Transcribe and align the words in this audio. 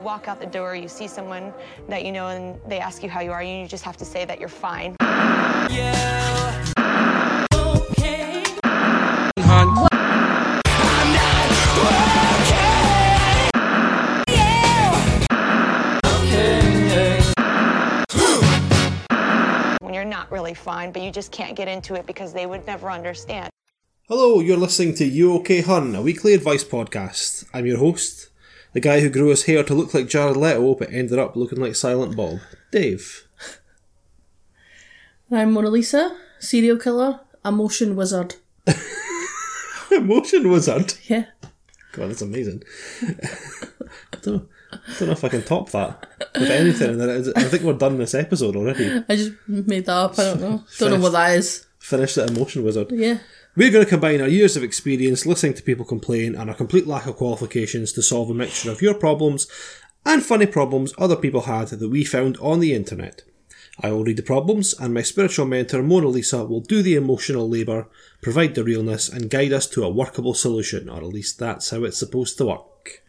Walk 0.00 0.28
out 0.28 0.40
the 0.40 0.46
door, 0.46 0.74
you 0.74 0.88
see 0.88 1.06
someone 1.06 1.52
that 1.90 2.06
you 2.06 2.12
know, 2.12 2.28
and 2.28 2.58
they 2.66 2.78
ask 2.78 3.02
you 3.02 3.10
how 3.10 3.20
you 3.20 3.32
are, 3.32 3.42
and 3.42 3.60
you 3.60 3.68
just 3.68 3.84
have 3.84 3.98
to 3.98 4.04
say 4.06 4.24
that 4.24 4.40
you're 4.40 4.48
fine. 4.48 4.96
When 19.82 19.92
you're 19.92 20.04
not 20.06 20.32
really 20.32 20.54
fine, 20.54 20.92
but 20.92 21.02
you 21.02 21.10
just 21.10 21.30
can't 21.30 21.54
get 21.54 21.68
into 21.68 21.92
it 21.94 22.06
because 22.06 22.32
they 22.32 22.46
would 22.46 22.66
never 22.66 22.90
understand. 22.90 23.50
Hello, 24.08 24.40
you're 24.40 24.56
listening 24.56 24.94
to 24.94 25.04
You 25.04 25.34
OK 25.34 25.60
Hun, 25.60 25.94
a 25.94 26.00
weekly 26.00 26.32
advice 26.32 26.64
podcast. 26.64 27.44
I'm 27.52 27.66
your 27.66 27.76
host, 27.76 28.29
the 28.72 28.80
guy 28.80 29.00
who 29.00 29.10
grew 29.10 29.28
his 29.28 29.44
hair 29.44 29.62
to 29.64 29.74
look 29.74 29.94
like 29.94 30.08
Jared 30.08 30.36
Leto 30.36 30.74
but 30.74 30.92
ended 30.92 31.18
up 31.18 31.36
looking 31.36 31.60
like 31.60 31.74
Silent 31.74 32.16
Bob, 32.16 32.40
Dave. 32.70 33.26
I'm 35.30 35.52
Mona 35.52 35.70
Lisa, 35.70 36.16
serial 36.38 36.76
killer, 36.76 37.20
emotion 37.44 37.96
wizard. 37.96 38.36
Emotion 39.90 40.48
wizard. 40.50 40.94
Yeah. 41.04 41.24
God, 41.92 42.10
that's 42.10 42.22
amazing. 42.22 42.62
I 43.02 44.16
don't, 44.22 44.48
I 44.72 44.78
don't 44.98 45.08
know 45.08 45.12
if 45.12 45.24
I 45.24 45.28
can 45.28 45.42
top 45.42 45.70
that 45.70 46.06
with 46.34 46.50
anything. 46.50 47.00
I 47.36 47.42
think 47.44 47.64
we're 47.64 47.72
done 47.72 47.98
this 47.98 48.14
episode 48.14 48.54
already. 48.54 49.02
I 49.08 49.16
just 49.16 49.32
made 49.48 49.86
that 49.86 49.92
up. 49.96 50.18
I 50.18 50.24
don't 50.24 50.40
know. 50.40 50.64
Don't 50.78 50.90
know 50.92 51.00
what 51.00 51.12
that 51.12 51.36
is. 51.36 51.66
Finish 51.80 52.14
the 52.14 52.26
emotion 52.26 52.62
wizard. 52.62 52.92
Yeah. 52.92 53.18
We're 53.60 53.70
going 53.70 53.84
to 53.84 53.90
combine 53.90 54.22
our 54.22 54.26
years 54.26 54.56
of 54.56 54.62
experience 54.62 55.26
listening 55.26 55.52
to 55.52 55.62
people 55.62 55.84
complain 55.84 56.34
and 56.34 56.48
our 56.48 56.56
complete 56.56 56.86
lack 56.86 57.04
of 57.04 57.16
qualifications 57.16 57.92
to 57.92 58.02
solve 58.02 58.30
a 58.30 58.34
mixture 58.34 58.70
of 58.70 58.80
your 58.80 58.94
problems 58.94 59.48
and 60.06 60.24
funny 60.24 60.46
problems 60.46 60.94
other 60.96 61.14
people 61.14 61.42
had 61.42 61.68
that 61.68 61.90
we 61.90 62.02
found 62.02 62.38
on 62.38 62.60
the 62.60 62.72
internet. 62.72 63.22
I 63.78 63.92
will 63.92 64.04
read 64.04 64.16
the 64.16 64.22
problems, 64.22 64.72
and 64.80 64.94
my 64.94 65.02
spiritual 65.02 65.44
mentor 65.44 65.82
Mona 65.82 66.08
Lisa 66.08 66.46
will 66.46 66.62
do 66.62 66.80
the 66.80 66.94
emotional 66.94 67.50
labour, 67.50 67.86
provide 68.22 68.54
the 68.54 68.64
realness, 68.64 69.10
and 69.10 69.28
guide 69.28 69.52
us 69.52 69.66
to 69.72 69.84
a 69.84 69.90
workable 69.90 70.32
solution, 70.32 70.88
or 70.88 70.96
at 70.96 71.04
least 71.04 71.38
that's 71.38 71.68
how 71.68 71.84
it's 71.84 71.98
supposed 71.98 72.38
to 72.38 72.46
work. 72.46 73.02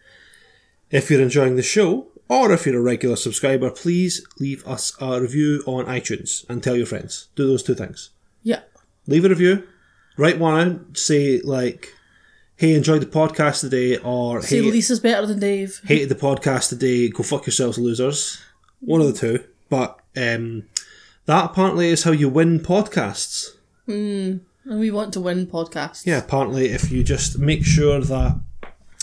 If 0.90 1.10
you're 1.10 1.22
enjoying 1.22 1.56
the 1.56 1.64
show, 1.64 2.08
or 2.28 2.52
if 2.52 2.66
you're 2.66 2.78
a 2.78 2.82
regular 2.82 3.16
subscriber, 3.16 3.72
please 3.72 4.28
leave 4.38 4.68
us 4.68 4.98
a 5.00 5.22
review 5.22 5.64
on 5.66 5.86
iTunes 5.86 6.46
and 6.50 6.62
tell 6.62 6.76
your 6.76 6.88
friends. 6.88 7.30
Do 7.38 7.48
those 7.48 7.64
two 7.64 7.74
things 7.76 8.10
Yeah. 8.44 8.64
leave 9.08 9.24
a 9.24 9.30
review, 9.30 9.64
write 10.18 10.40
one 10.40 10.60
out, 10.60 10.98
say 10.98 11.40
like, 11.42 11.94
"Hey, 12.56 12.74
enjoyed 12.76 13.02
the 13.02 13.06
podcast 13.08 13.62
today," 13.62 13.98
or 13.98 14.42
See, 14.42 14.64
"Hey, 14.64 14.72
Lisa's 14.72 15.00
better 15.00 15.26
than 15.26 15.40
Dave. 15.40 15.82
hated 15.86 16.10
the 16.10 16.16
podcast 16.16 16.70
today." 16.70 17.10
Go 17.10 17.24
fuck 17.24 17.46
yourselves, 17.46 17.78
losers. 17.78 18.40
One 18.80 19.02
of 19.02 19.08
the 19.08 19.14
two, 19.14 19.44
but 19.70 20.00
um, 20.18 20.64
that 21.26 21.46
apparently 21.46 21.90
is 21.90 22.04
how 22.04 22.12
you 22.12 22.30
win 22.30 22.60
podcasts. 22.60 23.50
And 23.88 24.42
we 24.66 24.92
want 24.92 25.14
to 25.14 25.20
win 25.20 25.48
podcasts. 25.48 26.06
Yeah, 26.06 26.20
apparently, 26.20 26.68
if 26.70 26.92
you 26.92 27.04
just 27.04 27.38
make 27.40 27.66
sure 27.66 28.00
that 28.00 28.40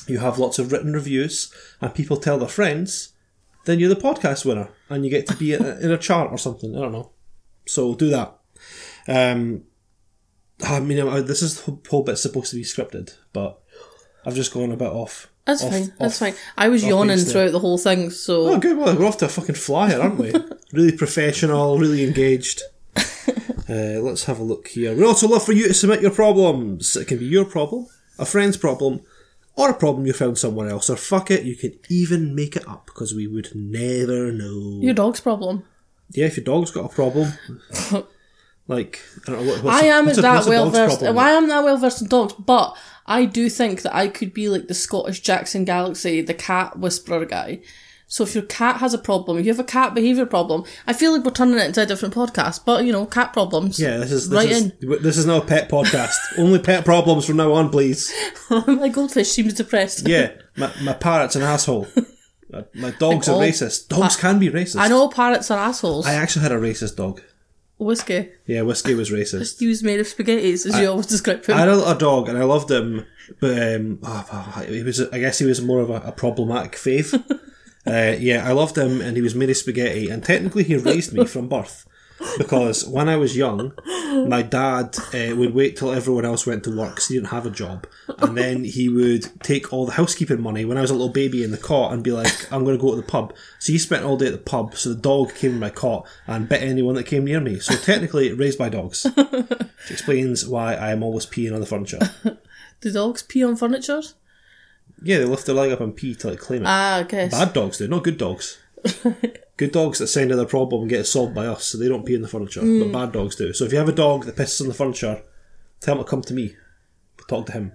you 0.07 0.19
have 0.19 0.39
lots 0.39 0.59
of 0.59 0.73
written 0.73 0.93
reviews 0.93 1.53
and 1.81 1.95
people 1.95 2.17
tell 2.17 2.39
their 2.39 2.49
friends, 2.49 3.13
then 3.67 3.79
you're 3.79 3.89
the 3.95 4.01
podcast 4.01 4.45
winner 4.45 4.71
and 4.89 5.05
you 5.05 5.11
get 5.11 5.27
to 5.27 5.37
be 5.37 5.53
in 5.53 5.65
a, 5.65 5.77
in 5.79 5.91
a 5.91 5.99
chart 5.99 6.31
or 6.31 6.39
something. 6.39 6.75
I 6.75 6.81
don't 6.81 6.93
know. 6.93 7.11
So 7.67 7.95
do 7.95 8.09
that. 8.11 8.39
Um, 9.07 9.65
I 10.65 10.81
mean, 10.81 11.01
I- 11.01 11.21
this 11.21 11.43
is 11.43 11.63
the 11.63 11.79
whole 11.89 12.03
bit's 12.03 12.23
supposed 12.23 12.51
to 12.51 12.57
be 12.57 12.65
scripted, 12.65 13.15
but 13.33 13.61
I've 14.27 14.35
just 14.35 14.53
gone 14.53 14.73
a 14.73 14.77
bit 14.77 14.89
off. 14.89 15.29
That's 15.47 15.63
off- 15.63 15.71
fine. 15.73 15.93
That's 15.99 16.19
fine. 16.19 16.35
I 16.57 16.69
was 16.69 16.85
yawning 16.85 17.19
throughout 17.19 17.53
the 17.53 17.61
whole 17.61 17.79
thing, 17.79 18.11
so 18.11 18.49
Oh, 18.49 18.59
good. 18.59 18.77
Well, 18.77 18.95
we're 18.97 19.07
off 19.07 19.19
to 19.19 19.27
a 19.27 19.29
fucking 19.29 19.55
flyer, 19.55 20.01
aren't 20.01 20.19
we? 20.19 20.33
really 20.73 20.93
professional, 20.97 21.79
really 21.79 22.05
engaged. 22.05 22.63
Uh, 23.71 24.01
let's 24.01 24.25
have 24.25 24.39
a 24.39 24.43
look 24.43 24.69
here. 24.69 24.95
We'd 24.97 25.05
also 25.05 25.29
love 25.29 25.45
for 25.45 25.53
you 25.53 25.69
to 25.69 25.75
submit 25.75 26.01
your 26.01 26.11
problems. 26.11 26.97
It 26.97 27.07
can 27.07 27.19
be 27.19 27.27
your 27.27 27.45
problem, 27.45 27.87
a 28.19 28.25
friend's 28.25 28.57
problem, 28.57 29.03
or 29.57 29.69
a 29.69 29.75
problem 29.75 30.07
you 30.07 30.15
found 30.15 30.39
somewhere 30.39 30.71
else. 30.71 30.89
Or 30.89 30.97
fuck 30.97 31.31
it, 31.31 31.45
you 31.45 31.55
can 31.55 31.79
even 31.91 32.35
make 32.35 32.57
it 32.57 32.67
up 32.67 32.87
because 32.87 33.15
we 33.15 33.27
would 33.27 33.51
never 33.55 34.33
know. 34.33 34.79
your 34.81 34.95
dog's 34.95 35.21
problem. 35.21 35.65
yeah, 36.13 36.25
if 36.25 36.39
your 36.39 36.45
dog's 36.45 36.71
got 36.71 36.87
a 36.91 36.95
problem, 36.95 37.35
like 38.69 39.01
I 39.27 39.31
don't 39.33 39.45
know 39.45 39.53
what. 39.53 39.65
What's 39.65 39.83
I 39.83 39.87
am 39.87 40.07
that 40.07 40.47
a 40.47 40.49
well 40.49 40.71
versed. 40.71 41.03
I 41.03 41.31
am 41.31 41.49
that 41.49 41.65
well 41.65 41.77
versed 41.77 42.03
in 42.03 42.09
dogs, 42.09 42.35
but 42.35 42.77
I 43.07 43.25
do 43.25 43.49
think 43.49 43.83
that 43.83 43.95
I 43.95 44.09
could 44.09 44.33
be 44.33 44.49
like 44.49 44.69
the 44.69 44.75
Scottish 44.75 45.21
Jackson 45.21 45.65
Galaxy, 45.65 46.21
the 46.21 46.35
cat 46.35 46.79
whisperer 46.79 47.25
guy. 47.25 47.61
So 48.11 48.25
if 48.25 48.35
your 48.35 48.45
cat 48.45 48.77
has 48.77 48.95
a 48.95 48.99
problem, 48.99 49.37
if 49.37 49.45
you 49.45 49.53
have 49.53 49.61
a 49.61 49.65
cat 49.65 49.95
behaviour 49.95 50.25
problem, 50.25 50.65
I 50.87 50.95
feel 50.95 51.13
like 51.13 51.25
we're 51.25 51.31
turning 51.31 51.59
it 51.59 51.67
into 51.67 51.83
a 51.83 51.87
different 51.87 52.15
podcast. 52.15 52.65
But 52.65 52.85
you 52.85 52.93
know, 52.93 53.05
cat 53.05 53.35
problems. 53.35 53.79
Yeah, 53.79 53.99
this 53.99 54.13
is 54.13 54.31
this 54.31 54.37
right 54.37 54.51
is, 54.51 54.63
in. 54.63 55.03
this 55.03 55.19
is 55.19 55.27
now 55.27 55.39
a 55.39 55.45
pet 55.45 55.69
podcast. 55.69 56.17
Only 56.39 56.59
pet 56.59 56.87
problems 56.87 57.27
from 57.27 57.37
now 57.37 57.53
on, 57.53 57.69
please. 57.69 58.13
My 58.51 58.89
goldfish 58.89 59.31
seems 59.31 59.55
depressed. 59.55 60.09
Yeah, 60.09 60.33
my, 60.57 60.73
my 60.83 60.95
parrot's 60.95 61.37
an 61.37 61.43
asshole. 61.43 61.87
My, 62.51 62.65
my 62.73 62.91
dogs 62.93 63.29
Like 63.29 63.29
are 63.29 63.33
all 63.33 63.43
racist. 63.43 63.89
Dogs 63.89 64.17
can 64.17 64.39
be 64.39 64.49
racist. 64.49 64.81
I 64.81 64.89
know 64.89 65.07
parrots 65.09 65.51
are 65.51 65.59
assholes. 65.59 66.07
I 66.07 66.15
actually 66.15 66.45
had 66.45 66.53
a 66.53 66.57
racist 66.57 66.97
dog. 66.97 67.21
Whiskey. 67.79 68.31
Yeah, 68.47 68.63
whiskey 68.63 68.95
was 68.95 69.11
racist. 69.11 69.61
He 69.61 69.69
was 69.69 69.85
made 69.85 70.01
of 70.01 70.07
spaghettis, 70.07 70.67
as 70.67 70.79
you 70.81 70.89
always 70.89 71.07
describe 71.15 71.47
him. 71.47 71.57
I 71.57 71.61
had 71.61 71.69
a, 71.69 71.91
a 71.91 71.97
dog 71.97 72.29
and 72.29 72.37
I 72.37 72.43
loved 72.43 72.71
him, 72.71 73.07
but 73.41 73.77
um, 73.77 74.01
oh, 74.03 74.65
he 74.69 74.83
was. 74.83 75.01
I 75.01 75.19
guess 75.21 75.39
he 75.39 75.47
was 75.47 75.63
more 75.63 75.81
of 75.81 75.91
a, 75.91 76.01
a 76.05 76.13
problematic 76.13 76.73
fave. 76.73 77.15
uh, 77.87 78.17
yeah, 78.19 78.49
I 78.49 78.53
loved 78.53 78.77
him, 78.77 79.01
and 79.01 79.17
he 79.17 79.23
was 79.23 79.35
made 79.35 79.51
of 79.51 79.57
spaghetti, 79.57 80.11
and 80.11 80.25
technically 80.25 80.65
he 80.65 80.77
raised 80.77 81.13
me 81.13 81.25
from 81.25 81.49
birth. 81.49 81.87
Because 82.37 82.87
when 82.87 83.09
I 83.09 83.17
was 83.17 83.37
young, 83.37 83.73
my 84.29 84.43
dad 84.43 84.97
uh, 85.15 85.37
would 85.37 85.55
wait 85.55 85.77
till 85.77 85.93
everyone 85.93 86.25
else 86.25 86.47
went 86.47 86.65
to 86.65 86.77
work 86.77 86.91
because 86.91 87.09
he 87.09 87.15
didn't 87.15 87.29
have 87.29 87.47
a 87.47 87.51
job, 87.51 87.87
and 88.19 88.37
then 88.37 88.65
he 88.65 88.89
would 88.89 89.43
take 89.43 89.73
all 89.73 89.87
the 89.87 89.93
housekeeping 89.93 90.41
money 90.41 90.65
when 90.65 90.79
I 90.79 90.81
was 90.81 90.91
a 90.91 90.95
little 90.95 91.09
baby 91.09 91.45
in 91.45 91.51
the 91.51 91.59
cot 91.59 91.93
and 91.93 92.03
be 92.03 92.13
like, 92.13 92.53
"I'm 92.53 92.65
going 92.65 92.77
to 92.77 92.83
go 92.83 92.91
to 92.91 92.97
the 92.97 93.07
pub." 93.07 93.35
So 93.59 93.73
he 93.73 93.79
spent 93.79 94.05
all 94.05 94.17
day 94.17 94.27
at 94.27 94.33
the 94.33 94.39
pub. 94.39 94.75
So 94.77 94.91
the 94.91 95.01
dog 95.01 95.35
came 95.35 95.53
in 95.53 95.61
my 95.61 95.71
cot 95.71 96.07
and 96.27 96.49
bit 96.49 96.63
anyone 96.63 96.95
that 96.97 97.05
came 97.05 97.25
near 97.25 97.41
me. 97.41 97.59
So 97.61 97.77
technically, 97.77 98.33
raised 98.33 98.59
by 98.59 98.69
dogs. 98.69 99.05
Which 99.05 99.91
explains 99.91 100.47
why 100.47 100.75
I 100.75 100.91
am 100.91 101.03
always 101.03 101.27
peeing 101.27 101.55
on 101.55 101.61
the 101.61 101.67
furniture. 101.67 102.01
Do 102.81 102.93
dogs 102.93 103.23
pee 103.23 103.45
on 103.45 103.57
furniture? 103.57 104.03
Yeah, 105.03 105.19
they 105.19 105.25
lift 105.25 105.47
their 105.47 105.55
leg 105.55 105.73
up 105.73 105.81
and 105.81 105.95
pee 105.95 106.15
to 106.17 106.31
like 106.31 106.41
claim 106.41 106.63
it. 106.63 106.69
Ah, 106.69 107.01
okay. 107.01 107.29
Bad 107.29 107.53
dogs 107.53 107.79
do, 107.79 107.89
not 107.89 108.05
good 108.05 108.19
dogs. 108.19 108.59
good 109.59 109.73
dogs 109.73 109.99
that 109.99 110.07
send 110.07 110.31
in 110.31 110.39
their 110.39 110.47
problem 110.47 110.83
and 110.83 110.91
get 110.91 111.01
it 111.01 111.05
solved 111.05 111.35
by 111.35 111.47
us, 111.47 111.67
so 111.67 111.77
they 111.77 111.89
don't 111.89 112.07
pee 112.07 112.15
in 112.15 112.23
the 112.23 112.29
furniture. 112.29 112.61
But 112.61 112.87
hmm. 112.87 112.93
bad 112.93 113.13
dogs 113.13 113.37
do. 113.37 113.53
So 113.53 113.65
if 113.65 113.73
you 113.73 113.79
have 113.79 113.89
a 113.89 113.93
dog 113.93 114.25
that 114.25 114.37
pisses 114.37 114.63
on 114.63 114.69
the 114.69 114.75
furniture, 114.75 115.23
tell 115.81 115.97
him 115.97 116.05
to 116.05 116.09
come 116.09 116.23
to 116.23 116.33
me. 116.33 116.57
Talk 117.29 117.47
to 117.47 117.53
him. 117.53 117.73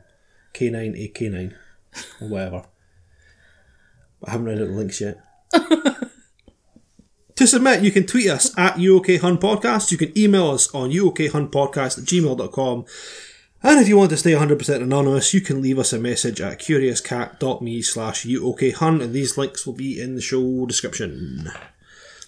K9, 0.53 1.13
AK9, 1.13 1.51
eh, 1.51 1.99
or 2.21 2.29
whatever. 2.29 2.65
I 4.25 4.31
haven't 4.31 4.47
read 4.47 4.61
out 4.61 4.67
the 4.67 4.73
links 4.73 5.01
yet. 5.01 5.21
to 7.35 7.47
submit, 7.47 7.83
you 7.83 7.91
can 7.91 8.05
tweet 8.05 8.29
us 8.29 8.57
at 8.57 8.75
UOKHun 8.75 9.39
Podcast. 9.39 9.91
You 9.91 9.97
can 9.97 10.17
email 10.17 10.51
us 10.51 10.73
on 10.73 10.91
UOKHunPodcast 10.91 11.97
at 11.97 12.05
gmail.com. 12.05 12.85
And 13.65 13.79
if 13.79 13.87
you 13.87 13.97
want 13.97 14.09
to 14.11 14.17
stay 14.17 14.31
100% 14.31 14.81
anonymous, 14.81 15.33
you 15.33 15.41
can 15.41 15.61
leave 15.61 15.79
us 15.79 15.93
a 15.93 15.99
message 15.99 16.39
at 16.39 16.59
curiouscat.me 16.59 17.81
slash 17.81 18.25
UOKHun, 18.25 19.01
and 19.01 19.13
these 19.13 19.37
links 19.37 19.65
will 19.65 19.73
be 19.73 19.99
in 19.99 20.15
the 20.15 20.21
show 20.21 20.65
description. 20.65 21.49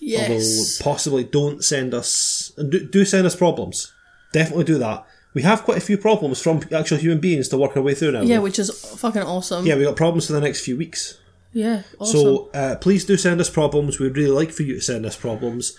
Yes. 0.05 0.79
Although 0.81 0.91
possibly 0.91 1.23
don't 1.23 1.63
send 1.63 1.93
us, 1.93 2.51
do, 2.57 2.85
do 2.87 3.05
send 3.05 3.25
us 3.25 3.35
problems. 3.35 3.93
Definitely 4.33 4.65
do 4.65 4.77
that. 4.77 5.05
We 5.33 5.41
have 5.41 5.63
quite 5.63 5.77
a 5.77 5.81
few 5.81 5.97
problems 5.97 6.41
from 6.41 6.61
actual 6.73 6.97
human 6.97 7.19
beings 7.19 7.49
to 7.49 7.57
work 7.57 7.75
our 7.75 7.83
way 7.83 7.93
through 7.93 8.11
now. 8.13 8.21
Yeah, 8.21 8.39
which 8.39 8.57
is 8.57 8.69
fucking 8.97 9.21
awesome. 9.23 9.65
yeah, 9.65 9.75
we 9.75 9.83
got 9.83 9.95
problems 9.97 10.27
for 10.27 10.33
the 10.33 10.41
next 10.41 10.61
few 10.63 10.77
weeks. 10.77 11.19
Yeah, 11.51 11.83
awesome. 11.99 12.19
So 12.19 12.49
uh, 12.53 12.75
please 12.77 13.05
do 13.05 13.17
send 13.17 13.39
us 13.41 13.49
problems. 13.49 13.99
We'd 13.99 14.15
really 14.17 14.31
like 14.31 14.51
for 14.51 14.63
you 14.63 14.75
to 14.75 14.81
send 14.81 15.05
us 15.05 15.15
problems, 15.15 15.77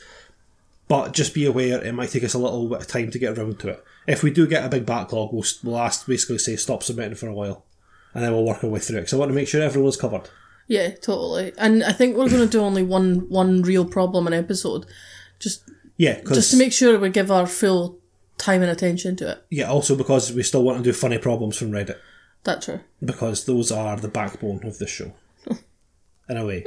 but 0.89 1.13
just 1.13 1.35
be 1.35 1.45
aware 1.47 1.83
it 1.83 1.93
might 1.93 2.11
take 2.11 2.25
us 2.25 2.35
a 2.35 2.39
little 2.39 2.69
bit 2.69 2.81
of 2.81 2.87
time 2.87 3.11
to 3.11 3.19
get 3.19 3.37
around 3.39 3.59
to 3.61 3.69
it. 3.71 3.85
If 4.07 4.23
we 4.23 4.31
do 4.31 4.47
get 4.47 4.65
a 4.65 4.69
big 4.69 4.87
backlog, 4.87 5.33
we'll, 5.33 5.45
we'll 5.65 5.79
ask 5.79 6.07
basically 6.07 6.39
say 6.39 6.57
stop 6.57 6.83
submitting 6.83 7.15
for 7.17 7.29
a 7.29 7.35
while, 7.35 7.65
and 8.15 8.23
then 8.25 8.33
we'll 8.33 8.45
work 8.45 8.63
our 8.63 8.71
way 8.71 8.81
through 8.81 8.99
it. 8.99 9.01
Because 9.03 9.15
I 9.15 9.19
want 9.19 9.31
to 9.31 9.35
make 9.35 9.49
sure 9.49 9.63
everyone's 9.63 9.97
covered. 9.97 10.29
Yeah, 10.67 10.91
totally. 10.91 11.53
And 11.59 11.85
I 11.85 11.93
think 11.93 12.17
we're 12.17 12.29
going 12.29 12.43
to 12.43 12.49
do 12.49 12.61
only 12.61 12.83
one 12.83 13.29
one 13.29 13.63
real 13.63 13.85
problem 13.85 14.27
an 14.27 14.33
episode, 14.33 14.87
just 15.39 15.63
Yeah, 15.97 16.21
just 16.23 16.51
to 16.51 16.57
make 16.57 16.73
sure 16.73 16.99
we 16.99 17.11
give 17.11 17.31
our 17.31 17.47
full 17.47 17.99
time 18.39 18.63
and 18.63 18.71
attention 18.71 19.17
to 19.17 19.31
it. 19.33 19.45
yeah, 19.51 19.65
also 19.71 19.97
because 19.97 20.33
we 20.33 20.43
still 20.43 20.63
want 20.63 20.79
to 20.79 20.85
do 20.85 20.93
funny 20.93 21.19
problems 21.19 21.57
from 21.57 21.71
Reddit 21.71 21.99
That's 22.45 22.67
true. 22.67 22.81
because 23.03 23.45
those 23.45 23.73
are 23.73 23.97
the 23.97 24.09
backbone 24.09 24.65
of 24.65 24.79
this 24.79 24.91
show. 24.91 25.13
In 26.29 26.37
a 26.37 26.45
way, 26.45 26.65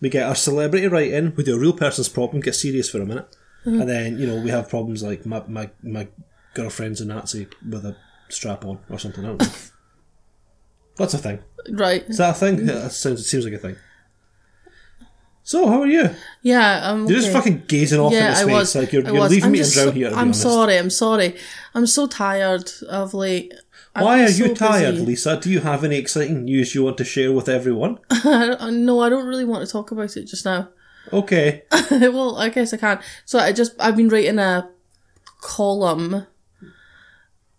we 0.00 0.08
get 0.08 0.26
our 0.26 0.34
celebrity 0.34 0.86
right 0.88 1.12
in. 1.12 1.34
We 1.36 1.44
do 1.44 1.56
a 1.56 1.58
real 1.58 1.74
person's 1.74 2.08
problem, 2.08 2.40
get 2.40 2.54
serious 2.54 2.88
for 2.88 3.02
a 3.02 3.06
minute, 3.06 3.28
mm-hmm. 3.66 3.80
and 3.82 3.88
then 3.88 4.18
you 4.18 4.26
know 4.26 4.40
we 4.42 4.48
have 4.48 4.70
problems 4.70 5.02
like 5.02 5.26
my 5.26 5.42
my 5.46 5.70
my 5.82 6.08
girlfriend's 6.54 7.02
a 7.02 7.04
Nazi 7.04 7.48
with 7.68 7.84
a 7.84 7.96
strap 8.30 8.64
on 8.64 8.78
or 8.88 8.98
something. 8.98 9.24
I 9.24 9.28
don't 9.28 9.42
know. 9.42 9.48
That's 10.96 11.14
a 11.14 11.18
thing. 11.18 11.40
Right. 11.70 12.02
Is 12.08 12.18
that 12.18 12.30
a 12.30 12.38
thing? 12.38 12.58
Yeah, 12.60 12.74
that 12.74 12.92
sounds. 12.92 13.20
It 13.20 13.24
seems 13.24 13.44
like 13.44 13.54
a 13.54 13.58
thing. 13.58 13.76
So, 15.42 15.66
how 15.66 15.80
are 15.80 15.86
you? 15.86 16.10
Yeah, 16.42 16.90
um, 16.90 17.06
You're 17.06 17.20
just 17.20 17.32
fucking 17.32 17.64
gazing 17.66 17.98
off 17.98 18.12
yeah, 18.12 18.28
into 18.28 18.40
I 18.40 18.42
space. 18.42 18.52
was. 18.52 18.76
like 18.76 18.92
you're, 18.92 19.06
I 19.08 19.12
you're 19.12 19.28
leaving 19.28 19.44
I'm 19.46 19.52
me 19.52 19.60
and 19.60 19.72
drown 19.72 19.92
here. 19.94 20.10
I'm 20.14 20.34
sorry. 20.34 20.76
I'm 20.76 20.90
sorry. 20.90 21.36
I'm 21.74 21.86
so 21.86 22.06
tired 22.06 22.70
of. 22.88 23.14
I've 23.14 24.04
Why 24.04 24.18
been 24.18 24.26
are 24.26 24.30
you 24.30 24.54
tired, 24.54 24.94
busy. 24.96 25.06
Lisa? 25.06 25.40
Do 25.40 25.50
you 25.50 25.60
have 25.60 25.84
any 25.84 25.96
exciting 25.96 26.44
news 26.44 26.74
you 26.74 26.84
want 26.84 26.98
to 26.98 27.04
share 27.04 27.32
with 27.32 27.48
everyone? 27.48 27.98
I 28.10 28.56
I- 28.60 28.70
no, 28.70 29.00
I 29.00 29.08
don't 29.08 29.26
really 29.26 29.46
want 29.46 29.66
to 29.66 29.72
talk 29.72 29.90
about 29.90 30.16
it 30.16 30.24
just 30.26 30.44
now. 30.44 30.68
Okay. 31.10 31.62
well, 31.90 32.36
I 32.36 32.50
guess 32.50 32.74
I 32.74 32.76
can. 32.76 33.00
So 33.24 33.38
I 33.38 33.50
just 33.52 33.72
I've 33.80 33.96
been 33.96 34.10
writing 34.10 34.38
a 34.38 34.68
column. 35.40 36.26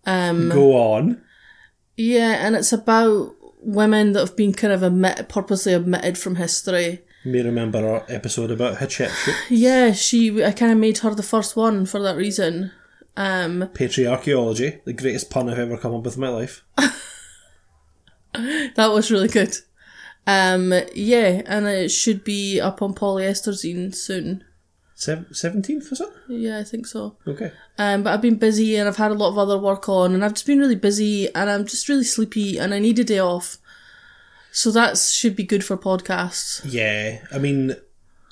Um, 0.06 0.48
Go 0.50 0.72
on. 0.76 1.20
yeah, 1.96 2.46
and 2.46 2.54
it's 2.54 2.72
about 2.72 3.34
women 3.60 4.12
that 4.12 4.20
have 4.20 4.36
been 4.36 4.52
kind 4.52 4.72
of 4.72 4.82
omit, 4.82 5.28
purposely 5.28 5.74
omitted 5.74 6.18
from 6.18 6.36
history. 6.36 7.02
You 7.24 7.32
may 7.32 7.42
remember 7.42 7.86
our 7.86 8.04
episode 8.08 8.50
about 8.50 8.78
Hatshepsut, 8.78 9.34
Yeah, 9.50 9.92
she. 9.92 10.42
I 10.42 10.52
kind 10.52 10.72
of 10.72 10.78
made 10.78 10.98
her 10.98 11.14
the 11.14 11.22
first 11.22 11.56
one 11.56 11.84
for 11.86 12.00
that 12.00 12.16
reason. 12.16 12.72
Um, 13.16 13.68
patriarchaology, 13.74 14.82
the 14.84 14.92
greatest 14.94 15.30
pun 15.30 15.50
I've 15.50 15.58
ever 15.58 15.76
come 15.76 15.94
up 15.94 16.04
with 16.04 16.14
in 16.14 16.20
my 16.20 16.28
life. 16.30 16.64
that 18.32 18.90
was 18.92 19.10
really 19.10 19.28
good. 19.28 19.54
Um, 20.26 20.72
yeah, 20.94 21.42
and 21.46 21.66
it 21.66 21.90
should 21.90 22.24
be 22.24 22.60
up 22.60 22.80
on 22.82 22.94
polyester 22.94 23.52
zine 23.52 23.94
soon. 23.94 24.44
Seventeenth 25.00 25.88
was 25.88 26.02
it? 26.02 26.10
Yeah, 26.28 26.58
I 26.58 26.64
think 26.64 26.86
so. 26.86 27.16
Okay. 27.26 27.52
Um, 27.78 28.02
but 28.02 28.12
I've 28.12 28.20
been 28.20 28.36
busy 28.36 28.76
and 28.76 28.86
I've 28.86 28.98
had 28.98 29.10
a 29.10 29.14
lot 29.14 29.30
of 29.30 29.38
other 29.38 29.58
work 29.58 29.88
on, 29.88 30.12
and 30.12 30.22
I've 30.22 30.34
just 30.34 30.46
been 30.46 30.58
really 30.58 30.76
busy 30.76 31.34
and 31.34 31.48
I'm 31.48 31.64
just 31.66 31.88
really 31.88 32.04
sleepy 32.04 32.58
and 32.58 32.74
I 32.74 32.80
need 32.80 32.98
a 32.98 33.04
day 33.04 33.18
off. 33.18 33.56
So 34.52 34.70
that 34.72 34.98
should 34.98 35.36
be 35.36 35.44
good 35.44 35.64
for 35.64 35.78
podcasts. 35.78 36.60
Yeah, 36.64 37.24
I 37.32 37.38
mean, 37.38 37.76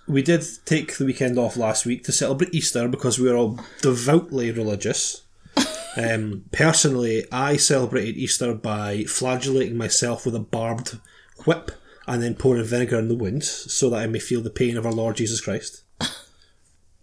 we 0.06 0.20
did 0.20 0.44
take 0.66 0.98
the 0.98 1.06
weekend 1.06 1.38
off 1.38 1.56
last 1.56 1.86
week 1.86 2.04
to 2.04 2.12
celebrate 2.12 2.54
Easter 2.54 2.86
because 2.86 3.18
we 3.18 3.30
were 3.30 3.36
all 3.36 3.58
devoutly 3.80 4.50
religious. 4.50 5.22
um, 5.96 6.44
personally, 6.52 7.24
I 7.32 7.56
celebrated 7.56 8.18
Easter 8.18 8.52
by 8.52 9.04
flagellating 9.04 9.78
myself 9.78 10.26
with 10.26 10.34
a 10.34 10.40
barbed 10.40 10.98
whip 11.46 11.70
and 12.06 12.22
then 12.22 12.34
pouring 12.34 12.64
vinegar 12.64 12.98
in 12.98 13.08
the 13.08 13.14
wounds 13.14 13.72
so 13.72 13.88
that 13.88 14.00
I 14.00 14.06
may 14.06 14.18
feel 14.18 14.42
the 14.42 14.50
pain 14.50 14.76
of 14.76 14.84
our 14.84 14.92
Lord 14.92 15.16
Jesus 15.16 15.40
Christ. 15.40 15.84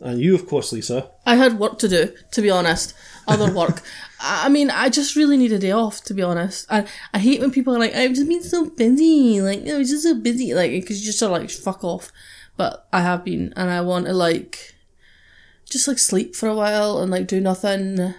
And 0.05 0.21
you, 0.21 0.35
of 0.35 0.45
course, 0.45 0.71
Lisa. 0.71 1.09
I 1.25 1.35
had 1.35 1.57
work 1.57 1.79
to 1.79 1.87
do, 1.89 2.13
to 2.29 2.41
be 2.43 2.51
honest. 2.51 2.93
Other 3.27 3.51
work. 3.59 3.81
I 4.19 4.49
mean, 4.49 4.69
I 4.69 4.89
just 4.89 5.15
really 5.15 5.35
need 5.35 5.51
a 5.51 5.57
day 5.57 5.71
off, 5.71 6.03
to 6.03 6.13
be 6.13 6.21
honest. 6.21 6.67
I, 6.69 6.85
I 7.11 7.17
hate 7.17 7.41
when 7.41 7.49
people 7.49 7.75
are 7.75 7.79
like, 7.79 7.95
I've 7.95 8.13
just 8.13 8.29
been 8.29 8.43
so 8.43 8.69
busy. 8.69 9.41
Like, 9.41 9.67
I 9.67 9.79
was 9.79 9.89
just 9.89 10.03
so 10.03 10.13
busy. 10.13 10.53
Like, 10.53 10.69
because 10.69 10.99
you 10.99 11.07
just 11.07 11.23
are 11.23 11.31
like, 11.31 11.49
fuck 11.49 11.83
off. 11.83 12.11
But 12.55 12.87
I 12.93 13.01
have 13.01 13.25
been, 13.25 13.51
and 13.55 13.71
I 13.71 13.81
want 13.81 14.05
to, 14.05 14.13
like, 14.13 14.75
just, 15.67 15.87
like, 15.87 15.97
sleep 15.97 16.35
for 16.35 16.47
a 16.47 16.55
while 16.55 16.99
and, 16.99 17.09
like, 17.09 17.25
do 17.25 17.41
nothing. 17.41 17.97
And 17.99 18.15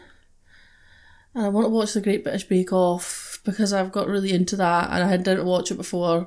I 1.36 1.48
want 1.48 1.66
to 1.66 1.70
watch 1.70 1.92
The 1.92 2.00
Great 2.00 2.24
British 2.24 2.48
Bake 2.48 2.72
Off 2.72 3.38
because 3.44 3.72
I've 3.72 3.92
got 3.92 4.08
really 4.08 4.32
into 4.32 4.56
that 4.56 4.90
and 4.90 5.04
I 5.04 5.16
didn't 5.18 5.46
watch 5.46 5.70
it 5.70 5.76
before. 5.76 6.26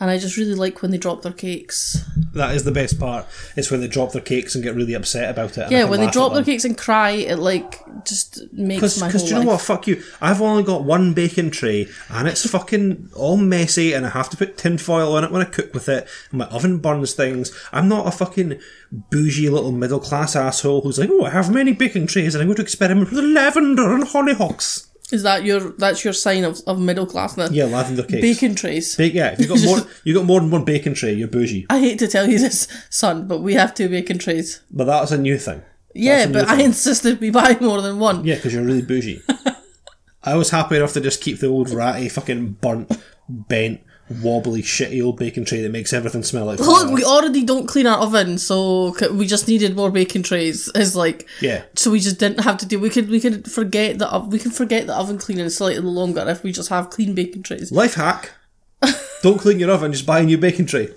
And 0.00 0.10
I 0.10 0.18
just 0.18 0.36
really 0.36 0.54
like 0.54 0.82
when 0.82 0.90
they 0.90 0.98
drop 0.98 1.22
their 1.22 1.32
cakes. 1.32 2.04
That 2.34 2.56
is 2.56 2.64
the 2.64 2.72
best 2.72 2.98
part. 2.98 3.26
It's 3.56 3.70
when 3.70 3.80
they 3.80 3.88
drop 3.88 4.12
their 4.12 4.22
cakes 4.22 4.54
and 4.54 4.64
get 4.64 4.74
really 4.74 4.94
upset 4.94 5.30
about 5.30 5.56
it. 5.58 5.70
Yeah, 5.70 5.84
when 5.84 6.00
they 6.00 6.10
drop 6.10 6.32
their 6.32 6.42
cakes 6.42 6.64
and 6.64 6.76
cry, 6.76 7.10
it, 7.10 7.38
like, 7.38 7.80
just 8.04 8.52
makes 8.52 9.00
my 9.00 9.06
whole 9.06 9.12
Because 9.12 9.22
do 9.22 9.28
you 9.28 9.34
know 9.34 9.40
life. 9.40 9.48
what? 9.48 9.60
Fuck 9.60 9.86
you. 9.86 10.02
I've 10.20 10.40
only 10.40 10.64
got 10.64 10.82
one 10.82 11.14
baking 11.14 11.50
tray 11.52 11.88
and 12.08 12.26
it's 12.26 12.48
fucking 12.48 13.10
all 13.14 13.36
messy 13.36 13.92
and 13.92 14.04
I 14.04 14.10
have 14.10 14.28
to 14.30 14.36
put 14.36 14.56
tin 14.58 14.78
foil 14.78 15.14
on 15.14 15.24
it 15.24 15.30
when 15.30 15.42
I 15.42 15.44
cook 15.46 15.72
with 15.72 15.88
it. 15.88 16.08
And 16.30 16.38
my 16.38 16.46
oven 16.46 16.78
burns 16.78 17.12
things. 17.12 17.52
I'm 17.70 17.88
not 17.88 18.06
a 18.06 18.10
fucking 18.10 18.58
bougie 18.90 19.50
little 19.50 19.72
middle 19.72 20.00
class 20.00 20.34
asshole 20.34 20.80
who's 20.80 20.98
like, 20.98 21.10
oh, 21.12 21.24
I 21.24 21.30
have 21.30 21.52
many 21.52 21.72
baking 21.72 22.08
trays 22.08 22.34
and 22.34 22.42
I'm 22.42 22.48
going 22.48 22.56
to 22.56 22.62
experiment 22.62 23.12
with 23.12 23.22
lavender 23.24 23.94
and 23.94 24.04
hollyhocks. 24.04 24.88
Is 25.12 25.22
that 25.24 25.44
your 25.44 25.72
that's 25.72 26.04
your 26.04 26.14
sign 26.14 26.44
of, 26.44 26.60
of 26.66 26.80
middle 26.80 27.06
classness? 27.06 27.50
Yeah, 27.52 27.64
lavender 27.64 28.02
cakes. 28.02 28.22
Bacon 28.22 28.54
trays. 28.54 28.96
Ba- 28.96 29.10
yeah, 29.10 29.32
if 29.32 29.40
you 29.40 29.46
got 29.46 29.62
more, 29.62 29.78
you 30.04 30.14
got 30.14 30.24
more 30.24 30.40
than 30.40 30.50
one 30.50 30.64
bacon 30.64 30.94
tray, 30.94 31.12
you're 31.12 31.28
bougie. 31.28 31.66
I 31.68 31.80
hate 31.80 31.98
to 31.98 32.08
tell 32.08 32.28
you 32.28 32.38
this, 32.38 32.66
son, 32.88 33.28
but 33.28 33.40
we 33.40 33.54
have 33.54 33.74
two 33.74 33.88
bacon 33.88 34.18
trays. 34.18 34.62
But 34.70 34.84
that's 34.84 35.12
a 35.12 35.18
new 35.18 35.38
thing. 35.38 35.62
Yeah, 35.94 36.24
new 36.24 36.32
but 36.32 36.48
I 36.48 36.62
insisted 36.62 37.20
we 37.20 37.30
buy 37.30 37.58
more 37.60 37.82
than 37.82 37.98
one. 37.98 38.24
Yeah, 38.24 38.36
because 38.36 38.54
you're 38.54 38.64
really 38.64 38.82
bougie. 38.82 39.22
I 40.24 40.36
was 40.36 40.50
happy 40.50 40.76
enough 40.76 40.92
to 40.94 41.00
just 41.00 41.20
keep 41.20 41.40
the 41.40 41.48
old 41.48 41.70
ratty, 41.70 42.08
fucking 42.08 42.52
burnt, 42.60 42.90
bent, 43.28 43.80
wobbly, 44.22 44.62
shitty 44.62 45.02
old 45.04 45.18
bacon 45.18 45.44
tray 45.44 45.62
that 45.62 45.70
makes 45.72 45.92
everything 45.92 46.22
smell 46.22 46.46
like 46.46 46.58
Look, 46.58 46.90
we 46.92 47.04
already 47.04 47.44
don't 47.44 47.66
clean 47.66 47.86
our 47.86 47.98
oven, 47.98 48.38
so 48.38 48.94
we 49.12 49.26
just 49.26 49.48
needed 49.48 49.76
more 49.76 49.90
bacon 49.90 50.22
trays. 50.22 50.68
Is 50.74 50.94
like 50.96 51.26
Yeah. 51.40 51.62
So 51.76 51.90
we 51.90 52.00
just 52.00 52.18
didn't 52.18 52.40
have 52.40 52.58
to 52.58 52.66
do. 52.66 52.78
We 52.78 52.90
could 52.90 53.08
we 53.08 53.20
could 53.20 53.50
forget 53.50 53.98
the 53.98 54.10
ov- 54.12 54.32
we 54.32 54.38
can 54.38 54.50
forget 54.50 54.86
the 54.86 54.94
oven 54.94 55.18
cleaning 55.18 55.48
slightly 55.50 55.80
longer 55.80 56.24
if 56.28 56.42
we 56.42 56.52
just 56.52 56.68
have 56.68 56.90
clean 56.90 57.14
bacon 57.14 57.42
trays. 57.42 57.72
Life 57.72 57.94
hack. 57.94 58.32
Don't 59.22 59.38
clean 59.38 59.58
your 59.60 59.70
oven, 59.70 59.92
just 59.92 60.06
buy 60.06 60.20
a 60.20 60.24
new 60.24 60.38
bacon 60.38 60.66
tray. 60.66 60.88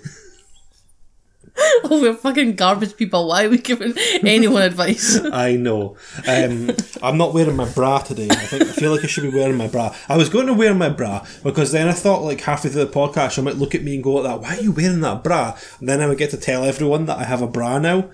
oh, 1.84 2.00
we're 2.00 2.14
fucking 2.14 2.54
garbage 2.56 2.96
people. 2.96 3.28
Why 3.28 3.44
are 3.44 3.50
we 3.50 3.58
giving 3.58 3.94
anyone 4.24 4.62
advice? 4.70 5.18
I 5.32 5.56
know. 5.56 5.96
Um, 6.26 6.70
I'm 7.02 7.16
not 7.16 7.32
wearing 7.34 7.56
my 7.56 7.68
bra 7.68 7.98
today. 7.98 8.28
I 8.30 8.34
think 8.34 8.62
I 8.62 8.72
feel 8.72 8.92
like 8.92 9.04
I 9.04 9.06
should 9.06 9.30
be 9.30 9.36
wearing 9.36 9.56
my 9.56 9.68
bra. 9.68 9.94
I 10.08 10.16
was 10.16 10.28
going 10.28 10.46
to 10.46 10.54
wear 10.54 10.74
my 10.74 10.88
bra 10.88 11.26
because 11.42 11.72
then 11.72 11.88
I 11.88 11.92
thought 11.92 12.22
like 12.22 12.40
halfway 12.40 12.70
through 12.70 12.84
the 12.84 12.92
podcast, 12.92 13.38
I 13.38 13.42
might 13.42 13.56
look 13.56 13.74
at 13.74 13.82
me 13.82 13.94
and 13.94 14.04
go 14.04 14.14
like 14.14 14.24
that. 14.24 14.40
Why 14.40 14.56
are 14.56 14.60
you 14.60 14.72
wearing 14.72 15.00
that 15.00 15.24
bra? 15.24 15.56
And 15.80 15.88
then 15.88 16.00
I 16.00 16.06
would 16.06 16.18
get 16.18 16.30
to 16.30 16.36
tell 16.36 16.64
everyone 16.64 17.06
that 17.06 17.18
I 17.18 17.24
have 17.24 17.42
a 17.42 17.48
bra 17.48 17.78
now. 17.78 18.10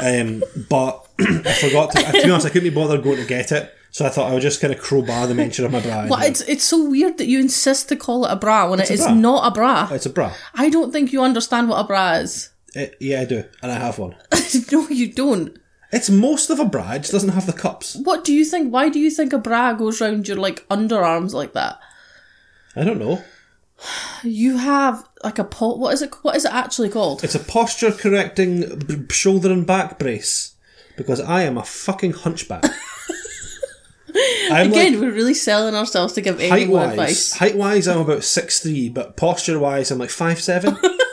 Um, 0.00 0.42
but 0.68 1.06
I 1.20 1.52
forgot 1.52 1.92
to. 1.92 2.02
To 2.02 2.12
be 2.12 2.30
honest, 2.30 2.46
I 2.46 2.50
couldn't 2.50 2.68
be 2.68 2.74
bothered 2.74 3.02
going 3.02 3.16
to 3.18 3.26
get 3.26 3.52
it. 3.52 3.72
So 3.90 4.04
I 4.04 4.08
thought 4.08 4.28
I 4.28 4.34
would 4.34 4.42
just 4.42 4.60
kind 4.60 4.74
of 4.74 4.80
crowbar 4.80 5.28
the 5.28 5.34
mention 5.36 5.64
of 5.64 5.70
my 5.70 5.80
bra. 5.80 6.02
here. 6.02 6.16
it's 6.22 6.40
it's 6.40 6.64
so 6.64 6.90
weird 6.90 7.16
that 7.18 7.26
you 7.26 7.38
insist 7.38 7.88
to 7.90 7.96
call 7.96 8.24
it 8.24 8.32
a 8.32 8.34
bra 8.34 8.68
when 8.68 8.80
a 8.80 8.82
it 8.82 8.90
is 8.90 9.06
not 9.06 9.46
a 9.46 9.54
bra. 9.54 9.88
It's 9.92 10.04
a 10.04 10.10
bra. 10.10 10.32
I 10.52 10.68
don't 10.68 10.90
think 10.90 11.12
you 11.12 11.22
understand 11.22 11.68
what 11.68 11.78
a 11.78 11.84
bra 11.84 12.14
is. 12.14 12.50
Uh, 12.76 12.86
yeah, 13.00 13.20
I 13.20 13.24
do, 13.24 13.44
and 13.62 13.70
I 13.70 13.78
have 13.78 13.98
one. 13.98 14.16
no, 14.72 14.88
you 14.88 15.12
don't. 15.12 15.58
It's 15.92 16.10
most 16.10 16.50
of 16.50 16.58
a 16.58 16.64
bra. 16.64 16.92
It 16.92 17.00
just 17.00 17.12
doesn't 17.12 17.28
have 17.30 17.46
the 17.46 17.52
cups. 17.52 17.94
What 17.94 18.24
do 18.24 18.32
you 18.32 18.44
think? 18.44 18.72
Why 18.72 18.88
do 18.88 18.98
you 18.98 19.10
think 19.10 19.32
a 19.32 19.38
bra 19.38 19.74
goes 19.74 20.00
round 20.00 20.26
your 20.26 20.38
like 20.38 20.66
underarms 20.68 21.32
like 21.32 21.52
that? 21.52 21.78
I 22.74 22.82
don't 22.82 22.98
know. 22.98 23.22
You 24.22 24.56
have 24.56 25.06
like 25.22 25.38
a 25.38 25.44
pot. 25.44 25.78
What 25.78 25.94
is 25.94 26.02
it? 26.02 26.12
What 26.22 26.34
is 26.34 26.44
it 26.44 26.52
actually 26.52 26.88
called? 26.88 27.22
It's 27.22 27.34
a 27.36 27.40
posture 27.40 27.92
correcting 27.92 28.78
b- 28.80 29.14
shoulder 29.14 29.52
and 29.52 29.66
back 29.66 29.98
brace 29.98 30.54
because 30.96 31.20
I 31.20 31.42
am 31.42 31.58
a 31.58 31.64
fucking 31.64 32.12
hunchback. 32.12 32.64
I'm 34.50 34.70
Again, 34.70 34.92
like 34.94 35.00
we're 35.00 35.12
really 35.12 35.34
selling 35.34 35.74
ourselves 35.74 36.12
to 36.14 36.20
give 36.20 36.40
anyone 36.40 36.90
advice. 36.90 37.34
Height 37.34 37.56
wise, 37.56 37.88
I'm 37.88 37.98
about 38.00 38.24
six 38.24 38.60
three, 38.60 38.88
but 38.88 39.16
posture 39.16 39.58
wise, 39.58 39.90
I'm 39.90 39.98
like 39.98 40.10
five 40.10 40.40
seven. 40.40 40.76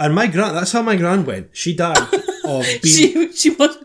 and 0.00 0.14
my 0.14 0.26
grand, 0.26 0.56
that's 0.56 0.72
how 0.72 0.82
my 0.82 0.96
grand 0.96 1.26
went. 1.26 1.50
She 1.52 1.76
died 1.76 1.98
of 2.44 2.66
being. 2.82 3.32
She 3.32 3.32
she 3.32 3.50
was 3.50 3.76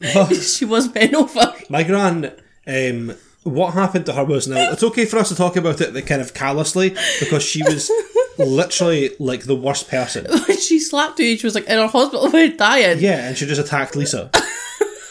she 0.58 0.64
was 0.64 0.88
bent 0.88 1.14
over. 1.14 1.54
my 1.68 1.82
gran, 1.82 2.32
um, 2.66 3.14
what 3.42 3.72
happened 3.74 4.06
to 4.06 4.12
her 4.12 4.24
was 4.24 4.46
now. 4.46 4.72
It's 4.72 4.82
okay 4.82 5.06
for 5.06 5.18
us 5.18 5.30
to 5.30 5.34
talk 5.34 5.56
about 5.56 5.80
it, 5.80 5.94
like, 5.94 6.06
kind 6.06 6.20
of 6.20 6.34
callously, 6.34 6.90
because 7.20 7.42
she 7.42 7.62
was 7.62 7.90
literally 8.38 9.12
like 9.18 9.44
the 9.44 9.54
worst 9.56 9.88
person. 9.88 10.26
She 10.66 10.80
slapped 10.80 11.18
you, 11.20 11.36
she 11.38 11.46
was 11.46 11.54
like 11.54 11.66
in 11.66 11.78
her 11.78 11.86
hospital 11.86 12.30
bed 12.30 12.56
dying. 12.56 12.98
Yeah, 12.98 13.28
and 13.28 13.38
she 13.38 13.46
just 13.46 13.60
attacked 13.60 13.94
Lisa. 13.94 14.30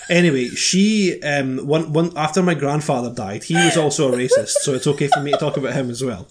anyway, 0.09 0.49
she 0.49 1.21
um 1.23 1.65
one 1.65 1.93
one 1.93 2.11
after 2.17 2.43
my 2.43 2.53
grandfather 2.55 3.13
died, 3.13 3.45
he 3.45 3.55
was 3.55 3.77
also 3.77 4.11
a 4.13 4.17
racist, 4.17 4.49
so 4.63 4.73
it's 4.73 4.85
okay 4.87 5.07
for 5.07 5.21
me 5.21 5.31
to 5.31 5.37
talk 5.37 5.55
about 5.57 5.73
him 5.73 5.89
as 5.89 6.03
well. 6.03 6.27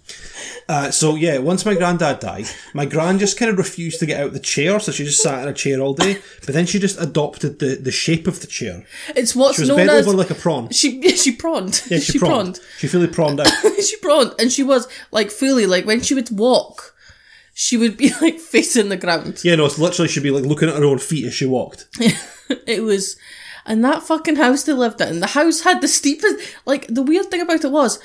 Uh, 0.68 0.90
so 0.90 1.14
yeah, 1.14 1.38
once 1.38 1.66
my 1.66 1.74
granddad 1.74 2.20
died, 2.20 2.46
my 2.72 2.86
gran 2.86 3.18
just 3.18 3.38
kind 3.38 3.50
of 3.50 3.58
refused 3.58 4.00
to 4.00 4.06
get 4.06 4.20
out 4.20 4.28
of 4.28 4.32
the 4.32 4.40
chair, 4.40 4.80
so 4.80 4.92
she 4.92 5.04
just 5.04 5.22
sat 5.22 5.42
in 5.42 5.48
a 5.48 5.52
chair 5.52 5.80
all 5.80 5.92
day. 5.94 6.18
But 6.44 6.54
then 6.54 6.66
she 6.66 6.78
just 6.78 7.00
adopted 7.00 7.58
the, 7.58 7.76
the 7.76 7.92
shape 7.92 8.26
of 8.26 8.40
the 8.40 8.46
chair. 8.46 8.84
It's 9.14 9.36
what's 9.36 9.56
She 9.56 9.62
was 9.62 9.68
known 9.68 9.78
bent 9.78 9.90
as 9.90 10.06
over 10.06 10.16
like 10.16 10.30
a 10.30 10.34
prawn. 10.34 10.70
she 10.70 11.02
she 11.16 11.32
prawned. 11.32 11.82
Yeah, 11.90 11.98
she, 11.98 12.18
prawned. 12.18 12.60
She 12.78 12.88
fully 12.88 13.08
prawned 13.08 13.40
out. 13.40 13.48
she 13.84 13.96
prawned, 13.98 14.32
and 14.38 14.50
she 14.50 14.62
was 14.62 14.88
like 15.10 15.30
fully 15.30 15.66
like 15.66 15.84
when 15.84 16.00
she 16.00 16.14
would 16.14 16.30
walk, 16.30 16.94
she 17.52 17.76
would 17.76 17.96
be 17.96 18.10
like 18.20 18.38
facing 18.38 18.88
the 18.88 18.96
ground. 18.96 19.42
Yeah, 19.44 19.56
no, 19.56 19.66
it's 19.66 19.78
literally 19.78 20.08
she'd 20.08 20.22
be 20.22 20.30
like 20.30 20.44
looking 20.44 20.68
at 20.68 20.76
her 20.76 20.84
own 20.84 20.98
feet 20.98 21.26
as 21.26 21.34
she 21.34 21.46
walked. 21.46 21.88
It 22.66 22.82
was, 22.82 23.16
and 23.64 23.84
that 23.84 24.02
fucking 24.02 24.36
house 24.36 24.64
they 24.64 24.72
lived 24.72 25.00
in. 25.00 25.20
The 25.20 25.28
house 25.28 25.60
had 25.60 25.80
the 25.80 25.88
steepest. 25.88 26.56
Like 26.66 26.86
the 26.88 27.02
weird 27.02 27.30
thing 27.30 27.40
about 27.40 27.64
it 27.64 27.70
was, 27.70 27.98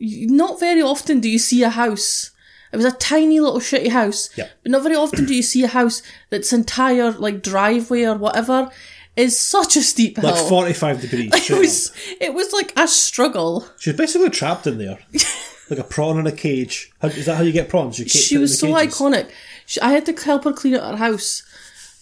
not 0.00 0.60
very 0.60 0.82
often 0.82 1.20
do 1.20 1.28
you 1.28 1.38
see 1.38 1.62
a 1.62 1.70
house. 1.70 2.30
It 2.72 2.76
was 2.76 2.84
a 2.84 2.92
tiny 2.92 3.40
little 3.40 3.60
shitty 3.60 3.88
house, 3.90 4.28
Yeah. 4.36 4.48
but 4.62 4.70
not 4.72 4.82
very 4.82 4.94
often 4.94 5.24
do 5.24 5.34
you 5.34 5.42
see 5.42 5.64
a 5.64 5.68
house 5.68 6.02
that's 6.30 6.52
entire 6.52 7.12
like 7.12 7.42
driveway 7.42 8.02
or 8.04 8.16
whatever 8.16 8.70
is 9.16 9.38
such 9.38 9.74
a 9.76 9.82
steep 9.82 10.16
hill. 10.18 10.30
Like 10.30 10.48
forty 10.48 10.72
five 10.74 11.00
degrees. 11.00 11.32
it 11.34 11.42
straight 11.42 11.56
up. 11.56 11.60
was 11.60 11.92
it 12.20 12.34
was 12.34 12.52
like 12.52 12.72
a 12.76 12.86
struggle. 12.86 13.66
She 13.78 13.90
was 13.90 13.96
basically 13.96 14.30
trapped 14.30 14.66
in 14.66 14.78
there. 14.78 14.98
like 15.70 15.78
a 15.78 15.84
prawn 15.84 16.18
in 16.18 16.26
a 16.26 16.32
cage. 16.32 16.90
How, 17.00 17.08
is 17.08 17.26
that 17.26 17.36
how 17.36 17.42
you 17.42 17.52
get 17.52 17.68
prawns? 17.68 17.98
You 17.98 18.08
she 18.08 18.38
was 18.38 18.58
so 18.58 18.74
cages? 18.74 18.94
iconic. 18.94 19.30
She, 19.66 19.80
I 19.80 19.90
had 19.90 20.06
to 20.06 20.12
help 20.12 20.44
her 20.44 20.52
clean 20.52 20.74
out 20.76 20.92
her 20.92 20.96
house 20.96 21.42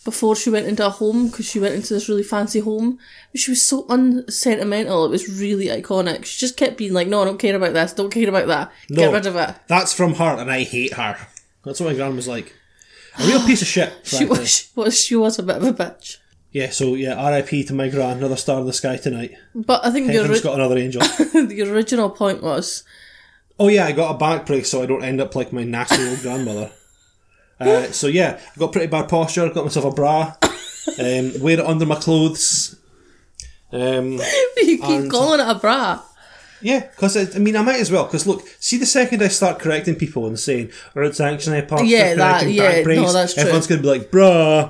before 0.06 0.34
she 0.34 0.48
went 0.48 0.66
into 0.66 0.86
a 0.86 0.88
home 0.88 1.26
because 1.26 1.44
she 1.44 1.60
went 1.60 1.74
into 1.74 1.92
this 1.92 2.08
really 2.08 2.22
fancy 2.22 2.60
home. 2.60 2.98
She 3.34 3.50
was 3.50 3.60
so 3.60 3.84
unsentimental. 3.90 5.04
It 5.04 5.10
was 5.10 5.28
really 5.28 5.66
iconic. 5.66 6.24
She 6.24 6.38
just 6.38 6.56
kept 6.56 6.78
being 6.78 6.94
like, 6.94 7.08
"No, 7.08 7.20
I 7.20 7.24
don't 7.26 7.38
care 7.38 7.56
about 7.56 7.74
this. 7.74 7.92
Don't 7.92 8.10
care 8.10 8.28
about 8.28 8.46
that. 8.46 8.72
Get 8.88 9.12
rid 9.12 9.26
of 9.26 9.36
it." 9.36 9.56
That's 9.66 9.92
from 9.92 10.14
her, 10.14 10.36
and 10.38 10.50
I 10.50 10.62
hate 10.62 10.94
her. 10.94 11.18
That's 11.64 11.80
what 11.80 11.90
my 11.90 11.94
gran 11.94 12.16
was 12.16 12.28
like. 12.28 12.54
A 13.18 13.26
real 13.26 13.44
piece 13.44 13.60
of 13.60 13.68
shit. 13.68 13.92
She 14.04 14.16
frankly. 14.18 14.38
was, 14.38 14.50
she 14.50 14.68
was, 14.76 15.00
she 15.00 15.16
was 15.16 15.38
a 15.38 15.42
bit 15.42 15.56
of 15.56 15.64
a 15.64 15.72
bitch. 15.74 16.18
Yeah, 16.52 16.70
so 16.70 16.94
yeah, 16.94 17.14
R.I.P. 17.14 17.64
to 17.64 17.74
my 17.74 17.88
gran, 17.88 18.18
another 18.18 18.36
star 18.36 18.60
in 18.60 18.66
the 18.66 18.72
sky 18.72 18.96
tonight. 18.96 19.32
But 19.54 19.84
I 19.84 19.90
think 19.90 20.06
Heaven's 20.06 20.30
ori- 20.30 20.40
got 20.40 20.54
another 20.54 20.78
angel. 20.78 21.02
the 21.34 21.66
original 21.68 22.08
point 22.10 22.42
was 22.42 22.84
oh 23.58 23.68
yeah, 23.68 23.86
I 23.86 23.92
got 23.92 24.14
a 24.14 24.18
back 24.18 24.46
brace 24.46 24.70
so 24.70 24.82
I 24.82 24.86
don't 24.86 25.04
end 25.04 25.20
up 25.20 25.34
like 25.34 25.52
my 25.52 25.64
nasty 25.64 26.06
old 26.08 26.20
grandmother. 26.22 26.70
Uh, 27.58 27.90
so 27.92 28.06
yeah, 28.06 28.38
I 28.54 28.58
got 28.58 28.72
pretty 28.72 28.86
bad 28.88 29.08
posture. 29.08 29.48
Got 29.50 29.64
myself 29.64 29.84
a 29.86 29.90
bra. 29.90 30.34
Um, 30.98 31.32
wear 31.40 31.58
it 31.58 31.66
under 31.66 31.86
my 31.86 31.94
clothes. 31.96 32.76
Um, 33.72 34.12
you 34.56 34.78
keep 34.78 35.10
calling 35.10 35.40
it 35.40 35.48
a 35.48 35.54
bra. 35.56 36.00
yeah, 36.62 36.80
because 36.80 37.16
I, 37.16 37.36
I 37.36 37.40
mean 37.40 37.56
I 37.56 37.62
might 37.62 37.80
as 37.80 37.90
well. 37.90 38.04
Because 38.04 38.26
look, 38.26 38.46
see 38.60 38.76
the 38.78 38.86
second 38.86 39.22
I 39.22 39.28
start 39.28 39.58
correcting 39.58 39.96
people 39.96 40.26
and 40.26 40.38
saying, 40.38 40.70
"Or 40.94 41.02
it's 41.02 41.18
actually 41.20 41.62
posture 41.62 41.86
Yeah, 41.86 42.14
that- 42.14 42.48
yeah, 42.50 42.82
brace," 42.82 42.98
no, 43.00 43.12
that's 43.12 43.34
true. 43.34 43.40
everyone's 43.42 43.66
going 43.66 43.82
to 43.82 43.82
be 43.82 43.88
like, 43.98 44.10
"Bruh." 44.10 44.68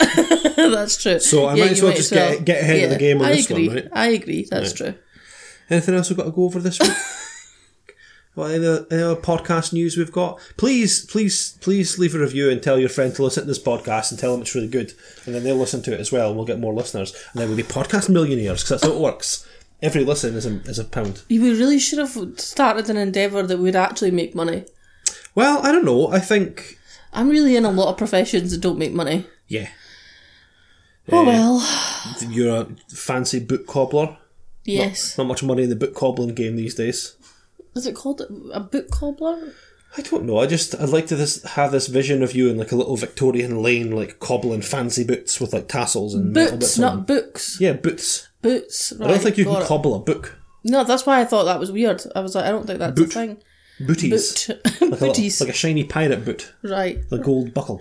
That's 0.57 1.01
true. 1.01 1.19
So 1.21 1.45
I 1.47 1.55
Yeah, 1.55 1.65
might 1.65 1.73
as 1.73 1.83
well 1.83 1.93
just 1.95 2.13
get- 2.13 2.45
get 2.45 2.63
ahead 2.63 2.85
of 2.85 2.91
the 2.91 2.99
game 2.99 3.19
on 3.21 3.27
I 3.27 3.33
this 3.37 3.49
one, 3.51 3.63
agree. 3.63 3.75
right? 3.83 3.89
I 3.93 4.07
agree. 4.09 4.47
That's 4.51 4.73
true. 4.73 4.95
Anything 5.71 5.95
else 5.95 6.09
we've 6.11 6.17
got 6.17 6.25
to 6.25 6.31
go 6.33 6.45
over 6.45 6.59
this 6.61 6.81
week? 6.81 6.91
What 8.37 8.51
any 8.51 8.67
other, 8.67 8.87
any 8.91 9.03
other 9.03 9.19
podcast 9.19 9.73
news 9.73 9.97
we've 9.97 10.13
got? 10.13 10.39
Please, 10.59 11.07
please, 11.07 11.57
please 11.63 11.99
leave 11.99 12.15
a 12.15 12.19
review 12.19 12.51
and 12.51 12.63
tell 12.63 12.79
your 12.79 12.91
friend 12.91 13.15
to 13.15 13.23
listen 13.23 13.45
to 13.45 13.47
this 13.47 13.59
podcast 13.59 14.11
and 14.11 14.21
tell 14.21 14.33
them 14.33 14.43
it's 14.43 14.55
really 14.55 14.69
good, 14.69 14.93
and 15.25 15.35
then 15.35 15.43
they'll 15.43 15.57
listen 15.57 15.83
to 15.85 15.95
it 15.95 16.01
as 16.01 16.13
well, 16.13 16.29
and 16.29 16.37
we'll 16.37 16.45
get 16.45 16.61
more 16.61 16.75
listeners, 16.75 17.13
and 17.33 17.41
then 17.41 17.49
we'll 17.49 17.57
be 17.57 17.63
podcast 17.63 18.11
millionaires 18.11 18.63
because 18.63 18.83
that's 18.83 18.85
how 18.85 18.93
it 18.97 19.01
works. 19.03 19.49
Every 19.81 20.05
listen 20.05 20.35
is 20.35 20.45
a, 20.45 20.57
is 20.65 20.79
a 20.79 20.85
pound. 20.85 21.23
We 21.31 21.39
really 21.39 21.79
should 21.79 21.99
have 21.99 22.39
started 22.39 22.91
an 22.91 22.99
endeavour 22.99 23.43
that 23.43 23.57
would 23.59 23.75
actually 23.75 24.11
make 24.11 24.35
money. 24.35 24.67
Well, 25.35 25.65
I 25.65 25.73
don't 25.73 25.87
know. 25.87 26.09
I 26.09 26.19
think 26.19 26.79
I'm 27.15 27.31
really 27.31 27.57
in 27.57 27.65
a 27.65 27.71
lot 27.71 27.89
of 27.89 27.97
professions 27.97 28.51
that 28.51 28.61
don't 28.61 28.79
make 28.79 28.93
money. 28.93 29.27
yeah, 29.49 29.71
Oh 31.11 31.23
eh, 31.23 31.27
well. 31.27 32.29
you're 32.29 32.57
a 32.57 32.67
fancy 32.95 33.41
book 33.41 33.67
cobbler. 33.67 34.19
Yes. 34.65 35.17
Not 35.17 35.27
much 35.27 35.43
money 35.43 35.63
in 35.63 35.71
the 35.71 35.77
book 35.77 35.95
cobbling 35.95 36.35
game 36.35 36.57
these 36.57 36.75
days. 36.75 37.17
Is 37.77 37.87
it 37.87 37.95
called 37.95 38.23
a 38.53 38.61
book 38.61 38.91
cobbler? 38.91 39.53
I 39.97 40.03
don't 40.03 40.25
know. 40.25 40.39
I 40.39 40.47
just 40.47 40.75
I'd 40.75 40.89
like 40.89 41.07
to 41.09 41.17
this 41.17 41.43
have 41.45 41.73
this 41.73 41.87
vision 41.87 42.23
of 42.23 42.35
you 42.35 42.51
in 42.51 42.59
like 42.59 42.73
a 42.73 42.77
little 42.77 42.97
Victorian 42.97 43.63
lane, 43.63 43.93
like 43.93 44.19
cobbling 44.19 44.63
fancy 44.63 45.05
boots 45.05 45.41
with 45.41 45.53
like 45.53 45.69
tassels 45.69 46.15
and 46.15 46.33
metal 46.33 46.53
Boots, 46.59 46.77
bits 46.77 46.79
on 46.79 46.97
not 46.97 47.07
books. 47.07 47.61
Yeah, 47.61 47.73
boots. 47.75 48.29
Boots. 48.43 48.93
I 49.01 49.07
don't 49.09 49.21
think 49.23 49.39
you 49.39 49.45
can 49.45 49.63
it. 49.63 49.67
cobble 49.67 49.95
a 49.95 50.01
book. 50.01 50.39
No, 50.65 50.83
that's 50.85 51.07
why 51.07 51.21
I 51.21 51.25
thought 51.25 51.45
that 51.45 51.61
was 51.61 51.71
weird. 51.71 52.03
I 52.15 52.21
was 52.21 52.35
like, 52.35 52.45
I 52.45 52.51
don't 52.51 52.67
think 52.67 52.79
that's 52.81 52.99
Boot. 52.99 53.11
a 53.11 53.13
thing. 53.13 53.43
Booties. 53.87 54.47
Boot. 54.49 54.61
Like 54.81 54.93
a, 54.93 54.97
Booties. 55.07 55.41
like 55.41 55.51
a 55.51 55.55
shiny 55.55 55.85
pirate 55.85 56.25
boot. 56.25 56.53
right. 56.63 56.99
The 57.09 57.19
gold 57.19 57.55
buckle. 57.55 57.81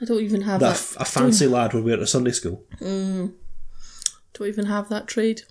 I 0.00 0.04
don't 0.04 0.22
even 0.22 0.42
have 0.42 0.60
That 0.60 0.66
a, 0.66 0.70
that. 0.70 0.76
f- 0.78 0.96
a 1.00 1.04
fancy 1.04 1.46
lad 1.46 1.74
would 1.74 1.84
wear 1.84 2.00
at 2.00 2.08
Sunday 2.08 2.30
school. 2.32 2.62
Mm. 2.80 3.34
Don't 4.34 4.48
even 4.48 4.66
have 4.66 4.88
that 4.88 5.06
trade. 5.06 5.42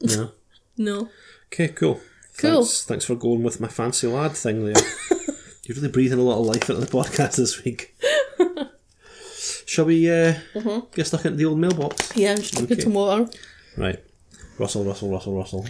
Yeah. 0.00 0.26
No. 0.78 1.08
Okay, 1.46 1.68
cool. 1.68 2.00
Cool. 2.38 2.62
Thanks, 2.64 2.84
thanks 2.84 3.04
for 3.06 3.14
going 3.14 3.42
with 3.42 3.60
my 3.60 3.68
fancy 3.68 4.06
lad 4.06 4.32
thing 4.32 4.64
there. 4.66 4.74
You're 5.64 5.76
really 5.76 5.88
breathing 5.88 6.18
a 6.18 6.22
lot 6.22 6.38
of 6.40 6.46
life 6.46 6.68
into 6.70 6.80
the 6.80 6.86
podcast 6.86 7.36
this 7.36 7.64
week. 7.64 7.96
Shall 9.66 9.86
we 9.86 10.08
uh, 10.10 10.34
Mm-hmm. 10.54 10.86
get 10.94 11.06
stuck 11.06 11.24
into 11.24 11.36
the 11.38 11.44
old 11.46 11.58
mailbox? 11.58 12.12
Yeah, 12.16 12.32
I'm 12.32 12.36
just 12.38 12.60
Okay. 12.60 12.78
some 12.80 12.94
water. 12.94 13.28
Right. 13.76 14.02
Russell, 14.58 14.84
Russell, 14.84 15.10
Russell, 15.10 15.34
Russell. 15.36 15.66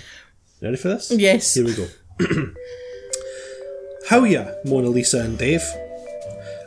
Ready 0.60 0.76
for 0.76 0.88
this? 0.88 1.10
Yes. 1.10 1.54
Here 1.54 1.64
we 1.64 1.74
go. 1.74 1.86
How 4.08 4.24
ya, 4.24 4.46
Mona 4.64 4.88
Lisa 4.88 5.20
and 5.20 5.36
Dave? 5.38 5.62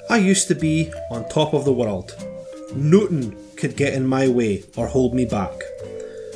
I 0.09 0.17
used 0.17 0.47
to 0.47 0.55
be 0.55 0.91
on 1.11 1.27
top 1.29 1.53
of 1.53 1.65
the 1.65 1.71
world. 1.73 2.11
Nothing 2.75 3.35
could 3.55 3.75
get 3.77 3.93
in 3.93 4.05
my 4.07 4.27
way 4.27 4.63
or 4.75 4.87
hold 4.87 5.13
me 5.13 5.25
back. 5.25 5.53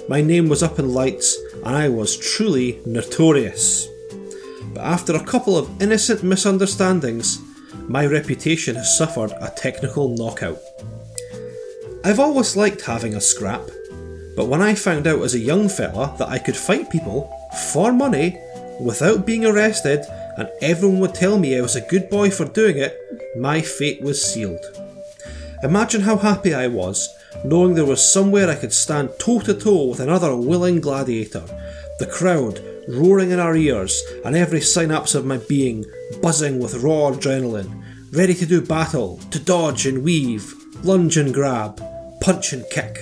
My 0.07 0.21
name 0.21 0.47
was 0.47 0.61
up 0.63 0.79
in 0.79 0.93
lights 0.93 1.35
I 1.65 1.87
was 1.87 2.17
truly 2.17 2.81
notorious. 2.85 3.87
But 4.73 4.83
after 4.83 5.15
a 5.15 5.23
couple 5.23 5.57
of 5.57 5.81
innocent 5.81 6.21
misunderstandings, 6.21 7.39
my 7.87 8.05
reputation 8.05 8.75
has 8.75 8.97
suffered 8.97 9.31
a 9.39 9.49
technical 9.55 10.09
knockout. 10.09 10.59
I've 12.03 12.19
always 12.19 12.57
liked 12.57 12.81
having 12.81 13.15
a 13.15 13.21
scrap, 13.21 13.61
but 14.35 14.47
when 14.47 14.61
I 14.61 14.75
found 14.75 15.07
out 15.07 15.21
as 15.21 15.35
a 15.35 15.39
young 15.39 15.69
fella 15.69 16.13
that 16.19 16.27
I 16.27 16.37
could 16.37 16.57
fight 16.57 16.89
people 16.89 17.31
for 17.71 17.93
money 17.93 18.37
without 18.81 19.25
being 19.25 19.45
arrested 19.45 20.03
and 20.37 20.49
everyone 20.61 20.99
would 20.99 21.15
tell 21.15 21.39
me 21.39 21.57
I 21.57 21.61
was 21.61 21.77
a 21.77 21.87
good 21.87 22.09
boy 22.09 22.29
for 22.29 22.45
doing 22.45 22.77
it, 22.77 22.97
my 23.37 23.61
fate 23.61 24.01
was 24.01 24.21
sealed. 24.21 24.65
Imagine 25.63 26.01
how 26.01 26.17
happy 26.17 26.53
I 26.53 26.67
was 26.67 27.07
knowing 27.43 27.73
there 27.73 27.85
was 27.85 28.03
somewhere 28.03 28.49
I 28.49 28.55
could 28.55 28.73
stand 28.73 29.09
toe 29.19 29.39
to 29.41 29.53
toe 29.53 29.85
with 29.85 29.99
another 29.99 30.35
willing 30.35 30.79
gladiator, 30.81 31.43
the 31.99 32.07
crowd 32.07 32.61
roaring 32.87 33.31
in 33.31 33.39
our 33.39 33.55
ears 33.55 34.01
and 34.25 34.35
every 34.35 34.61
synapse 34.61 35.15
of 35.15 35.25
my 35.25 35.37
being 35.37 35.85
buzzing 36.21 36.59
with 36.59 36.83
raw 36.83 37.11
adrenaline, 37.11 37.83
ready 38.11 38.33
to 38.33 38.45
do 38.45 38.61
battle, 38.61 39.17
to 39.31 39.39
dodge 39.39 39.85
and 39.85 40.03
weave, 40.03 40.53
lunge 40.83 41.17
and 41.17 41.33
grab, 41.33 41.81
punch 42.21 42.53
and 42.53 42.65
kick 42.69 42.97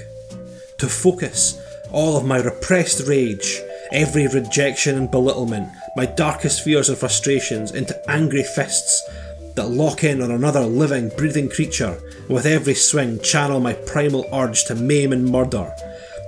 to 0.81 0.87
focus 0.87 1.61
all 1.91 2.17
of 2.17 2.25
my 2.25 2.37
repressed 2.37 3.07
rage, 3.07 3.61
every 3.91 4.27
rejection 4.27 4.97
and 4.97 5.11
belittlement, 5.11 5.69
my 5.95 6.05
darkest 6.05 6.63
fears 6.63 6.89
and 6.89 6.97
frustrations 6.97 7.71
into 7.71 8.09
angry 8.09 8.43
fists 8.43 9.07
that 9.55 9.69
lock 9.69 10.03
in 10.03 10.21
on 10.21 10.31
another 10.31 10.61
living, 10.61 11.09
breathing 11.17 11.49
creature, 11.49 11.99
and 12.27 12.29
with 12.29 12.45
every 12.45 12.73
swing 12.73 13.19
channel 13.21 13.59
my 13.59 13.73
primal 13.73 14.27
urge 14.33 14.65
to 14.65 14.75
maim 14.75 15.11
and 15.13 15.25
murder. 15.25 15.73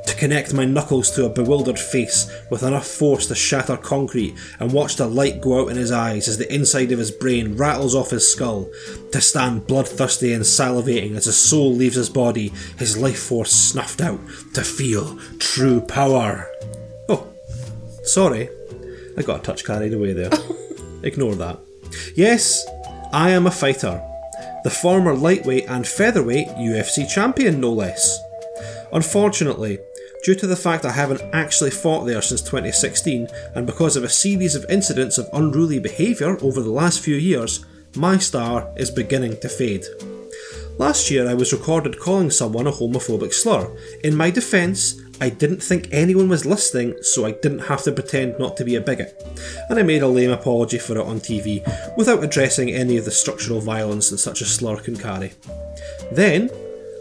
To 0.06 0.16
connect 0.16 0.54
my 0.54 0.66
knuckles 0.66 1.10
to 1.12 1.26
a 1.26 1.30
bewildered 1.30 1.80
face 1.80 2.30
with 2.50 2.62
enough 2.62 2.86
force 2.86 3.28
to 3.28 3.36
shatter 3.36 3.78
concrete 3.78 4.36
and 4.60 4.74
watch 4.74 4.98
the 4.98 5.08
light 5.08 5.40
go 5.40 5.62
out 5.62 5.72
in 5.72 5.78
his 5.78 5.92
eyes 5.92 6.28
as 6.28 6.38
the 6.38 6.54
inside 6.54 6.92
of 6.92 7.00
his 7.00 7.10
brain 7.12 7.56
rattles 7.56 7.96
off 7.96 8.10
his 8.10 8.30
skull. 8.30 8.70
To 9.14 9.22
stand 9.22 9.66
bloodthirsty 9.66 10.34
and 10.34 10.44
salivating 10.44 11.16
as 11.16 11.26
his 11.26 11.38
soul 11.38 11.72
leaves 11.74 11.96
his 11.96 12.10
body, 12.10 12.52
his 12.78 12.98
life 12.98 13.20
force 13.20 13.52
snuffed 13.52 14.02
out. 14.02 14.20
To 14.56 14.62
feel 14.62 15.18
true 15.40 15.80
power. 15.80 16.50
Oh, 17.08 17.26
sorry. 18.04 18.50
I 19.18 19.22
got 19.22 19.40
a 19.40 19.44
touch 19.44 19.64
carried 19.64 19.94
away 19.94 20.12
there. 20.12 20.32
Ignore 21.04 21.36
that. 21.36 21.60
Yes, 22.16 22.66
I 23.14 23.30
am 23.30 23.46
a 23.46 23.52
fighter. 23.52 24.02
The 24.64 24.72
former 24.72 25.14
lightweight 25.14 25.70
and 25.70 25.88
featherweight 25.88 26.48
UFC 26.48 27.08
champion, 27.08 27.62
no 27.62 27.72
less. 27.72 28.20
Unfortunately, 28.92 29.78
due 30.24 30.34
to 30.34 30.48
the 30.48 30.56
fact 30.56 30.84
I 30.84 30.94
haven't 30.94 31.22
actually 31.32 31.70
fought 31.70 32.06
there 32.06 32.24
since 32.24 32.42
2016, 32.42 33.28
and 33.54 33.68
because 33.68 33.96
of 33.96 34.04
a 34.04 34.10
series 34.10 34.56
of 34.56 34.66
incidents 34.68 35.20
of 35.20 35.30
unruly 35.32 35.78
behaviour 35.78 36.40
over 36.42 36.60
the 36.60 36.72
last 36.72 37.02
few 37.02 37.16
years, 37.16 37.64
my 37.96 38.18
star 38.18 38.74
is 38.78 38.90
beginning 38.90 39.40
to 39.42 39.48
fade. 39.48 39.86
Last 40.80 41.12
year, 41.12 41.30
I 41.30 41.36
was 41.36 41.54
recorded 41.54 42.00
calling 42.00 42.32
someone 42.32 42.66
a 42.66 42.72
homophobic 42.72 43.32
slur. 43.32 43.70
In 44.04 44.16
my 44.16 44.32
defence, 44.32 45.00
I 45.22 45.30
didn't 45.30 45.62
think 45.62 45.88
anyone 45.92 46.28
was 46.28 46.46
listening, 46.46 46.96
so 47.02 47.26
I 47.26 47.32
didn't 47.32 47.60
have 47.60 47.84
to 47.84 47.92
pretend 47.92 48.40
not 48.40 48.58
to 48.58 48.66
be 48.66 48.76
a 48.76 48.82
bigot. 48.82 49.22
And 49.70 49.80
I 49.80 49.84
made 49.84 50.02
a 50.02 50.08
lame 50.08 50.32
apology 50.32 50.80
for 50.80 50.98
it 50.98 51.06
on 51.06 51.20
TV, 51.20 51.64
without 51.98 52.24
addressing 52.24 52.72
any 52.72 52.98
of 52.98 53.06
the 53.06 53.12
structural 53.12 53.62
violence 53.62 54.10
that 54.10 54.18
such 54.18 54.42
a 54.42 54.46
slur 54.46 54.78
can 54.78 54.98
carry. 54.98 55.34
Then, 56.12 56.50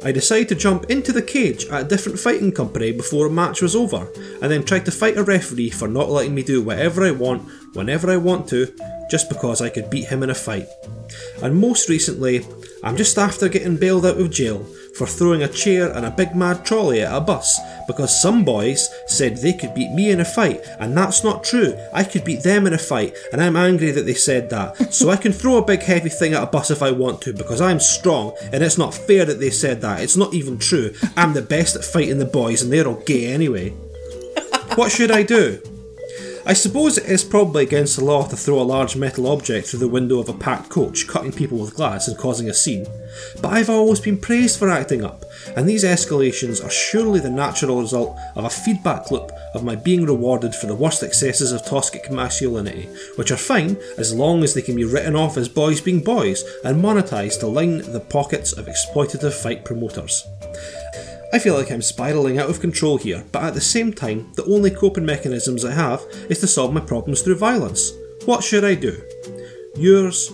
I 0.05 0.11
decided 0.13 0.49
to 0.49 0.55
jump 0.57 0.91
into 0.91 1.13
the 1.13 1.23
cage 1.23 1.67
at 1.67 1.83
a 1.83 1.89
different 1.89 2.19
fighting 2.19 2.53
company 2.53 2.93
before 2.93 3.27
a 3.27 3.31
match 3.31 3.63
was 3.63 3.77
over, 3.77 4.09
and 4.41 4.51
then 4.51 4.65
tried 4.65 4.85
to 4.87 4.91
fight 4.91 5.17
a 5.17 5.23
referee 5.23 5.71
for 5.71 5.89
not 5.89 6.11
letting 6.11 6.35
me 6.35 6.43
do 6.43 6.63
whatever 6.63 7.05
I 7.05 7.13
want, 7.13 7.49
whenever 7.75 8.11
I 8.11 8.17
want 8.17 8.49
to, 8.49 8.75
just 9.11 9.29
because 9.29 9.61
I 9.61 9.69
could 9.69 9.91
beat 9.91 10.09
him 10.09 10.23
in 10.23 10.31
a 10.31 10.35
fight. 10.35 10.67
And 11.43 11.59
most 11.61 11.89
recently, 11.89 12.45
I'm 12.83 12.97
just 12.97 13.17
after 13.17 13.49
getting 13.49 13.77
bailed 13.77 14.05
out 14.05 14.21
of 14.21 14.31
jail 14.31 14.67
for 14.95 15.07
throwing 15.07 15.43
a 15.43 15.49
chair 15.49 15.91
and 15.93 16.05
a 16.05 16.11
big 16.11 16.35
mad 16.35 16.65
trolley 16.65 17.01
at 17.03 17.15
a 17.15 17.21
bus 17.21 17.59
because 17.87 18.21
some 18.21 18.45
boys 18.45 18.91
said 19.07 19.37
they 19.37 19.53
could 19.53 19.75
beat 19.75 19.93
me 19.93 20.11
in 20.11 20.21
a 20.21 20.25
fight, 20.25 20.61
and 20.79 20.97
that's 20.97 21.25
not 21.25 21.45
true. 21.45 21.77
I 21.93 22.05
could 22.05 22.25
beat 22.25 22.43
them 22.43 22.67
in 22.67 22.73
a 22.73 22.79
fight, 22.79 23.17
and 23.33 23.43
I'm 23.43 23.57
angry 23.57 23.91
that 23.91 24.07
they 24.07 24.15
said 24.15 24.51
that. 24.51 24.93
so 24.93 25.11
I 25.11 25.17
can 25.17 25.33
throw 25.33 25.57
a 25.59 25.65
big 25.65 25.83
heavy 25.83 26.09
thing 26.09 26.35
at 26.35 26.43
a 26.43 26.47
bus 26.47 26.71
if 26.71 26.83
I 26.83 26.91
want 26.91 27.21
to 27.23 27.33
because 27.33 27.61
I'm 27.61 27.81
strong, 27.81 28.37
and 28.53 28.63
it's 28.63 28.79
not 28.79 28.95
fair 28.95 29.25
that 29.25 29.41
they 29.41 29.51
said 29.51 29.81
that. 29.81 30.01
It's 30.01 30.17
not 30.17 30.35
even 30.35 30.59
true. 30.59 30.93
I'm 31.17 31.33
the 31.33 31.43
best 31.43 31.77
at 31.77 31.85
fighting 31.85 32.19
the 32.19 32.25
boys, 32.25 32.63
and 32.63 32.73
they're 32.73 32.87
all 32.87 33.03
gay 33.07 33.27
anyway. 33.27 33.71
what 34.75 34.91
should 34.91 35.11
I 35.11 35.23
do? 35.23 35.61
I 36.45 36.55
suppose 36.55 36.99
it 36.99 37.07
is 37.07 37.23
probably 37.23 37.63
against 37.63 37.97
the 37.97 38.05
law 38.05 38.27
to 38.27 38.37
throw 38.37 38.61
a 38.61 38.65
large 38.65 38.97
metal 38.97 39.29
object 39.29 39.69
through 39.69 39.79
the 39.79 39.89
window 39.89 40.19
of 40.19 40.29
a 40.29 40.35
packed 40.35 40.71
coach, 40.71 41.07
cutting 41.07 41.31
people 41.33 41.59
with 41.59 41.77
glass 41.77 42.09
and 42.09 42.19
causing 42.19 42.49
a 42.51 42.55
scene, 42.55 42.85
but 43.41 43.53
I've 43.53 43.71
always 43.71 44.01
been 44.01 44.19
praised 44.19 44.59
for 44.59 44.69
acting 44.69 45.05
up, 45.05 45.25
and 45.57 45.69
these 45.69 45.85
escalations 45.85 46.65
are 46.65 46.71
surely 46.71 47.21
the 47.21 47.31
natural 47.31 47.81
result 47.81 48.19
of 48.35 48.45
a 48.45 48.51
feedback 48.51 49.13
loop 49.13 49.31
of 49.55 49.63
my 49.63 49.77
being 49.77 50.05
rewarded 50.05 50.53
for 50.53 50.67
the 50.67 50.75
worst 50.75 51.05
excesses 51.05 51.53
of 51.53 51.65
toxic 51.65 52.11
masculinity, 52.11 52.89
which 53.15 53.31
are 53.31 53.37
fine 53.37 53.77
as 53.97 54.13
long 54.13 54.43
as 54.43 54.53
they 54.53 54.63
can 54.63 54.75
be 54.75 54.85
written 54.85 55.15
off 55.15 55.37
as 55.37 55.49
boys 55.49 55.81
being 55.81 56.03
boys 56.03 56.43
and 56.65 56.83
monetised 56.83 57.39
to 57.39 57.47
line 57.47 57.79
the 57.93 58.01
pockets 58.01 58.53
of 58.53 58.67
exploitative 58.67 59.33
fight 59.33 59.65
promoters. 59.65 60.27
I 61.33 61.39
feel 61.39 61.55
like 61.55 61.71
I'm 61.71 61.81
spiralling 61.83 62.39
out 62.39 62.51
of 62.51 62.61
control 62.61 62.99
here, 62.99 63.25
but 63.33 63.43
at 63.45 63.55
the 63.55 63.61
same 63.61 63.93
time, 63.93 64.31
the 64.35 64.45
only 64.45 64.71
coping 64.71 65.07
mechanisms 65.07 65.65
I 65.65 65.73
have 65.73 66.03
is 66.29 66.41
to 66.41 66.47
solve 66.47 66.75
my 66.75 66.81
problems 66.81 67.23
through 67.23 67.37
violence. 67.37 67.93
What 68.27 68.45
should 68.45 68.65
I 68.65 68.75
do? 68.75 69.03
Yours, 69.77 70.31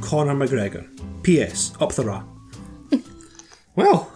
Conor 0.00 0.34
McGregor. 0.34 0.88
P.S. 1.22 1.74
Up 1.80 1.92
the 1.92 2.04
ra. 2.04 2.24
well, 3.76 4.10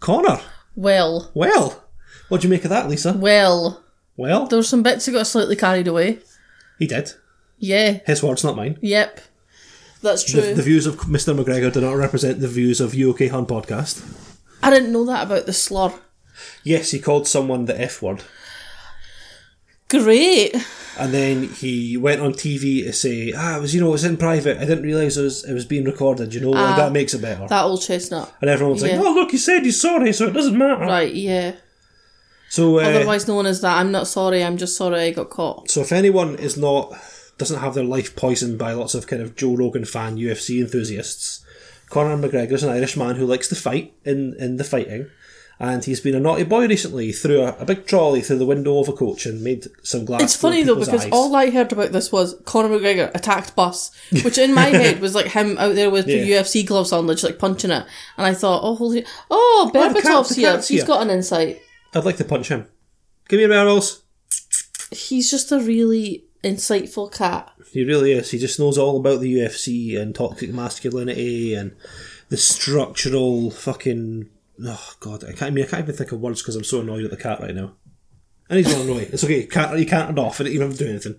Conor. 0.00 0.40
Well, 0.74 1.30
Well, 1.34 1.84
what 2.28 2.40
do 2.40 2.48
you 2.48 2.50
make 2.50 2.64
of 2.64 2.70
that, 2.70 2.88
Lisa? 2.88 3.12
well, 3.12 3.84
Well, 4.16 4.46
there 4.46 4.58
were 4.58 4.62
some 4.62 4.82
bits 4.82 5.04
that 5.04 5.12
got 5.12 5.26
slightly 5.26 5.56
carried 5.56 5.86
away. 5.88 6.20
he 6.78 6.86
did. 6.86 7.12
Yeah, 7.58 7.98
His 8.06 8.22
words, 8.22 8.42
not 8.42 8.56
mine. 8.56 8.78
yep. 8.80 9.20
That's 10.00 10.24
true. 10.24 10.40
The, 10.40 10.54
the 10.54 10.62
views 10.62 10.86
of 10.86 10.96
Mr. 11.02 11.38
McGregor 11.38 11.72
do 11.72 11.80
not 11.82 11.92
represent 11.92 12.40
the 12.40 12.48
views 12.48 12.80
of 12.80 12.92
You 12.94 13.10
OK 13.10 13.28
Hun 13.28 13.46
podcast. 13.46 14.02
I 14.62 14.70
didn't 14.70 14.92
know 14.92 15.04
that 15.06 15.26
about 15.26 15.46
the 15.46 15.52
slur. 15.52 15.92
Yes, 16.64 16.90
he 16.90 16.98
called 16.98 17.26
someone 17.26 17.66
the 17.66 17.80
F 17.80 18.02
word. 18.02 18.22
Great. 19.88 20.54
And 20.98 21.12
then 21.12 21.48
he 21.48 21.96
went 21.96 22.20
on 22.20 22.32
TV 22.32 22.84
to 22.84 22.92
say, 22.92 23.32
ah, 23.36 23.58
it 23.58 23.60
was, 23.60 23.74
you 23.74 23.80
know, 23.80 23.88
it 23.88 23.92
was 23.92 24.04
in 24.04 24.16
private. 24.16 24.58
I 24.58 24.64
didn't 24.64 24.84
realise 24.84 25.16
it 25.16 25.22
was, 25.22 25.44
it 25.44 25.52
was 25.52 25.66
being 25.66 25.84
recorded, 25.84 26.32
you 26.32 26.40
know, 26.40 26.50
like 26.50 26.76
that 26.76 26.92
makes 26.92 27.12
it 27.12 27.20
better. 27.20 27.46
That 27.46 27.64
old 27.64 27.82
chestnut. 27.82 28.32
and 28.40 28.48
everyone's 28.48 28.82
yeah. 28.82 28.96
like, 28.96 29.06
oh, 29.06 29.12
look, 29.12 29.30
he 29.30 29.38
said 29.38 29.64
he's 29.64 29.80
sorry, 29.80 30.12
so 30.12 30.26
it 30.26 30.32
doesn't 30.32 30.56
matter. 30.56 30.84
Right, 30.84 31.14
yeah. 31.14 31.56
So, 32.48 32.78
uh, 32.78 32.82
Otherwise 32.82 33.28
known 33.28 33.46
as 33.46 33.62
that. 33.62 33.78
I'm 33.78 33.92
not 33.92 34.06
sorry, 34.06 34.44
I'm 34.44 34.58
just 34.58 34.76
sorry 34.76 35.00
I 35.00 35.10
got 35.10 35.30
caught. 35.30 35.70
so 35.70 35.80
if 35.80 35.92
anyone 35.92 36.36
is 36.36 36.56
not, 36.56 36.94
doesn't 37.38 37.60
have 37.60 37.74
their 37.74 37.84
life 37.84 38.14
poisoned 38.14 38.58
by 38.58 38.72
lots 38.72 38.94
of 38.94 39.06
kind 39.06 39.22
of 39.22 39.36
Joe 39.36 39.56
Rogan 39.56 39.84
fan 39.84 40.16
UFC 40.16 40.60
enthusiasts, 40.60 41.44
Conor 41.92 42.16
McGregor's 42.16 42.62
an 42.62 42.70
Irish 42.70 42.96
man 42.96 43.16
who 43.16 43.26
likes 43.26 43.48
to 43.48 43.54
fight 43.54 43.92
in, 44.02 44.34
in 44.38 44.56
the 44.56 44.64
fighting. 44.64 45.10
And 45.60 45.84
he's 45.84 46.00
been 46.00 46.14
a 46.14 46.20
naughty 46.20 46.42
boy 46.42 46.66
recently, 46.66 47.12
threw 47.12 47.42
a, 47.42 47.54
a 47.58 47.66
big 47.66 47.86
trolley 47.86 48.22
through 48.22 48.38
the 48.38 48.46
window 48.46 48.78
of 48.78 48.88
a 48.88 48.94
coach 48.94 49.26
and 49.26 49.44
made 49.44 49.66
some 49.82 50.06
glass. 50.06 50.22
It's 50.22 50.34
funny 50.34 50.62
though 50.62 50.76
because 50.76 51.04
eyes. 51.04 51.12
all 51.12 51.36
I 51.36 51.50
heard 51.50 51.70
about 51.70 51.92
this 51.92 52.10
was 52.10 52.40
Conor 52.46 52.70
McGregor 52.70 53.14
attacked 53.14 53.54
bus, 53.54 53.90
which 54.24 54.38
in 54.38 54.54
my 54.54 54.64
head 54.64 55.00
was 55.00 55.14
like 55.14 55.26
him 55.26 55.58
out 55.58 55.74
there 55.74 55.90
with 55.90 56.06
the 56.06 56.16
Yeah. 56.16 56.40
UFC 56.40 56.66
gloves 56.66 56.92
on, 56.92 57.06
just 57.08 57.24
like 57.24 57.38
punching 57.38 57.70
it. 57.70 57.84
And 58.16 58.26
I 58.26 58.32
thought, 58.32 58.62
oh 58.64 58.74
holy, 58.74 59.04
oh, 59.30 59.70
oh 59.70 59.70
Berbatov's 59.72 60.30
the 60.30 60.34
here. 60.40 60.56
He's 60.56 60.68
here. 60.68 60.86
got 60.86 61.02
an 61.02 61.10
insight. 61.10 61.60
I'd 61.94 62.06
like 62.06 62.16
to 62.16 62.24
punch 62.24 62.48
him. 62.48 62.66
Give 63.28 63.38
me 63.38 63.46
barrels. 63.46 64.02
He's 64.90 65.30
just 65.30 65.52
a 65.52 65.60
really 65.60 66.24
insightful 66.42 67.12
cat. 67.12 67.52
He 67.72 67.84
really 67.84 68.12
is. 68.12 68.30
He 68.30 68.38
just 68.38 68.58
knows 68.58 68.78
all 68.78 68.96
about 68.98 69.20
the 69.20 69.34
UFC 69.34 69.98
and 69.98 70.14
toxic 70.14 70.52
masculinity 70.52 71.54
and 71.54 71.74
the 72.28 72.36
structural 72.36 73.50
fucking. 73.50 74.28
Oh 74.64 74.92
god, 75.00 75.24
I 75.24 75.28
can't. 75.32 75.42
I 75.42 75.50
mean, 75.50 75.64
I 75.64 75.68
can't 75.68 75.82
even 75.84 75.94
think 75.94 76.12
of 76.12 76.20
words 76.20 76.42
because 76.42 76.56
I'm 76.56 76.64
so 76.64 76.80
annoyed 76.80 77.04
at 77.04 77.10
the 77.10 77.16
cat 77.16 77.40
right 77.40 77.54
now. 77.54 77.74
And 78.48 78.58
he's 78.58 78.76
not 78.76 78.84
annoyed. 78.84 79.08
It's 79.12 79.24
okay. 79.24 79.46
Can't 79.46 79.78
you 79.78 79.86
can't 79.86 80.18
off. 80.18 80.40
I 80.40 80.44
didn't 80.44 80.56
even 80.56 80.68
have 80.68 80.78
to 80.78 80.84
do 80.84 80.90
anything. 80.90 81.16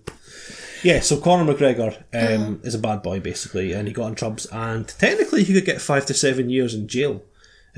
Yeah, 0.83 0.99
so 0.99 1.19
Conor 1.19 1.51
McGregor 1.53 1.95
um, 2.13 2.59
is 2.63 2.75
a 2.75 2.79
bad 2.79 3.01
boy 3.01 3.21
basically, 3.21 3.71
and 3.71 3.87
he 3.87 3.93
got 3.93 4.07
in 4.07 4.15
trubs, 4.15 4.45
and 4.51 4.87
technically 4.87 5.43
he 5.43 5.53
could 5.53 5.65
get 5.65 5.81
five 5.81 6.05
to 6.07 6.13
seven 6.13 6.49
years 6.49 6.73
in 6.73 6.87
jail. 6.89 7.23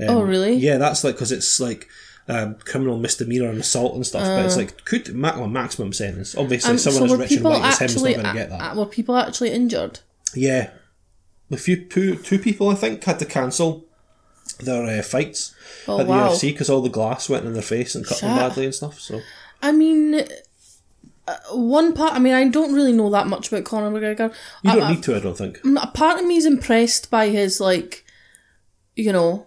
Um, 0.00 0.08
Oh, 0.10 0.22
really? 0.22 0.54
Yeah, 0.54 0.76
that's 0.76 1.04
like 1.04 1.14
because 1.14 1.32
it's 1.32 1.60
like 1.60 1.88
um, 2.28 2.56
criminal 2.64 2.98
misdemeanor 2.98 3.48
and 3.48 3.58
assault 3.60 3.94
and 3.94 4.06
stuff, 4.06 4.22
but 4.24 4.44
it's 4.44 4.56
like 4.56 4.84
could 4.84 5.14
ma- 5.14 5.38
well, 5.38 5.46
maximum 5.48 5.92
sentence. 5.92 6.36
Obviously, 6.36 6.68
Uh. 6.68 6.72
Um, 6.72 6.78
someone 6.78 7.08
so 7.08 7.14
as 7.14 7.20
rich 7.20 7.32
and 7.32 7.44
white 7.44 7.62
as 7.64 7.78
him 7.78 7.86
is 7.86 7.96
not 8.02 8.02
going 8.14 8.26
to 8.26 8.32
get 8.32 8.50
that. 8.50 8.60
uh, 8.60 8.74
were 8.74 8.86
people 8.86 9.16
actually 9.16 9.50
injured? 9.52 10.00
Yeah, 10.34 10.70
a 11.50 11.56
few 11.56 11.84
two 11.84 12.16
two 12.16 12.38
people 12.38 12.68
I 12.70 12.74
think 12.74 13.04
had 13.04 13.18
to 13.20 13.24
cancel 13.26 13.84
their 14.58 14.98
uh, 14.98 15.02
fights 15.02 15.54
Oh, 15.88 16.00
at 16.00 16.06
the 16.06 16.10
wow. 16.12 16.30
UFC 16.30 16.50
because 16.52 16.68
all 16.70 16.80
the 16.80 16.88
glass 16.88 17.28
went 17.28 17.44
in 17.46 17.52
their 17.52 17.62
face 17.62 17.94
and 17.94 18.04
cut 18.06 18.20
them 18.20 18.36
badly 18.36 18.64
and 18.64 18.74
stuff. 18.74 18.98
So 19.00 19.20
I 19.62 19.70
mean, 19.72 20.24
uh, 21.28 21.34
one 21.52 21.92
part. 21.94 22.14
I 22.14 22.18
mean, 22.18 22.34
I 22.34 22.48
don't 22.48 22.74
really 22.74 22.92
know 22.92 23.10
that 23.10 23.28
much 23.28 23.48
about 23.52 23.64
Conor 23.64 23.90
McGregor. 23.90 24.32
you 24.62 24.72
don't 24.72 24.82
I- 24.82 24.90
need 24.94 25.02
to, 25.04 25.14
I 25.16 25.20
don't 25.20 25.38
think. 25.38 25.60
a 25.80 25.86
part 25.88 26.18
of 26.20 26.26
me 26.26 26.36
is 26.38 26.46
impressed 26.46 27.08
by 27.10 27.28
his 27.28 27.60
like, 27.60 28.04
you 28.96 29.12
know, 29.12 29.46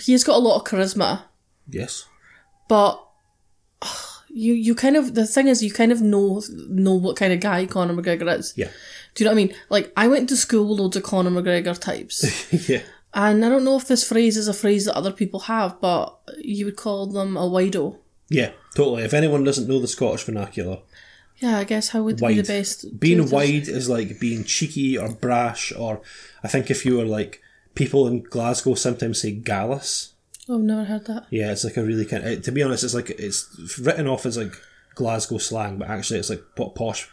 he's 0.00 0.24
got 0.24 0.36
a 0.36 0.38
lot 0.38 0.56
of 0.60 0.64
charisma, 0.64 1.22
Yes, 1.68 2.06
but 2.68 3.02
you 4.28 4.52
you 4.52 4.74
kind 4.74 4.96
of 4.96 5.14
the 5.14 5.26
thing 5.26 5.48
is 5.48 5.62
you 5.62 5.72
kind 5.72 5.92
of 5.92 6.00
know 6.02 6.42
know 6.68 6.94
what 6.94 7.16
kind 7.16 7.32
of 7.32 7.40
guy 7.40 7.66
Conor 7.66 7.94
McGregor 7.94 8.38
is. 8.38 8.52
yeah, 8.56 8.68
Do 9.14 9.24
you 9.24 9.30
know 9.30 9.34
what 9.34 9.40
I 9.40 9.44
mean? 9.46 9.54
Like 9.70 9.92
I 9.96 10.08
went 10.08 10.28
to 10.28 10.36
school 10.36 10.68
with 10.68 10.78
loads 10.80 10.96
of 10.96 11.02
Conor 11.02 11.30
McGregor 11.30 11.78
types, 11.78 12.52
yeah. 12.68 12.82
and 13.14 13.44
I 13.44 13.48
don't 13.48 13.64
know 13.64 13.76
if 13.76 13.88
this 13.88 14.06
phrase 14.08 14.36
is 14.36 14.48
a 14.48 14.54
phrase 14.54 14.84
that 14.84 14.96
other 14.96 15.12
people 15.12 15.40
have, 15.40 15.80
but 15.80 16.16
you 16.38 16.64
would 16.66 16.76
call 16.76 17.06
them 17.06 17.36
a 17.36 17.42
wido. 17.42 17.98
Yeah, 18.28 18.50
totally. 18.74 19.04
If 19.04 19.14
anyone 19.14 19.44
doesn't 19.44 19.68
know 19.68 19.78
the 19.80 19.86
Scottish 19.88 20.24
vernacular, 20.24 20.78
Yeah, 21.38 21.58
I 21.58 21.64
guess 21.64 21.90
how 21.90 22.02
would 22.02 22.18
be 22.18 22.34
the 22.34 22.42
best 22.42 22.98
being 22.98 23.30
wide 23.30 23.68
is 23.68 23.88
like 23.88 24.18
being 24.18 24.42
cheeky 24.44 24.98
or 24.98 25.08
brash, 25.12 25.72
or 25.72 26.00
I 26.42 26.48
think 26.48 26.70
if 26.70 26.84
you 26.84 26.96
were 26.96 27.04
like 27.04 27.40
people 27.74 28.06
in 28.08 28.22
Glasgow 28.22 28.74
sometimes 28.74 29.22
say 29.22 29.32
gallus. 29.32 30.12
Oh, 30.48 30.56
I've 30.56 30.60
never 30.60 30.84
heard 30.84 31.06
that. 31.06 31.26
Yeah, 31.30 31.52
it's 31.52 31.64
like 31.64 31.76
a 31.76 31.84
really 31.84 32.04
kind. 32.04 32.24
Of, 32.24 32.42
to 32.42 32.52
be 32.52 32.62
honest, 32.62 32.84
it's 32.84 32.94
like 32.94 33.10
it's 33.10 33.78
written 33.78 34.06
off 34.06 34.26
as 34.26 34.36
like 34.36 34.54
Glasgow 34.94 35.38
slang, 35.38 35.78
but 35.78 35.88
actually 35.88 36.20
it's 36.20 36.30
like 36.30 36.42
what 36.56 36.74
posh, 36.74 37.08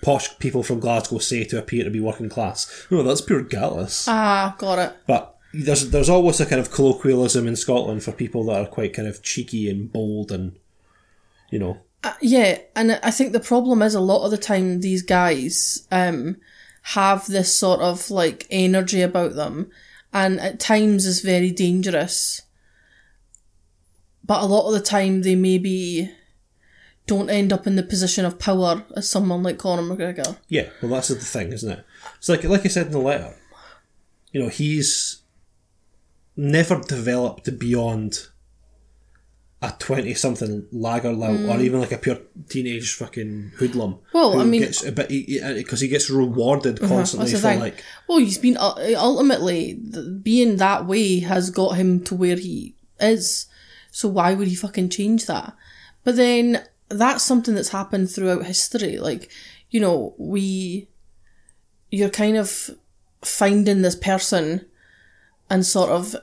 posh 0.00 0.38
people 0.38 0.62
from 0.62 0.80
Glasgow 0.80 1.18
say 1.18 1.44
to 1.44 1.58
appear 1.58 1.84
to 1.84 1.90
be 1.90 2.00
working 2.00 2.28
class. 2.28 2.86
No, 2.90 3.02
that's 3.02 3.20
pure 3.20 3.42
gallus. 3.42 4.06
Ah, 4.08 4.54
got 4.58 4.78
it. 4.78 4.96
But 5.06 5.36
there's 5.52 5.90
there's 5.90 6.08
always 6.08 6.40
a 6.40 6.46
kind 6.46 6.60
of 6.60 6.70
colloquialism 6.70 7.46
in 7.46 7.56
Scotland 7.56 8.02
for 8.02 8.12
people 8.12 8.44
that 8.44 8.60
are 8.60 8.66
quite 8.66 8.94
kind 8.94 9.08
of 9.08 9.22
cheeky 9.22 9.68
and 9.68 9.92
bold 9.92 10.30
and 10.30 10.56
you 11.50 11.58
know 11.58 11.78
Yeah, 12.20 12.58
and 12.76 12.92
I 13.02 13.10
think 13.10 13.32
the 13.32 13.40
problem 13.40 13.82
is 13.82 13.94
a 13.94 14.00
lot 14.00 14.24
of 14.24 14.30
the 14.30 14.38
time 14.38 14.80
these 14.80 15.02
guys 15.02 15.86
um, 15.90 16.36
have 16.82 17.26
this 17.26 17.54
sort 17.56 17.80
of 17.80 18.10
like 18.10 18.46
energy 18.50 19.02
about 19.02 19.34
them, 19.34 19.70
and 20.12 20.40
at 20.40 20.60
times 20.60 21.06
is 21.06 21.20
very 21.20 21.50
dangerous. 21.50 22.42
But 24.28 24.42
a 24.42 24.46
lot 24.46 24.68
of 24.68 24.74
the 24.74 24.80
time 24.80 25.22
they 25.22 25.34
maybe 25.34 26.12
don't 27.06 27.30
end 27.30 27.52
up 27.52 27.66
in 27.66 27.76
the 27.76 27.82
position 27.82 28.24
of 28.26 28.38
power 28.38 28.84
as 28.94 29.08
someone 29.08 29.42
like 29.42 29.58
Conor 29.58 29.82
McGregor. 29.82 30.36
Yeah, 30.48 30.68
well, 30.80 30.92
that's 30.92 31.08
the 31.08 31.16
thing, 31.16 31.52
isn't 31.52 31.72
it? 31.72 31.84
It's 32.18 32.28
like 32.28 32.44
like 32.44 32.64
I 32.64 32.68
said 32.68 32.86
in 32.86 32.92
the 32.92 32.98
letter. 32.98 33.34
You 34.30 34.42
know, 34.42 34.48
he's 34.50 35.22
never 36.36 36.78
developed 36.80 37.58
beyond 37.58 38.28
a 39.62 39.72
twenty-something 39.78 40.66
lager 40.70 41.12
lout, 41.12 41.40
or 41.40 41.60
even 41.60 41.80
like 41.80 41.92
a 41.92 41.96
pure 41.98 42.18
teenage 42.50 42.92
fucking 42.92 43.52
hoodlum. 43.56 43.94
Mm. 43.94 43.98
Well, 44.12 44.40
I 44.40 44.44
mean- 44.44 44.60
gets 44.60 44.84
a 44.84 44.92
bit 44.92 45.08
because 45.08 45.80
he 45.80 45.88
gets 45.88 46.10
rewarded 46.10 46.80
constantly 46.80 47.30
That's 47.30 47.42
for 47.42 47.48
thing. 47.48 47.60
like 47.60 47.82
well, 48.06 48.18
he's 48.18 48.36
been 48.38 48.58
uh, 48.58 48.74
ultimately 48.98 49.80
th- 49.92 50.22
being 50.22 50.56
that 50.56 50.86
way 50.86 51.20
has 51.20 51.48
got 51.48 51.76
him 51.76 52.04
to 52.04 52.14
where 52.14 52.36
he 52.36 52.74
is. 53.00 53.46
So 53.90 54.08
why 54.08 54.34
would 54.34 54.48
he 54.48 54.54
fucking 54.54 54.90
change 54.90 55.26
that? 55.26 55.54
But 56.04 56.16
then 56.16 56.64
that's 56.88 57.24
something 57.24 57.54
that's 57.54 57.70
happened 57.70 58.10
throughout 58.10 58.46
history. 58.46 58.98
Like, 58.98 59.30
you 59.70 59.80
know, 59.80 60.14
we 60.18 60.88
you're 61.90 62.10
kind 62.10 62.36
of 62.36 62.70
finding 63.22 63.82
this 63.82 63.96
person 63.96 64.66
and 65.50 65.64
sort 65.64 65.90
of 65.90 66.14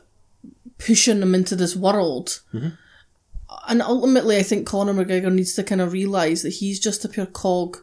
pushing 0.77 1.19
them 1.19 1.35
into 1.35 1.55
this 1.55 1.75
world. 1.75 2.41
Mm-hmm. 2.53 2.69
And 3.67 3.81
ultimately, 3.81 4.37
I 4.37 4.43
think 4.43 4.67
Conor 4.67 4.93
McGregor 4.93 5.33
needs 5.33 5.53
to 5.55 5.63
kind 5.63 5.81
of 5.81 5.93
realise 5.93 6.43
that 6.43 6.55
he's 6.55 6.79
just 6.79 7.05
a 7.05 7.09
pure 7.09 7.25
cog 7.25 7.77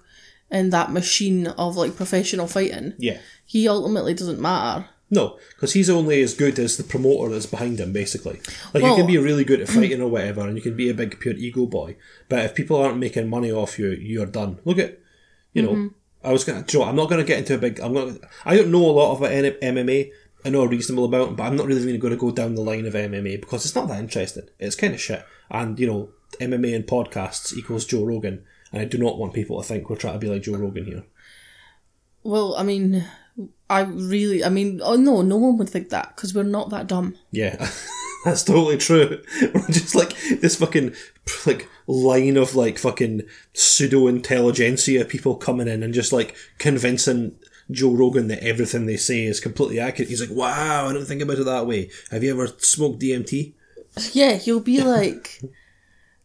in 0.50 0.70
that 0.70 0.92
machine 0.92 1.46
of 1.46 1.76
like 1.76 1.96
professional 1.96 2.46
fighting. 2.46 2.94
yeah. 2.98 3.18
He 3.44 3.68
ultimately 3.68 4.14
doesn't 4.14 4.40
matter. 4.40 4.86
No, 5.12 5.38
because 5.50 5.74
he's 5.74 5.90
only 5.90 6.22
as 6.22 6.32
good 6.32 6.58
as 6.58 6.78
the 6.78 6.82
promoter 6.82 7.30
that's 7.30 7.44
behind 7.44 7.78
him, 7.78 7.92
basically. 7.92 8.40
Like, 8.72 8.82
Well- 8.82 8.92
you 8.92 8.96
can 8.96 9.06
be 9.06 9.18
really 9.18 9.44
good 9.44 9.60
at 9.60 9.68
fighting 9.68 10.00
or 10.00 10.08
whatever, 10.08 10.40
and 10.40 10.56
you 10.56 10.62
can 10.62 10.74
be 10.74 10.88
a 10.88 10.94
big, 10.94 11.20
pure 11.20 11.34
ego 11.34 11.66
boy, 11.66 11.96
but 12.30 12.46
if 12.46 12.54
people 12.54 12.78
aren't 12.78 12.96
making 12.96 13.28
money 13.28 13.52
off 13.52 13.78
you, 13.78 13.90
you're 13.90 14.24
done. 14.24 14.58
Look 14.64 14.78
at, 14.78 14.98
you 15.52 15.62
know, 15.62 15.72
mm-hmm. 15.72 15.88
I 16.24 16.32
was 16.32 16.44
going 16.44 16.64
to, 16.64 16.66
Joe, 16.66 16.84
I'm 16.84 16.96
not 16.96 17.10
going 17.10 17.20
to 17.20 17.26
get 17.26 17.40
into 17.40 17.54
a 17.54 17.58
big, 17.58 17.78
I'm 17.80 17.92
not, 17.92 18.08
I 18.46 18.56
don't 18.56 18.70
know 18.70 18.88
a 18.88 18.90
lot 18.90 19.14
about 19.14 19.32
MMA, 19.32 20.10
I 20.46 20.48
know 20.48 20.62
a 20.62 20.68
reasonable 20.68 21.04
amount, 21.04 21.36
but 21.36 21.42
I'm 21.42 21.56
not 21.56 21.66
really 21.66 21.98
going 21.98 22.14
to 22.14 22.18
go 22.18 22.30
down 22.30 22.54
the 22.54 22.62
line 22.62 22.86
of 22.86 22.94
MMA 22.94 23.38
because 23.38 23.66
it's 23.66 23.74
not 23.74 23.88
that 23.88 24.00
interesting. 24.00 24.48
It's 24.58 24.76
kind 24.76 24.94
of 24.94 25.00
shit. 25.00 25.26
And, 25.50 25.78
you 25.78 25.86
know, 25.86 26.08
MMA 26.40 26.74
and 26.74 26.86
podcasts 26.86 27.54
equals 27.54 27.84
Joe 27.84 28.04
Rogan, 28.04 28.46
and 28.72 28.80
I 28.80 28.86
do 28.86 28.96
not 28.96 29.18
want 29.18 29.34
people 29.34 29.60
to 29.60 29.68
think 29.68 29.90
we're 29.90 29.96
trying 29.96 30.14
to 30.14 30.18
be 30.18 30.28
like 30.28 30.42
Joe 30.42 30.56
Rogan 30.56 30.86
here. 30.86 31.04
Well, 32.22 32.54
I 32.56 32.62
mean, 32.62 33.04
I 33.72 33.80
really, 33.82 34.44
I 34.44 34.50
mean, 34.50 34.80
oh 34.84 34.96
no, 34.96 35.22
no 35.22 35.36
one 35.38 35.56
would 35.56 35.70
think 35.70 35.88
that 35.88 36.14
because 36.14 36.34
we're 36.34 36.42
not 36.42 36.68
that 36.70 36.86
dumb. 36.86 37.16
Yeah, 37.30 37.56
that's 38.24 38.44
totally 38.44 38.76
true. 38.76 39.22
We're 39.40 39.66
just 39.68 39.94
like 39.94 40.14
this 40.40 40.56
fucking 40.56 40.94
like 41.46 41.68
line 41.86 42.36
of 42.36 42.54
like 42.54 42.76
fucking 42.76 43.22
pseudo 43.54 44.08
intelligentsia 44.08 45.06
people 45.06 45.36
coming 45.36 45.68
in 45.68 45.82
and 45.82 45.94
just 45.94 46.12
like 46.12 46.36
convincing 46.58 47.34
Joe 47.70 47.94
Rogan 47.94 48.28
that 48.28 48.44
everything 48.44 48.84
they 48.84 48.98
say 48.98 49.24
is 49.24 49.40
completely 49.40 49.80
accurate. 49.80 50.10
He's 50.10 50.20
like, 50.20 50.36
"Wow, 50.36 50.88
I 50.88 50.92
don't 50.92 51.06
think 51.06 51.22
about 51.22 51.38
it 51.38 51.44
that 51.44 51.66
way. 51.66 51.88
Have 52.10 52.22
you 52.22 52.30
ever 52.30 52.48
smoked 52.58 53.00
DMT?" 53.00 53.54
Yeah, 54.12 54.38
you'll 54.44 54.60
be 54.60 54.82
like, 54.82 55.40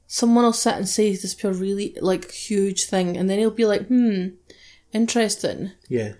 someone 0.05 0.43
will 0.43 0.51
sit 0.51 0.75
and 0.75 0.89
say 0.89 1.15
this 1.15 1.33
pure 1.33 1.53
really 1.53 1.95
like 2.01 2.29
huge 2.29 2.85
thing, 2.85 3.15
and 3.15 3.29
then 3.29 3.39
he'll 3.39 3.51
be 3.51 3.65
like, 3.65 3.87
hmm, 3.87 4.29
interesting. 4.91 5.71
Yeah. 5.87 6.13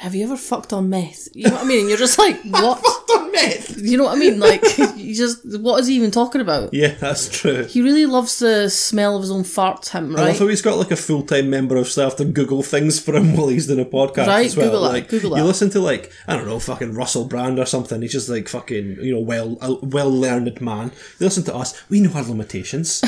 Have 0.00 0.14
you 0.14 0.24
ever 0.24 0.36
fucked 0.38 0.72
on 0.72 0.88
meth? 0.88 1.28
You 1.34 1.44
know 1.48 1.56
what 1.56 1.64
I 1.64 1.68
mean? 1.68 1.80
And 1.80 1.88
you're 1.90 1.98
just 1.98 2.18
like, 2.18 2.40
what? 2.44 2.78
Fucked 2.78 3.10
on 3.10 3.32
meth. 3.32 3.76
You 3.78 3.98
know 3.98 4.04
what 4.04 4.16
I 4.16 4.18
mean? 4.18 4.40
Like, 4.40 4.62
you 4.96 5.14
just, 5.14 5.40
what 5.60 5.78
is 5.78 5.88
he 5.88 5.94
even 5.94 6.10
talking 6.10 6.40
about? 6.40 6.72
Yeah, 6.72 6.94
that's 6.94 7.28
true. 7.28 7.64
He 7.64 7.82
really 7.82 8.06
loves 8.06 8.38
the 8.38 8.70
smell 8.70 9.16
of 9.16 9.20
his 9.20 9.30
own 9.30 9.42
farts, 9.42 9.90
him, 9.90 10.14
right? 10.16 10.22
I 10.22 10.28
love 10.28 10.38
how 10.38 10.46
he's 10.46 10.62
got 10.62 10.78
like 10.78 10.90
a 10.90 10.96
full 10.96 11.22
time 11.22 11.50
member 11.50 11.76
of 11.76 11.86
staff 11.86 12.16
to 12.16 12.24
Google 12.24 12.62
things 12.62 12.98
for 12.98 13.14
him 13.14 13.36
while 13.36 13.48
he's 13.48 13.66
doing 13.66 13.80
a 13.80 13.84
podcast 13.84 14.26
Right, 14.28 14.46
as 14.46 14.56
well. 14.56 14.66
Google 14.68 14.82
that, 14.84 14.92
like 14.92 15.08
Google 15.08 15.30
you 15.32 15.36
that. 15.42 15.44
listen 15.44 15.68
to 15.70 15.80
like 15.80 16.10
I 16.26 16.34
don't 16.34 16.46
know, 16.46 16.58
fucking 16.58 16.94
Russell 16.94 17.26
Brand 17.26 17.58
or 17.58 17.66
something. 17.66 18.00
He's 18.00 18.12
just 18.12 18.30
like 18.30 18.48
fucking 18.48 18.96
you 19.02 19.12
know 19.14 19.20
well 19.20 19.58
a 19.60 19.74
well 19.84 20.10
learned 20.10 20.58
man. 20.62 20.92
You 21.18 21.26
listen 21.26 21.44
to 21.44 21.54
us. 21.54 21.78
We 21.90 22.00
know 22.00 22.12
our 22.14 22.24
limitations. 22.24 23.04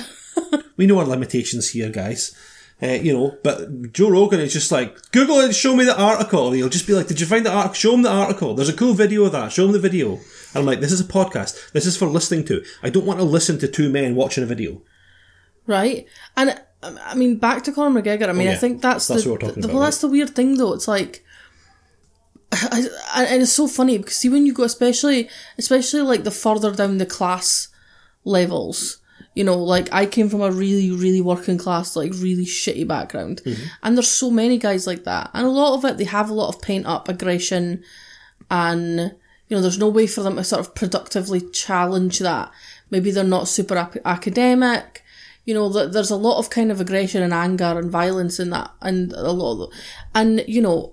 we 0.77 0.87
know 0.87 0.99
our 0.99 1.07
limitations 1.07 1.71
here, 1.71 1.89
guys. 1.89 2.35
Uh, 2.83 2.87
you 3.01 3.13
know, 3.13 3.37
but 3.45 3.93
Joe 3.93 4.09
Rogan 4.11 4.41
is 4.41 4.53
just 4.53 4.73
like 4.73 5.13
Google 5.13 5.39
it, 5.41 5.55
show 5.55 5.77
me 5.77 5.85
the 5.85 5.97
article. 6.01 6.51
He'll 6.51 6.69
just 6.69 6.87
be 6.87 6.95
like, 6.95 7.07
"Did 7.07 7.21
you 7.21 7.27
find 7.27 7.47
the 7.47 7.53
article? 7.53 7.75
Show 7.75 7.95
him 7.95 8.03
the 8.03 8.11
article. 8.11 8.55
There's 8.55 8.69
a 8.69 8.73
cool 8.73 8.93
video 8.93 9.25
of 9.25 9.33
that. 9.33 9.53
Show 9.53 9.67
him 9.67 9.73
the 9.73 9.79
video." 9.79 10.15
And 10.15 10.57
I'm 10.57 10.67
like, 10.67 10.81
"This 10.81 10.91
is 10.91 11.01
a 11.01 11.05
podcast. 11.05 11.71
This 11.73 11.87
is 11.87 11.97
for 11.97 12.07
listening 12.07 12.45
to. 12.47 12.65
I 12.83 12.91
don't 12.91 13.07
want 13.07 13.21
to 13.21 13.25
listen 13.25 13.59
to 13.61 13.69
two 13.69 13.89
men 13.89 14.15
watching 14.17 14.43
a 14.43 14.47
video." 14.47 14.83
right? 15.69 16.07
And 16.37 16.61
um, 16.83 16.99
I 17.05 17.15
mean, 17.15 17.37
back 17.37 17.63
to 17.65 17.73
Conor 17.73 18.03
McGregor. 18.03 18.29
I 18.29 18.33
mean, 18.33 18.49
I 18.49 18.51
Oh, 18.51 18.55
yeah. 18.55 18.59
think 18.59 18.83
that's, 18.83 19.07
That's 19.07 19.23
the, 19.23 19.31
what 19.31 19.43
we're 19.43 19.49
talking 19.49 19.63
the- 19.63 19.69
about, 19.69 19.75
well, 19.77 19.85
that's 19.85 19.99
the 20.01 20.09
weird 20.09 20.31
thing 20.31 20.57
though. 20.57 20.73
It's 20.73 20.89
like, 20.89 21.25
I, 22.53 22.89
I, 23.15 23.25
and 23.27 23.43
it's 23.43 23.53
so 23.53 23.69
funny 23.69 23.97
because 23.99 24.17
see 24.17 24.29
when 24.29 24.45
you 24.45 24.53
go, 24.53 24.65
especially, 24.65 25.29
especially 25.57 26.01
like 26.03 26.25
the 26.25 26.33
further 26.33 26.73
down 26.73 26.99
the 26.99 27.07
class 27.07 27.69
levels. 28.25 28.99
You 29.35 29.45
know, 29.45 29.57
like 29.57 29.89
I 29.93 30.05
came 30.07 30.29
from 30.29 30.43
a 30.43 30.51
really, 30.51 30.91
really 30.91 31.21
working 31.23 31.57
class, 31.57 31.97
like 31.97 32.13
really 32.17 32.45
shitty 32.45 32.87
background, 32.87 33.41
Mm-hmm. 33.45 33.63
and 33.83 33.97
there's 33.97 34.09
so 34.11 34.31
many 34.31 34.59
guys 34.59 34.87
like 34.87 35.05
that, 35.05 35.31
and 35.33 35.47
a 35.47 35.51
lot 35.51 35.75
of 35.77 35.85
it 35.87 35.97
they 35.99 36.05
have 36.05 36.29
a 36.29 36.35
lot 36.35 36.55
of 36.55 36.61
pent 36.61 36.85
up 36.87 37.09
aggression, 37.09 37.83
and 38.51 39.15
you 39.49 39.57
know, 39.57 39.61
there's 39.63 39.79
no 39.79 39.89
way 39.89 40.07
for 40.07 40.23
them 40.23 40.37
to 40.37 40.45
sort 40.45 40.61
of 40.61 40.75
productively 40.75 41.41
challenge 41.51 42.19
that. 42.21 42.51
Maybe 42.91 43.11
they're 43.11 43.25
not 43.25 43.49
super 43.49 43.77
ap- 43.77 43.97
academic. 44.05 45.03
You 45.45 45.55
know, 45.55 45.73
th- 45.73 45.93
there's 45.93 46.11
a 46.11 46.17
lot 46.17 46.39
of 46.39 46.49
kind 46.51 46.71
of 46.71 46.81
aggression 46.81 47.23
and 47.23 47.35
anger 47.35 47.79
and 47.79 47.91
violence 47.91 48.39
in 48.39 48.51
that, 48.51 48.71
and 48.81 49.13
a 49.13 49.33
lot 49.33 49.63
of, 49.65 49.73
and 50.15 50.45
you 50.47 50.63
know, 50.63 50.93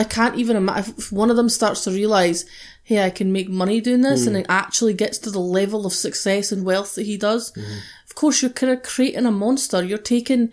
I 0.00 0.04
can't 0.04 0.36
even 0.36 0.56
imagine 0.56 0.94
if 0.96 1.12
one 1.12 1.28
of 1.28 1.36
them 1.36 1.50
starts 1.50 1.84
to 1.84 1.90
realize, 1.90 2.46
hey, 2.84 3.04
I 3.04 3.10
can 3.10 3.32
make 3.32 3.50
money 3.50 3.82
doing 3.82 4.00
this, 4.00 4.26
and 4.26 4.34
hmm. 4.34 4.40
it 4.40 4.46
actually 4.48 4.94
gets 4.94 5.18
to 5.18 5.30
the 5.30 5.38
level 5.38 5.84
of 5.84 5.92
success 5.92 6.50
and 6.50 6.64
wealth 6.64 6.94
that 6.94 7.04
he 7.04 7.18
does. 7.18 7.52
Hmm. 7.54 7.80
Of 8.06 8.14
course, 8.14 8.40
you're 8.40 8.50
kind 8.50 8.72
of 8.72 8.82
creating 8.82 9.26
a 9.26 9.30
monster. 9.30 9.84
You're 9.84 9.98
taking 9.98 10.52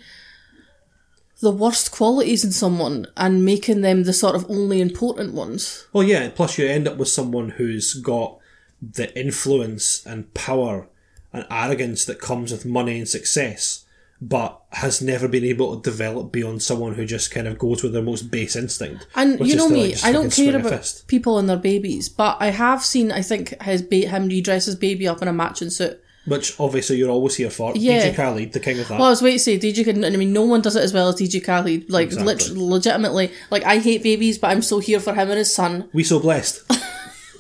the 1.40 1.52
worst 1.52 1.92
qualities 1.92 2.44
in 2.44 2.52
someone 2.52 3.06
and 3.16 3.46
making 3.46 3.82
them 3.82 4.04
the 4.04 4.12
sort 4.12 4.36
of 4.36 4.52
only 4.52 4.82
important 4.82 5.34
ones. 5.34 5.88
Well, 5.94 6.04
yeah, 6.04 6.30
plus 6.30 6.58
you 6.58 6.68
end 6.68 6.86
up 6.86 6.98
with 6.98 7.08
someone 7.08 7.52
who's 7.52 7.94
got 7.94 8.40
the 8.82 9.18
influence 9.18 10.06
and 10.06 10.34
power 10.34 10.90
and 11.32 11.46
arrogance 11.50 12.04
that 12.04 12.20
comes 12.20 12.52
with 12.52 12.66
money 12.66 12.98
and 12.98 13.08
success, 13.08 13.86
but 14.20 14.60
has 14.72 15.02
never 15.02 15.28
been 15.28 15.44
able 15.44 15.76
to 15.80 15.90
develop 15.90 16.32
beyond 16.32 16.62
someone 16.64 16.96
who 16.96 17.06
just 17.06 17.30
kind 17.32 17.48
of 17.48 17.58
goes 17.60 17.84
with 17.84 17.94
their 17.94 18.02
most 18.02 18.32
base 18.32 18.56
instinct. 18.56 19.06
And 19.16 19.40
you 19.48 19.56
know 19.56 19.70
me, 19.70 19.94
like, 19.94 20.04
I 20.04 20.12
don't 20.12 20.32
care 20.32 20.56
about 20.56 21.04
people 21.08 21.38
and 21.38 21.48
their 21.48 21.58
babies, 21.58 22.10
but 22.10 22.38
I 22.40 22.48
have 22.48 22.84
seen, 22.84 23.12
I 23.12 23.22
think, 23.22 23.62
his 23.62 23.82
ba- 23.84 24.08
him 24.08 24.28
redress 24.28 24.66
his 24.66 24.76
baby 24.76 25.08
up 25.08 25.22
in 25.22 25.28
a 25.28 25.34
matching 25.34 25.70
suit. 25.70 26.02
Which 26.26 26.60
obviously 26.60 26.98
you're 26.98 27.10
always 27.10 27.36
here 27.36 27.50
for. 27.50 27.72
Yeah. 27.76 28.10
DJ 28.10 28.16
Khaled, 28.16 28.52
the 28.54 28.60
king 28.60 28.80
of 28.80 28.88
that. 28.90 28.98
Well, 29.00 29.08
I 29.08 29.12
was 29.12 29.22
waiting 29.22 29.38
to 29.38 29.44
say 29.44 29.58
DJ 29.60 29.86
Khaled, 29.86 30.04
I 30.14 30.18
mean, 30.18 30.34
no 30.34 30.44
one 30.44 30.62
does 30.62 30.76
it 30.76 30.84
as 30.84 30.94
well 30.94 31.08
as 31.10 31.16
DJ 31.16 31.42
Khaled. 31.44 31.90
Like, 31.90 32.08
Exactly. 32.08 32.26
literally, 32.34 32.62
legitimately, 32.62 33.32
like, 33.50 33.64
I 33.64 33.78
hate 33.78 34.04
babies, 34.04 34.38
but 34.38 34.48
I'm 34.50 34.62
so 34.62 34.80
here 34.80 35.00
for 35.00 35.14
him 35.14 35.30
and 35.30 35.38
his 35.38 35.54
son. 35.56 35.90
we 35.94 36.04
so 36.04 36.20
blessed. 36.20 36.64
I 36.70 36.82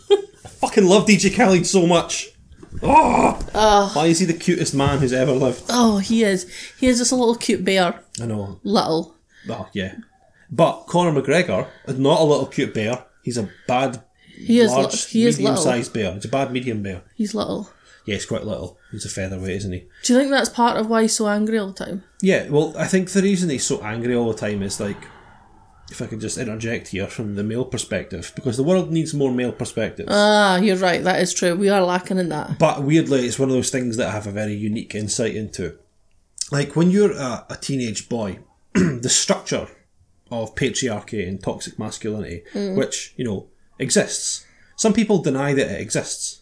fucking 0.61 0.85
love 0.85 1.05
DJ 1.07 1.35
Khaled 1.35 1.65
so 1.65 1.85
much. 1.85 2.29
Oh, 2.83 3.91
why 3.93 4.05
is 4.07 4.19
he 4.19 4.25
the 4.25 4.33
cutest 4.33 4.73
man 4.75 4.99
who's 4.99 5.13
ever 5.13 5.31
lived? 5.31 5.63
Oh, 5.69 5.97
he 5.99 6.23
is. 6.23 6.49
He 6.79 6.87
is 6.87 6.97
just 6.99 7.11
a 7.11 7.15
little 7.15 7.35
cute 7.35 7.63
bear. 7.65 7.99
I 8.21 8.25
know. 8.25 8.59
Little. 8.63 9.15
Oh, 9.49 9.67
yeah. 9.73 9.95
But 10.51 10.83
Conor 10.87 11.19
McGregor 11.21 11.67
is 11.87 11.97
not 11.99 12.21
a 12.21 12.23
little 12.23 12.45
cute 12.45 12.73
bear. 12.73 13.03
He's 13.23 13.37
a 13.37 13.49
bad, 13.67 14.01
He 14.35 14.59
is. 14.59 14.71
large, 14.71 14.93
li- 14.93 15.09
he 15.09 15.25
is 15.25 15.37
little. 15.39 15.51
medium-sized 15.55 15.93
bear. 15.93 16.13
He's 16.13 16.25
a 16.25 16.29
bad 16.29 16.51
medium 16.51 16.83
bear. 16.83 17.03
He's 17.15 17.33
little. 17.35 17.69
Yeah, 18.05 18.13
he's 18.15 18.25
quite 18.25 18.45
little. 18.45 18.77
He's 18.91 19.05
a 19.05 19.09
featherweight, 19.09 19.57
isn't 19.57 19.73
he? 19.73 19.85
Do 20.03 20.13
you 20.13 20.19
think 20.19 20.31
that's 20.31 20.47
part 20.49 20.77
of 20.77 20.87
why 20.87 21.01
he's 21.01 21.15
so 21.15 21.27
angry 21.27 21.57
all 21.59 21.71
the 21.73 21.85
time? 21.85 22.03
Yeah, 22.21 22.47
well, 22.47 22.73
I 22.77 22.87
think 22.87 23.09
the 23.11 23.21
reason 23.21 23.49
he's 23.49 23.65
so 23.65 23.81
angry 23.83 24.15
all 24.15 24.31
the 24.31 24.37
time 24.37 24.63
is 24.63 24.79
like, 24.79 24.97
if 25.89 26.01
I 26.01 26.05
could 26.07 26.19
just 26.19 26.37
interject 26.37 26.89
here 26.89 27.07
from 27.07 27.35
the 27.35 27.43
male 27.43 27.65
perspective, 27.65 28.31
because 28.35 28.57
the 28.57 28.63
world 28.63 28.91
needs 28.91 29.13
more 29.13 29.31
male 29.31 29.51
perspectives. 29.53 30.09
Ah, 30.11 30.57
you're 30.57 30.75
right. 30.77 31.03
That 31.03 31.21
is 31.21 31.33
true. 31.33 31.55
We 31.55 31.69
are 31.69 31.81
lacking 31.81 32.17
in 32.17 32.29
that. 32.29 32.59
but 32.59 32.83
weirdly, 32.83 33.25
it's 33.25 33.39
one 33.39 33.49
of 33.49 33.55
those 33.55 33.69
things 33.69 33.97
that 33.97 34.07
I 34.07 34.11
have 34.11 34.27
a 34.27 34.31
very 34.31 34.53
unique 34.53 34.93
insight 34.95 35.35
into. 35.35 35.77
Like 36.51 36.75
when 36.75 36.91
you're 36.91 37.13
a, 37.13 37.45
a 37.49 37.57
teenage 37.59 38.09
boy, 38.09 38.39
the 38.73 39.09
structure 39.09 39.67
of 40.29 40.55
patriarchy 40.55 41.25
and 41.27 41.41
toxic 41.41 41.79
masculinity, 41.79 42.43
which 42.53 43.13
you 43.17 43.23
know 43.23 43.47
exists. 43.79 44.45
Some 44.75 44.93
people 44.93 45.19
deny 45.23 45.53
that 45.53 45.71
it 45.71 45.81
exists, 45.81 46.36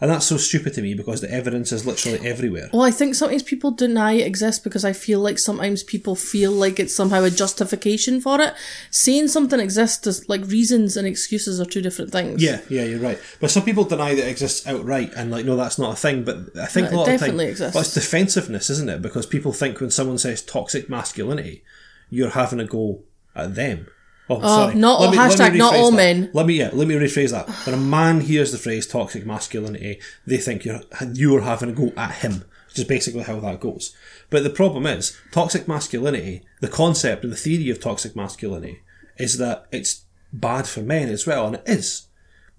and 0.00 0.10
that's 0.10 0.26
so 0.26 0.36
stupid 0.36 0.74
to 0.74 0.82
me 0.82 0.94
because 0.94 1.20
the 1.20 1.32
evidence 1.32 1.72
is 1.72 1.84
literally 1.84 2.20
everywhere. 2.26 2.70
Well, 2.72 2.82
I 2.82 2.92
think 2.92 3.16
sometimes 3.16 3.42
people 3.42 3.72
deny 3.72 4.12
it 4.12 4.26
exists 4.26 4.62
because 4.62 4.84
I 4.84 4.92
feel 4.92 5.18
like 5.18 5.40
sometimes 5.40 5.82
people 5.82 6.14
feel 6.14 6.52
like 6.52 6.78
it's 6.78 6.94
somehow 6.94 7.24
a 7.24 7.30
justification 7.30 8.20
for 8.20 8.40
it. 8.40 8.54
Saying 8.92 9.28
something 9.28 9.58
exists 9.58 10.06
is 10.06 10.28
like 10.28 10.46
reasons 10.46 10.96
and 10.96 11.06
excuses 11.06 11.60
are 11.60 11.64
two 11.64 11.82
different 11.82 12.12
things. 12.12 12.40
Yeah, 12.40 12.60
yeah, 12.68 12.84
you're 12.84 13.00
right. 13.00 13.18
But 13.40 13.50
some 13.50 13.64
people 13.64 13.82
deny 13.82 14.14
that 14.14 14.24
it 14.26 14.30
exists 14.30 14.66
outright 14.68 15.12
and 15.16 15.32
like, 15.32 15.44
no, 15.44 15.56
that's 15.56 15.80
not 15.80 15.94
a 15.94 15.96
thing. 15.96 16.22
But 16.22 16.56
I 16.56 16.66
think 16.66 16.92
No, 16.92 16.96
a 16.96 16.98
lot 16.98 17.08
of 17.08 17.14
definitely 17.14 17.46
time, 17.46 17.50
exists. 17.50 17.74
But 17.74 17.80
it's 17.80 17.94
defensiveness, 17.94 18.70
isn't 18.70 18.88
it? 18.88 19.02
Because 19.02 19.26
people 19.26 19.52
think 19.52 19.80
when 19.80 19.90
someone 19.90 20.18
says 20.18 20.42
toxic 20.42 20.88
masculinity, 20.88 21.64
you're 22.08 22.30
having 22.30 22.60
a 22.60 22.64
go 22.64 23.02
at 23.34 23.56
them. 23.56 23.88
Oh, 24.30 24.36
uh, 24.36 24.46
sorry. 24.46 24.74
not 24.74 25.00
all- 25.00 25.12
hashtag 25.12 25.56
not 25.56 25.74
all 25.74 25.90
that. 25.90 25.96
men. 25.96 26.30
Let 26.32 26.46
me 26.46 26.54
yeah, 26.58 26.70
let 26.72 26.86
me 26.86 26.94
rephrase 26.94 27.30
that. 27.30 27.48
When 27.66 27.74
a 27.74 27.78
man 27.78 28.20
hears 28.20 28.52
the 28.52 28.58
phrase 28.58 28.86
toxic 28.86 29.24
masculinity, 29.24 30.00
they 30.26 30.36
think 30.36 30.64
you're 30.64 30.82
you're 31.14 31.40
having 31.42 31.70
a 31.70 31.72
go 31.72 31.92
at 31.96 32.16
him, 32.16 32.44
which 32.68 32.78
is 32.78 32.84
basically 32.84 33.22
how 33.22 33.40
that 33.40 33.60
goes. 33.60 33.94
But 34.30 34.42
the 34.42 34.50
problem 34.50 34.86
is, 34.86 35.16
toxic 35.32 35.66
masculinity, 35.66 36.42
the 36.60 36.68
concept 36.68 37.24
and 37.24 37.32
the 37.32 37.36
theory 37.36 37.70
of 37.70 37.80
toxic 37.80 38.14
masculinity, 38.14 38.80
is 39.16 39.38
that 39.38 39.66
it's 39.72 40.04
bad 40.32 40.66
for 40.66 40.82
men 40.82 41.08
as 41.08 41.26
well, 41.26 41.46
and 41.46 41.56
it 41.56 41.62
is. 41.66 42.06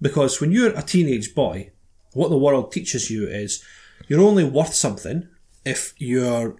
Because 0.01 0.41
when 0.41 0.51
you're 0.51 0.75
a 0.75 0.81
teenage 0.81 1.35
boy, 1.35 1.71
what 2.13 2.29
the 2.29 2.37
world 2.37 2.71
teaches 2.71 3.11
you 3.11 3.27
is 3.27 3.63
you're 4.07 4.21
only 4.21 4.43
worth 4.43 4.73
something 4.73 5.27
if 5.65 5.93
you're 5.97 6.55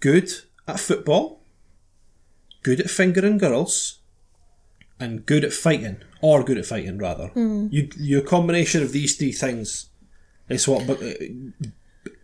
good 0.00 0.30
at 0.68 0.78
football, 0.78 1.35
good 2.66 2.80
at 2.80 2.90
fingering 2.90 3.38
girls, 3.38 4.00
and 4.98 5.24
good 5.24 5.44
at 5.44 5.52
fighting, 5.52 5.98
or 6.20 6.42
good 6.42 6.58
at 6.58 6.66
fighting 6.66 6.98
rather. 6.98 7.30
You, 7.70 7.88
your 7.96 8.22
combination 8.22 8.82
of 8.82 8.90
these 8.90 9.14
three 9.16 9.30
things 9.30 9.88
is 10.48 10.66
what 10.66 10.82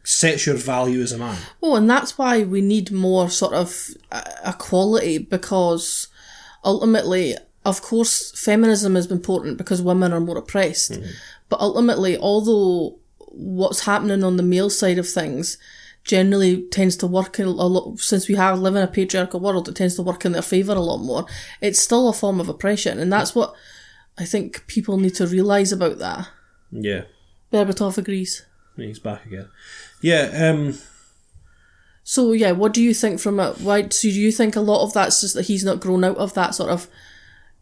sets 0.03 0.45
your 0.47 0.57
value 0.57 1.01
as 1.01 1.13
a 1.13 1.19
man. 1.19 1.39
Oh, 1.63 1.77
and 1.77 1.89
that's 1.89 2.19
why 2.19 2.43
we 2.43 2.61
need 2.61 2.91
more 2.91 3.31
sort 3.31 3.53
of 3.53 3.91
uh, 4.11 4.23
equality 4.45 5.19
because 5.19 6.09
ultimately, 6.65 7.37
of 7.65 7.81
course, 7.81 8.33
feminism 8.33 8.97
is 8.97 9.09
important 9.13 9.59
because 9.59 9.81
women 9.81 10.13
are 10.13 10.19
more 10.19 10.39
oppressed. 10.39 10.99
But 11.49 11.61
ultimately, 11.61 12.17
although 12.17 12.99
what's 13.19 13.85
happening 13.85 14.25
on 14.25 14.39
the 14.39 14.43
male 14.43 14.71
side 14.71 14.99
of 14.99 15.09
things 15.09 15.57
generally 16.05 16.63
tends 16.69 16.97
to 16.97 17.07
work 17.07 17.39
in 17.39 17.47
a 17.47 17.51
lot 17.51 17.99
since 17.99 18.29
we 18.29 18.35
have 18.35 18.59
live 18.59 18.75
in 18.75 18.83
a 18.83 18.89
patriarchal 18.89 19.39
world 19.41 19.69
it 19.69 19.77
tends 19.77 19.95
to 19.95 20.03
work 20.03 20.25
in 20.25 20.33
their 20.33 20.43
favor 20.43 20.73
a 20.73 20.81
lot 20.81 20.99
more 20.99 21.25
it's 21.61 21.79
still 21.79 22.09
a 22.09 22.13
form 22.13 22.41
of 22.41 22.49
oppression 22.49 22.99
and 22.99 23.13
that's 23.13 23.35
what 23.35 23.55
i 24.19 24.25
think 24.25 24.67
people 24.67 24.99
need 24.99 25.15
to 25.15 25.27
realize 25.27 25.71
about 25.73 25.99
that 25.99 26.27
Yeah, 26.73 27.03
berbatov 27.53 27.99
agrees 27.99 28.45
he's 28.77 28.99
back 28.99 29.27
again. 29.27 29.49
Yeah, 30.01 30.31
um, 30.51 30.79
So 32.05 32.33
yeah, 32.33 32.51
what 32.53 32.73
do 32.73 32.83
you 32.83 32.95
think 32.95 33.21
from 33.21 33.39
it? 33.39 33.61
Why? 33.61 33.83
So 33.83 34.09
do 34.09 34.21
you 34.21 34.33
think 34.33 34.57
a 34.57 34.61
lot 34.61 34.83
of 34.83 34.93
that's 34.93 35.21
just 35.21 35.35
that 35.35 35.47
he's 35.47 35.65
not 35.65 35.79
grown 35.79 36.03
out 36.03 36.17
of 36.17 36.35
that 36.35 36.55
sort 36.55 36.71
of 36.71 36.89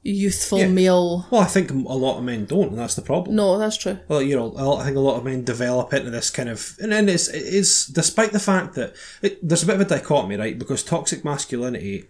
youthful 0.02 0.58
Yeah. 0.58 0.68
male? 0.68 1.26
Well, 1.30 1.42
I 1.42 1.46
think 1.46 1.70
a 1.70 1.74
lot 1.74 2.18
of 2.18 2.24
men 2.24 2.46
don't, 2.46 2.70
and 2.70 2.78
that's 2.78 2.94
the 2.94 3.02
problem. 3.02 3.36
No, 3.36 3.58
that's 3.58 3.76
true. 3.76 3.98
Well, 4.08 4.22
you 4.22 4.36
know, 4.36 4.54
I 4.78 4.84
think 4.84 4.96
a 4.96 5.00
lot 5.00 5.18
of 5.18 5.24
men 5.24 5.44
develop 5.44 5.92
into 5.92 6.10
this 6.10 6.30
kind 6.30 6.48
of, 6.48 6.76
and 6.80 6.92
then 6.92 7.08
it's 7.08 7.28
it's 7.28 7.86
despite 7.86 8.32
the 8.32 8.40
fact 8.40 8.74
that 8.74 8.94
it, 9.22 9.46
there's 9.46 9.62
a 9.62 9.66
bit 9.66 9.74
of 9.76 9.82
a 9.82 9.84
dichotomy, 9.84 10.36
right? 10.36 10.58
Because 10.58 10.82
toxic 10.82 11.24
masculinity, 11.24 12.06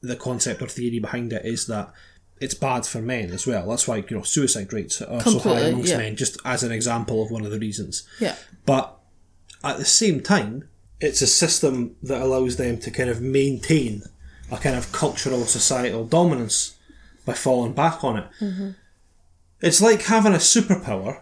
the 0.00 0.16
concept 0.16 0.62
or 0.62 0.68
theory 0.68 0.98
behind 0.98 1.32
it 1.32 1.44
is 1.44 1.66
that 1.66 1.92
it's 2.38 2.54
bad 2.54 2.84
for 2.84 3.00
men 3.00 3.30
as 3.30 3.46
well. 3.46 3.68
That's 3.68 3.88
why 3.88 3.96
you 3.96 4.16
know 4.16 4.22
suicide 4.22 4.72
rates 4.72 5.00
are 5.00 5.22
so 5.22 5.38
high 5.38 5.60
amongst 5.60 5.90
yeah. 5.90 5.98
men, 5.98 6.16
just 6.16 6.38
as 6.44 6.62
an 6.62 6.72
example 6.72 7.22
of 7.22 7.30
one 7.30 7.44
of 7.44 7.50
the 7.50 7.58
reasons. 7.58 8.06
Yeah. 8.20 8.36
But 8.66 8.94
at 9.64 9.78
the 9.78 9.86
same 9.86 10.20
time, 10.20 10.68
it's 11.00 11.22
a 11.22 11.26
system 11.26 11.96
that 12.02 12.20
allows 12.20 12.56
them 12.56 12.78
to 12.80 12.90
kind 12.90 13.08
of 13.08 13.22
maintain 13.22 14.02
a 14.50 14.58
kind 14.58 14.76
of 14.76 14.92
cultural 14.92 15.44
societal 15.44 16.04
dominance 16.04 16.75
by 17.26 17.34
falling 17.34 17.74
back 17.74 18.02
on 18.02 18.16
it. 18.16 18.24
Mm-hmm. 18.40 18.70
It's 19.60 19.82
like 19.82 20.02
having 20.02 20.32
a 20.32 20.36
superpower, 20.38 21.20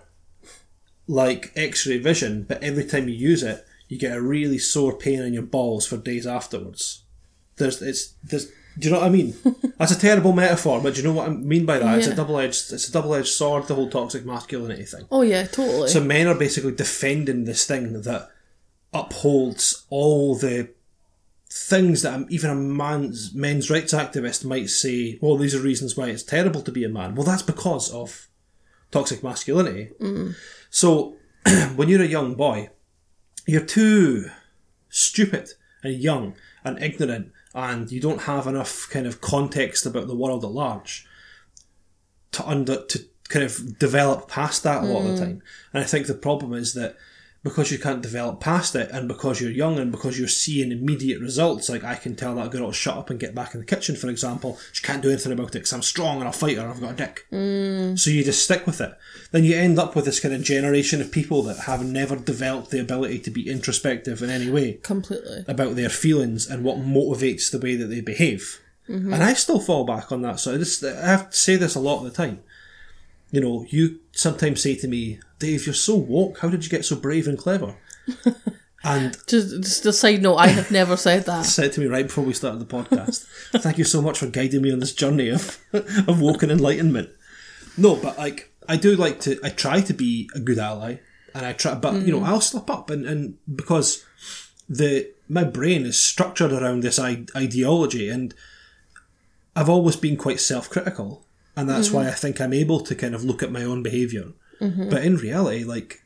like 1.09 1.51
X 1.57 1.87
ray 1.87 1.99
vision, 1.99 2.45
but 2.45 2.63
every 2.63 2.85
time 2.85 3.09
you 3.09 3.15
use 3.15 3.43
it, 3.43 3.67
you 3.89 3.99
get 3.99 4.17
a 4.17 4.23
really 4.23 4.59
sore 4.59 4.97
pain 4.97 5.21
in 5.21 5.35
your 5.35 5.43
balls 5.43 5.87
for 5.87 5.97
days 5.97 6.27
afterwards. 6.27 7.03
There's, 7.57 7.81
it's, 7.83 8.15
there's, 8.23 8.47
do 8.79 8.89
you 8.89 8.91
know 8.91 9.01
what 9.01 9.07
I 9.07 9.11
mean? 9.11 9.35
That's 9.79 9.93
a 9.93 9.99
terrible 9.99 10.33
metaphor, 10.33 10.81
but 10.81 10.95
do 10.95 11.01
you 11.01 11.09
know 11.09 11.15
what 11.15 11.29
I 11.29 11.33
mean 11.33 11.65
by 11.65 11.79
that? 11.79 11.99
It's 11.99 12.09
a 12.09 12.15
double 12.15 12.39
edged, 12.39 12.73
it's 12.73 12.89
a 12.89 12.93
double 12.93 13.15
edged 13.15 13.29
sword. 13.29 13.67
The 13.67 13.75
whole 13.75 13.89
toxic 13.89 14.25
masculinity 14.25 14.85
thing. 14.85 15.07
Oh 15.11 15.23
yeah, 15.23 15.45
totally. 15.45 15.89
So 15.89 16.01
men 16.03 16.27
are 16.27 16.35
basically 16.35 16.73
defending 16.73 17.45
this 17.45 17.67
thing 17.67 18.03
that 18.03 18.31
upholds 18.93 19.85
all 19.91 20.35
the 20.35 20.71
things 21.57 22.03
that 22.03 22.27
even 22.31 22.51
a 22.51 22.55
man's 22.55 23.33
men's 23.33 23.71
rights 23.71 23.95
activist 23.95 24.45
might 24.45 24.69
say. 24.69 25.19
Well, 25.23 25.37
these 25.37 25.55
are 25.55 25.61
reasons 25.61 25.97
why 25.97 26.09
it's 26.09 26.25
terrible 26.25 26.63
to 26.63 26.73
be 26.73 26.83
a 26.83 26.89
man. 26.89 27.15
Well, 27.15 27.25
that's 27.25 27.43
because 27.43 27.93
of 27.93 28.27
toxic 28.91 29.23
masculinity. 29.23 29.93
Mm. 30.01 30.35
So 30.69 31.15
when 31.77 31.89
you're 31.89 32.03
a 32.03 32.07
young 32.07 32.35
boy, 32.35 32.71
you're 33.47 33.65
too 33.65 34.31
stupid 34.89 35.51
and 35.85 35.95
young 35.95 36.35
and 36.65 36.83
ignorant, 36.83 37.31
and 37.55 37.93
you 37.93 38.01
don't 38.01 38.23
have 38.23 38.49
enough 38.49 38.89
kind 38.91 39.07
of 39.07 39.21
context 39.21 39.87
about 39.87 40.09
the 40.09 40.17
world 40.17 40.45
at 40.45 40.51
large 40.51 41.07
to 42.33 42.45
under 42.49 42.85
to 42.87 42.99
kind 43.29 43.45
of 43.45 43.79
develop 43.79 44.29
past 44.29 44.65
that 44.65 44.83
a 44.83 44.87
lot 44.87 45.03
of 45.03 45.05
the 45.05 45.15
mm. 45.15 45.19
time. 45.19 45.43
And 45.73 45.85
I 45.85 45.87
think 45.87 46.09
the 46.09 46.15
problem 46.15 46.53
is 46.53 46.75
that 46.75 46.97
because 47.45 47.71
you 47.71 47.79
can't 47.79 48.03
develop 48.03 48.41
past 48.41 48.75
it, 48.75 48.91
and 48.91 49.07
because 49.07 49.41
you're 49.41 49.51
young, 49.51 49.79
and 49.79 49.93
because 49.93 50.19
you're 50.19 50.27
seeing 50.27 50.73
immediate 50.73 51.21
results, 51.21 51.69
like 51.69 51.85
I 51.85 51.95
can 51.95 52.17
tell 52.17 52.35
that 52.37 52.51
girl 52.51 52.69
to 52.69 52.73
shut 52.73 52.97
up 52.97 53.11
and 53.11 53.21
get 53.21 53.35
back 53.35 53.55
in 53.55 53.61
the 53.61 53.67
kitchen, 53.67 53.95
for 53.95 54.09
example, 54.09 54.59
she 54.73 54.83
can't 54.83 55.03
do 55.03 55.11
anything 55.11 55.31
about 55.31 55.49
it 55.49 55.53
because 55.53 55.73
I'm 55.75 55.83
strong 55.83 56.17
and 56.17 56.25
I'll 56.25 56.33
fight 56.33 56.57
her. 56.57 56.63
and 56.63 56.73
I've 56.73 56.81
got 56.81 56.93
a 56.95 56.97
dick. 56.97 57.27
Mm. 57.31 57.99
So 57.99 58.11
you 58.11 58.25
just 58.25 58.43
stick 58.43 58.67
with 58.67 58.81
it. 58.81 58.97
Then 59.31 59.45
you 59.45 59.55
end 59.55 59.79
up 59.79 59.95
with 59.95 60.07
this 60.07 60.21
kind 60.21 60.35
of 60.35 60.43
generation 60.43 61.01
of 61.03 61.13
people 61.13 61.43
that 61.43 61.61
have 61.67 61.85
never 61.85 62.17
developed 62.17 62.71
the 62.71 62.81
ability 62.81 63.19
to 63.21 63.31
be 63.31 63.51
introspective 63.51 64.23
in 64.23 64.31
any 64.31 64.51
way 64.51 64.75
Completely. 64.83 65.45
about 65.47 65.77
their 65.77 65.91
feelings 65.91 66.49
and 66.49 66.65
what 66.65 66.79
motivates 66.79 67.51
the 67.51 67.59
way 67.59 67.77
that 67.77 67.87
they 67.87 68.01
behave. 68.01 68.61
Mm-hmm. 68.89 69.13
And 69.13 69.23
I 69.23 69.35
still 69.35 69.61
fall 69.61 69.85
back 69.85 70.11
on 70.11 70.23
that. 70.23 70.41
So 70.41 70.55
I 70.55 70.59
just 70.59 70.83
I 70.83 71.07
have 71.07 71.31
to 71.31 71.37
say 71.37 71.57
this 71.57 71.75
a 71.75 71.81
lot 71.81 71.99
of 71.99 72.05
the 72.05 72.11
time. 72.11 72.43
You 73.31 73.41
know, 73.41 73.67
you 73.69 74.01
sometimes 74.15 74.63
say 74.63 74.75
to 74.77 74.89
me, 74.89 75.21
Dave, 75.39 75.67
you're 75.67 75.75
so 75.75 75.97
woke. 75.97 76.39
How 76.39 76.49
did 76.49 76.65
you 76.65 76.71
get 76.71 76.85
so 76.85 76.97
brave 76.97 77.27
and 77.27 77.39
clever? 77.39 77.77
and 78.85 79.17
Just, 79.27 79.63
just 79.63 79.87
a 79.87 79.93
side 79.93 80.23
note, 80.23 80.37
I 80.37 80.49
have 80.49 80.71
never 80.71 80.97
said 80.97 81.27
that. 81.27 81.45
said 81.45 81.73
to 81.73 81.81
me 81.81 81.87
right 81.87 82.07
before 82.07 82.25
we 82.25 82.33
started 82.33 82.61
the 82.61 82.67
podcast, 82.67 83.27
"Thank 83.61 83.79
you 83.79 83.85
so 83.85 84.01
much 84.01 84.19
for 84.19 84.27
guiding 84.27 84.63
me 84.63 84.73
on 84.73 84.79
this 84.79 84.95
journey 84.95 85.29
of 85.29 85.59
of 85.73 86.21
woken 86.21 86.51
enlightenment." 86.51 87.11
No, 87.77 87.97
but 87.97 88.17
like 88.19 88.53
I 88.69 88.77
do 88.77 88.95
like 88.97 89.21
to. 89.21 89.39
I 89.43 89.51
try 89.51 89.81
to 89.81 89.93
be 89.93 90.31
a 90.35 90.41
good 90.41 90.59
ally, 90.59 90.97
and 91.35 91.45
I 91.45 91.53
try, 91.53 91.75
but 91.75 91.95
you 92.07 92.13
know, 92.13 92.21
mm. 92.21 92.27
I'll 92.27 92.41
slip 92.41 92.71
up, 92.71 92.91
and 92.91 93.05
and 93.05 93.39
because 93.53 94.05
the 94.69 95.11
my 95.29 95.45
brain 95.45 95.85
is 95.85 96.03
structured 96.03 96.53
around 96.53 96.83
this 96.83 96.99
I- 96.99 97.27
ideology, 97.37 98.09
and 98.09 98.35
I've 99.57 99.69
always 99.69 99.97
been 99.97 100.17
quite 100.17 100.41
self 100.41 100.71
critical, 100.71 101.24
and 101.57 101.69
that's 101.69 101.91
why 101.91 102.03
mm-hmm. 102.03 102.11
I 102.11 102.15
think 102.15 102.41
I'm 102.41 102.53
able 102.53 102.81
to 102.81 102.95
kind 102.95 103.15
of 103.15 103.25
look 103.25 103.43
at 103.43 103.53
my 103.53 103.63
own 103.63 103.83
behavior. 103.83 104.33
Mm-hmm. 104.61 104.91
But 104.91 105.05
in 105.05 105.17
reality, 105.17 105.65
like. 105.65 106.01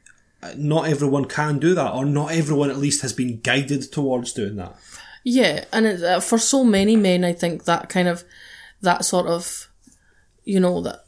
Not 0.56 0.86
everyone 0.86 1.24
can 1.24 1.58
do 1.58 1.74
that, 1.74 1.92
or 1.92 2.04
not 2.04 2.30
everyone 2.30 2.70
at 2.70 2.76
least 2.76 3.02
has 3.02 3.12
been 3.12 3.40
guided 3.40 3.90
towards 3.90 4.32
doing 4.32 4.54
that. 4.54 4.76
Yeah, 5.24 5.64
and 5.72 5.84
it, 5.84 6.00
uh, 6.00 6.20
for 6.20 6.38
so 6.38 6.62
many 6.62 6.94
men, 6.94 7.24
I 7.24 7.32
think 7.32 7.64
that 7.64 7.88
kind 7.88 8.06
of 8.06 8.22
that 8.80 9.04
sort 9.04 9.26
of, 9.26 9.68
you 10.44 10.60
know, 10.60 10.80
that 10.82 11.00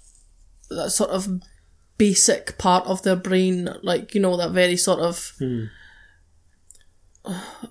that 0.68 0.90
sort 0.90 1.11
of 1.11 1.29
basic 1.96 2.59
part 2.59 2.85
of 2.87 3.03
their 3.03 3.14
brain, 3.14 3.68
like 3.85 4.12
you 4.12 4.20
know, 4.20 4.37
that 4.37 4.50
very 4.50 4.76
sort 4.76 4.98
of. 4.98 5.33
Hmm. 5.38 5.66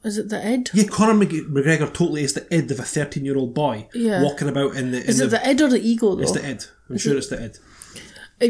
Is 0.04 0.18
it 0.18 0.30
the 0.30 0.46
id? 0.46 0.70
Yeah, 0.74 0.86
Conor 0.86 1.26
McGregor 1.26 1.94
totally 1.94 2.24
is 2.24 2.34
the 2.34 2.54
id 2.54 2.72
of 2.72 2.80
a 2.80 2.84
13 2.84 3.26
year 3.26 3.38
old 3.38 3.54
boy 3.54 3.88
Yeah. 3.94 4.24
walking 4.24 4.48
about 4.50 4.76
in 4.76 4.92
the. 4.92 5.02
In 5.04 5.10
Is 5.10 5.20
it 5.20 5.30
the 5.30 5.46
id 5.48 5.62
or 5.62 5.70
the 5.70 5.80
ego 5.82 6.16
though? 6.16 6.22
it's 6.22 6.32
the 6.32 6.46
id. 6.48 6.66
I'm 6.90 6.98
sure 6.98 7.18
it's 7.18 7.28
the 7.30 7.44
id. 7.44 7.58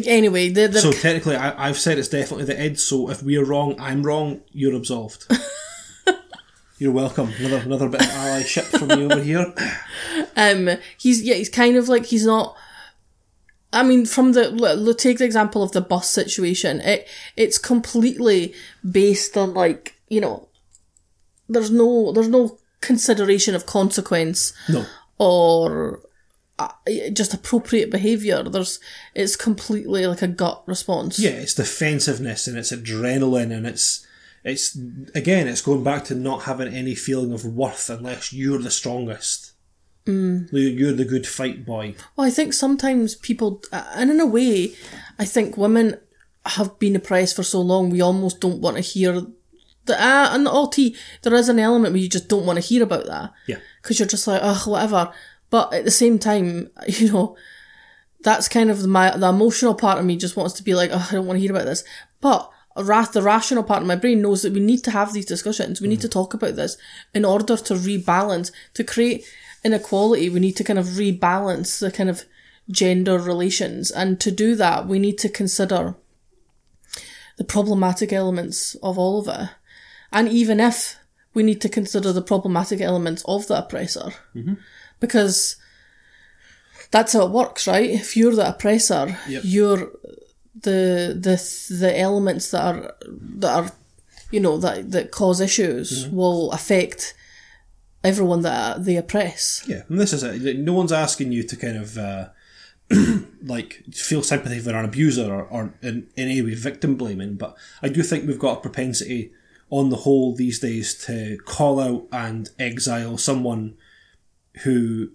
Anyway, 0.08 0.50
the, 0.50 0.68
the 0.68 0.80
So 0.82 0.92
technically, 0.92 1.36
I, 1.36 1.68
I've 1.70 1.78
said 1.80 1.98
it's 1.98 2.10
definitely 2.10 2.46
the 2.46 2.62
id. 2.62 2.80
So 2.80 3.10
if 3.10 3.24
we're 3.24 3.44
wrong, 3.46 3.76
I'm 3.80 4.04
wrong. 4.04 4.42
You're 4.52 4.76
absolved. 4.76 5.26
you're 6.78 6.92
welcome. 6.92 7.34
Another 7.40 7.58
another 7.58 7.90
bit 7.90 8.02
of 8.02 8.08
allyship 8.08 8.64
from 8.78 8.88
me 8.90 9.06
over 9.06 9.22
here. 9.22 9.54
um, 10.38 10.70
he's 10.98 11.22
yeah, 11.24 11.36
he's 11.36 11.50
kind 11.50 11.76
of 11.76 11.90
like 11.90 12.06
he's 12.06 12.26
not. 12.26 12.56
I 13.74 13.84
mean, 13.84 14.06
from 14.06 14.32
the 14.34 14.46
l- 14.52 14.88
l- 14.88 14.94
take 14.94 15.18
the 15.20 15.26
example 15.26 15.62
of 15.64 15.72
the 15.74 15.82
bus 15.82 16.08
situation. 16.08 16.82
It 16.82 17.08
it's 17.36 17.58
completely 17.58 18.54
based 18.90 19.36
on 19.38 19.54
like 19.54 19.96
you 20.08 20.22
know, 20.22 20.49
there's 21.50 21.72
no 21.72 22.12
there's 22.14 22.30
no 22.30 22.58
consideration 22.82 23.56
of 23.56 23.66
consequence 23.66 24.54
No, 24.70 24.86
or 25.18 26.02
uh, 26.58 26.70
just 27.14 27.34
appropriate 27.34 27.90
behavior. 27.92 28.44
There's 28.44 28.80
it's 29.16 29.36
completely 29.36 30.06
like 30.08 30.22
a 30.22 30.28
gut 30.28 30.64
response. 30.66 31.20
yeah, 31.20 31.32
it's 31.32 31.54
defensiveness 31.56 32.48
and 32.48 32.58
it's 32.58 32.72
adrenaline 32.72 33.52
and 33.52 33.66
it's 33.68 34.06
it's 34.44 34.78
again, 35.14 35.48
it's 35.48 35.62
going 35.62 35.84
back 35.84 36.06
to 36.06 36.16
not 36.16 36.44
having 36.44 36.74
any 36.74 36.96
feeling 36.96 37.34
of 37.34 37.44
worth 37.46 37.90
unless 37.90 38.32
you're 38.32 38.60
the 38.60 38.72
strongest. 38.72 39.52
Mm. 40.06 40.48
You're 40.52 40.94
the 40.94 41.06
good 41.06 41.28
fight 41.28 41.66
boy. 41.66 41.96
Well, 42.16 42.26
I 42.26 42.32
think 42.32 42.54
sometimes 42.54 43.16
people, 43.16 43.62
uh, 43.72 43.86
and 43.96 44.10
in 44.10 44.20
a 44.22 44.26
way, 44.26 44.74
I 45.20 45.26
think 45.26 45.58
women 45.58 45.98
have 46.46 46.80
been 46.80 46.96
oppressed 46.96 47.36
for 47.36 47.44
so 47.44 47.60
long, 47.62 47.90
we 47.90 48.02
almost 48.02 48.40
don't 48.40 48.62
want 48.62 48.78
to 48.78 48.82
hear 48.82 49.22
ah, 49.98 50.34
and 50.34 50.46
the 50.46 50.52
OT, 50.52 50.96
there 51.22 51.34
is 51.34 51.50
an 51.50 51.60
element 51.60 51.94
where 51.94 52.02
you 52.02 52.10
just 52.10 52.28
don't 52.28 52.46
want 52.46 52.58
to 52.58 52.66
hear 52.66 52.84
about 52.84 53.06
that. 53.06 53.32
Yeah. 53.48 53.58
Because 53.82 54.00
you're 54.00 54.08
just 54.08 54.28
like, 54.28 54.42
ugh, 54.44 54.68
whatever. 54.68 55.12
But 55.50 55.74
at 55.74 55.86
the 55.86 55.92
same 55.92 56.20
time, 56.20 56.70
you 56.88 57.12
know, 57.12 57.38
that's 58.22 58.50
kind 58.50 58.70
of 58.70 58.86
my, 58.86 59.16
the 59.16 59.30
emotional 59.30 59.74
part 59.74 60.00
of 60.00 60.06
me 60.06 60.18
just 60.18 60.36
wants 60.36 60.54
to 60.56 60.64
be 60.64 60.76
like, 60.76 60.92
oh, 60.94 61.08
I 61.10 61.14
don't 61.14 61.26
want 61.26 61.38
to 61.38 61.42
hear 61.42 61.52
about 61.52 61.66
this. 61.66 61.84
But 62.22 62.52
the 62.76 63.22
rational 63.24 63.64
part 63.64 63.82
of 63.82 63.88
my 63.88 63.96
brain 63.96 64.22
knows 64.22 64.42
that 64.42 64.54
we 64.54 64.60
need 64.60 64.84
to 64.84 64.92
have 64.92 65.14
these 65.14 65.26
discussions. 65.26 65.82
We 65.82 65.88
need 65.88 66.02
to 66.02 66.10
talk 66.10 66.34
about 66.34 66.56
this 66.56 66.78
in 67.14 67.26
order 67.26 67.58
to 67.58 67.74
rebalance, 67.74 68.52
to 68.76 68.84
create 68.84 69.26
inequality. 69.64 70.30
We 70.30 70.40
need 70.40 70.56
to 70.58 70.64
kind 70.64 70.80
of 70.80 70.86
rebalance 70.86 71.80
the 71.80 71.92
kind 71.92 72.10
of 72.10 72.24
gender 72.70 73.18
relations. 73.18 73.92
And 73.92 74.20
to 74.22 74.32
do 74.32 74.56
that, 74.56 74.88
we 74.88 75.00
need 75.00 75.18
to 75.20 75.30
consider 75.30 75.96
the 77.38 77.44
problematic 77.44 78.14
elements 78.14 78.76
of 78.76 78.98
all 78.98 79.20
of 79.20 79.28
it. 79.28 79.50
And 80.12 80.28
even 80.30 80.60
if 80.60 80.96
we 81.34 81.44
need 81.44 81.62
to 81.62 81.70
consider 81.70 82.12
the 82.12 82.22
problematic 82.22 82.82
elements 82.82 83.24
of 83.26 83.48
the 83.48 83.58
oppressor, 83.60 84.12
because 85.00 85.56
that's 86.92 87.14
how 87.14 87.26
it 87.26 87.32
works, 87.32 87.68
right? 87.68 87.90
If 87.90 88.18
you're 88.18 88.36
the 88.36 88.50
oppressor, 88.50 89.18
Yep. 89.28 89.42
you're 89.46 89.92
the 90.62 91.16
the 91.20 91.36
the 91.80 91.98
elements 92.00 92.52
that 92.52 92.62
are 92.76 92.96
that 93.38 93.52
are 93.64 93.72
you 94.32 94.40
know 94.40 94.58
that 94.58 94.92
that 94.92 95.12
cause 95.12 95.40
issues 95.40 96.08
will 96.10 96.52
affect 96.52 97.14
everyone 98.04 98.42
that 98.42 98.86
they 98.86 98.96
oppress. 98.98 99.64
Yeah, 99.68 99.84
and 99.90 100.00
this 100.00 100.14
is 100.14 100.24
it. 100.24 100.58
No 100.60 100.74
one's 100.74 100.92
asking 100.92 101.32
you 101.32 101.44
to 101.44 101.56
kind 101.56 101.78
of 101.78 101.98
uh, 101.98 102.30
like 103.44 103.84
feel 103.94 104.24
sympathy 104.24 104.60
for 104.60 104.72
an 104.72 104.86
abuser 104.86 105.32
or, 105.34 105.44
or 105.44 105.74
in, 105.82 106.08
in 106.16 106.28
any 106.30 106.42
way 106.42 106.56
victim 106.56 106.96
blaming, 106.96 107.36
but 107.36 107.56
I 107.84 107.90
do 107.90 108.02
think 108.04 108.28
we've 108.28 108.40
got 108.40 108.58
a 108.58 108.62
propensity 108.62 109.32
on 109.70 109.90
the 109.90 109.98
whole 109.98 110.36
these 110.36 110.60
days 110.60 110.96
to 111.06 111.38
call 111.46 111.80
out 111.80 112.08
and 112.12 112.50
exile 112.58 113.18
someone 113.18 113.76
who 114.64 115.10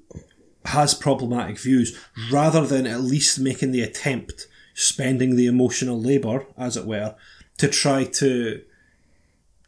has 0.66 0.94
problematic 0.94 1.58
views 1.58 1.98
rather 2.30 2.66
than 2.66 2.86
at 2.86 3.00
least 3.00 3.38
making 3.38 3.72
the 3.72 3.82
attempt, 3.82 4.46
spending 4.72 5.36
the 5.36 5.46
emotional 5.46 6.00
labour, 6.00 6.46
as 6.56 6.76
it 6.76 6.86
were, 6.86 7.14
to 7.58 7.68
try 7.68 8.04
to 8.04 8.62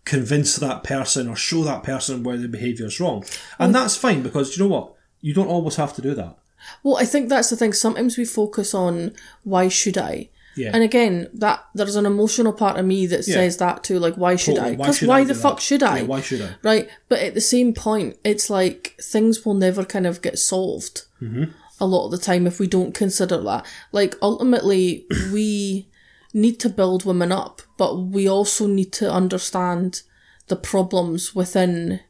convince 0.04 0.56
that 0.56 0.84
person 0.84 1.28
or 1.28 1.36
show 1.36 1.64
that 1.64 1.82
person 1.82 2.22
where 2.22 2.36
their 2.36 2.48
behaviour 2.48 2.86
is 2.86 3.00
wrong. 3.00 3.24
And 3.58 3.74
that's 3.74 3.96
fine 3.96 4.22
because 4.22 4.56
you 4.56 4.62
know 4.64 4.72
what? 4.72 4.94
You 5.20 5.34
don't 5.34 5.48
always 5.48 5.76
have 5.76 5.94
to 5.94 6.02
do 6.02 6.14
that. 6.14 6.38
Well, 6.82 6.96
I 6.96 7.04
think 7.04 7.28
that's 7.28 7.50
the 7.50 7.56
thing. 7.56 7.72
Sometimes 7.72 8.16
we 8.16 8.24
focus 8.24 8.72
on 8.72 9.12
why 9.42 9.68
should 9.68 9.98
I? 9.98 10.30
Yeah. 10.56 10.70
And 10.72 10.82
again, 10.82 11.28
that 11.34 11.64
there's 11.74 11.96
an 11.96 12.06
emotional 12.06 12.52
part 12.52 12.78
of 12.78 12.86
me 12.86 13.06
that 13.06 13.26
Yeah. 13.28 13.34
says 13.34 13.58
that 13.58 13.84
too, 13.84 13.98
like 13.98 14.14
why 14.16 14.36
should 14.36 14.56
Totally. 14.56 14.74
I? 14.74 14.76
Because 14.76 15.02
why, 15.02 15.20
I 15.20 15.24
the 15.24 15.34
fuck 15.34 15.56
that? 15.56 15.62
should 15.62 15.82
I? 15.82 15.98
Yeah, 15.98 16.02
why 16.04 16.20
should 16.22 16.40
I? 16.42 16.50
Right. 16.62 16.88
But 17.08 17.20
at 17.20 17.34
the 17.34 17.40
same 17.40 17.74
point, 17.74 18.16
it's 18.24 18.48
like 18.48 18.96
things 19.02 19.44
will 19.44 19.54
never 19.54 19.84
kind 19.84 20.06
of 20.06 20.22
get 20.22 20.38
solved 20.38 21.02
Mm-hmm. 21.22 21.44
a 21.80 21.86
lot 21.86 22.06
of 22.06 22.10
the 22.10 22.18
time 22.18 22.46
if 22.46 22.58
we 22.58 22.66
don't 22.66 22.94
consider 22.94 23.38
that. 23.42 23.64
Like 23.92 24.14
ultimately, 24.22 25.06
we 25.32 25.88
need 26.34 26.58
to 26.60 26.68
build 26.68 27.04
women 27.04 27.32
up, 27.32 27.62
but 27.78 27.96
we 27.98 28.28
also 28.28 28.66
need 28.66 28.92
to 28.94 29.10
understand 29.10 30.02
the 30.48 30.56
problems 30.56 31.34
within, 31.34 32.00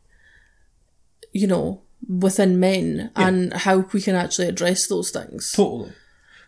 you 1.32 1.46
know, 1.46 1.82
within 2.08 2.58
men 2.60 3.10
and 3.16 3.52
how 3.52 3.78
we 3.92 4.00
can 4.00 4.14
actually 4.14 4.48
address 4.48 4.86
those 4.86 5.10
things. 5.10 5.52
Totally. 5.52 5.92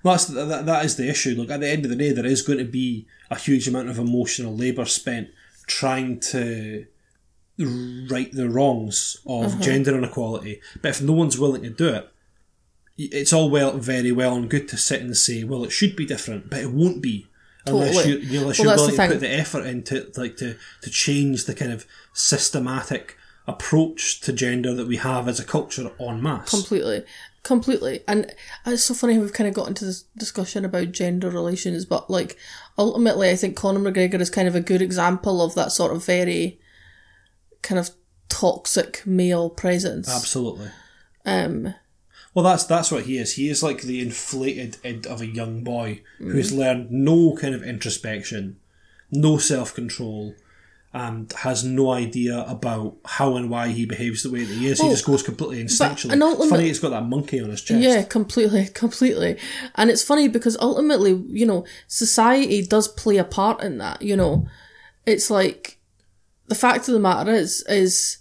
Well, 0.03 0.15
that's, 0.15 0.27
that, 0.27 0.67
that 0.67 0.85
is 0.85 0.97
the 0.97 1.09
issue. 1.09 1.35
Look, 1.35 1.51
at 1.51 1.61
the 1.61 1.69
end 1.69 1.85
of 1.85 1.91
the 1.91 1.97
day, 1.97 2.13
there 2.13 2.27
is 2.27 2.43
going 2.43 2.59
to 2.59 2.65
be 2.65 3.07
a 3.31 3.37
huge 3.37 3.67
amount 3.67 3.89
of 3.89 3.99
emotional 3.99 4.55
labour 4.55 4.85
spent 4.85 5.29
trying 5.67 6.21
to 6.21 6.87
right 7.59 8.31
the 8.33 8.49
wrongs 8.49 9.17
of 9.27 9.61
gender 9.61 9.97
inequality. 9.97 10.61
But 10.81 10.91
if 10.91 11.03
no 11.03 11.13
one's 11.13 11.39
willing 11.39 11.63
to 11.63 11.71
do 11.71 11.89
it, 11.89 12.11
it's 12.97 13.33
all 13.33 13.51
well, 13.51 13.77
very 13.79 14.13
well 14.13 14.35
and 14.35 14.51
good 14.51 14.69
to 14.69 14.77
sit 14.77 15.01
and 15.01 15.17
say, 15.17 15.45
well, 15.45 15.65
it 15.65 15.71
should 15.71 15.97
be 15.97 16.07
different, 16.07 16.51
but 16.51 16.61
it 16.61 16.73
won't 16.73 17.03
be. 17.03 17.27
Unless, 17.67 17.97
Totally. 17.97 18.25
you, 18.25 18.41
unless 18.41 18.59
Well, 18.59 18.67
you're 18.69 18.77
willing 18.77 18.97
to 18.97 19.09
put 19.09 19.21
the 19.21 19.31
effort 19.31 19.67
into 19.67 20.11
like 20.17 20.37
to, 20.39 20.57
to 20.83 20.91
change 20.91 21.45
the 21.45 21.55
kind 21.55 21.73
of 21.73 21.87
systematic 22.13 23.17
approach 23.47 24.21
to 24.21 24.33
gender 24.33 24.75
that 24.75 24.87
we 24.87 24.97
have 24.97 25.27
as 25.29 25.41
a 25.41 25.45
culture 25.45 25.91
en 25.99 26.23
masse. 26.23 26.51
Completely. 26.51 27.05
Completely. 27.49 28.01
And 28.07 28.31
it's 28.67 28.85
so 28.85 28.93
funny 28.93 29.17
we've 29.17 29.33
kind 29.33 29.49
of 29.49 29.55
got 29.55 29.69
into 29.69 29.87
this 29.87 30.03
discussion 30.19 30.67
about 30.67 30.93
gender 30.93 31.31
relations, 31.31 31.87
but 31.87 32.11
like 32.11 32.37
ultimately 32.77 33.31
I 33.31 33.37
think 33.37 33.57
Conor 33.57 33.81
McGregor 33.81 34.21
is 34.21 34.29
kind 34.29 34.47
of 34.47 34.55
a 34.55 34.61
good 34.61 34.83
example 34.83 35.41
of 35.41 35.55
that 35.55 35.73
sort 35.73 35.93
of 35.93 36.05
very 36.05 36.61
kind 37.63 37.79
of 37.79 37.89
toxic 38.29 39.03
male 39.07 39.49
presence. 39.49 40.15
Absolutely. 40.15 40.69
Um 41.25 41.75
Well, 42.35 42.45
that's 42.45 42.65
that's 42.65 42.93
what 42.93 43.05
he 43.05 43.17
is. 43.17 43.37
He 43.37 43.49
is 43.49 43.63
like 43.63 43.81
the 43.81 44.03
inflated 44.03 44.77
id 44.85 45.07
of 45.07 45.23
a 45.23 45.27
young 45.27 45.65
boy 45.65 46.03
who's 46.19 46.53
learned 46.53 46.91
no 46.91 47.35
kind 47.35 47.55
of 47.55 47.63
introspection, 47.63 48.59
no 49.11 49.39
self 49.39 49.75
control, 49.75 50.35
and 50.93 51.31
has 51.33 51.65
no 51.65 51.91
idea 51.91 52.45
about 52.49 52.97
how 53.05 53.37
and 53.37 53.51
why 53.51 53.69
he 53.69 53.85
behaves 53.85 54.23
the 54.23 54.31
way 54.31 54.43
that 54.45 54.55
he 54.55 54.67
is. 54.67 54.81
he 54.81 54.89
just 54.89 55.05
goes 55.05 55.23
completely 55.23 55.63
instinctually. 55.63 56.13
and 56.13 56.23
ultimate- 56.23 56.49
Funny, 56.51 56.67
he's 56.69 56.79
got 56.81 56.91
that 56.91 57.05
monkey 57.05 57.41
on 57.41 57.51
his 57.51 57.61
chest. 57.63 57.81
Yeah, 57.81 58.03
completely, 58.03 58.67
completely. 58.75 59.37
And 59.75 59.91
it's 59.91 60.03
funny 60.03 60.29
because 60.29 60.57
ultimately, 60.61 61.13
you 61.29 61.45
know, 61.47 61.67
society 61.89 62.63
does 62.67 62.89
play 62.89 63.19
a 63.19 63.25
part 63.25 63.63
in 63.63 63.79
that, 63.79 64.01
you 64.03 64.17
know. 64.17 64.47
It's 65.05 65.31
like 65.31 65.79
the 66.47 66.55
fact 66.55 66.89
of 66.89 66.95
the 66.95 67.01
matter 67.01 67.33
is 67.33 67.63
is 67.69 68.19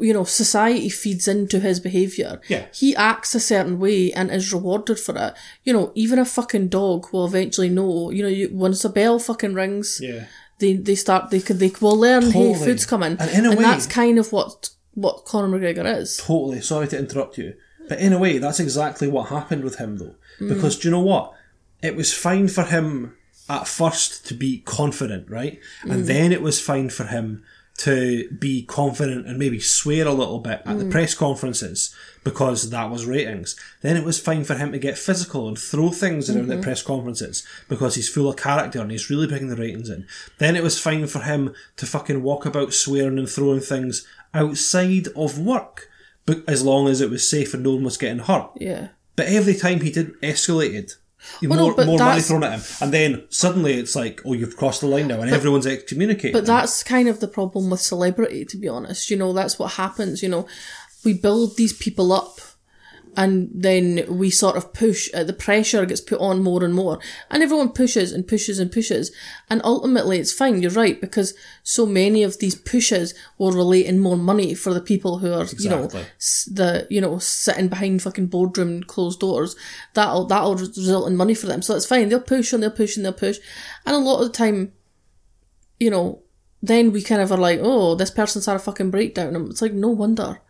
you 0.00 0.12
know, 0.12 0.24
society 0.24 0.88
feeds 0.88 1.28
into 1.28 1.60
his 1.60 1.78
behaviour. 1.78 2.40
Yeah. 2.48 2.66
He 2.74 2.96
acts 2.96 3.34
a 3.36 3.40
certain 3.40 3.78
way 3.78 4.12
and 4.12 4.30
is 4.30 4.52
rewarded 4.52 4.98
for 4.98 5.16
it. 5.16 5.34
You 5.62 5.72
know, 5.72 5.92
even 5.94 6.18
a 6.18 6.24
fucking 6.24 6.68
dog 6.68 7.12
will 7.12 7.24
eventually 7.24 7.68
know, 7.68 8.10
you 8.10 8.22
know, 8.24 8.28
you, 8.28 8.50
once 8.52 8.84
a 8.84 8.88
bell 8.88 9.18
fucking 9.20 9.54
rings, 9.54 10.00
Yeah. 10.02 10.24
They 10.58 10.74
they 10.74 10.94
start 10.94 11.30
they 11.30 11.40
could 11.40 11.58
they 11.58 11.72
will 11.80 11.98
learn 11.98 12.30
hey 12.30 12.54
food's 12.54 12.86
coming 12.86 13.16
And 13.18 13.30
in 13.30 13.46
a 13.46 13.50
way- 13.50 13.62
that's 13.62 13.86
kind 13.86 14.18
of 14.18 14.32
what 14.32 14.70
what 14.94 15.24
Conor 15.24 15.48
McGregor 15.58 15.84
is 16.00 16.16
Totally. 16.18 16.60
Sorry 16.60 16.86
to 16.88 16.98
interrupt 16.98 17.36
you. 17.36 17.54
But 17.88 17.98
in 17.98 18.12
a 18.12 18.18
way, 18.18 18.38
that's 18.38 18.60
exactly 18.60 19.08
what 19.08 19.28
happened 19.28 19.64
with 19.64 19.76
him, 19.76 19.98
though. 19.98 20.14
Mm. 20.40 20.48
Because 20.48 20.78
do 20.78 20.88
you 20.88 20.92
know 20.92 21.00
what? 21.00 21.34
It 21.82 21.96
was 21.96 22.14
fine 22.14 22.48
for 22.48 22.62
him 22.64 23.14
at 23.48 23.68
first 23.68 24.26
to 24.28 24.34
be 24.34 24.58
confident, 24.60 25.28
right? 25.28 25.60
Mm. 25.84 25.90
And 25.92 26.06
then 26.06 26.32
it 26.32 26.40
was 26.40 26.60
fine 26.60 26.88
for 26.90 27.04
him 27.04 27.44
to 27.78 28.28
be 28.30 28.62
confident 28.62 29.26
and 29.26 29.36
maybe 29.38 29.58
swear 29.58 30.06
a 30.06 30.12
little 30.12 30.38
bit 30.38 30.60
at 30.64 30.76
Mm. 30.76 30.78
the 30.78 30.84
press 30.90 31.12
conferences 31.14 31.92
because 32.22 32.70
that 32.70 32.88
was 32.90 33.04
ratings. 33.04 33.56
Then 33.82 33.96
it 33.96 34.04
was 34.04 34.20
fine 34.20 34.44
for 34.44 34.54
him 34.54 34.70
to 34.72 34.78
get 34.78 34.96
physical 34.96 35.48
and 35.48 35.58
throw 35.58 35.90
things 35.90 36.30
around 36.30 36.44
Mm-hmm. 36.44 36.52
at 36.58 36.62
press 36.62 36.82
conferences 36.82 37.42
because 37.68 37.96
he's 37.96 38.08
full 38.08 38.28
of 38.30 38.36
character 38.36 38.80
and 38.80 38.90
he's 38.92 39.10
really 39.10 39.26
bringing 39.26 39.48
the 39.48 39.56
ratings 39.56 39.90
in. 39.90 40.06
Then 40.38 40.54
it 40.54 40.62
was 40.62 40.78
fine 40.78 41.06
for 41.08 41.20
him 41.22 41.52
to 41.76 41.84
fucking 41.86 42.22
walk 42.22 42.46
about 42.46 42.72
swearing 42.72 43.18
and 43.18 43.28
throwing 43.28 43.60
things 43.60 44.06
outside 44.32 45.08
of 45.16 45.38
work, 45.38 45.88
but 46.26 46.42
as 46.46 46.62
long 46.62 46.86
as 46.88 47.00
it 47.00 47.10
was 47.10 47.28
safe 47.28 47.54
and 47.54 47.62
no 47.64 47.74
one 47.74 47.84
was 47.84 47.96
getting 47.96 48.20
hurt. 48.20 48.50
yeah 48.60 48.88
But 49.16 49.26
every 49.26 49.54
time 49.54 49.80
he 49.80 49.90
did 49.90 50.12
escalated. 50.22 50.94
Well, 51.42 51.58
no, 51.58 51.64
more 51.66 51.74
but 51.74 51.86
more 51.86 51.98
money 51.98 52.20
thrown 52.20 52.44
at 52.44 52.58
him, 52.58 52.62
and 52.80 52.92
then 52.92 53.24
suddenly 53.28 53.74
it's 53.74 53.96
like, 53.96 54.20
oh, 54.24 54.32
you've 54.32 54.56
crossed 54.56 54.80
the 54.80 54.86
line 54.86 55.08
now, 55.08 55.20
and 55.20 55.30
everyone's 55.30 55.66
excommunicated. 55.66 56.32
But 56.32 56.46
that's 56.46 56.82
kind 56.82 57.08
of 57.08 57.20
the 57.20 57.28
problem 57.28 57.70
with 57.70 57.80
celebrity, 57.80 58.44
to 58.44 58.56
be 58.56 58.68
honest. 58.68 59.10
You 59.10 59.16
know, 59.16 59.32
that's 59.32 59.58
what 59.58 59.72
happens. 59.72 60.22
You 60.22 60.28
know, 60.28 60.46
we 61.04 61.12
build 61.12 61.56
these 61.56 61.72
people 61.72 62.12
up 62.12 62.38
and 63.16 63.50
then 63.54 64.04
we 64.08 64.30
sort 64.30 64.56
of 64.56 64.72
push, 64.72 65.08
uh, 65.14 65.24
the 65.24 65.32
pressure 65.32 65.84
gets 65.86 66.00
put 66.00 66.20
on 66.20 66.42
more 66.42 66.64
and 66.64 66.74
more. 66.74 66.98
And 67.30 67.42
everyone 67.42 67.70
pushes 67.70 68.12
and 68.12 68.26
pushes 68.26 68.58
and 68.58 68.70
pushes. 68.72 69.12
And 69.48 69.60
ultimately, 69.64 70.18
it's 70.18 70.32
fine, 70.32 70.62
you're 70.62 70.70
right, 70.70 71.00
because 71.00 71.34
so 71.62 71.86
many 71.86 72.22
of 72.22 72.38
these 72.38 72.54
pushes 72.54 73.14
will 73.38 73.52
relate 73.52 73.86
in 73.86 73.98
more 74.00 74.16
money 74.16 74.54
for 74.54 74.74
the 74.74 74.80
people 74.80 75.18
who 75.18 75.32
are, 75.32 75.44
you 75.58 75.68
know, 75.70 75.88
s- 76.16 76.48
the, 76.52 76.86
you 76.90 77.00
know, 77.00 77.18
sitting 77.18 77.68
behind 77.68 78.02
fucking 78.02 78.26
boardroom 78.26 78.82
closed 78.82 79.20
doors. 79.20 79.56
That'll, 79.94 80.24
that'll 80.24 80.56
result 80.56 81.08
in 81.08 81.16
money 81.16 81.34
for 81.34 81.46
them. 81.46 81.62
So 81.62 81.74
it's 81.76 81.86
fine. 81.86 82.08
They'll 82.08 82.20
push 82.20 82.52
and 82.52 82.62
they'll 82.62 82.70
push 82.70 82.96
and 82.96 83.04
they'll 83.04 83.12
push. 83.12 83.38
And 83.86 83.94
a 83.94 83.98
lot 83.98 84.20
of 84.20 84.26
the 84.30 84.36
time, 84.36 84.72
you 85.80 85.90
know, 85.90 86.22
then 86.62 86.92
we 86.92 87.02
kind 87.02 87.20
of 87.20 87.30
are 87.30 87.36
like, 87.38 87.60
oh, 87.62 87.94
this 87.94 88.10
person's 88.10 88.46
had 88.46 88.56
a 88.56 88.58
fucking 88.58 88.90
breakdown. 88.90 89.36
And 89.36 89.50
it's 89.50 89.60
like, 89.60 89.72
no 89.74 89.88
wonder. 89.88 90.40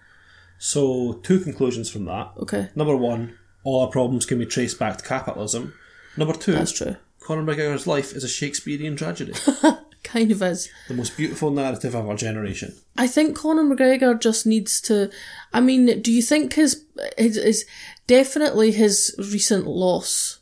So 0.64 1.20
two 1.22 1.40
conclusions 1.40 1.90
from 1.90 2.06
that. 2.06 2.32
Okay, 2.38 2.70
Number 2.74 2.96
one, 2.96 3.36
all 3.64 3.82
our 3.82 3.90
problems 3.90 4.24
can 4.24 4.38
be 4.38 4.46
traced 4.46 4.78
back 4.78 4.96
to 4.96 5.04
capitalism. 5.04 5.74
Number 6.16 6.32
two, 6.32 6.52
that's 6.52 6.72
true. 6.72 6.96
Conor 7.20 7.42
McGregor's 7.42 7.86
life 7.86 8.14
is 8.14 8.24
a 8.24 8.28
Shakespearean 8.28 8.96
tragedy, 8.96 9.34
Kind 10.02 10.30
of 10.30 10.40
is. 10.42 10.70
the 10.88 10.94
most 10.94 11.16
beautiful 11.18 11.50
narrative 11.50 11.94
of 11.94 12.08
our 12.08 12.14
generation. 12.16 12.74
I 12.96 13.06
think 13.06 13.36
Conor 13.36 13.62
McGregor 13.64 14.18
just 14.18 14.46
needs 14.46 14.80
to. 14.82 15.10
I 15.52 15.60
mean, 15.60 16.00
do 16.00 16.10
you 16.10 16.22
think 16.22 16.54
his 16.54 16.84
his, 17.18 17.36
his 17.36 17.66
definitely 18.06 18.72
his 18.72 19.14
recent 19.18 19.66
loss, 19.66 20.40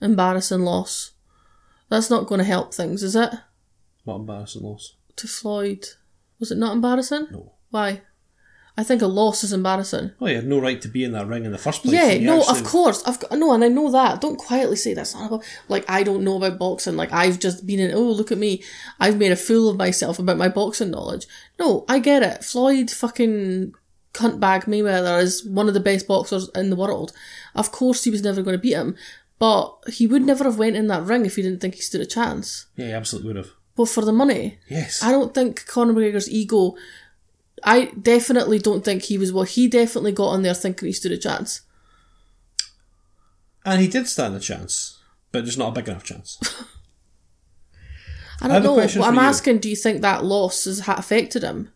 embarrassing 0.00 0.62
loss, 0.62 1.12
that's 1.88 2.10
not 2.10 2.26
going 2.26 2.40
to 2.40 2.44
help 2.44 2.74
things, 2.74 3.04
is 3.04 3.14
it? 3.14 3.30
What 4.02 4.16
embarrassing 4.16 4.62
loss. 4.62 4.96
To 5.16 5.28
Floyd, 5.28 5.86
was 6.40 6.50
it 6.50 6.58
not 6.58 6.74
embarrassing? 6.74 7.28
No. 7.30 7.52
Why? 7.70 8.02
I 8.76 8.84
think 8.84 9.02
a 9.02 9.06
loss 9.06 9.44
is 9.44 9.52
embarrassing. 9.52 10.12
Oh, 10.20 10.26
he 10.26 10.34
had 10.34 10.46
no 10.46 10.58
right 10.60 10.80
to 10.80 10.88
be 10.88 11.04
in 11.04 11.12
that 11.12 11.26
ring 11.26 11.44
in 11.44 11.52
the 11.52 11.58
first 11.58 11.82
place. 11.82 11.92
Yeah, 11.94 12.18
no, 12.24 12.40
actually- 12.40 12.60
of 12.60 12.64
course, 12.64 13.02
I've 13.04 13.18
got, 13.20 13.32
no, 13.38 13.52
and 13.52 13.62
I 13.64 13.68
know 13.68 13.90
that. 13.90 14.20
Don't 14.20 14.36
quietly 14.38 14.76
say 14.76 14.94
that's 14.94 15.14
not 15.14 15.26
about. 15.26 15.44
Like 15.68 15.84
I 15.88 16.02
don't 16.02 16.24
know 16.24 16.36
about 16.36 16.58
boxing. 16.58 16.96
Like 16.96 17.12
I've 17.12 17.38
just 17.40 17.66
been 17.66 17.80
in. 17.80 17.92
Oh, 17.92 18.00
look 18.10 18.32
at 18.32 18.38
me! 18.38 18.62
I've 18.98 19.18
made 19.18 19.32
a 19.32 19.36
fool 19.36 19.68
of 19.68 19.76
myself 19.76 20.18
about 20.18 20.38
my 20.38 20.48
boxing 20.48 20.90
knowledge. 20.92 21.26
No, 21.58 21.84
I 21.88 21.98
get 21.98 22.22
it. 22.22 22.44
Floyd 22.44 22.90
fucking 22.90 23.74
cuntbag 24.14 24.64
Mayweather 24.64 25.20
is 25.22 25.44
one 25.44 25.68
of 25.68 25.74
the 25.74 25.80
best 25.80 26.08
boxers 26.08 26.48
in 26.54 26.70
the 26.70 26.76
world. 26.76 27.12
Of 27.54 27.70
course, 27.72 28.04
he 28.04 28.10
was 28.10 28.22
never 28.22 28.42
going 28.42 28.56
to 28.56 28.62
beat 28.62 28.72
him, 28.74 28.96
but 29.38 29.76
he 29.88 30.06
would 30.06 30.22
never 30.22 30.44
have 30.44 30.58
went 30.58 30.76
in 30.76 30.86
that 30.88 31.04
ring 31.04 31.26
if 31.26 31.36
he 31.36 31.42
didn't 31.42 31.60
think 31.60 31.74
he 31.74 31.80
stood 31.82 32.00
a 32.00 32.06
chance. 32.06 32.66
Yeah, 32.76 32.86
he 32.86 32.92
absolutely 32.92 33.28
would 33.28 33.36
have. 33.36 33.50
But 33.76 33.88
for 33.88 34.04
the 34.04 34.12
money, 34.12 34.58
Yes. 34.68 35.02
I 35.02 35.10
don't 35.12 35.32
think 35.34 35.64
Conor 35.66 35.92
McGregor's 35.92 36.28
ego. 36.30 36.74
I 37.64 37.86
definitely 38.00 38.58
don't 38.58 38.84
think 38.84 39.02
he 39.04 39.18
was. 39.18 39.32
Well, 39.32 39.44
he 39.44 39.68
definitely 39.68 40.12
got 40.12 40.28
on 40.28 40.42
there 40.42 40.54
thinking 40.54 40.86
he 40.86 40.92
stood 40.92 41.12
a 41.12 41.18
chance. 41.18 41.62
And 43.64 43.80
he 43.80 43.88
did 43.88 44.08
stand 44.08 44.34
a 44.34 44.40
chance, 44.40 44.98
but 45.32 45.44
just 45.44 45.58
not 45.58 45.68
a 45.68 45.80
big 45.80 45.88
enough 45.88 46.04
chance. 46.04 46.38
I 48.40 48.46
I 48.46 48.48
don't 48.48 48.60
a 48.62 48.64
know. 48.64 48.72
What 48.74 48.96
I'm 49.08 49.14
you. 49.14 49.20
asking, 49.20 49.58
do 49.58 49.68
you 49.68 49.76
think 49.76 50.00
that 50.00 50.24
loss 50.24 50.64
has 50.64 50.80
affected 50.88 51.42
him? 51.42 51.70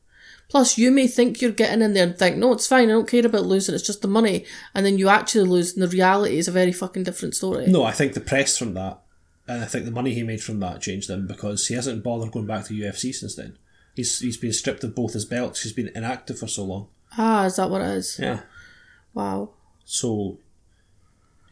Plus, 0.48 0.78
you 0.78 0.90
may 0.90 1.06
think 1.06 1.40
you're 1.40 1.50
getting 1.50 1.82
in 1.82 1.94
there 1.94 2.04
and 2.06 2.18
think, 2.18 2.36
no, 2.36 2.52
it's 2.52 2.66
fine, 2.66 2.88
I 2.88 2.92
don't 2.92 3.08
care 3.08 3.26
about 3.26 3.44
losing, 3.46 3.74
it's 3.74 3.86
just 3.86 4.02
the 4.02 4.08
money. 4.08 4.44
And 4.74 4.84
then 4.84 4.98
you 4.98 5.08
actually 5.08 5.48
lose, 5.48 5.74
and 5.74 5.82
the 5.82 5.88
reality 5.88 6.38
is 6.38 6.48
a 6.48 6.52
very 6.52 6.72
fucking 6.72 7.02
different 7.02 7.34
story. 7.34 7.66
No, 7.66 7.82
I 7.84 7.92
think 7.92 8.14
the 8.14 8.20
press 8.20 8.56
from 8.56 8.74
that, 8.74 9.00
and 9.48 9.62
I 9.62 9.66
think 9.66 9.84
the 9.84 9.90
money 9.90 10.14
he 10.14 10.22
made 10.22 10.42
from 10.42 10.60
that 10.60 10.80
changed 10.80 11.10
him 11.10 11.26
because 11.26 11.66
he 11.66 11.74
hasn't 11.74 12.04
bothered 12.04 12.30
going 12.32 12.46
back 12.46 12.66
to 12.66 12.74
UFC 12.74 13.14
since 13.14 13.34
then. 13.34 13.58
He's 13.94 14.18
he's 14.20 14.36
been 14.36 14.52
stripped 14.52 14.84
of 14.84 14.94
both 14.94 15.12
his 15.12 15.24
belts. 15.24 15.62
He's 15.62 15.72
been 15.72 15.90
inactive 15.94 16.38
for 16.38 16.46
so 16.48 16.64
long. 16.64 16.88
Ah, 17.16 17.44
is 17.44 17.56
that 17.56 17.70
what 17.70 17.80
it 17.80 17.88
is? 17.88 18.18
Yeah. 18.20 18.40
Wow. 19.12 19.50
So, 19.84 20.38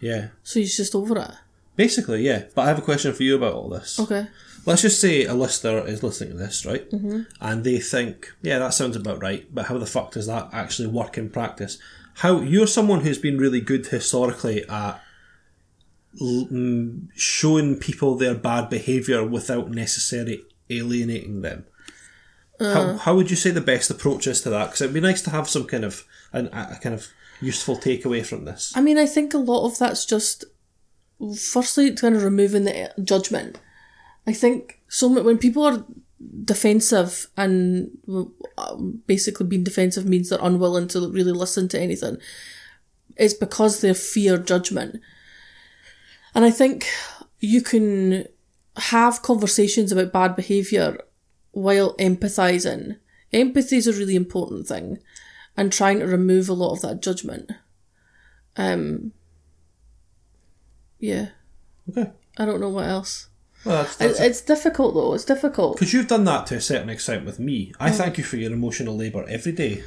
yeah. 0.00 0.28
So 0.42 0.58
he's 0.60 0.76
just 0.76 0.94
over 0.94 1.18
it. 1.18 1.30
Basically, 1.76 2.22
yeah. 2.22 2.44
But 2.54 2.62
I 2.62 2.68
have 2.68 2.78
a 2.78 2.82
question 2.82 3.12
for 3.12 3.22
you 3.22 3.36
about 3.36 3.54
all 3.54 3.68
this. 3.68 4.00
Okay. 4.00 4.26
Let's 4.64 4.82
just 4.82 5.00
say 5.00 5.24
a 5.24 5.34
listener 5.34 5.86
is 5.86 6.02
listening 6.02 6.30
to 6.30 6.36
this, 6.36 6.64
right? 6.64 6.88
Mm-hmm. 6.90 7.22
And 7.40 7.64
they 7.64 7.78
think, 7.78 8.32
yeah, 8.42 8.58
that 8.58 8.74
sounds 8.74 8.94
about 8.94 9.22
right, 9.22 9.46
but 9.52 9.66
how 9.66 9.78
the 9.78 9.86
fuck 9.86 10.12
does 10.12 10.26
that 10.26 10.50
actually 10.52 10.88
work 10.88 11.18
in 11.18 11.30
practice? 11.30 11.78
How 12.16 12.40
you're 12.40 12.66
someone 12.68 13.00
who's 13.00 13.18
been 13.18 13.38
really 13.38 13.60
good 13.60 13.86
historically 13.86 14.68
at 14.68 15.00
l- 16.20 16.46
mm, 16.46 17.08
showing 17.16 17.78
people 17.78 18.14
their 18.14 18.34
bad 18.34 18.68
behaviour 18.68 19.24
without 19.26 19.70
necessarily 19.70 20.44
alienating 20.70 21.42
them. 21.42 21.64
How, 22.62 22.96
how 22.96 23.16
would 23.16 23.30
you 23.30 23.36
say 23.36 23.50
the 23.50 23.60
best 23.60 23.90
approach 23.90 24.26
is 24.26 24.40
to 24.42 24.50
that? 24.50 24.66
Because 24.66 24.80
it'd 24.82 24.94
be 24.94 25.00
nice 25.00 25.22
to 25.22 25.30
have 25.30 25.48
some 25.48 25.64
kind 25.64 25.84
of 25.84 26.04
an, 26.32 26.46
a 26.48 26.78
kind 26.80 26.94
of 26.94 27.08
useful 27.40 27.76
takeaway 27.76 28.24
from 28.24 28.44
this. 28.44 28.72
I 28.76 28.80
mean, 28.80 28.98
I 28.98 29.06
think 29.06 29.34
a 29.34 29.38
lot 29.38 29.66
of 29.66 29.78
that's 29.78 30.06
just, 30.06 30.44
firstly, 31.36 31.92
kind 31.94 32.16
of 32.16 32.22
removing 32.22 32.64
the 32.64 32.92
judgment. 33.02 33.58
I 34.26 34.32
think 34.32 34.80
so 34.88 35.08
when 35.08 35.38
people 35.38 35.64
are 35.64 35.84
defensive 36.44 37.26
and 37.36 37.90
um, 38.56 39.02
basically 39.06 39.46
being 39.46 39.64
defensive 39.64 40.06
means 40.06 40.28
they're 40.28 40.38
unwilling 40.40 40.88
to 40.88 41.10
really 41.10 41.32
listen 41.32 41.68
to 41.68 41.80
anything, 41.80 42.18
it's 43.16 43.34
because 43.34 43.80
they 43.80 43.92
fear 43.94 44.38
judgment. 44.38 45.00
And 46.34 46.44
I 46.44 46.50
think 46.50 46.86
you 47.40 47.60
can 47.60 48.26
have 48.76 49.22
conversations 49.22 49.92
about 49.92 50.12
bad 50.12 50.36
behaviour 50.36 50.98
while 51.52 51.96
empathising. 51.96 52.98
Empathy 53.32 53.76
is 53.76 53.86
a 53.86 53.92
really 53.92 54.16
important 54.16 54.66
thing 54.66 54.98
and 55.56 55.72
trying 55.72 56.00
to 56.00 56.06
remove 56.06 56.48
a 56.48 56.54
lot 56.54 56.72
of 56.72 56.82
that 56.82 57.00
judgment. 57.00 57.50
Um, 58.56 59.12
yeah, 60.98 61.28
Okay. 61.90 62.10
I 62.38 62.44
don't 62.44 62.60
know 62.60 62.68
what 62.68 62.86
else. 62.86 63.28
Well, 63.64 63.82
that's, 63.82 63.96
that's 63.96 64.20
it's 64.20 64.40
difficult 64.40 64.94
though. 64.94 65.14
It's 65.14 65.24
difficult. 65.24 65.76
Because 65.76 65.92
you've 65.92 66.08
done 66.08 66.24
that 66.24 66.46
to 66.48 66.56
a 66.56 66.60
certain 66.60 66.88
extent 66.88 67.24
with 67.24 67.38
me. 67.38 67.72
I 67.78 67.90
mm. 67.90 67.94
thank 67.94 68.18
you 68.18 68.24
for 68.24 68.36
your 68.36 68.52
emotional 68.52 68.96
labour 68.96 69.24
every 69.28 69.52
day. 69.52 69.84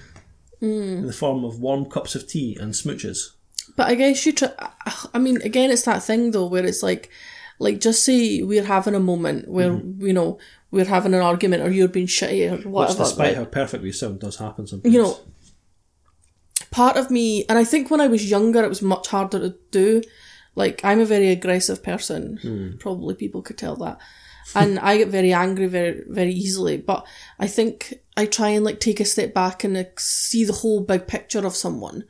Mm. 0.62 1.00
In 1.00 1.08
the 1.08 1.14
form 1.14 1.44
of 1.44 1.60
warm 1.60 1.86
cups 1.86 2.16
of 2.16 2.28
tea 2.28 2.58
and 2.60 2.74
smooches. 2.74 3.32
But 3.76 3.88
I 3.88 3.96
guess 3.96 4.26
you 4.26 4.32
try. 4.32 4.52
I 5.14 5.20
mean, 5.20 5.42
again, 5.42 5.72
it's 5.72 5.84
that 5.84 6.04
thing 6.04 6.32
though 6.32 6.46
where 6.46 6.66
it's 6.66 6.82
like, 6.82 7.10
like 7.60 7.82
just 7.82 8.06
say 8.06 8.42
we're 8.44 8.64
having 8.64 8.96
a 8.96 9.00
moment 9.00 9.50
where 9.50 9.72
mm-hmm. 9.72 10.06
you 10.06 10.14
know 10.14 10.38
we're 10.76 10.86
having 10.86 11.14
an 11.14 11.22
argument 11.22 11.64
or 11.64 11.72
you're 11.72 11.88
being 11.88 12.06
shitty 12.06 12.52
or 12.52 12.58
Which, 12.58 12.66
whatever. 12.66 13.00
despite 13.00 13.28
right? 13.28 13.38
how 13.38 13.46
perfect 13.46 13.82
we 13.82 13.94
sound, 13.94 14.20
does 14.20 14.36
happen 14.36 14.68
sometimes. 14.68 14.94
you 14.94 15.02
know, 15.02 15.18
part 16.70 16.98
of 16.98 17.10
me, 17.10 17.46
and 17.48 17.58
I 17.58 17.64
think 17.64 17.90
when 17.90 18.02
I 18.02 18.08
was 18.08 18.30
younger, 18.30 18.62
it 18.62 18.70
was 18.70 18.82
much 18.82 19.08
harder 19.08 19.40
to 19.40 19.56
do. 19.72 20.04
Like, 20.54 20.84
I'm 20.84 21.00
a 21.00 21.06
very 21.06 21.30
aggressive 21.30 21.82
person. 21.82 22.38
Hmm. 22.42 22.78
Probably 22.78 23.16
people 23.16 23.42
could 23.42 23.58
tell 23.58 23.78
that. 23.78 24.00
And 24.54 24.80
I 24.80 24.98
get 24.98 25.08
very 25.08 25.34
angry 25.34 25.68
very, 25.68 26.04
very 26.08 26.32
easily. 26.32 26.78
But 26.78 27.06
I 27.40 27.48
think 27.48 27.96
I 28.16 28.26
try 28.26 28.50
and 28.50 28.64
like 28.64 28.80
take 28.80 29.00
a 29.00 29.06
step 29.06 29.34
back 29.34 29.64
and 29.64 29.74
like, 29.74 30.00
see 30.00 30.46
the 30.46 30.54
whole 30.54 30.82
big 30.82 31.08
picture 31.08 31.46
of 31.46 31.56
someone. 31.56 32.04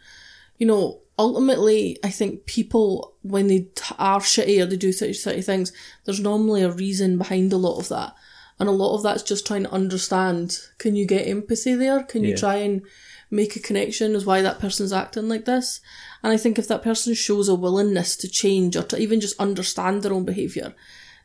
You 0.57 0.67
know, 0.67 0.99
ultimately, 1.17 1.97
I 2.03 2.09
think 2.09 2.45
people, 2.45 3.15
when 3.21 3.47
they 3.47 3.67
are 3.97 4.19
shitty 4.19 4.61
or 4.61 4.65
they 4.65 4.75
do 4.77 4.91
such, 4.91 5.15
such 5.17 5.43
things, 5.43 5.71
there's 6.03 6.19
normally 6.19 6.61
a 6.61 6.71
reason 6.71 7.17
behind 7.17 7.53
a 7.53 7.57
lot 7.57 7.79
of 7.79 7.89
that. 7.89 8.13
And 8.59 8.69
a 8.69 8.71
lot 8.71 8.95
of 8.95 9.03
that's 9.03 9.23
just 9.23 9.45
trying 9.45 9.63
to 9.63 9.71
understand 9.71 10.59
can 10.77 10.95
you 10.95 11.05
get 11.05 11.27
empathy 11.27 11.75
there? 11.75 12.03
Can 12.03 12.23
you 12.23 12.29
Yeah. 12.31 12.35
try 12.37 12.55
and 12.57 12.81
make 13.29 13.55
a 13.55 13.59
connection 13.59 14.15
as 14.15 14.25
why 14.25 14.41
that 14.41 14.59
person's 14.59 14.93
acting 14.93 15.27
like 15.27 15.45
this? 15.45 15.81
And 16.23 16.31
I 16.31 16.37
think 16.37 16.57
if 16.57 16.67
that 16.69 16.81
person 16.83 17.13
shows 17.13 17.49
a 17.49 17.55
willingness 17.55 18.15
to 18.17 18.29
change 18.29 18.75
or 18.77 18.83
to 18.83 18.97
even 18.97 19.19
just 19.19 19.37
understand 19.39 20.03
their 20.03 20.13
own 20.13 20.23
behaviour, 20.25 20.73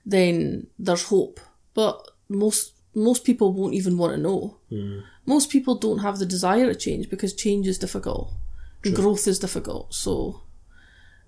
then 0.05 0.67
there's 0.79 1.05
hope. 1.05 1.39
But 1.75 2.07
most 2.29 2.73
most 2.93 3.23
people 3.25 3.53
won't 3.53 3.75
even 3.75 3.97
want 3.97 4.13
to 4.15 4.21
know. 4.21 4.57
Hmm. 4.69 5.01
Most 5.25 5.49
people 5.51 5.77
don't 5.77 5.99
have 6.01 6.19
the 6.19 6.27
desire 6.27 6.67
to 6.67 6.75
change 6.75 7.09
because 7.09 7.33
change 7.35 7.69
is 7.69 7.79
difficult. 7.79 8.33
And 8.85 8.97
growth 8.97 9.29
is 9.29 9.39
difficult. 9.39 9.95
So 9.95 10.43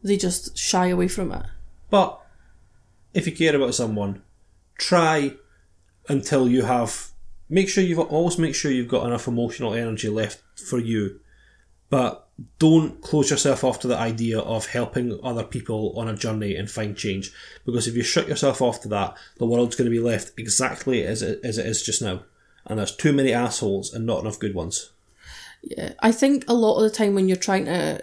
they 0.02 0.16
just 0.16 0.58
shy 0.58 0.88
away 0.88 1.06
from 1.06 1.30
it. 1.30 1.46
But 1.90 2.20
if 3.14 3.26
you 3.26 3.32
care 3.32 3.54
about 3.54 3.74
someone, 3.76 4.22
try 4.76 5.36
until 6.08 6.48
you 6.48 6.62
have. 6.62 7.08
Make 7.48 7.68
sure 7.68 7.84
you've 7.84 7.98
always 7.98 8.38
make 8.38 8.54
sure 8.54 8.70
you've 8.70 8.88
got 8.88 9.06
enough 9.06 9.28
emotional 9.28 9.74
energy 9.74 10.08
left 10.08 10.42
for 10.58 10.78
you, 10.78 11.20
but 11.90 12.28
don't 12.58 13.02
close 13.02 13.30
yourself 13.30 13.62
off 13.62 13.80
to 13.80 13.88
the 13.88 13.98
idea 13.98 14.38
of 14.38 14.66
helping 14.66 15.18
other 15.22 15.44
people 15.44 15.92
on 15.98 16.08
a 16.08 16.16
journey 16.16 16.56
and 16.56 16.70
find 16.70 16.96
change. 16.96 17.30
Because 17.66 17.86
if 17.86 17.94
you 17.94 18.02
shut 18.02 18.26
yourself 18.26 18.62
off 18.62 18.80
to 18.82 18.88
that, 18.88 19.16
the 19.36 19.46
world's 19.46 19.76
going 19.76 19.84
to 19.84 19.90
be 19.90 20.00
left 20.00 20.32
exactly 20.38 21.04
as 21.04 21.20
it, 21.20 21.40
as 21.44 21.58
it 21.58 21.66
is 21.66 21.82
just 21.82 22.00
now, 22.00 22.22
and 22.66 22.78
there's 22.78 22.96
too 22.96 23.12
many 23.12 23.32
assholes 23.32 23.92
and 23.92 24.06
not 24.06 24.20
enough 24.20 24.38
good 24.38 24.54
ones. 24.54 24.90
Yeah, 25.62 25.92
I 26.00 26.10
think 26.10 26.44
a 26.48 26.54
lot 26.54 26.76
of 26.76 26.82
the 26.82 26.96
time 26.96 27.14
when 27.14 27.28
you're 27.28 27.36
trying 27.36 27.66
to 27.66 28.02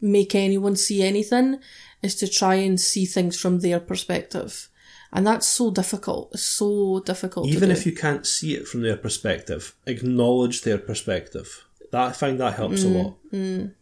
make 0.00 0.34
anyone 0.34 0.76
see 0.76 1.02
anything 1.02 1.58
is 2.02 2.14
to 2.16 2.28
try 2.28 2.54
and 2.56 2.80
see 2.80 3.06
things 3.06 3.38
from 3.38 3.60
their 3.60 3.80
perspective. 3.80 4.68
And 5.14 5.24
that's 5.24 5.46
so 5.46 5.70
difficult. 5.70 6.30
It's 6.34 6.42
so 6.42 7.00
difficult. 7.06 7.46
Even 7.48 7.70
if 7.70 7.86
you 7.86 7.92
can't 7.92 8.26
see 8.26 8.54
it 8.54 8.66
from 8.66 8.82
their 8.82 8.96
perspective, 8.96 9.74
acknowledge 9.86 10.62
their 10.62 10.76
perspective. 10.78 11.64
That 11.92 12.08
I 12.08 12.12
find 12.12 12.40
that 12.40 12.54
helps 12.54 12.82
a 12.82 12.88
lot. 12.88 13.14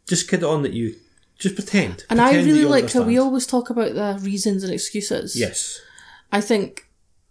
Just 0.07 0.29
kid 0.29 0.45
on 0.45 0.63
that 0.63 0.75
you 0.75 0.95
just 1.39 1.55
pretend. 1.55 1.95
Mm, 1.97 2.05
And 2.11 2.21
I 2.21 2.25
Pretend 2.27 2.47
that 2.47 2.53
really 2.53 2.65
like 2.67 2.93
how 2.93 3.03
we 3.03 3.19
always 3.19 3.47
talk 3.47 3.71
about 3.71 3.95
the 3.95 4.21
reasons 4.23 4.63
and 4.63 4.73
excuses. 4.73 5.35
Yes. 5.35 5.81
I 6.31 6.43
think 6.43 6.89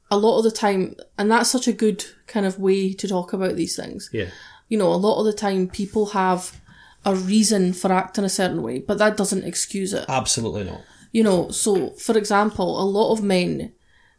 a 0.10 0.18
lot 0.18 0.40
of 0.40 0.44
the 0.44 0.52
time, 0.52 0.96
and 1.18 1.32
that's 1.32 1.50
such 1.50 1.68
a 1.68 1.72
good 1.74 2.04
kind 2.26 2.46
of 2.46 2.60
way 2.60 2.94
to 2.94 3.08
talk 3.08 3.34
about 3.34 3.56
these 3.56 3.76
things. 3.76 4.10
Yeah. 4.12 4.30
You 4.68 4.78
know, 4.80 4.92
a 4.92 4.96
lot 4.96 5.20
of 5.20 5.26
the 5.26 5.34
time 5.34 5.68
people 5.70 6.08
have 6.08 6.60
a 7.06 7.16
reason 7.16 7.74
for 7.74 7.92
acting 7.92 8.24
a 8.26 8.30
certain 8.30 8.64
way, 8.64 8.80
but 8.80 8.98
that 8.98 9.16
doesn't 9.16 9.44
excuse 9.46 9.94
it. 9.94 10.06
Absolutely 10.10 10.64
not. 10.64 10.82
You 11.12 11.24
know, 11.24 11.50
so 11.52 11.92
for 11.92 12.18
example, 12.18 12.82
a 12.82 12.84
lot 12.84 13.12
of 13.12 13.24
men 13.24 13.74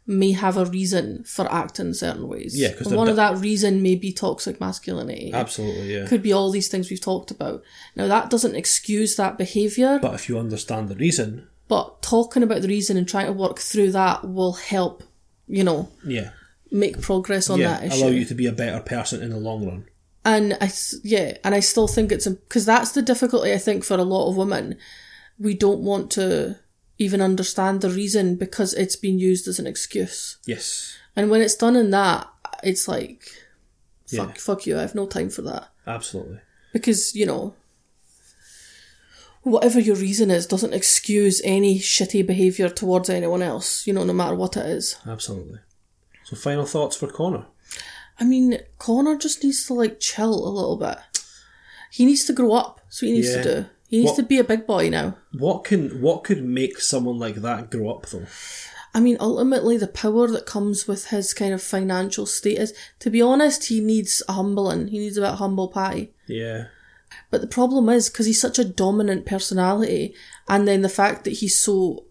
may 0.05 0.31
have 0.33 0.57
a 0.57 0.65
reason 0.65 1.23
for 1.23 1.49
acting 1.51 1.93
certain 1.93 2.27
ways. 2.27 2.59
Yeah, 2.59 2.69
'cause 2.73 2.81
And 2.81 2.91
they're 2.91 2.97
one 2.97 3.07
of 3.07 3.15
that 3.15 3.37
reason 3.37 3.81
may 3.81 3.95
be 3.95 4.11
toxic 4.11 4.59
masculinity. 4.59 5.31
Absolutely, 5.33 5.93
yeah. 5.93 6.05
Could 6.07 6.21
be 6.21 6.33
all 6.33 6.51
these 6.51 6.67
things 6.67 6.89
we've 6.89 6.99
talked 6.99 7.31
about. 7.31 7.63
Now 7.95 8.07
that 8.07 8.29
doesn't 8.29 8.55
excuse 8.55 9.15
that 9.15 9.37
behaviour, 9.37 9.99
But 10.01 10.13
if 10.15 10.27
you 10.27 10.37
understand 10.37 10.89
the 10.89 10.95
reason, 10.95 11.47
but 11.69 12.01
talking 12.01 12.43
about 12.43 12.61
the 12.61 12.67
reason 12.67 12.97
and 12.97 13.07
trying 13.07 13.27
to 13.27 13.31
work 13.33 13.59
through 13.59 13.91
that 13.91 14.27
will 14.29 14.53
help, 14.53 15.03
you 15.47 15.63
know, 15.63 15.89
yeah, 16.05 16.31
make 16.69 16.99
progress 16.99 17.49
on 17.49 17.59
yeah, 17.59 17.79
that 17.79 17.85
issue. 17.85 18.03
allow 18.03 18.11
you 18.11 18.25
to 18.25 18.35
be 18.35 18.45
a 18.45 18.51
better 18.51 18.81
person 18.81 19.21
in 19.21 19.29
the 19.29 19.37
long 19.37 19.65
run. 19.65 19.85
And 20.25 20.57
I, 20.59 20.71
yeah, 21.03 21.37
and 21.43 21.55
I 21.55 21.59
still 21.61 21.87
think 21.87 22.11
it's 22.11 22.27
because 22.27 22.65
that's 22.65 22.91
the 22.91 23.01
difficulty 23.01 23.53
I 23.53 23.57
think 23.57 23.83
for 23.85 23.95
a 23.97 24.03
lot 24.03 24.29
of 24.29 24.35
women. 24.37 24.75
We 25.39 25.53
don't 25.53 25.81
want 25.81 26.11
to 26.11 26.57
even 27.03 27.21
understand 27.21 27.81
the 27.81 27.89
reason 27.89 28.35
because 28.35 28.73
it's 28.73 28.95
been 28.95 29.19
used 29.19 29.47
as 29.47 29.59
an 29.59 29.67
excuse. 29.67 30.37
Yes, 30.45 30.95
And 31.15 31.29
when 31.29 31.41
it's 31.41 31.55
done 31.55 31.75
in 31.75 31.91
that, 31.91 32.27
it's 32.63 32.87
like, 32.87 33.21
fuck, 34.07 34.29
Yeah. 34.35 34.41
fuck 34.41 34.65
you. 34.65 34.77
I 34.77 34.81
have 34.81 34.95
no 34.95 35.05
time 35.05 35.29
for 35.29 35.41
that 35.43 35.69
absolutely. 35.85 36.39
because 36.73 37.13
you 37.15 37.25
know, 37.25 37.53
whatever 39.43 39.79
your 39.79 39.95
reason 39.95 40.31
is 40.31 40.47
doesn't 40.47 40.73
excuse 40.73 41.41
any 41.43 41.77
shitty 41.79 42.25
behavior 42.25 42.69
towards 42.69 43.09
anyone 43.09 43.41
else. 43.41 43.85
You 43.87 43.93
know, 43.93 44.03
no 44.03 44.13
matter 44.13 44.35
what 44.35 44.57
it 44.57 44.65
is. 44.65 44.95
Absolutely. 45.05 45.59
So, 46.23 46.35
final 46.35 46.65
thoughts 46.65 46.95
for 46.95 47.07
Conor. 47.07 47.45
I 48.19 48.23
mean, 48.23 48.59
Conor 48.79 49.17
just 49.17 49.43
needs 49.43 49.65
to 49.67 49.73
like 49.73 49.99
chill 49.99 50.33
a 50.47 50.49
little 50.49 50.77
bit. 50.77 50.97
He 51.91 52.05
needs 52.05 52.25
to 52.25 52.33
grow 52.33 52.53
up. 52.53 52.79
That's 52.85 53.01
what 53.01 53.07
he 53.09 53.13
needs 53.13 53.29
Yeah. 53.35 53.43
to 53.43 53.61
do. 53.61 53.65
He 53.93 53.99
needs 53.99 54.09
What- 54.13 54.15
to 54.21 54.23
be 54.23 54.39
a 54.39 54.43
big 54.43 54.65
boy 54.65 54.89
now. 54.89 55.17
What 55.37 55.65
can 55.65 56.01
what 56.01 56.23
could 56.23 56.43
make 56.43 56.79
someone 56.81 57.19
like 57.19 57.35
that 57.43 57.69
grow 57.69 57.91
up 57.91 58.07
though? 58.09 58.25
I 58.95 58.99
mean, 58.99 59.17
ultimately, 59.19 59.77
the 59.77 59.85
power 59.87 60.27
that 60.29 60.47
comes 60.47 60.87
with 60.87 61.09
his 61.09 61.31
kind 61.35 61.53
of 61.53 61.61
financial 61.61 62.25
status. 62.25 62.73
To 63.01 63.11
be 63.11 63.21
honest, 63.21 63.65
he 63.65 63.81
needs 63.81 64.23
a 64.27 64.33
humbling. 64.33 64.87
He 64.87 64.97
needs 64.97 65.17
a 65.17 65.21
bit 65.21 65.29
of 65.29 65.37
humble 65.37 65.67
pie. 65.67 66.09
Yeah, 66.27 66.65
But 67.29 67.41
the 67.41 67.47
problem 67.59 67.87
is 67.89 68.09
because 68.09 68.25
he's 68.25 68.41
such 68.41 68.57
a 68.57 68.65
dominant 68.65 69.27
personality, 69.27 70.15
and 70.49 70.67
then 70.67 70.81
the 70.81 70.89
fact 70.89 71.23
that 71.25 71.33
he's 71.41 71.57
so 71.59 72.05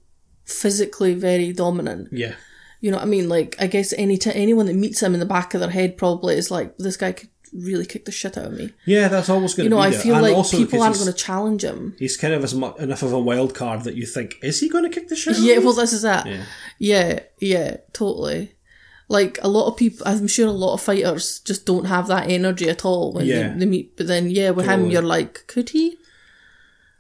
physically 0.45 1.14
very 1.14 1.53
dominant. 1.53 2.09
yeah, 2.12 2.35
You 2.80 2.93
know 2.93 2.99
what 2.99 3.07
I 3.07 3.11
mean? 3.11 3.28
Like, 3.28 3.57
I 3.59 3.66
guess 3.66 3.93
any 3.97 4.16
t- 4.18 4.30
anyone 4.33 4.66
that 4.66 4.74
meets 4.76 5.03
him 5.03 5.14
in 5.14 5.20
the 5.20 5.26
back 5.26 5.55
of 5.55 5.61
their 5.61 5.70
head 5.70 5.97
probably 5.97 6.37
is 6.37 6.51
like, 6.51 6.76
this 6.78 6.97
guy 6.97 7.11
could 7.12 7.28
really 7.53 7.84
kick 7.86 8.05
the 8.07 8.12
shit 8.12 8.36
out 8.38 8.46
of 8.46 8.53
me. 8.55 8.72
yeah. 8.86 9.09
That's 9.09 9.28
always 9.28 9.55
going 9.55 9.64
to. 9.64 9.64
You 9.64 9.70
know, 9.70 9.78
I 9.78 9.90
there. 9.90 10.00
feel 10.00 10.14
And 10.14 10.22
like 10.34 10.50
people 10.50 10.82
aren't 10.82 10.96
going 10.96 11.07
to 11.12 11.12
challenge 11.12 11.62
him. 11.64 11.94
He's 11.98 12.16
kind 12.16 12.32
of 12.34 12.42
as 12.44 12.55
mu- 12.55 12.74
enough 12.76 13.03
of 13.03 13.12
a 13.12 13.18
wild 13.20 13.55
card 13.55 13.84
that 13.84 13.94
you 13.94 14.07
think, 14.07 14.36
is 14.42 14.61
he 14.61 14.68
going 14.68 14.84
to 14.84 14.90
kick 14.90 15.09
the 15.09 15.16
shit? 15.16 15.34
out 15.34 15.38
of 15.38 15.44
Yeah, 15.44 15.59
well, 15.59 15.72
this 15.74 15.92
is 15.92 16.03
that. 16.03 16.26
Yeah. 16.26 16.44
Yeah, 16.78 17.20
yeah, 17.40 17.76
totally. 17.92 18.55
Like 19.09 19.38
a 19.42 19.48
lot 19.48 19.66
of 19.68 19.76
people, 19.76 20.07
I'm 20.09 20.26
sure 20.28 20.48
a 20.48 20.53
lot 20.53 20.72
of 20.74 20.80
fighters 20.80 21.40
just 21.40 21.66
don't 21.66 21.84
have 21.84 22.07
that 22.09 22.30
energy 22.30 22.70
at 22.70 22.84
all 22.84 23.12
when 23.12 23.26
Yeah. 23.26 23.48
they, 23.53 23.59
they 23.61 23.66
meet. 23.66 23.96
But 23.96 24.07
then, 24.07 24.30
yeah, 24.30 24.50
with 24.50 24.64
him, 24.66 24.88
you're 24.90 25.03
like, 25.03 25.46
could 25.46 25.70
he? 25.70 25.98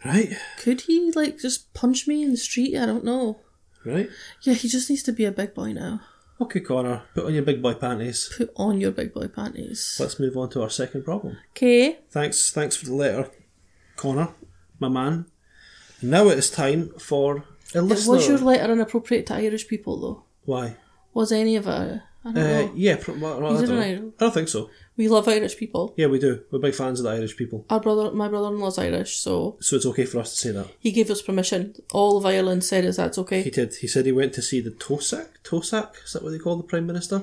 Right, 0.04 0.36
Could 0.58 0.82
he 0.82 1.12
like 1.12 1.38
just 1.38 1.72
punch 1.74 2.08
me 2.08 2.22
in 2.24 2.32
the 2.32 2.36
street? 2.36 2.76
I 2.76 2.86
don't 2.86 3.04
know. 3.04 3.38
right? 3.84 4.10
Yeah, 4.42 4.54
he 4.54 4.66
just 4.68 4.90
needs 4.90 5.04
to 5.04 5.12
be 5.12 5.24
a 5.24 5.30
big 5.32 5.54
boy 5.54 5.72
now. 5.72 6.00
Okay, 6.42 6.60
Conor, 6.60 7.02
put 7.14 7.26
on 7.26 7.34
your 7.34 7.42
big 7.44 7.62
boy 7.62 7.74
panties. 7.74 8.32
Put 8.36 8.50
on 8.56 8.80
your 8.80 8.90
big 8.90 9.12
boy 9.14 9.28
panties. 9.28 9.96
Let's 10.00 10.18
move 10.18 10.36
on 10.36 10.50
to 10.50 10.62
our 10.62 10.70
second 10.70 11.04
problem. 11.04 11.36
Okay. 11.50 11.98
Thanks, 12.10 12.50
thanks 12.50 12.76
for 12.76 12.86
the 12.86 12.94
letter, 12.94 13.30
Conor, 13.96 14.28
my 14.80 14.88
man. 14.88 15.26
Now 16.02 16.28
it 16.28 16.38
is 16.38 16.50
time 16.50 16.90
for 16.98 17.44
a 17.74 17.80
listener. 17.82 18.14
Was 18.16 18.28
your 18.28 18.38
letter 18.38 18.72
inappropriate 18.72 19.26
to 19.26 19.34
Irish 19.34 19.68
people 19.68 20.00
though? 20.00 20.24
Why? 20.44 20.76
Was 21.14 21.30
any 21.32 21.56
of 21.56 21.66
it? 21.68 22.00
I 22.24 22.32
don't 22.32 22.38
Uh, 22.38 22.62
know. 22.62 22.72
yeah, 22.74 22.96
pro- 23.00 23.18
well, 23.18 23.36
I, 23.46 23.52
don't 23.52 23.64
an 23.64 23.70
know. 23.76 23.80
Irish- 23.82 24.00
I 24.00 24.24
don't 24.24 24.34
think 24.34 24.48
so. 24.48 24.70
We 24.96 25.08
love 25.08 25.26
Irish 25.26 25.56
people. 25.56 25.94
Yeah, 25.96 26.08
we 26.08 26.18
do. 26.18 26.42
We're 26.50 26.58
big 26.58 26.74
fans 26.74 27.00
of 27.00 27.04
the 27.04 27.12
Irish 27.12 27.36
people, 27.36 27.64
Our 27.70 27.80
brother, 27.80 28.10
my 28.12 28.28
brother-in-law's 28.28 28.78
Irish, 28.78 29.16
so 29.16 29.56
so 29.60 29.76
it's 29.76 29.86
okay 29.86 30.04
for 30.04 30.18
us 30.18 30.30
to 30.32 30.36
say 30.36 30.52
that. 30.52 30.68
he 30.78 30.92
gave 30.92 31.10
us 31.10 31.22
permission. 31.22 31.74
All 31.92 32.18
of 32.18 32.26
Ireland 32.26 32.62
said 32.64 32.84
is 32.84 32.96
that's 32.96 33.18
okay. 33.18 33.42
He 33.42 33.48
okay. 33.50 33.64
did. 33.64 33.74
He 33.76 33.88
said 33.88 34.04
he 34.04 34.12
went 34.12 34.34
to 34.34 34.42
see 34.42 34.60
the 34.60 34.70
Tosak. 34.70 35.28
Tosak 35.44 36.04
is 36.04 36.12
that 36.12 36.22
what 36.22 36.30
they 36.30 36.38
call 36.38 36.56
the 36.56 36.62
prime 36.62 36.86
minister? 36.86 37.22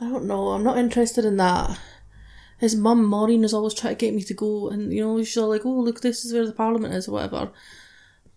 I 0.00 0.08
don't 0.08 0.26
know. 0.26 0.48
I'm 0.48 0.62
not 0.62 0.78
interested 0.78 1.24
in 1.24 1.36
that. 1.38 1.78
His 2.58 2.76
mum 2.76 3.04
Maureen 3.04 3.44
is 3.44 3.54
always 3.54 3.74
trying 3.74 3.96
to 3.96 3.98
get 3.98 4.14
me 4.14 4.22
to 4.22 4.34
go, 4.34 4.68
and 4.68 4.92
you 4.92 5.02
know 5.02 5.22
she's 5.22 5.36
all 5.36 5.48
like, 5.48 5.66
"Oh, 5.66 5.80
look, 5.80 6.00
this 6.00 6.24
is 6.24 6.32
where 6.32 6.46
the 6.46 6.52
parliament 6.52 6.94
is, 6.94 7.08
or 7.08 7.12
whatever." 7.12 7.50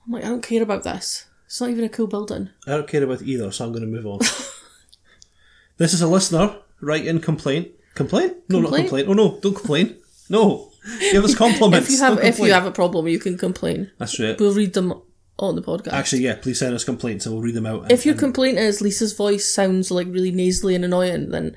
I'm 0.06 0.14
like, 0.14 0.24
I 0.24 0.30
don't 0.30 0.42
care 0.42 0.64
about 0.64 0.84
this. 0.84 1.28
It's 1.46 1.62
not 1.62 1.70
even 1.70 1.84
a 1.84 1.90
cool 1.90 2.08
building. 2.08 2.50
I 2.66 2.72
don't 2.72 2.88
care 2.88 3.04
about 3.04 3.22
either, 3.22 3.52
so 3.52 3.66
I'm 3.66 3.72
going 3.72 3.84
to 3.84 3.88
move 3.88 4.08
on. 4.08 4.20
this 5.78 5.94
is 5.94 6.02
a 6.02 6.08
listener 6.08 6.56
writing 6.80 7.20
complaint. 7.20 7.70
Complaint? 7.96 8.38
No, 8.50 8.60
not 8.62 8.68
Complaint? 8.68 8.90
complaint. 8.90 9.10
Oh 9.10 9.14
no, 9.14 9.40
don't 9.42 9.56
complain. 9.56 9.96
No, 10.30 10.72
give 11.12 11.24
us 11.24 11.36
compliments. 11.36 11.88
If 11.90 11.94
you 12.00 12.06
have, 12.06 12.20
if 12.24 12.40
you 12.40 12.54
have 12.54 12.66
a 12.66 12.72
problem, 12.72 13.08
you 13.08 13.20
can 13.20 13.38
complain. 13.38 13.92
that's 13.98 14.20
right. 14.20 14.40
We'll 14.40 14.54
read 14.54 14.74
them 14.74 14.94
on 15.40 15.56
the 15.56 15.62
podcast. 15.62 15.94
Actually, 15.94 16.22
yeah, 16.24 16.36
please 16.36 16.60
send 16.60 16.74
us 16.76 16.84
complaints 16.84 17.26
and 17.26 17.34
we'll 17.36 17.44
read 17.44 17.56
them 17.56 17.66
out. 17.66 17.84
and- 17.84 17.92
if 17.92 18.06
your 18.06 18.14
and- 18.14 18.20
complaint 18.20 18.58
is 18.60 18.82
Lisa's 18.82 19.14
voice 19.14 19.52
sounds 19.52 19.92
like 19.92 20.08
really 20.08 20.32
nasally 20.32 20.76
and 20.76 20.86
annoying, 20.86 21.30
then 21.32 21.56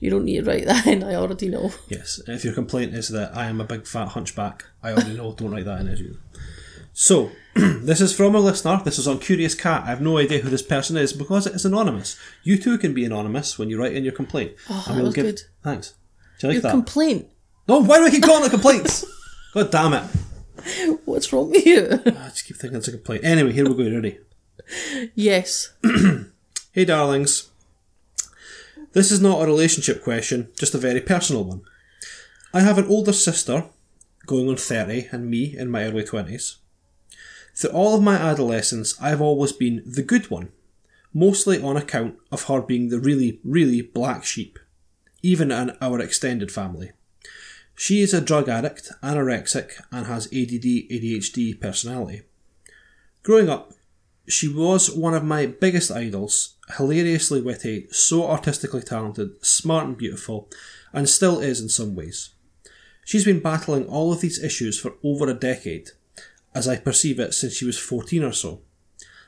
you 0.00 0.10
don't 0.10 0.24
need 0.24 0.44
to 0.44 0.50
write 0.50 0.66
that 0.70 0.86
in. 0.86 1.02
I 1.02 1.14
already 1.14 1.48
know. 1.48 1.72
Yes, 1.88 2.20
if 2.26 2.44
your 2.44 2.54
complaint 2.54 2.94
is 2.94 3.08
that 3.08 3.34
I 3.36 3.46
am 3.46 3.60
a 3.60 3.64
big 3.64 3.86
fat 3.86 4.08
hunchback, 4.08 4.64
I 4.82 4.92
already 4.92 5.16
know, 5.16 5.32
don't 5.32 5.50
write 5.52 5.64
that 5.66 5.80
in 5.80 5.88
as 5.88 6.00
you. 6.00 6.18
So, 6.92 7.30
this 7.54 8.00
is 8.00 8.14
from 8.14 8.34
a 8.34 8.40
listener. 8.40 8.80
This 8.84 8.98
is 8.98 9.08
on 9.08 9.18
Curious 9.18 9.54
Cat. 9.54 9.82
I 9.84 9.86
have 9.86 10.00
no 10.00 10.18
idea 10.18 10.38
who 10.40 10.50
this 10.50 10.62
person 10.62 10.96
is 10.96 11.12
because 11.12 11.46
it 11.46 11.54
is 11.54 11.64
anonymous. 11.64 12.16
You 12.42 12.58
too 12.58 12.78
can 12.78 12.94
be 12.94 13.04
anonymous 13.04 13.58
when 13.58 13.68
you 13.70 13.78
write 13.80 13.94
in 13.94 14.04
your 14.04 14.12
complaint. 14.12 14.52
Oh, 14.68 14.84
that 14.88 15.02
was 15.02 15.14
good. 15.14 15.40
Thanks. 15.62 15.94
Do 16.38 16.46
you 16.46 16.48
like 16.48 16.54
Your 16.54 16.62
that? 16.62 16.70
complaint. 16.70 17.28
no, 17.68 17.80
why 17.82 17.98
do 17.98 18.04
I 18.04 18.10
keep 18.10 18.22
calling 18.22 18.44
it 18.46 18.50
complaints? 18.50 19.04
God 19.54 19.70
damn 19.70 19.92
it. 19.94 21.00
What's 21.04 21.32
wrong 21.32 21.50
with 21.50 21.66
you? 21.66 21.88
I 22.06 22.28
just 22.28 22.46
keep 22.46 22.56
thinking 22.56 22.78
it's 22.78 22.88
a 22.88 22.92
complaint. 22.92 23.24
Anyway, 23.24 23.52
here 23.52 23.68
we 23.68 23.74
go. 23.74 23.94
Ready? 23.96 24.18
yes. 25.14 25.72
Hey, 26.72 26.84
darlings. 26.84 27.50
This 28.92 29.10
is 29.10 29.20
not 29.20 29.42
a 29.42 29.46
relationship 29.46 30.04
question, 30.04 30.50
just 30.56 30.72
a 30.72 30.78
very 30.78 31.00
personal 31.00 31.42
one. 31.42 31.62
I 32.54 32.60
have 32.60 32.78
an 32.78 32.86
older 32.86 33.12
sister, 33.12 33.64
going 34.24 34.48
on 34.48 34.54
30, 34.54 35.08
and 35.10 35.28
me 35.28 35.56
in 35.58 35.68
my 35.68 35.82
early 35.82 36.04
20s. 36.04 36.58
Through 37.60 37.72
all 37.72 37.94
of 37.94 38.02
my 38.02 38.16
adolescence, 38.16 38.98
I've 39.02 39.20
always 39.20 39.52
been 39.52 39.82
the 39.84 40.02
good 40.02 40.30
one, 40.30 40.50
mostly 41.12 41.62
on 41.62 41.76
account 41.76 42.16
of 42.32 42.44
her 42.44 42.62
being 42.62 42.88
the 42.88 42.98
really, 42.98 43.38
really 43.44 43.82
black 43.82 44.24
sheep, 44.24 44.58
even 45.22 45.52
in 45.52 45.76
our 45.78 46.00
extended 46.00 46.50
family. 46.50 46.92
She 47.74 48.00
is 48.00 48.14
a 48.14 48.22
drug 48.22 48.48
addict, 48.48 48.90
anorexic, 49.02 49.72
and 49.92 50.06
has 50.06 50.26
ADD 50.28 50.88
ADHD 50.90 51.60
personality. 51.60 52.22
Growing 53.22 53.50
up, 53.50 53.74
she 54.26 54.48
was 54.48 54.90
one 54.90 55.12
of 55.12 55.22
my 55.22 55.44
biggest 55.44 55.90
idols, 55.90 56.56
hilariously 56.78 57.42
witty, 57.42 57.88
so 57.90 58.26
artistically 58.26 58.80
talented, 58.80 59.44
smart 59.44 59.86
and 59.86 59.98
beautiful, 59.98 60.48
and 60.94 61.06
still 61.10 61.40
is 61.40 61.60
in 61.60 61.68
some 61.68 61.94
ways. 61.94 62.30
She's 63.04 63.26
been 63.26 63.40
battling 63.40 63.84
all 63.84 64.14
of 64.14 64.22
these 64.22 64.42
issues 64.42 64.80
for 64.80 64.94
over 65.04 65.28
a 65.28 65.34
decade, 65.34 65.90
as 66.54 66.66
I 66.68 66.76
perceive 66.76 67.20
it 67.20 67.34
since 67.34 67.54
she 67.54 67.64
was 67.64 67.78
14 67.78 68.24
or 68.24 68.32
so. 68.32 68.60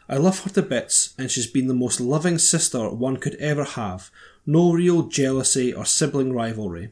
I 0.08 0.16
love 0.16 0.40
her 0.40 0.50
to 0.50 0.62
bits, 0.62 1.14
and 1.16 1.30
she's 1.30 1.46
been 1.46 1.68
the 1.68 1.74
most 1.74 2.00
loving 2.00 2.38
sister 2.38 2.88
one 2.90 3.16
could 3.16 3.36
ever 3.36 3.64
have, 3.64 4.10
no 4.44 4.72
real 4.72 5.04
jealousy 5.04 5.72
or 5.72 5.84
sibling 5.84 6.32
rivalry. 6.32 6.90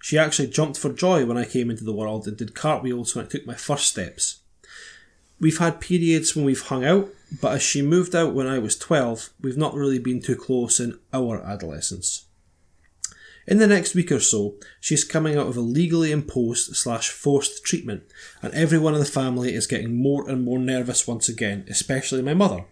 She 0.00 0.18
actually 0.18 0.48
jumped 0.48 0.78
for 0.78 0.92
joy 0.92 1.24
when 1.24 1.36
I 1.36 1.44
came 1.44 1.70
into 1.70 1.84
the 1.84 1.92
world 1.92 2.26
and 2.26 2.36
did 2.36 2.54
cartwheels 2.54 3.14
when 3.14 3.24
I 3.24 3.28
took 3.28 3.46
my 3.46 3.54
first 3.54 3.86
steps. 3.86 4.40
We've 5.40 5.58
had 5.58 5.80
periods 5.80 6.34
when 6.34 6.44
we've 6.44 6.60
hung 6.62 6.84
out, 6.84 7.08
but 7.40 7.54
as 7.54 7.62
she 7.62 7.82
moved 7.82 8.14
out 8.14 8.34
when 8.34 8.46
I 8.46 8.58
was 8.58 8.76
12, 8.76 9.30
we've 9.40 9.56
not 9.56 9.74
really 9.74 9.98
been 9.98 10.20
too 10.20 10.36
close 10.36 10.80
in 10.80 10.98
our 11.12 11.40
adolescence. 11.42 12.26
In 13.48 13.56
the 13.56 13.66
next 13.66 13.94
week 13.94 14.12
or 14.12 14.20
so, 14.20 14.56
she's 14.78 15.04
coming 15.04 15.38
out 15.38 15.46
of 15.46 15.56
a 15.56 15.62
legally 15.62 16.12
imposed 16.12 16.76
slash 16.76 17.08
forced 17.08 17.64
treatment, 17.64 18.02
and 18.42 18.52
everyone 18.52 18.92
in 18.92 19.00
the 19.00 19.06
family 19.06 19.54
is 19.54 19.66
getting 19.66 19.96
more 19.96 20.28
and 20.28 20.44
more 20.44 20.58
nervous 20.58 21.08
once 21.08 21.30
again, 21.30 21.64
especially 21.66 22.20
my 22.20 22.34
mother. 22.34 22.66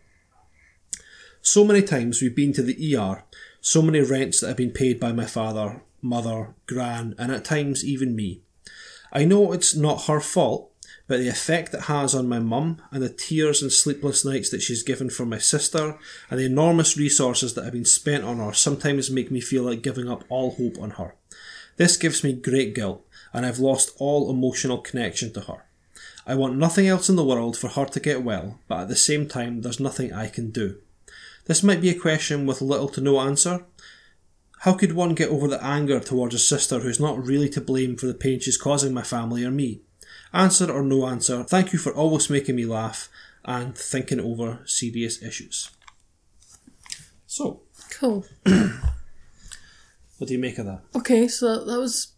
So 1.40 1.64
many 1.64 1.80
times 1.80 2.20
we've 2.20 2.36
been 2.36 2.52
to 2.52 2.62
the 2.62 2.94
ER, 2.94 3.24
so 3.62 3.80
many 3.80 4.00
rents 4.00 4.40
that 4.40 4.48
have 4.48 4.58
been 4.58 4.70
paid 4.70 5.00
by 5.00 5.12
my 5.12 5.24
father, 5.24 5.80
mother, 6.02 6.54
gran, 6.66 7.14
and 7.16 7.32
at 7.32 7.46
times 7.46 7.82
even 7.82 8.14
me. 8.14 8.42
I 9.10 9.24
know 9.24 9.52
it's 9.52 9.74
not 9.74 10.04
her 10.08 10.20
fault, 10.20 10.72
but 11.06 11.18
the 11.18 11.28
effect 11.28 11.72
it 11.74 11.82
has 11.82 12.14
on 12.14 12.28
my 12.28 12.38
mum 12.38 12.82
and 12.90 13.02
the 13.02 13.08
tears 13.08 13.62
and 13.62 13.70
sleepless 13.70 14.24
nights 14.24 14.50
that 14.50 14.62
she's 14.62 14.82
given 14.82 15.08
for 15.08 15.24
my 15.24 15.38
sister 15.38 15.98
and 16.30 16.40
the 16.40 16.46
enormous 16.46 16.96
resources 16.96 17.54
that 17.54 17.64
have 17.64 17.72
been 17.72 17.84
spent 17.84 18.24
on 18.24 18.38
her 18.38 18.52
sometimes 18.52 19.10
make 19.10 19.30
me 19.30 19.40
feel 19.40 19.62
like 19.62 19.82
giving 19.82 20.10
up 20.10 20.24
all 20.28 20.52
hope 20.52 20.78
on 20.80 20.90
her. 20.90 21.14
This 21.76 21.96
gives 21.96 22.24
me 22.24 22.32
great 22.32 22.74
guilt, 22.74 23.06
and 23.32 23.44
I've 23.44 23.58
lost 23.58 23.92
all 23.98 24.30
emotional 24.30 24.78
connection 24.78 25.32
to 25.34 25.42
her. 25.42 25.66
I 26.26 26.34
want 26.34 26.56
nothing 26.56 26.88
else 26.88 27.08
in 27.08 27.16
the 27.16 27.24
world 27.24 27.56
for 27.56 27.68
her 27.68 27.84
to 27.84 28.00
get 28.00 28.24
well, 28.24 28.58
but 28.66 28.80
at 28.80 28.88
the 28.88 28.96
same 28.96 29.28
time, 29.28 29.60
there's 29.60 29.78
nothing 29.78 30.12
I 30.12 30.28
can 30.28 30.50
do. 30.50 30.78
This 31.44 31.62
might 31.62 31.80
be 31.80 31.90
a 31.90 31.98
question 31.98 32.46
with 32.46 32.60
little 32.60 32.88
to 32.88 33.00
no 33.00 33.20
answer. 33.20 33.64
How 34.60 34.72
could 34.72 34.94
one 34.94 35.14
get 35.14 35.28
over 35.28 35.46
the 35.46 35.62
anger 35.62 36.00
towards 36.00 36.34
a 36.34 36.38
sister 36.40 36.80
who's 36.80 36.98
not 36.98 37.24
really 37.24 37.48
to 37.50 37.60
blame 37.60 37.96
for 37.96 38.06
the 38.06 38.14
pain 38.14 38.40
she's 38.40 38.56
causing 38.56 38.92
my 38.92 39.02
family 39.02 39.44
or 39.44 39.52
me? 39.52 39.82
Answer 40.32 40.70
or 40.70 40.82
no 40.82 41.06
answer, 41.06 41.42
thank 41.44 41.72
you 41.72 41.78
for 41.78 41.92
always 41.92 42.28
making 42.28 42.56
me 42.56 42.66
laugh 42.66 43.08
and 43.44 43.76
thinking 43.76 44.20
over 44.20 44.60
serious 44.66 45.22
issues. 45.22 45.70
So, 47.26 47.62
Cool. 47.98 48.26
what 48.44 50.26
do 50.26 50.32
you 50.34 50.38
make 50.38 50.58
of 50.58 50.66
that? 50.66 50.82
Okay, 50.94 51.28
so 51.28 51.58
that 51.58 51.66
that 51.66 51.78
was 51.78 52.08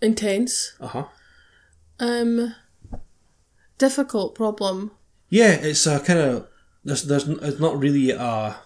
intense. 0.00 0.74
Uh 0.80 0.86
huh. 0.88 1.04
Um, 2.00 2.54
difficult 3.78 4.34
problem. 4.34 4.90
Yeah, 5.28 5.52
it's 5.52 5.86
a 5.86 6.00
kind 6.00 6.18
of 6.18 6.48
there's 6.84 7.04
there's 7.04 7.28
it's 7.28 7.60
not 7.60 7.78
really 7.78 8.10
a 8.10 8.56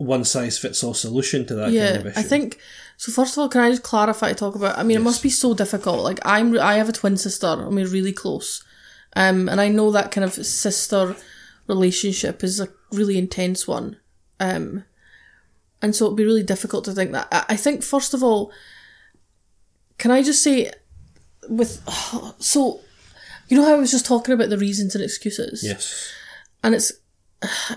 one 0.00 0.24
size 0.24 0.58
fits 0.58 0.82
all 0.82 0.94
solution 0.94 1.44
to 1.44 1.54
that 1.54 1.72
yeah, 1.72 1.92
kind 1.92 2.00
of 2.00 2.06
issue. 2.06 2.18
I 2.18 2.22
think. 2.22 2.58
So 2.96 3.12
first 3.12 3.34
of 3.34 3.38
all, 3.38 3.48
can 3.50 3.60
I 3.60 3.70
just 3.70 3.82
clarify? 3.82 4.32
Talk 4.32 4.54
about. 4.54 4.78
I 4.78 4.82
mean, 4.82 4.96
it 4.96 5.02
must 5.02 5.22
be 5.22 5.28
so 5.28 5.52
difficult. 5.52 6.02
Like 6.02 6.18
I'm, 6.24 6.58
I 6.58 6.76
have 6.76 6.88
a 6.88 6.92
twin 6.92 7.18
sister. 7.18 7.46
and 7.46 7.74
we're 7.74 7.86
really 7.86 8.12
close, 8.12 8.64
um, 9.14 9.48
and 9.48 9.60
I 9.60 9.68
know 9.68 9.90
that 9.90 10.10
kind 10.10 10.24
of 10.24 10.32
sister 10.32 11.16
relationship 11.66 12.42
is 12.42 12.60
a 12.60 12.68
really 12.90 13.18
intense 13.18 13.68
one, 13.68 13.98
um, 14.40 14.84
and 15.82 15.94
so 15.94 16.06
it'd 16.06 16.16
be 16.16 16.24
really 16.24 16.42
difficult 16.42 16.86
to 16.86 16.92
think 16.92 17.12
that. 17.12 17.28
I, 17.30 17.44
I 17.50 17.56
think 17.56 17.82
first 17.82 18.14
of 18.14 18.22
all, 18.22 18.52
can 19.98 20.10
I 20.10 20.22
just 20.22 20.42
say, 20.42 20.70
with 21.46 21.82
so, 22.38 22.80
you 23.48 23.58
know 23.58 23.66
how 23.66 23.74
I 23.74 23.78
was 23.78 23.90
just 23.90 24.06
talking 24.06 24.32
about 24.32 24.48
the 24.48 24.56
reasons 24.56 24.94
and 24.94 25.04
excuses 25.04 25.62
yes. 25.62 26.10
and 26.64 26.74
it's 26.74 26.90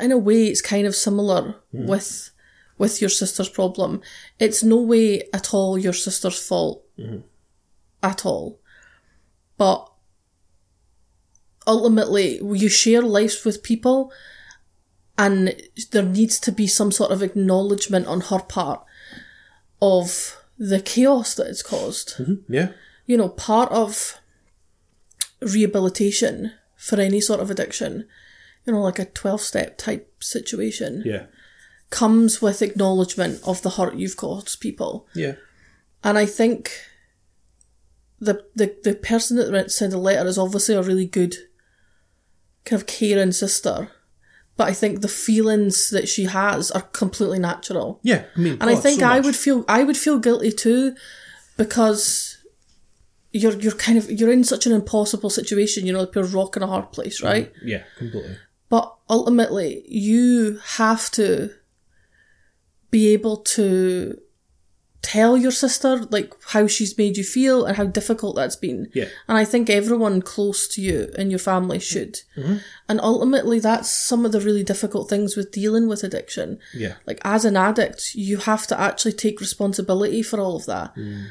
in 0.02 0.12
a 0.12 0.18
way 0.18 0.46
it's 0.48 0.62
kind 0.62 0.86
of 0.88 0.96
similar 0.96 1.56
Hmm. 1.72 1.88
with 1.88 2.32
with 2.78 3.00
your 3.02 3.10
sister's 3.10 3.50
problem 3.50 4.02
it's 4.40 4.64
no 4.64 4.78
way 4.82 5.22
at 5.34 5.54
all 5.54 5.78
your 5.78 5.94
sister's 5.94 6.40
fault 6.48 6.84
Mm-hmm. 7.00 7.22
at 8.04 8.26
all 8.26 8.60
but 9.58 9.90
ultimately 11.66 12.40
you 12.44 12.70
share 12.70 13.02
lives 13.02 13.46
with 13.46 13.64
people 13.64 14.12
and 15.18 15.56
there 15.92 16.04
needs 16.04 16.40
to 16.40 16.52
be 16.52 16.68
some 16.68 16.92
sort 16.92 17.12
of 17.12 17.22
acknowledgement 17.24 18.06
on 18.08 18.22
her 18.22 18.40
part 18.40 18.84
of 19.82 20.38
the 20.58 20.80
chaos 20.82 21.36
that 21.36 21.48
it's 21.48 21.64
caused 21.64 22.20
Yeah. 22.50 22.70
you 23.06 23.18
know, 23.18 23.30
part 23.30 23.72
of 23.72 24.20
rehabilitation 25.42 26.52
for 26.76 27.00
any 27.00 27.22
sort 27.22 27.40
of 27.40 27.50
addiction, 27.52 28.08
you 28.66 28.74
know, 28.74 28.82
like 28.82 29.00
a 29.00 29.06
12 29.06 29.42
step 29.42 29.78
type 29.78 30.24
situation, 30.24 31.04
Yeah. 31.06 31.26
comes 31.90 32.42
with 32.42 32.62
acknowledgement 32.62 33.42
of 33.46 33.62
the 33.62 33.72
hurt 33.72 33.96
you've 33.96 34.18
caused 34.18 34.60
people. 34.60 35.08
Yeah. 35.14 35.36
And 36.04 36.18
I 36.18 36.26
think 36.26 36.72
the, 38.20 38.46
the, 38.56 38.76
the 38.84 38.96
person 38.96 39.38
that 39.38 39.72
sent 39.72 39.92
the 39.92 39.98
letter 39.98 40.28
is 40.28 40.38
obviously 40.38 40.76
a 40.76 40.82
really 40.82 41.06
good, 41.06 41.36
kind 42.66 42.82
of 42.82 42.88
caring 42.88 43.32
sister. 43.34 43.90
but 44.56 44.68
I 44.70 44.74
think 44.74 45.02
the 45.02 45.08
feelings 45.08 45.90
that 45.90 46.08
she 46.08 46.24
has 46.26 46.72
are 46.72 46.82
completely 46.82 47.40
natural. 47.40 48.00
Yeah, 48.04 48.26
I 48.36 48.40
mean, 48.40 48.58
And 48.62 48.70
I 48.70 48.74
oh, 48.74 48.78
think 48.78 49.02
so 49.02 49.08
I 49.08 49.20
would 49.20 49.36
feel 49.36 49.66
I 49.68 49.84
would 49.84 49.98
feel 49.98 50.20
guilty 50.20 50.52
too 50.52 50.96
because 51.58 52.38
you're 53.32 53.54
you're 53.60 53.72
kind 53.74 53.98
of 53.98 54.10
you're 54.12 54.32
in 54.32 54.44
such 54.44 54.66
an 54.68 54.72
impossible 54.72 55.30
situation, 55.30 55.86
you 55.86 55.94
know, 55.94 56.02
like 56.02 56.14
you're 56.16 56.24
a 56.24 56.28
rock 56.28 56.56
in 56.56 56.64
a 56.64 56.68
hard 56.68 56.92
place, 56.92 57.22
right? 57.22 57.52
Mm, 57.56 57.58
yeah, 57.64 57.84
completely. 57.98 58.38
But 58.74 58.86
ultimately 59.18 59.70
you 59.88 60.60
have 60.82 61.12
to 61.12 61.52
be 62.90 63.14
able 63.14 63.38
to 63.58 64.18
tell 65.04 65.36
your 65.36 65.52
sister 65.52 65.98
like 66.16 66.34
how 66.54 66.66
she's 66.66 66.98
made 66.98 67.18
you 67.18 67.24
feel 67.24 67.66
and 67.66 67.76
how 67.76 67.86
difficult 67.86 68.36
that's 68.38 68.56
been. 68.56 68.90
Yeah. 68.94 69.10
And 69.28 69.38
I 69.38 69.46
think 69.46 69.70
everyone 69.70 70.22
close 70.22 70.68
to 70.70 70.82
you 70.82 71.10
in 71.18 71.30
your 71.30 71.40
family 71.52 71.78
should. 71.80 72.14
Mm-hmm. 72.38 72.58
And 72.90 73.02
ultimately 73.02 73.60
that's 73.60 73.92
some 73.92 74.26
of 74.26 74.32
the 74.32 74.40
really 74.40 74.64
difficult 74.64 75.10
things 75.10 75.36
with 75.36 75.52
dealing 75.52 75.88
with 75.88 76.04
addiction 76.04 76.58
Yeah. 76.74 76.94
like 77.06 77.20
as 77.24 77.44
an 77.46 77.58
addict 77.58 78.16
you 78.16 78.38
have 78.38 78.66
to 78.68 78.80
actually 78.88 79.14
take 79.14 79.42
responsibility 79.42 80.24
for 80.24 80.40
all 80.40 80.56
of 80.56 80.66
that 80.66 80.96
Mm. 80.96 81.26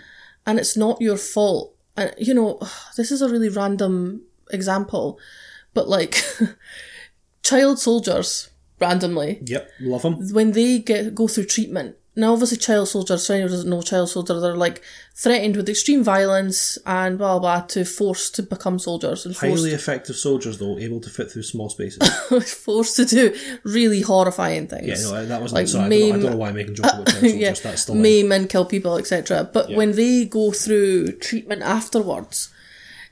and 0.46 0.58
it's 0.60 0.76
not 0.76 1.00
your 1.00 1.16
fault 1.16 1.74
and 1.96 2.14
you 2.18 2.34
know 2.34 2.60
this 2.98 3.10
is 3.10 3.20
a 3.22 3.28
really 3.28 3.48
random 3.48 4.22
example 4.58 5.18
but 5.74 5.88
like 5.88 6.14
child 7.42 7.78
soldiers 7.78 8.50
randomly 8.80 9.40
Yep, 9.44 9.70
love 9.80 10.02
them. 10.02 10.14
when 10.32 10.52
they 10.52 10.78
get 10.78 11.14
go 11.14 11.28
through 11.28 11.44
treatment 11.44 11.96
now 12.14 12.32
obviously 12.34 12.58
child 12.58 12.88
soldiers 12.88 13.26
for 13.26 13.32
anyone 13.32 13.48
who 13.50 13.56
doesn't 13.56 13.70
know 13.70 13.80
child 13.80 14.08
soldier 14.10 14.38
they're 14.40 14.56
like 14.56 14.82
threatened 15.14 15.56
with 15.56 15.68
extreme 15.68 16.02
violence 16.04 16.76
and 16.84 17.16
blah 17.16 17.38
blah, 17.38 17.58
blah 17.60 17.66
to 17.66 17.84
force 17.84 18.28
to 18.30 18.42
become 18.42 18.78
soldiers 18.78 19.24
and 19.24 19.34
forced, 19.36 19.56
Highly 19.62 19.70
effective 19.72 20.16
soldiers, 20.16 20.58
though, 20.58 20.78
able 20.78 21.00
to 21.00 21.08
fit 21.10 21.30
through 21.30 21.44
small 21.44 21.68
spaces. 21.70 22.02
forced 22.64 22.96
to 22.96 23.04
do 23.06 23.34
really 23.64 24.00
horrifying 24.02 24.66
things 24.66 24.88
Yeah, 24.88 25.10
no, 25.10 25.24
that 25.26 25.40
wasn't. 25.40 25.56
Like 25.60 25.68
sorry, 25.68 25.84
I, 25.86 25.88
don't 25.88 25.98
know, 26.00 26.06
I 26.06 26.20
don't 26.22 26.30
know 26.32 26.36
why 26.36 26.48
I'm 26.48 26.54
making 26.54 26.74
jokes 26.74 26.88
about 26.92 27.06
child 27.06 27.08
soldiers. 27.20 27.34
yeah, 27.36 27.52
That's 27.52 27.88
line. 27.88 28.02
maim 28.02 28.32
and 28.32 28.48
kill 28.48 28.66
people, 28.66 28.98
etc. 28.98 29.48
But 29.50 29.70
when 29.72 29.92
they 29.92 30.24
go 30.26 30.50
through 30.52 31.12
treatment 31.18 31.62
afterwards, 31.62 32.50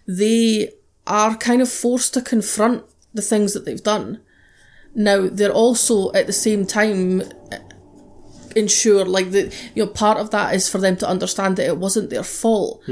they 0.06 0.72
are 1.06 1.36
kind 1.36 1.62
of 1.62 1.68
forced 1.70 2.12
to 2.14 2.20
confront 2.22 2.84
the 3.14 3.22
things 3.22 3.52
that 3.54 3.64
they've 3.64 3.82
done. 3.82 4.20
Now 4.94 5.28
they're 5.28 5.52
also 5.52 6.12
at 6.12 6.26
the 6.26 6.32
same 6.32 6.66
time 6.66 7.22
ensure 8.56 9.04
like 9.04 9.30
that 9.30 9.54
you 9.76 9.84
know 9.84 9.88
part 9.88 10.18
of 10.18 10.30
that 10.32 10.52
is 10.54 10.68
for 10.68 10.78
them 10.78 10.96
to 10.96 11.08
understand 11.08 11.56
that 11.56 11.66
it 11.66 11.76
wasn't 11.76 12.10
their 12.10 12.24
fault, 12.24 12.82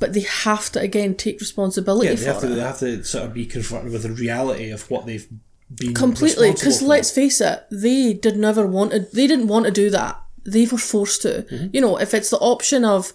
but 0.00 0.12
they 0.12 0.22
have 0.22 0.70
to 0.72 0.80
again 0.80 1.14
take 1.14 1.38
responsibility 1.40 2.08
Mm-hmm. 2.08 2.24
Yeah, 2.24 2.32
they 2.32 2.40
for 2.40 2.46
have, 2.46 2.48
to, 2.48 2.52
it 2.52 2.56
they 2.56 2.62
have 2.62 2.78
to 2.80 3.04
sort 3.04 3.24
of 3.26 3.34
be 3.34 3.46
confronted 3.46 3.92
with 3.92 4.02
the 4.02 4.10
reality 4.12 4.70
of 4.70 4.90
what 4.90 5.06
they've 5.06 5.26
been 5.72 5.94
completely 5.94 6.50
because 6.52 6.82
let's 6.82 7.10
face 7.10 7.40
it 7.40 7.64
they 7.70 8.12
did 8.12 8.36
never 8.36 8.66
want 8.66 8.90
to 8.90 8.98
they 9.00 9.26
didn't 9.26 9.46
want 9.46 9.66
to 9.66 9.70
do 9.70 9.88
that 9.90 10.20
they 10.44 10.66
were 10.66 10.78
forced 10.78 11.22
to 11.22 11.46
Mm-hmm. 11.48 11.66
you 11.72 11.80
know 11.80 11.96
if 11.98 12.12
it's 12.12 12.30
the 12.30 12.38
option 12.38 12.84
of 12.84 13.12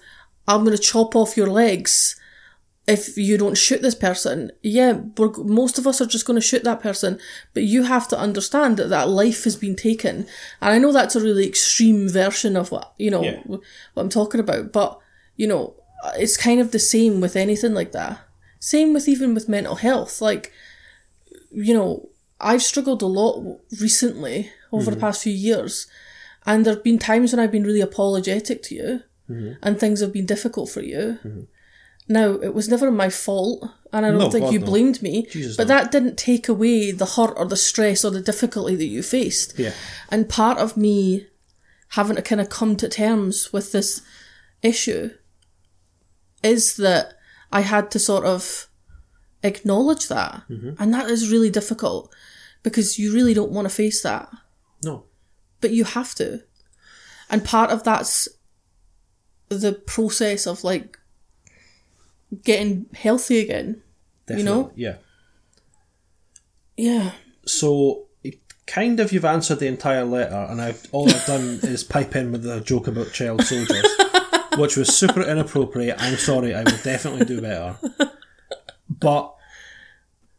i'm 0.47 0.64
going 0.64 0.76
to 0.76 0.82
chop 0.82 1.16
off 1.16 1.38
your 1.38 1.47
legs 1.47 2.19
if 2.90 3.18
you 3.18 3.38
don't 3.38 3.58
shoot 3.58 3.82
this 3.82 3.96
person 3.96 4.52
yeah 4.62 4.94
we're, 5.18 5.32
most 5.44 5.78
of 5.78 5.88
us 5.88 6.02
are 6.02 6.06
just 6.06 6.26
going 6.26 6.40
to 6.40 6.46
shoot 6.46 6.64
that 6.64 6.82
person 6.82 7.20
but 7.54 7.64
you 7.64 7.84
have 7.84 8.08
to 8.08 8.18
understand 8.18 8.78
that 8.78 8.90
that 8.90 9.10
life 9.10 9.44
has 9.44 9.56
been 9.56 9.76
taken. 9.76 10.26
And 10.62 10.74
i 10.74 10.78
know 10.78 10.92
that's 10.92 11.16
a 11.16 11.22
really 11.22 11.48
extreme 11.48 12.10
version 12.10 12.56
of 12.56 12.72
what 12.72 12.94
you 12.98 13.12
know 13.12 13.24
Yeah. 13.24 13.42
what 13.46 13.62
i'm 13.96 14.10
talking 14.10 14.40
about 14.40 14.72
but 14.72 15.00
you 15.36 15.48
know 15.48 15.76
it's 16.16 16.38
kind 16.38 16.60
of 16.60 16.72
the 16.72 16.80
same 16.80 17.22
with 17.22 17.36
anything 17.36 17.74
like 17.74 17.92
that. 17.92 18.20
Same 18.60 18.94
with 18.94 19.08
even 19.08 19.34
with 19.34 19.50
mental 19.50 19.76
health. 19.76 20.22
Like 20.22 20.52
you 21.52 21.74
know, 21.74 22.10
I've 22.40 22.62
struggled 22.62 23.02
a 23.02 23.08
lot 23.08 23.60
recently 23.80 24.52
over 24.72 24.86
the 24.86 24.92
mm-hmm. 24.92 25.02
past 25.02 25.24
few 25.24 25.34
years, 25.34 25.88
and 26.46 26.66
there 26.66 26.76
have 26.76 26.84
been 26.84 27.00
times 27.00 27.34
when 27.34 27.40
I've 27.40 27.52
been 27.52 27.64
really 27.64 27.82
apologetic 27.82 28.62
to 28.64 28.76
you, 28.76 29.02
mm-hmm. 29.30 29.54
and 29.64 29.80
things 29.80 30.00
have 30.02 30.14
been 30.14 30.26
difficult 30.26 30.70
for 30.70 30.82
you. 30.82 31.20
Mm-hmm. 31.24 31.42
Now, 32.12 32.32
it 32.32 32.55
was 32.55 32.68
never 32.68 32.89
my 32.89 33.10
fault, 33.10 33.70
and 33.93 34.03
I 34.05 34.10
don't 34.10 34.18
No, 34.18 34.32
think 34.32 34.45
God, 34.45 34.53
you 34.53 34.60
no. 34.60 34.66
blamed 34.66 35.01
me, 35.03 35.28
Jesus, 35.28 35.55
but 35.55 35.68
no. 35.68 35.76
that 35.76 35.91
didn't 35.91 36.18
take 36.18 36.49
away 36.49 36.91
the 36.91 37.05
hurt 37.05 37.34
or 37.38 37.45
the 37.45 37.55
stress 37.55 38.03
or 38.03 38.10
the 38.10 38.22
difficulty 38.22 38.76
that 38.76 38.86
you 38.86 39.03
faced. 39.03 39.57
Yeah. 39.60 39.74
And 40.10 40.28
part 40.28 40.57
of 40.57 40.76
me 40.76 41.28
having 41.89 42.16
to 42.16 42.22
kind 42.24 42.41
of 42.41 42.49
come 42.49 42.76
to 42.78 42.89
terms 42.89 43.53
with 43.53 43.72
this 43.72 44.01
issue 44.64 45.12
is 46.43 46.78
that 46.78 47.14
I 47.51 47.62
had 47.62 47.91
to 47.91 47.99
sort 47.99 48.26
of 48.26 48.68
acknowledge 49.43 50.07
that. 50.07 50.43
Mm-hmm. 50.49 50.82
And 50.82 50.93
that 50.93 51.10
is 51.10 51.32
really 51.32 51.49
difficult 51.49 52.14
because 52.64 52.99
you 52.99 53.14
really 53.14 53.34
don't 53.34 53.51
want 53.51 53.68
to 53.70 53.74
face 53.74 54.01
that, 54.03 54.30
No. 54.84 55.05
but 55.62 55.72
you 55.72 55.84
have 55.84 56.14
to. 56.16 56.43
And 57.30 57.43
part 57.45 57.70
of 57.72 57.84
that's 57.84 58.28
the 59.49 59.74
process 59.74 60.45
of 60.45 60.64
like 60.64 60.99
getting 62.44 62.86
healthy 62.94 63.40
again. 63.40 63.82
Definitely. 64.26 64.44
know? 64.52 64.72
Yeah. 64.76 64.96
Yeah. 66.78 67.12
So, 67.46 68.06
kind 68.68 69.00
of, 69.00 69.12
you've 69.12 69.26
answered 69.26 69.60
the 69.60 69.68
entire 69.68 70.06
letter, 70.06 70.48
and 70.50 70.62
I've 70.62 70.88
all 70.92 71.10
I've 71.10 71.26
done 71.26 71.42
is 71.64 71.84
pipe 71.84 72.16
in 72.16 72.32
with 72.32 72.46
a 72.46 72.62
joke 72.62 72.88
about 72.88 73.12
child 73.12 73.44
soldiers, 73.44 73.86
which 74.58 74.78
was 74.78 74.96
super 74.96 75.22
inappropriate. 75.22 75.96
I'm 76.00 76.16
sorry. 76.16 76.54
I 76.54 76.64
will 76.64 76.78
definitely 76.84 77.26
do 77.26 77.42
better. 77.42 77.78
But 78.90 79.36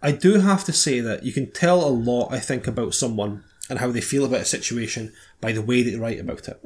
I 0.02 0.12
do 0.12 0.40
have 0.40 0.64
to 0.64 0.72
say 0.72 1.00
that 1.00 1.24
you 1.24 1.32
can 1.32 1.50
tell 1.50 1.86
a 1.86 1.90
lot. 1.90 2.32
I 2.32 2.38
think 2.38 2.66
about 2.66 2.94
someone 2.94 3.44
and 3.70 3.78
how 3.78 3.90
they 3.90 4.00
feel 4.02 4.24
about 4.26 4.40
a 4.42 4.44
situation 4.44 5.12
by 5.40 5.52
the 5.52 5.62
way 5.62 5.82
they 5.82 5.94
write 5.96 6.18
about 6.20 6.48
it. 6.48 6.60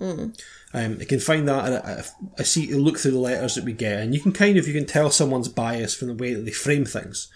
Um, 0.72 0.98
you 0.98 1.06
can 1.06 1.20
find 1.20 1.46
that. 1.48 1.64
and 1.66 1.74
I, 1.76 2.04
I 2.38 2.42
see. 2.42 2.66
You 2.66 2.80
look 2.80 2.98
through 2.98 3.12
the 3.12 3.18
letters 3.18 3.54
that 3.54 3.64
we 3.64 3.72
get, 3.72 4.00
and 4.00 4.12
you 4.14 4.20
can 4.20 4.32
kind 4.32 4.56
of 4.56 4.66
you 4.66 4.74
can 4.74 4.86
tell 4.86 5.10
someone's 5.10 5.48
bias 5.48 5.94
from 5.94 6.08
the 6.08 6.14
way 6.14 6.34
that 6.34 6.44
they 6.44 6.50
frame 6.50 6.84
things. 6.84 7.28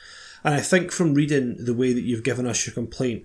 And 0.42 0.54
I 0.54 0.60
think 0.60 0.90
from 0.90 1.14
reading 1.14 1.64
the 1.64 1.74
way 1.74 1.92
that 1.92 2.02
you've 2.02 2.24
given 2.24 2.46
us 2.46 2.66
your 2.66 2.74
complaint, 2.74 3.24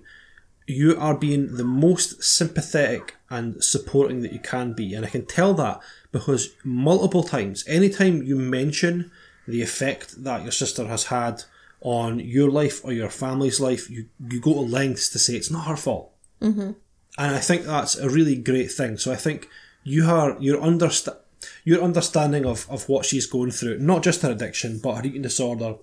you 0.66 0.96
are 0.98 1.16
being 1.16 1.56
the 1.56 1.64
most 1.64 2.22
sympathetic 2.22 3.16
and 3.30 3.62
supporting 3.62 4.20
that 4.22 4.32
you 4.32 4.38
can 4.38 4.72
be. 4.72 4.94
And 4.94 5.04
I 5.04 5.08
can 5.08 5.26
tell 5.26 5.54
that 5.54 5.80
because 6.12 6.54
multiple 6.64 7.22
times, 7.22 7.64
anytime 7.66 8.22
you 8.22 8.36
mention 8.36 9.10
the 9.46 9.62
effect 9.62 10.22
that 10.24 10.42
your 10.42 10.52
sister 10.52 10.86
has 10.86 11.04
had 11.04 11.42
on 11.80 12.18
your 12.18 12.50
life 12.50 12.84
or 12.84 12.92
your 12.92 13.10
family's 13.10 13.60
life, 13.60 13.90
you, 13.90 14.06
you 14.30 14.40
go 14.40 14.54
to 14.54 14.60
lengths 14.60 15.08
to 15.10 15.18
say 15.18 15.34
it's 15.34 15.50
not 15.50 15.66
her 15.66 15.76
fault. 15.76 16.13
Mm-hmm. 16.40 16.72
And 17.16 17.34
I 17.34 17.38
think 17.38 17.64
that's 17.64 17.96
a 17.96 18.08
really 18.08 18.36
great 18.36 18.72
thing. 18.72 18.98
So 18.98 19.12
I 19.12 19.16
think 19.16 19.48
you 19.84 20.06
are 20.06 20.36
your 20.40 20.60
understa- 20.60 21.18
your 21.64 21.82
understanding 21.82 22.44
of, 22.46 22.66
of 22.70 22.88
what 22.88 23.04
she's 23.04 23.26
going 23.26 23.50
through, 23.50 23.78
not 23.78 24.02
just 24.02 24.22
her 24.22 24.30
addiction, 24.30 24.80
but 24.82 24.96
her 24.96 25.04
eating 25.04 25.22
disorder 25.22 25.76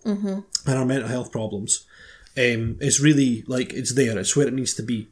and 0.66 0.78
her 0.78 0.86
mental 0.86 1.08
health 1.08 1.32
problems, 1.32 1.86
um, 2.38 2.78
is 2.80 3.00
really 3.02 3.44
like 3.48 3.74
it's 3.74 3.94
there. 3.94 4.18
It's 4.18 4.36
where 4.36 4.48
it 4.48 4.54
needs 4.54 4.74
to 4.76 4.84
be. 4.84 5.08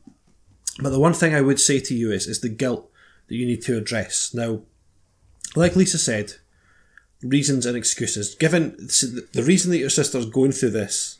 But 0.82 0.90
the 0.90 1.00
one 1.00 1.14
thing 1.14 1.36
I 1.36 1.42
would 1.42 1.60
say 1.60 1.80
to 1.80 1.94
you 1.94 2.12
is 2.12 2.28
is 2.28 2.42
the 2.42 2.50
guilt 2.50 2.90
that 3.28 3.36
you 3.36 3.46
need 3.46 3.62
to 3.64 3.78
address. 3.78 4.34
Now, 4.34 4.62
like 5.56 5.76
Lisa 5.76 5.98
said, 5.98 6.34
reasons 7.22 7.66
and 7.66 7.78
excuses. 7.78 8.36
Given 8.36 8.76
the 8.78 9.44
reason 9.46 9.72
that 9.72 9.78
your 9.78 9.90
sister's 9.90 10.26
going 10.26 10.52
through 10.52 10.72
this 10.72 11.19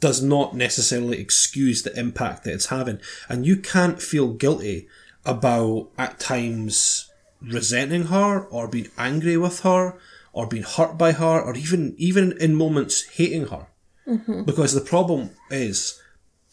does 0.00 0.22
not 0.22 0.54
necessarily 0.54 1.18
excuse 1.18 1.82
the 1.82 1.98
impact 1.98 2.44
that 2.44 2.54
it's 2.54 2.66
having, 2.66 3.00
and 3.28 3.46
you 3.46 3.56
can't 3.56 4.02
feel 4.02 4.32
guilty 4.32 4.88
about 5.24 5.90
at 5.98 6.18
times 6.20 7.10
resenting 7.40 8.04
her 8.04 8.40
or 8.46 8.68
being 8.68 8.90
angry 8.96 9.36
with 9.36 9.60
her 9.60 9.96
or 10.32 10.46
being 10.46 10.62
hurt 10.62 10.98
by 10.98 11.12
her 11.12 11.40
or 11.40 11.56
even 11.56 11.94
even 11.98 12.36
in 12.40 12.54
moments 12.54 13.04
hating 13.14 13.46
her. 13.46 13.66
Mm-hmm. 14.06 14.44
Because 14.44 14.74
the 14.74 14.80
problem 14.80 15.30
is 15.50 16.00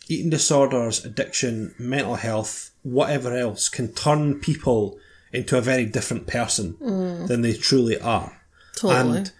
eating 0.07 0.29
disorders 0.29 1.03
addiction 1.03 1.73
mental 1.79 2.15
health 2.15 2.71
whatever 2.83 3.35
else 3.35 3.67
can 3.67 3.91
turn 3.93 4.39
people 4.39 4.99
into 5.33 5.57
a 5.57 5.61
very 5.61 5.85
different 5.85 6.27
person 6.27 6.73
mm. 6.73 7.27
than 7.27 7.41
they 7.41 7.53
truly 7.53 7.99
are. 7.99 8.41
Totally. 8.75 9.17
and 9.17 9.31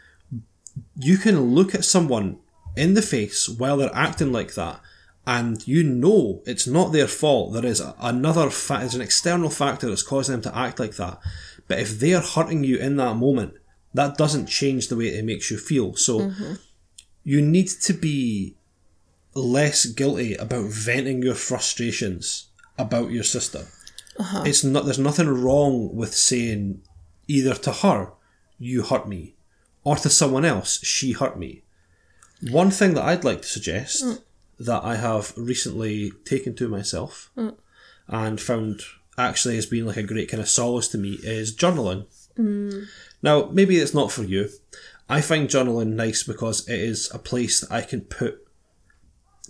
you 0.97 1.17
can 1.17 1.53
look 1.53 1.75
at 1.75 1.83
someone 1.83 2.39
in 2.75 2.93
the 2.93 3.01
face 3.01 3.47
while 3.47 3.77
they're 3.77 3.89
acting 3.93 4.31
like 4.31 4.55
that, 4.55 4.81
and 5.27 5.67
you 5.67 5.83
know 5.83 6.41
it's 6.45 6.67
not 6.67 6.91
their 6.91 7.07
fault. 7.07 7.53
There 7.53 7.65
is 7.65 7.81
another 7.99 8.49
fa- 8.49 8.77
there's 8.79 8.95
an 8.95 9.01
external 9.01 9.49
factor 9.49 9.87
that's 9.87 10.03
causing 10.03 10.33
them 10.33 10.41
to 10.43 10.57
act 10.57 10.79
like 10.79 10.95
that. 10.97 11.19
But 11.67 11.79
if 11.79 11.99
they 11.99 12.13
are 12.13 12.21
hurting 12.21 12.63
you 12.63 12.77
in 12.77 12.97
that 12.97 13.15
moment, 13.15 13.55
that 13.93 14.17
doesn't 14.17 14.47
change 14.47 14.87
the 14.87 14.95
way 14.95 15.07
it 15.07 15.25
makes 15.25 15.49
you 15.49 15.57
feel. 15.57 15.95
So 15.95 16.19
mm-hmm. 16.19 16.53
you 17.23 17.41
need 17.41 17.67
to 17.67 17.93
be 17.93 18.55
less 19.33 19.85
guilty 19.85 20.35
about 20.35 20.65
venting 20.65 21.23
your 21.23 21.35
frustrations 21.35 22.47
about 22.77 23.11
your 23.11 23.23
sister. 23.23 23.67
Uh-huh. 24.17 24.43
It's 24.45 24.63
not. 24.63 24.85
There's 24.85 24.99
nothing 24.99 25.27
wrong 25.27 25.93
with 25.93 26.13
saying 26.13 26.81
either 27.27 27.55
to 27.55 27.71
her, 27.71 28.13
"You 28.57 28.83
hurt 28.83 29.07
me," 29.07 29.35
or 29.83 29.97
to 29.97 30.09
someone 30.09 30.45
else, 30.45 30.79
"She 30.83 31.11
hurt 31.11 31.37
me." 31.37 31.63
One 32.41 32.71
thing 32.71 32.93
that 32.95 33.03
I'd 33.03 33.23
like 33.23 33.41
to 33.41 33.47
suggest 33.47 34.03
that 34.59 34.83
I 34.83 34.95
have 34.95 35.33
recently 35.37 36.11
taken 36.25 36.55
to 36.55 36.67
myself 36.67 37.31
and 38.07 38.39
found 38.39 38.81
actually 39.17 39.55
has 39.55 39.65
been 39.65 39.85
like 39.85 39.97
a 39.97 40.03
great 40.03 40.29
kind 40.29 40.41
of 40.41 40.49
solace 40.49 40.87
to 40.89 40.97
me 40.97 41.17
is 41.23 41.55
journaling. 41.55 42.05
Now, 43.21 43.49
maybe 43.51 43.77
it's 43.77 43.93
not 43.93 44.11
for 44.11 44.23
you. 44.23 44.49
I 45.07 45.21
find 45.21 45.47
journaling 45.47 45.93
nice 45.93 46.23
because 46.23 46.67
it 46.67 46.79
is 46.79 47.09
a 47.13 47.19
place 47.19 47.61
that 47.61 47.71
I 47.71 47.81
can 47.81 48.01
put 48.01 48.45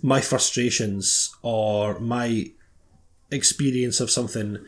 my 0.02 0.20
frustrations 0.20 1.34
or 1.42 1.98
my 1.98 2.50
experience 3.30 4.00
of 4.00 4.10
something 4.10 4.58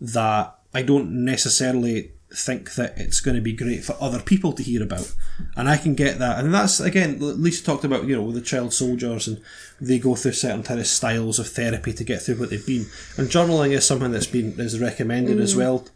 that 0.00 0.58
I 0.74 0.82
don't 0.82 1.24
necessarily 1.24 2.12
think 2.34 2.74
that 2.74 2.98
it's 2.98 3.20
going 3.20 3.36
to 3.36 3.42
be 3.42 3.54
great 3.54 3.82
for 3.84 3.96
other 4.00 4.20
people 4.20 4.52
to 4.52 4.62
hear 4.62 4.82
about. 4.82 5.14
And 5.56 5.68
I 5.68 5.76
can 5.76 5.94
get 5.94 6.18
that. 6.18 6.38
And 6.38 6.52
that's, 6.52 6.78
again, 6.78 7.16
Lisa 7.20 7.64
talked 7.64 7.84
about, 7.84 8.04
you 8.06 8.16
know, 8.16 8.22
with 8.22 8.34
the 8.34 8.42
child 8.42 8.74
soldiers 8.74 9.26
and 9.26 9.40
they 9.80 9.98
go 9.98 10.14
through 10.14 10.32
certain 10.32 10.62
kind 10.62 10.78
of 10.78 10.86
styles 10.86 11.38
of 11.38 11.48
therapy 11.48 11.92
to 11.92 12.04
get 12.04 12.20
through 12.20 12.36
what 12.36 12.50
they've 12.50 12.66
been. 12.66 12.86
And 13.16 13.28
journaling 13.28 13.70
is 13.70 13.86
something 13.86 14.10
that's 14.10 14.26
been, 14.26 14.58
is 14.60 14.78
recommended 14.78 15.40
as 15.40 15.54
mm. 15.54 15.58
well. 15.58 15.86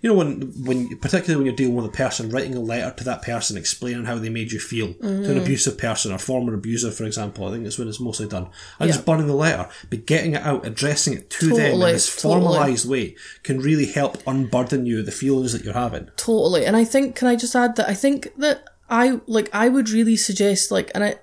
You 0.00 0.10
know, 0.10 0.14
when, 0.14 0.42
when, 0.64 0.96
particularly 0.98 1.36
when 1.36 1.46
you're 1.46 1.56
dealing 1.56 1.74
with 1.74 1.86
a 1.86 1.96
person, 1.96 2.30
writing 2.30 2.54
a 2.54 2.60
letter 2.60 2.94
to 2.98 3.04
that 3.04 3.22
person 3.22 3.56
explaining 3.56 4.04
how 4.04 4.16
they 4.16 4.28
made 4.28 4.52
you 4.52 4.60
feel, 4.60 4.94
to 4.94 5.06
an 5.06 5.24
mm-hmm. 5.24 5.40
abusive 5.40 5.76
person 5.76 6.12
or 6.12 6.18
former 6.18 6.54
abuser, 6.54 6.92
for 6.92 7.04
example, 7.04 7.46
I 7.46 7.50
think 7.50 7.64
that's 7.64 7.78
when 7.78 7.88
it's 7.88 7.98
mostly 7.98 8.28
done. 8.28 8.48
And 8.78 8.90
just 8.90 9.04
burning 9.04 9.26
the 9.26 9.34
letter, 9.34 9.68
but 9.90 10.06
getting 10.06 10.34
it 10.34 10.42
out, 10.42 10.64
addressing 10.64 11.14
it 11.14 11.30
to 11.30 11.48
them 11.48 11.74
in 11.74 11.80
this 11.80 12.20
totally. 12.22 12.44
formalised 12.44 12.86
way 12.86 13.16
can 13.42 13.58
really 13.58 13.86
help 13.86 14.22
unburden 14.26 14.86
you 14.86 15.02
the 15.02 15.10
feelings 15.10 15.52
that 15.52 15.64
you're 15.64 15.74
having. 15.74 16.08
Totally. 16.16 16.64
And 16.64 16.76
I 16.76 16.84
think 16.84 17.16
can 17.16 17.28
I 17.28 17.36
just 17.36 17.56
add 17.56 17.76
that 17.76 17.88
I 17.88 17.94
think 17.94 18.32
that 18.36 18.64
I 18.88 19.20
like 19.26 19.50
I 19.52 19.68
would 19.68 19.90
really 19.90 20.16
suggest 20.16 20.70
like 20.70 20.90
and 20.94 21.04
I 21.04 21.16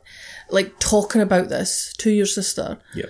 like 0.50 0.80
talking 0.80 1.22
about 1.22 1.50
this 1.50 1.94
to 1.98 2.12
your 2.12 2.26
sister 2.26 2.78
Yeah. 2.94 3.06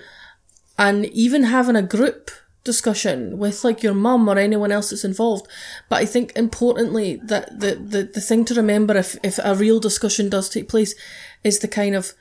and 0.78 1.06
even 1.06 1.44
having 1.44 1.76
a 1.76 1.82
group 1.82 2.30
discussion 2.66 3.38
with 3.38 3.64
like 3.64 3.82
your 3.82 3.94
mum 3.94 4.28
or 4.28 4.38
anyone 4.38 4.70
else 4.70 4.90
that's 4.90 5.04
involved. 5.04 5.48
But 5.88 6.02
I 6.02 6.04
think 6.04 6.36
importantly 6.36 7.16
that 7.24 7.60
the, 7.60 7.76
the, 7.76 8.02
the 8.02 8.20
thing 8.20 8.44
to 8.46 8.54
remember 8.54 8.94
if, 8.96 9.16
if 9.22 9.38
a 9.42 9.54
real 9.54 9.80
discussion 9.80 10.28
does 10.28 10.50
take 10.50 10.68
place 10.68 10.94
is 11.42 11.60
the 11.60 11.68
kind 11.68 11.94
of 11.94 12.12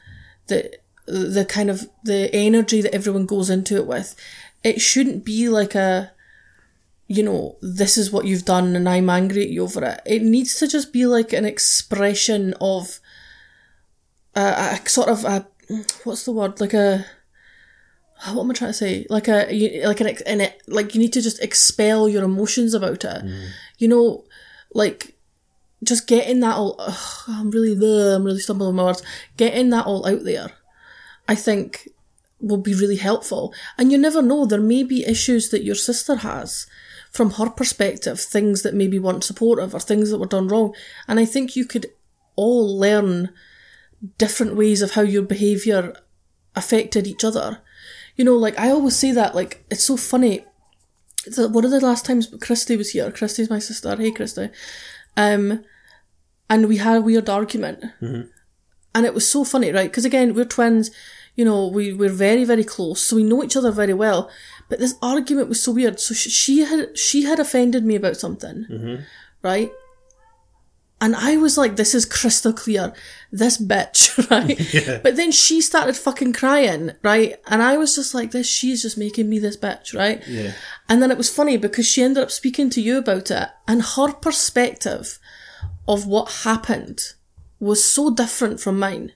the 0.48 0.72
the 1.08 1.46
kind 1.46 1.70
of 1.70 1.88
the 2.04 2.34
energy 2.34 2.82
that 2.82 2.96
everyone 2.96 3.26
goes 3.26 3.50
into 3.50 3.76
it 3.76 3.86
with. 3.86 4.16
It 4.64 4.82
shouldn't 4.82 5.26
be 5.26 5.50
like 5.50 5.76
a 5.76 6.12
you 7.08 7.22
know, 7.22 7.58
this 7.62 7.98
is 7.98 8.12
what 8.12 8.26
you've 8.26 8.46
done 8.46 8.76
and 8.76 8.90
I'm 8.90 9.10
angry 9.10 9.44
at 9.44 9.50
you 9.50 9.64
over 9.64 9.84
it. 9.86 10.02
It 10.06 10.24
needs 10.24 10.56
to 10.60 10.68
just 10.68 10.92
be 10.92 11.06
like 11.06 11.34
an 11.34 11.46
expression 11.46 12.56
of 12.60 13.00
a, 14.34 14.80
a 14.84 14.90
sort 14.90 15.10
of 15.10 15.24
a, 15.24 15.46
what's 16.04 16.26
the 16.26 16.32
word? 16.32 16.60
Like 16.60 16.74
a, 16.74 17.06
what 18.34 18.44
am 18.44 18.52
I 18.52 18.54
trying 18.54 18.70
to 18.72 18.74
say? 18.74 19.06
Like 19.10 19.28
a, 19.28 19.54
you- 19.54 19.86
like 19.88 20.02
an, 20.02 20.08
ex- 20.08 20.22
an 20.24 20.48
like 20.68 20.94
you 20.94 21.02
need 21.02 21.14
to 21.14 21.22
just 21.22 21.42
expel 21.42 22.08
your 22.10 22.24
emotions 22.24 22.74
about 22.74 23.04
it. 23.04 23.26
Mm. 23.26 23.48
You 23.78 23.88
know, 23.88 24.26
like 24.74 25.16
just 25.84 26.08
getting 26.08 26.40
that 26.42 26.56
all, 26.56 26.76
ugh, 26.80 26.98
I'm 27.28 27.52
really, 27.52 27.74
I'm 27.74 28.24
really 28.24 28.40
stumbling 28.40 28.76
my 28.76 28.84
words. 28.86 29.04
Getting 29.38 29.70
that 29.72 29.86
all 29.86 30.08
out 30.08 30.24
there, 30.24 30.52
I 31.28 31.36
think 31.36 31.90
will 32.40 32.58
be 32.58 32.74
really 32.76 32.98
helpful. 32.98 33.54
And 33.78 33.92
you 33.92 33.98
never 33.98 34.22
know, 34.22 34.46
there 34.46 34.62
may 34.62 34.84
be 34.84 35.06
issues 35.06 35.50
that 35.50 35.64
your 35.64 35.76
sister 35.76 36.18
has 36.18 36.68
from 37.12 37.32
her 37.32 37.50
perspective, 37.50 38.20
things 38.20 38.62
that 38.62 38.74
maybe 38.74 39.00
weren't 39.00 39.24
supportive 39.24 39.74
or 39.74 39.80
things 39.80 40.10
that 40.12 40.20
were 40.20 40.26
done 40.26 40.48
wrong. 40.50 40.76
And 41.08 41.20
I 41.20 41.26
think 41.26 41.56
you 41.56 41.66
could 41.66 41.88
all 42.36 42.78
learn 42.78 43.30
different 44.18 44.56
ways 44.56 44.82
of 44.82 44.92
how 44.92 45.02
your 45.02 45.24
behaviour 45.24 45.96
affected 46.56 47.08
each 47.08 47.24
other. 47.24 47.60
You 48.16 48.26
know, 48.26 48.36
like 48.36 48.58
I 48.60 48.70
always 48.70 48.96
say 48.96 49.12
that, 49.12 49.36
like, 49.36 49.66
it's 49.70 49.84
so 49.84 49.98
funny. 49.98 50.46
The, 51.26 51.50
one 51.50 51.66
of 51.66 51.72
the 51.72 51.80
last 51.80 52.06
times 52.06 52.32
Christy 52.40 52.78
was 52.78 52.92
here, 52.92 53.12
Christy's 53.12 53.50
my 53.50 53.60
sister, 53.60 53.96
hey 53.96 54.12
Christy, 54.12 54.50
um, 55.18 55.64
and 56.50 56.68
we 56.68 56.78
had 56.78 56.98
a 56.98 57.02
weird 57.02 57.30
argument. 57.30 57.84
And 58.94 59.06
it 59.06 59.14
was 59.14 59.30
so 59.30 59.44
funny, 59.44 59.72
right? 59.72 59.90
Because 59.90 60.06
again, 60.06 60.34
we're 60.36 60.46
twins, 60.46 60.92
you 61.36 61.44
know, 61.44 61.68
we, 61.68 61.92
we're 61.94 62.10
very, 62.10 62.46
very 62.46 62.64
close, 62.64 63.02
so 63.02 63.16
we 63.16 63.24
know 63.24 63.44
each 63.44 63.58
other 63.58 63.72
very 63.72 63.94
well. 63.94 64.30
But 64.70 64.80
this 64.80 64.96
argument 65.02 65.50
was 65.50 65.62
so 65.62 65.72
weird. 65.74 66.00
So 66.00 66.14
she, 66.14 66.30
she 66.30 66.60
had, 66.60 66.98
she 66.98 67.24
had 67.24 67.40
offended 67.40 67.84
me 67.86 67.96
about 67.96 68.18
something, 68.18 68.66
right? 69.42 69.72
And 71.06 71.16
I 71.16 71.38
was 71.38 71.56
like, 71.56 71.76
this 71.76 71.94
is 71.94 72.04
crystal 72.04 72.52
clear. 72.52 72.92
This 73.32 73.60
bitch, 73.60 74.28
right? 74.32 74.60
Yeah. 74.74 75.02
But 75.04 75.18
then 75.18 75.32
she 75.32 75.62
started 75.62 75.96
fucking 75.96 76.34
crying, 76.34 76.94
right? 77.04 77.36
And 77.46 77.62
I 77.62 77.78
was 77.78 77.94
just 77.94 78.16
like, 78.16 78.32
this, 78.32 78.48
she's 78.48 78.82
just 78.82 78.98
making 78.98 79.30
me 79.30 79.38
this 79.38 79.56
bitch, 79.56 79.96
right? 79.96 80.28
Yeah. 80.28 80.54
And 80.90 81.04
then 81.04 81.12
it 81.12 81.18
was 81.18 81.30
funny 81.30 81.58
because 81.58 81.86
she 81.86 82.02
ended 82.02 82.24
up 82.24 82.32
speaking 82.32 82.72
to 82.72 82.82
you 82.82 82.98
about 82.98 83.30
it 83.30 83.50
and 83.68 83.84
her 83.84 84.14
perspective 84.14 85.20
of 85.88 86.08
what 86.08 86.42
happened 86.44 87.14
was 87.60 87.86
so 87.88 88.10
different 88.10 88.60
from 88.60 88.80
mine. 88.80 89.12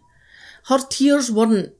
Her 0.65 0.77
tears 0.77 1.31
weren't 1.31 1.73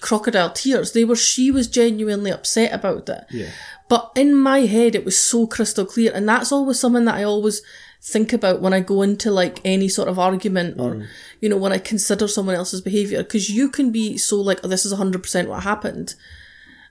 crocodile 0.00 0.50
tears. 0.50 0.90
They 0.90 1.04
were, 1.04 1.14
she 1.14 1.52
was 1.52 1.68
genuinely 1.68 2.32
upset 2.32 2.74
about 2.74 3.08
it. 3.08 3.26
Yeah. 3.30 3.50
But 3.88 4.10
in 4.16 4.34
my 4.34 4.62
head, 4.62 4.96
it 4.96 5.04
was 5.04 5.16
so 5.16 5.46
crystal 5.46 5.86
clear. 5.86 6.10
And 6.12 6.28
that's 6.28 6.50
always 6.50 6.80
something 6.80 7.04
that 7.04 7.14
I 7.14 7.22
always 7.22 7.62
think 8.02 8.32
about 8.32 8.60
when 8.60 8.74
I 8.74 8.80
go 8.80 9.02
into 9.02 9.30
like 9.30 9.60
any 9.64 9.88
sort 9.88 10.08
of 10.08 10.18
argument 10.18 10.80
or, 10.80 10.94
mm. 10.94 11.06
you 11.40 11.48
know, 11.48 11.56
when 11.56 11.72
I 11.72 11.78
consider 11.78 12.26
someone 12.26 12.56
else's 12.56 12.80
behavior. 12.80 13.22
Cause 13.22 13.48
you 13.48 13.70
can 13.70 13.92
be 13.92 14.18
so 14.18 14.40
like, 14.40 14.58
oh, 14.64 14.68
this 14.68 14.84
is 14.84 14.92
100% 14.92 15.46
what 15.46 15.62
happened. 15.62 16.14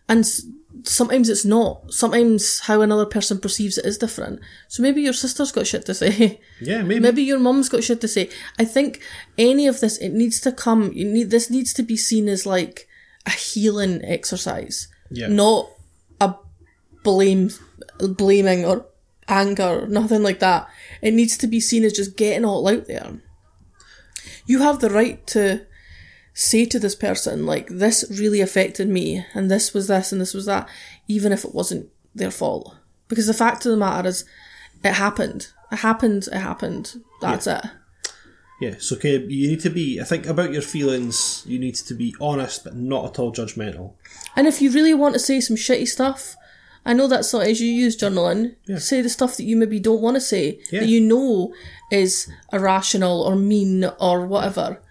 And 0.08 0.26
sometimes 0.84 1.30
it's 1.30 1.44
not. 1.44 1.92
Sometimes 1.92 2.62
how 2.62 2.82
another 2.82 3.06
person 3.06 3.40
perceives 3.40 3.78
it 3.78 3.86
is 3.86 3.98
different. 3.98 4.40
So 4.70 4.82
maybe 4.82 5.02
your 5.02 5.14
sister's 5.14 5.52
got 5.52 5.68
shit 5.68 5.86
to 5.88 5.94
say. 5.94 6.40
Yeah, 6.62 6.82
maybe. 6.82 7.02
Maybe 7.02 7.24
your 7.24 7.40
mum's 7.40 7.68
got 7.68 7.84
shit 7.84 8.00
to 8.02 8.08
say. 8.08 8.30
I 8.58 8.64
think 8.64 9.02
any 9.38 9.68
of 9.68 9.82
this, 9.82 9.98
it 9.98 10.14
needs 10.14 10.40
to 10.42 10.52
come, 10.54 10.94
you 10.94 11.06
need, 11.06 11.30
this 11.30 11.50
needs 11.50 11.74
to 11.74 11.84
be 11.84 11.98
seen 11.98 12.30
as 12.30 12.46
like 12.46 12.88
a 13.26 13.32
healing 13.32 14.02
exercise. 14.06 14.88
Yeah. 15.10 15.28
Not 15.28 15.70
a 16.22 16.36
blame, 17.04 17.50
blaming 18.00 18.64
or 18.64 18.86
anger, 19.32 19.88
nothing 19.88 20.22
like 20.22 20.40
that. 20.40 20.70
It 21.02 21.14
needs 21.14 21.38
to 21.38 21.48
be 21.48 21.60
seen 21.60 21.84
as 21.84 21.94
just 21.94 22.18
getting 22.18 22.46
all 22.46 22.68
out 22.68 22.86
there. 22.86 23.22
You 24.46 24.60
have 24.60 24.80
the 24.80 24.90
right 24.90 25.26
to 25.28 25.66
say 26.34 26.66
to 26.66 26.80
this 26.80 26.96
person, 26.96 27.46
like, 27.46 27.68
this 27.68 28.06
really 28.12 28.42
affected 28.42 28.90
me, 28.90 29.26
and 29.34 29.50
this 29.50 29.74
was 29.74 29.88
this, 29.88 30.12
and 30.12 30.22
this 30.22 30.34
was 30.34 30.46
that, 30.46 30.68
even 31.08 31.32
if 31.32 31.44
it 31.44 31.56
wasn't 31.56 31.90
their 32.14 32.32
fault. 32.32 32.76
Because 33.08 33.28
the 33.28 33.34
fact 33.34 33.66
of 33.66 33.72
the 33.72 33.78
matter 33.78 34.10
is, 34.10 34.26
it 34.84 34.94
happened. 34.94 35.48
It 35.72 35.78
happened, 35.78 36.28
it 36.32 36.40
happened. 36.40 37.02
That's 37.22 37.48
it. 37.48 37.64
Yeah, 38.62 38.76
so 38.78 38.96
okay, 38.96 39.18
you 39.18 39.50
need 39.50 39.62
to 39.62 39.70
be. 39.70 40.00
I 40.00 40.04
think 40.04 40.28
about 40.28 40.54
your 40.54 40.62
feelings. 40.62 41.44
You 41.48 41.58
need 41.58 41.76
to 41.76 41.94
be 41.96 42.16
honest, 42.22 42.64
but 42.64 42.76
not 42.76 43.06
at 43.06 43.20
all 43.20 43.32
judgmental. 43.32 43.94
And 44.36 44.48
if 44.48 44.62
you 44.62 44.70
really 44.72 44.94
want 44.94 45.14
to 45.14 45.20
say 45.20 45.40
some 45.40 45.58
shitty 45.58 45.88
stuff, 45.88 46.36
I 46.86 46.94
know 46.94 47.08
that's 47.08 47.32
not 47.32 47.46
as 47.46 47.62
you 47.62 47.68
use 47.72 47.96
journaling. 47.96 48.56
Say 48.80 49.02
the 49.02 49.10
stuff 49.10 49.38
that 49.38 49.44
you 49.44 49.56
maybe 49.56 49.80
don't 49.80 50.02
want 50.02 50.16
to 50.16 50.22
say, 50.22 50.60
Yeah. 50.72 50.80
that 50.82 50.90
you 50.90 51.00
know 51.00 51.54
is 51.92 52.28
irrational 52.52 53.22
or 53.22 53.36
mean 53.36 53.86
or 54.00 54.26
whatever. 54.26 54.82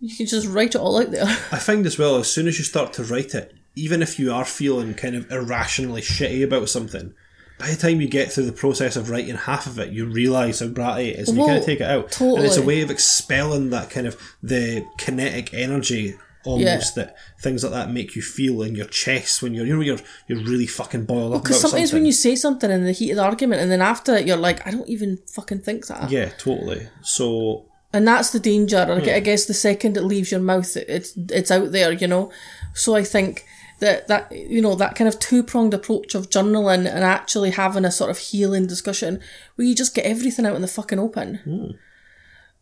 You 0.00 0.14
can 0.16 0.26
just 0.26 0.46
write 0.46 0.74
it 0.76 0.80
all 0.80 1.00
out 1.00 1.10
there. 1.10 1.24
I 1.52 1.58
find 1.58 1.84
as 1.86 1.98
well, 1.98 2.16
as 2.16 2.30
soon 2.30 2.46
as 2.46 2.58
you 2.58 2.64
start 2.64 2.92
to 2.94 3.04
write 3.04 3.34
it, 3.34 3.52
even 3.74 4.00
if 4.02 4.18
you 4.18 4.32
are 4.32 4.44
feeling 4.44 4.94
kind 4.94 5.16
of 5.16 5.30
irrationally 5.30 6.02
shitty 6.02 6.44
about 6.44 6.68
something, 6.68 7.14
by 7.58 7.70
the 7.70 7.76
time 7.76 8.00
you 8.00 8.06
get 8.08 8.30
through 8.30 8.46
the 8.46 8.52
process 8.52 8.94
of 8.94 9.10
writing 9.10 9.34
half 9.34 9.66
of 9.66 9.80
it, 9.80 9.92
you 9.92 10.06
realise 10.06 10.60
how 10.60 10.66
bratty 10.68 11.08
it 11.12 11.18
is, 11.18 11.28
and 11.28 11.36
you 11.38 11.42
Well, 11.42 11.48
kind 11.48 11.58
of 11.60 11.66
take 11.66 11.80
it 11.80 11.90
out. 11.90 12.12
Totally. 12.12 12.36
And 12.36 12.46
it's 12.46 12.56
a 12.56 12.62
way 12.62 12.80
of 12.82 12.90
expelling 12.92 13.70
that 13.70 13.90
kind 13.90 14.06
of 14.06 14.16
the 14.40 14.86
kinetic 14.98 15.52
energy 15.52 16.14
almost 16.44 16.94
that 16.94 17.16
things 17.40 17.62
like 17.64 17.72
that 17.72 17.90
make 17.90 18.14
you 18.16 18.22
feel 18.22 18.62
in 18.62 18.74
your 18.74 18.86
chest 18.86 19.42
when 19.42 19.54
you're 19.54 19.66
you 19.66 19.74
know 19.74 19.82
you're 19.82 19.98
you're 20.28 20.42
really 20.44 20.66
fucking 20.66 21.04
boiled 21.04 21.34
up 21.34 21.42
Because 21.42 21.60
sometimes 21.60 21.90
something. 21.90 22.02
when 22.02 22.06
you 22.06 22.12
say 22.12 22.36
something 22.36 22.70
in 22.70 22.84
the 22.84 22.92
heat 22.92 23.10
of 23.10 23.16
the 23.16 23.24
argument 23.24 23.60
and 23.60 23.70
then 23.70 23.82
after 23.82 24.14
it 24.14 24.26
you're 24.26 24.36
like, 24.36 24.66
I 24.66 24.70
don't 24.70 24.88
even 24.88 25.18
fucking 25.34 25.60
think 25.60 25.86
that. 25.88 26.10
yeah, 26.10 26.30
totally. 26.38 26.88
So 27.02 27.66
and 27.92 28.06
that's 28.06 28.30
the 28.30 28.38
danger. 28.40 28.78
I 28.78 29.00
gu- 29.00 29.10
hmm. 29.10 29.16
I 29.16 29.20
guess 29.20 29.46
the 29.46 29.54
second 29.54 29.96
it 29.96 30.02
leaves 30.02 30.30
your 30.30 30.40
mouth, 30.40 30.76
it's 30.76 31.14
it's 31.16 31.50
out 31.50 31.72
there, 31.72 31.90
you 31.92 32.06
know. 32.06 32.30
So 32.74 32.94
I 32.94 33.02
think 33.02 33.44
that 33.80 34.08
that 34.08 34.30
you 34.30 34.60
know 34.60 34.74
that 34.74 34.94
kind 34.94 35.08
of 35.08 35.18
two 35.18 35.42
pronged 35.42 35.72
approach 35.74 36.14
of 36.14 36.28
journaling 36.30 36.86
and 36.86 37.02
actually 37.04 37.50
having 37.50 37.84
a 37.84 37.90
sort 37.90 38.10
of 38.10 38.18
healing 38.18 38.66
discussion 38.66 39.20
where 39.56 39.66
you 39.66 39.74
just 39.74 39.94
get 39.94 40.04
everything 40.04 40.44
out 40.46 40.54
in 40.56 40.62
the 40.62 40.68
fucking 40.68 40.98
open. 40.98 41.36
Hmm. 41.44 41.70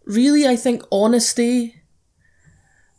Really, 0.04 0.46
I 0.46 0.56
think 0.56 0.82
honesty. 0.92 1.82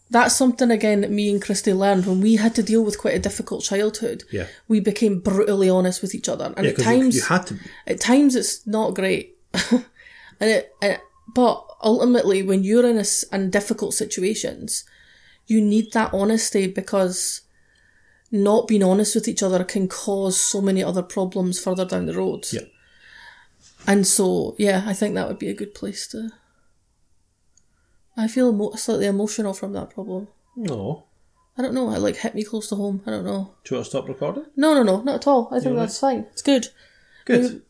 That's 0.10 0.36
something 0.36 0.72
again 0.72 1.01
that 1.01 1.12
me 1.12 1.30
and 1.30 1.41
Christy 1.41 1.74
learned 1.74 2.05
when 2.05 2.22
we 2.22 2.38
had 2.38 2.55
to 2.55 2.64
deal 2.64 2.84
with 2.84 2.97
quite 2.97 3.16
a 3.16 3.20
difficult 3.20 3.64
childhood. 3.64 4.24
Yeah. 4.32 4.47
we 4.68 4.80
became 4.80 5.20
brutally 5.20 5.70
honest 5.70 6.01
with 6.01 6.16
each 6.16 6.30
other, 6.30 6.53
and 6.55 6.66
yeah, 6.66 6.72
at 6.72 6.78
times 6.78 7.16
you, 7.16 7.22
you 7.22 7.28
had 7.28 7.47
to 7.47 7.55
be. 7.55 7.60
at 7.86 7.99
times 7.99 8.36
it's 8.36 8.66
not 8.66 8.95
great 8.95 9.38
and 9.72 9.84
it, 10.39 10.74
and 10.82 10.99
but 11.34 11.66
ultimately 11.84 12.41
when 12.41 12.64
you're 12.64 12.86
in 12.86 12.97
a 12.97 13.05
in 13.36 13.49
difficult 13.49 13.93
situations 13.93 14.86
you 15.47 15.62
need 15.62 15.91
that 15.93 16.14
honesty 16.14 16.68
because 16.68 17.41
not 18.32 18.68
being 18.68 18.84
honest 18.84 19.16
with 19.16 19.28
each 19.28 19.41
other 19.41 19.64
can 19.64 19.88
cause 19.88 20.39
so 20.39 20.62
many 20.62 20.84
other 20.84 21.01
problems 21.01 21.60
further 21.60 21.86
down 21.86 22.05
the 22.05 22.14
road. 22.14 22.45
Yeah. 22.51 22.62
And 23.86 24.05
so, 24.05 24.55
yeah, 24.58 24.84
I 24.86 24.93
think 24.93 25.16
that 25.16 25.28
would 25.30 25.39
be 25.39 25.49
a 25.49 25.53
good 25.53 25.74
place 25.74 26.08
to. 26.08 26.32
I 28.18 28.28
feel 28.28 28.49
emo- 28.49 28.74
slightly 28.76 29.05
emotional 29.05 29.53
from 29.53 29.74
that 29.74 29.91
problem. 29.91 30.28
No. 30.55 31.03
I 31.57 31.61
don't 31.61 31.74
know. 31.74 31.89
I 31.89 31.97
like 31.97 32.18
hit 32.18 32.36
me 32.36 32.43
close 32.43 32.68
to 32.70 32.76
home. 32.76 33.01
I 33.05 33.11
don't 33.11 33.26
know. 33.26 33.53
Do 33.63 33.74
you 33.74 33.78
want 33.78 33.86
to 33.86 33.89
stop 33.89 34.07
recording? 34.07 34.45
No, 34.55 34.74
no, 34.74 34.84
no, 34.84 35.01
not 35.01 35.15
at 35.15 35.28
all. 35.28 35.47
I 35.51 35.59
think 35.59 35.74
Yeah. 35.76 35.82
that's 35.82 35.99
fine. 35.99 36.26
It's 36.32 36.41
good. 36.41 36.68
Good. 37.26 37.61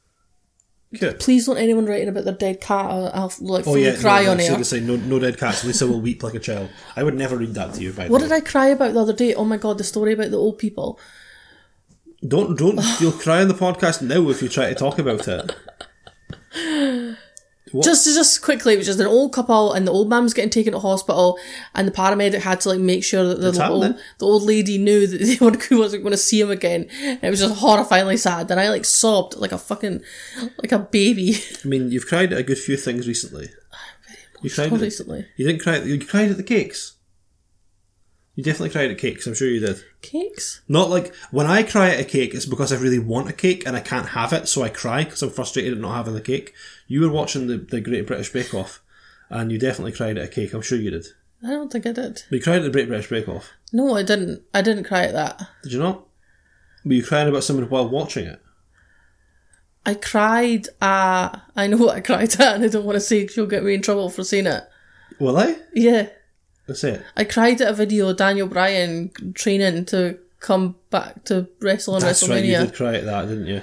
Good. 0.98 1.20
Please 1.20 1.46
don't 1.46 1.58
anyone 1.58 1.86
writing 1.86 2.08
about 2.08 2.24
their 2.24 2.34
dead 2.34 2.62
cat. 2.62 2.86
I'll, 2.86 3.12
I'll 3.14 3.34
like 3.42 3.68
Oh 3.68 3.76
yeah, 3.76 3.96
cry 3.98 4.24
no, 4.24 4.32
on 4.32 4.40
air. 4.40 4.48
seriously, 4.48 4.80
no, 4.82 4.96
no 4.96 5.20
dead 5.20 5.38
cats. 5.38 5.66
Lisa 5.66 5.86
will 5.86 6.00
weep 6.00 6.24
like 6.24 6.34
a 6.36 6.40
child. 6.40 6.70
I 6.96 7.04
would 7.04 7.16
never 7.16 7.36
read 7.38 7.54
that 7.56 7.74
to 7.74 7.82
you. 7.82 7.92
By 7.92 8.06
the 8.06 8.12
What 8.12 8.22
did 8.22 8.32
I 8.32 8.40
cry 8.40 8.68
about 8.68 8.94
the 8.94 9.02
other 9.02 9.12
day? 9.14 9.34
Oh 9.34 9.44
my 9.44 9.58
god, 9.58 9.78
the 9.80 9.84
story 9.84 10.14
about 10.14 10.32
the 10.32 10.38
old 10.38 10.58
people. 10.58 10.98
Don't 12.26 12.58
don't 12.58 12.80
you'll 13.02 13.12
cry 13.12 13.42
on 13.42 13.50
the 13.50 13.54
podcast 13.54 14.02
now 14.02 14.30
if 14.30 14.42
you 14.42 14.48
try 14.48 14.70
to 14.70 14.76
talk 14.76 14.98
about 14.98 15.28
it. 15.28 15.56
What? 17.72 17.86
Just 17.86 18.06
just 18.06 18.42
quickly, 18.42 18.74
it 18.74 18.78
was 18.78 18.86
just 18.86 19.00
an 19.00 19.08
old 19.08 19.34
couple, 19.34 19.74
and 19.74 19.88
the 19.88 19.92
old 19.92 20.10
man 20.10 20.24
was 20.24 20.34
getting 20.34 20.50
taken 20.50 20.74
to 20.74 20.80
hospital, 20.80 21.38
and 21.76 21.88
the 21.88 21.92
paramedic 21.92 22.42
had 22.42 22.62
to 22.62 22.70
like 22.70 22.80
make 22.80 23.04
sure 23.04 23.24
that 23.28 23.42
the 23.42 23.50
It's 23.50 23.60
old, 23.60 23.84
the 24.20 24.26
old 24.26 24.44
lady 24.44 24.78
knew 24.78 25.08
that 25.08 25.18
they 25.70 25.76
wasn't 25.76 26.04
going 26.04 26.12
to 26.12 26.18
see 26.18 26.40
him 26.40 26.50
again. 26.50 26.88
And 27.02 27.24
it 27.24 27.30
was 27.30 27.40
just 27.40 27.62
horrifyingly 27.62 28.18
sad, 28.18 28.50
and 28.52 28.60
I 28.60 28.70
like 28.70 28.86
sobbed 28.86 29.36
like 29.38 29.52
a 29.52 29.58
fucking 29.58 30.02
like 30.60 30.72
a 30.72 30.80
baby 30.80 31.36
I 31.64 31.68
mean, 31.68 31.92
you've 31.92 32.08
cried 32.08 32.34
at 32.34 32.40
a 32.40 32.44
good 32.44 32.58
few 32.58 32.78
things 32.78 33.08
recently. 33.08 33.50
You 34.44 34.52
cried. 34.52 34.72
At, 34.72 34.82
recently. 34.82 35.26
you 35.36 35.48
didn't 35.48 35.64
cry. 35.64 35.78
You 35.78 35.98
cried 36.06 36.30
at 36.30 36.38
the 36.38 36.44
cakes. 36.44 36.97
You 38.38 38.44
definitely 38.44 38.70
cried 38.70 38.92
at 38.92 39.00
cakes. 39.00 39.26
I'm 39.26 39.34
sure 39.34 39.48
you 39.50 39.60
did. 39.60 39.84
Cakes. 40.04 40.62
Not 40.68 40.92
like 40.92 41.12
when 41.32 41.48
I 41.48 41.64
cry 41.64 41.90
at 41.90 42.00
a 42.00 42.04
cake, 42.04 42.36
it's 42.36 42.46
because 42.46 42.72
I 42.72 42.78
really 42.78 43.00
want 43.00 43.28
a 43.30 43.34
cake 43.34 43.66
and 43.66 43.76
I 43.76 43.80
can't 43.80 44.10
have 44.10 44.32
it, 44.32 44.48
so 44.48 44.62
I 44.62 44.70
cry 44.70 45.04
because 45.06 45.24
I'm 45.24 45.32
frustrated 45.32 45.74
at 45.74 45.80
not 45.80 45.96
having 45.96 46.14
the 46.14 46.22
cake. 46.22 46.54
You 46.88 47.02
were 47.02 47.10
watching 47.10 47.48
the, 47.48 47.58
the 47.58 47.82
Great 47.82 48.06
British 48.06 48.32
Bake 48.32 48.54
Off, 48.54 48.80
and 49.32 49.52
you 49.52 49.58
definitely 49.58 49.92
cried 49.94 50.20
at 50.20 50.26
a 50.26 50.28
cake. 50.28 50.54
I'm 50.54 50.62
sure 50.62 50.78
you 50.78 50.92
did. 50.92 51.08
I 51.44 51.48
don't 51.50 51.72
think 51.72 51.88
I 51.88 51.92
did. 51.94 52.22
But 52.30 52.36
you 52.38 52.42
cried 52.44 52.58
at 52.58 52.64
the 52.66 52.70
Great 52.70 52.88
British 52.88 53.10
Bake 53.10 53.28
Off, 53.28 53.50
No, 53.74 53.96
I 53.96 54.04
didn't. 54.04 54.44
I 54.54 54.62
didn't 54.62 54.84
cry 54.84 55.06
at 55.06 55.14
that. 55.14 55.42
did 55.64 55.74
you 55.74 55.80
not? 55.80 56.06
Were 56.86 56.94
you 56.94 57.04
crying 57.04 57.28
about 57.28 57.44
something 57.44 57.66
while 57.66 57.90
watching 57.90 58.26
it? 58.28 58.40
I 59.84 59.96
cried 59.96 60.68
at. 60.80 61.42
I 61.56 61.66
know 61.68 61.78
what 61.78 61.96
I 61.96 62.02
cried 62.02 62.34
at, 62.40 62.56
and 62.56 62.64
I 62.64 62.68
don't 62.68 62.86
want 62.86 62.98
to 62.98 63.00
say 63.02 63.26
'cause 63.26 63.36
you'll 63.36 63.48
get 63.48 63.64
me 63.64 63.74
in 63.74 63.82
trouble 63.82 64.10
for 64.12 64.24
saying 64.24 64.46
it. 64.46 64.64
Will 65.20 65.38
I? 65.38 65.56
Yeah. 65.74 66.10
Let's 66.68 66.84
it. 66.84 67.02
I 67.16 67.24
cried 67.24 67.62
at 67.62 67.70
a 67.70 67.74
video 67.74 68.10
of 68.10 68.18
Daniel 68.18 68.48
Bryan 68.48 69.12
training 69.34 69.86
to 69.86 70.18
come 70.40 70.76
back 70.90 71.24
to 71.26 71.48
wrestle 71.62 71.96
on 71.96 72.02
That's 72.02 72.28
right. 72.28 72.44
You 72.44 72.58
did 72.58 72.76
cry 72.76 72.96
at 72.96 73.06
that, 73.06 73.28
didn't 73.28 73.48
you? 73.48 73.62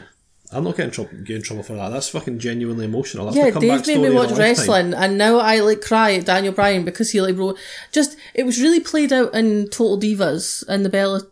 I'm 0.52 0.62
not 0.64 0.76
getting 0.76 0.92
trouble, 0.92 1.10
getting 1.24 1.42
trouble 1.42 1.64
for 1.64 1.74
that. 1.74 1.88
That's 1.88 2.08
fucking 2.10 2.38
genuinely 2.38 2.84
emotional. 2.84 3.26
That's 3.26 3.36
yeah, 3.36 3.50
Dave 3.50 3.86
made 3.86 4.00
me 4.00 4.10
watch 4.10 4.30
wrestling, 4.32 4.94
and 4.94 5.18
now 5.18 5.38
I 5.38 5.60
like 5.60 5.80
cry 5.80 6.14
at 6.14 6.26
Daniel 6.26 6.52
Bryan 6.52 6.84
because 6.84 7.10
he 7.10 7.20
like 7.20 7.36
wrote 7.36 7.58
just 7.90 8.16
it 8.34 8.44
was 8.44 8.60
really 8.60 8.80
played 8.80 9.12
out 9.12 9.34
in 9.34 9.68
Total 9.68 9.98
Divas 9.98 10.64
and 10.68 10.84
the 10.84 10.90
Bella. 10.90 11.22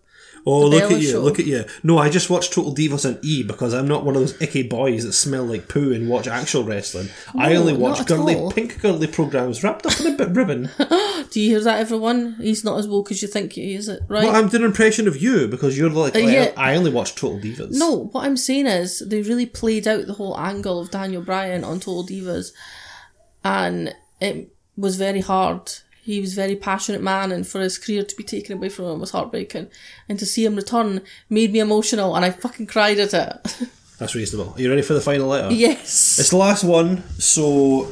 Oh, 0.45 0.69
The 0.69 0.77
look 0.77 0.81
Bella 0.81 0.95
at 0.95 1.03
you! 1.03 1.09
Show. 1.09 1.21
Look 1.21 1.39
at 1.39 1.47
you! 1.47 1.65
No, 1.85 1.99
I 1.99 2.09
just 2.11 2.29
watched 2.29 2.53
Total 2.53 2.75
Divas 2.75 3.09
on 3.09 3.21
E 3.23 3.45
because 3.45 3.75
I'm 3.75 3.87
not 3.87 4.05
one 4.05 4.17
of 4.17 4.23
those 4.23 4.43
icky 4.43 4.65
boys 4.65 5.05
that 5.05 5.13
smell 5.13 5.45
like 5.45 5.69
poo 5.69 5.93
and 5.93 6.09
watch 6.09 6.27
actual 6.27 6.65
wrestling. 6.65 7.11
I 7.39 7.55
only 7.55 7.75
watch 7.75 8.05
girly, 8.07 8.35
all. 8.35 8.51
pink 8.51 8.81
girly 8.81 9.07
programs 9.07 9.63
wrapped 9.63 9.87
up 9.87 10.01
in 10.01 10.15
a 10.15 10.17
bit 10.17 10.29
of 10.29 10.37
ribbon. 10.37 10.71
Do 11.33 11.41
you 11.41 11.49
hear 11.49 11.65
that, 11.65 11.79
everyone? 11.81 12.35
He's 12.35 12.63
not 12.63 12.79
as 12.79 12.87
woke 12.87 13.11
as 13.11 13.23
you 13.23 13.27
think 13.27 13.55
he 13.55 13.75
is. 13.75 13.89
It 13.89 14.03
right? 14.07 14.25
Well, 14.25 14.37
I'm 14.37 14.51
doing 14.51 14.65
an 14.65 14.69
impression 14.69 15.09
of 15.09 15.17
you 15.17 15.49
because 15.49 15.79
you're 15.79 15.89
like, 15.89 16.15
uh, 16.15 16.21
like, 16.21 16.31
yeah. 16.31 16.53
I 16.59 16.77
only 16.77 16.91
watch 16.91 17.15
Total 17.15 17.39
Divas. 17.39 17.71
No, 17.71 18.05
what 18.13 18.27
I'm 18.27 18.37
saying 18.37 18.67
is 18.67 18.99
they 18.99 19.23
really 19.23 19.47
played 19.47 19.89
out 19.89 20.07
the 20.07 20.13
whole 20.13 20.39
angle 20.39 20.79
of 20.79 20.91
Daniel 20.91 21.23
Bryan 21.23 21.65
on 21.65 21.81
Total 21.81 22.05
Divas, 22.07 22.53
and 23.43 23.95
it 24.21 24.55
was 24.77 24.97
very 24.97 25.23
hard. 25.23 25.73
He 26.03 26.21
was 26.21 26.35
a 26.35 26.37
very 26.37 26.55
passionate 26.55 27.01
man, 27.01 27.33
and 27.33 27.47
for 27.47 27.63
his 27.63 27.79
career 27.79 28.03
to 28.03 28.17
be 28.17 28.25
taken 28.25 28.59
away 28.59 28.69
from 28.69 28.85
him 28.85 29.01
was 29.01 29.13
heartbreaking. 29.13 29.69
And 30.11 30.19
to 30.19 30.27
see 30.27 30.45
him 30.45 30.55
return 30.55 31.01
made 31.31 31.51
me 31.51 31.61
emotional, 31.61 32.15
and 32.15 32.27
I 32.27 32.31
fucking 32.31 32.67
cried 32.67 32.99
at 32.99 33.15
it. 33.15 33.69
that's 33.99 34.15
reasonable. 34.15 34.53
Are 34.55 34.61
you 34.61 34.69
ready 34.69 34.83
for 34.83 34.93
the 34.93 35.01
final 35.01 35.29
letter? 35.29 35.51
yes. 35.55 36.19
It's 36.19 36.29
the 36.29 36.37
last 36.37 36.63
one, 36.63 37.05
so 37.19 37.91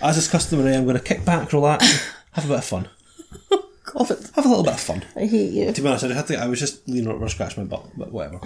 as 0.00 0.16
is 0.16 0.28
customary, 0.28 0.74
I'm 0.74 0.84
going 0.84 0.96
to 0.96 1.02
kick 1.02 1.26
back, 1.26 1.52
relax, 1.52 2.10
have 2.40 2.44
a 2.50 2.54
bit 2.54 2.58
of 2.58 2.64
fun. 2.64 2.88
Oh, 3.94 4.04
God, 4.04 4.18
Have 4.34 4.44
a 4.44 4.48
little 4.48 4.64
bit 4.64 4.74
of 4.74 4.80
fun. 4.80 5.02
I 5.16 5.24
hate 5.24 5.50
you. 5.50 5.72
To 5.72 5.80
be 5.80 5.88
honest, 5.88 6.04
I 6.04 6.12
had 6.12 6.26
to. 6.26 6.36
I 6.38 6.46
was 6.46 6.60
just 6.60 6.86
leaning 6.86 7.08
over, 7.08 7.22
and 7.22 7.30
scratching 7.30 7.62
my 7.64 7.68
butt, 7.68 7.86
but 7.96 8.12
whatever. 8.12 8.38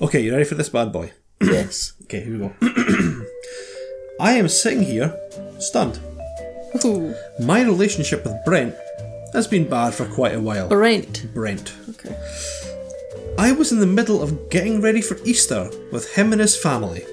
Okay, 0.00 0.20
you 0.20 0.32
ready 0.32 0.44
for 0.44 0.54
this 0.54 0.70
bad 0.70 0.92
boy? 0.92 1.12
yes. 1.42 1.92
Okay, 2.04 2.24
here 2.24 2.32
we 2.32 2.38
go. 2.38 2.54
I 4.20 4.32
am 4.32 4.48
sitting 4.48 4.82
here, 4.82 5.14
stunned. 5.58 6.00
Ooh, 6.84 7.14
My 7.38 7.62
relationship 7.62 8.24
with 8.24 8.34
Brent 8.46 8.74
has 9.34 9.46
been 9.46 9.68
bad 9.68 9.92
for 9.92 10.06
quite 10.06 10.34
a 10.34 10.40
while. 10.40 10.68
Brent. 10.68 11.26
Brent. 11.34 11.74
Okay. 11.90 12.16
I 13.38 13.52
was 13.52 13.72
in 13.72 13.80
the 13.80 13.86
middle 13.86 14.22
of 14.22 14.48
getting 14.48 14.80
ready 14.80 15.02
for 15.02 15.18
Easter 15.24 15.70
with 15.92 16.14
him 16.14 16.32
and 16.32 16.40
his 16.40 16.56
family. 16.56 17.04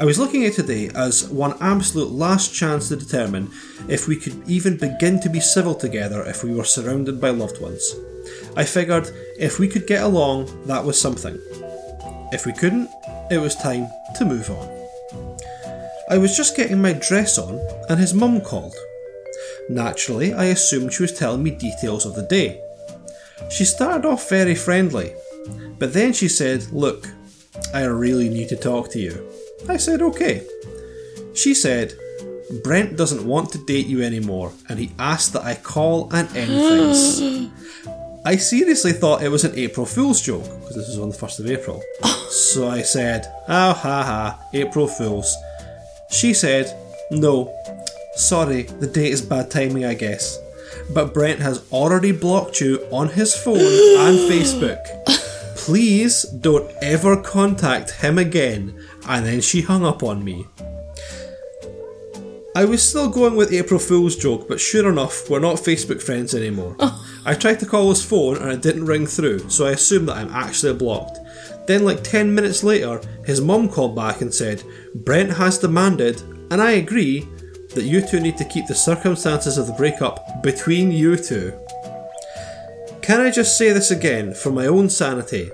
I 0.00 0.04
was 0.04 0.18
looking 0.18 0.44
at 0.44 0.54
today 0.54 0.90
as 0.94 1.28
one 1.28 1.56
absolute 1.60 2.10
last 2.10 2.54
chance 2.54 2.88
to 2.88 2.96
determine 2.96 3.50
if 3.88 4.08
we 4.08 4.16
could 4.16 4.48
even 4.48 4.76
begin 4.76 5.20
to 5.20 5.28
be 5.28 5.40
civil 5.40 5.74
together 5.74 6.24
if 6.26 6.44
we 6.44 6.54
were 6.54 6.64
surrounded 6.64 7.20
by 7.20 7.30
loved 7.30 7.60
ones. 7.60 7.94
I 8.56 8.64
figured 8.64 9.10
if 9.38 9.58
we 9.58 9.68
could 9.68 9.86
get 9.86 10.02
along, 10.02 10.66
that 10.66 10.84
was 10.84 11.00
something. 11.00 11.38
If 12.32 12.44
we 12.44 12.52
couldn't, 12.52 12.90
it 13.30 13.38
was 13.38 13.56
time 13.56 13.88
to 14.16 14.24
move 14.24 14.50
on. 14.50 14.68
I 16.08 16.18
was 16.18 16.36
just 16.36 16.56
getting 16.56 16.80
my 16.80 16.92
dress 16.92 17.38
on 17.38 17.58
and 17.88 17.98
his 17.98 18.14
mum 18.14 18.40
called. 18.40 18.74
Naturally, 19.68 20.32
I 20.32 20.44
assumed 20.46 20.92
she 20.92 21.02
was 21.02 21.18
telling 21.18 21.42
me 21.42 21.50
details 21.50 22.06
of 22.06 22.14
the 22.14 22.22
day. 22.22 22.62
She 23.50 23.64
started 23.64 24.06
off 24.06 24.28
very 24.28 24.54
friendly, 24.54 25.14
but 25.78 25.92
then 25.92 26.12
she 26.12 26.28
said, 26.28 26.70
Look, 26.72 27.06
I 27.74 27.82
really 27.84 28.28
need 28.28 28.48
to 28.50 28.56
talk 28.56 28.90
to 28.92 28.98
you. 29.00 29.26
I 29.68 29.76
said, 29.76 30.02
Okay. 30.02 30.46
She 31.34 31.54
said, 31.54 31.92
Brent 32.62 32.96
doesn't 32.96 33.26
want 33.26 33.50
to 33.52 33.58
date 33.58 33.86
you 33.86 34.02
anymore, 34.02 34.52
and 34.68 34.78
he 34.78 34.92
asked 34.98 35.32
that 35.32 35.44
I 35.44 35.54
call 35.54 36.08
and 36.12 36.28
end 36.36 36.50
things. 36.50 37.50
I 38.24 38.36
seriously 38.36 38.92
thought 38.92 39.22
it 39.22 39.28
was 39.28 39.44
an 39.44 39.56
April 39.56 39.84
Fool's 39.86 40.20
joke, 40.20 40.44
because 40.44 40.76
this 40.76 40.88
was 40.88 40.98
on 40.98 41.10
the 41.10 41.16
1st 41.16 41.40
of 41.40 41.46
April. 41.50 41.82
so 42.30 42.68
I 42.68 42.82
said, 42.82 43.26
Oh, 43.48 43.72
ha 43.72 44.02
ha, 44.02 44.48
April 44.52 44.86
Fools. 44.86 45.36
She 46.10 46.32
said, 46.34 46.74
No, 47.10 47.52
sorry, 48.14 48.62
the 48.62 48.86
date 48.86 49.12
is 49.12 49.22
bad 49.22 49.50
timing, 49.50 49.84
I 49.84 49.94
guess. 49.94 50.38
But 50.92 51.12
Brent 51.12 51.40
has 51.40 51.70
already 51.72 52.12
blocked 52.12 52.60
you 52.60 52.86
on 52.90 53.08
his 53.08 53.34
phone 53.36 53.58
and 53.58 54.18
Facebook. 54.30 54.84
Please 55.56 56.22
don't 56.22 56.70
ever 56.80 57.20
contact 57.20 57.90
him 57.90 58.18
again. 58.18 58.80
And 59.08 59.24
then 59.24 59.40
she 59.40 59.62
hung 59.62 59.84
up 59.84 60.02
on 60.02 60.24
me. 60.24 60.46
I 62.56 62.64
was 62.64 62.82
still 62.82 63.10
going 63.10 63.36
with 63.36 63.52
April 63.52 63.78
Fool's 63.78 64.16
joke, 64.16 64.48
but 64.48 64.60
sure 64.60 64.88
enough, 64.88 65.28
we're 65.28 65.40
not 65.40 65.56
Facebook 65.56 66.00
friends 66.00 66.34
anymore. 66.34 66.74
Oh. 66.78 67.06
I 67.26 67.34
tried 67.34 67.60
to 67.60 67.66
call 67.66 67.90
his 67.90 68.02
phone 68.02 68.38
and 68.38 68.50
it 68.50 68.62
didn't 68.62 68.86
ring 68.86 69.06
through, 69.06 69.50
so 69.50 69.66
I 69.66 69.72
assume 69.72 70.06
that 70.06 70.16
I'm 70.16 70.30
actually 70.30 70.72
blocked. 70.72 71.18
Then, 71.66 71.84
like 71.84 72.02
10 72.02 72.34
minutes 72.34 72.64
later, 72.64 73.02
his 73.26 73.42
mum 73.42 73.68
called 73.68 73.94
back 73.94 74.22
and 74.22 74.32
said, 74.32 74.62
Brent 74.94 75.32
has 75.32 75.58
demanded, 75.58 76.22
and 76.50 76.62
I 76.62 76.72
agree, 76.72 77.28
that 77.74 77.84
you 77.84 78.00
two 78.00 78.20
need 78.20 78.38
to 78.38 78.44
keep 78.44 78.66
the 78.66 78.74
circumstances 78.74 79.58
of 79.58 79.66
the 79.66 79.74
breakup 79.74 80.42
between 80.42 80.90
you 80.90 81.16
two. 81.16 81.52
Can 83.02 83.20
I 83.20 83.30
just 83.30 83.58
say 83.58 83.70
this 83.72 83.90
again 83.90 84.32
for 84.32 84.50
my 84.50 84.66
own 84.66 84.88
sanity? 84.88 85.50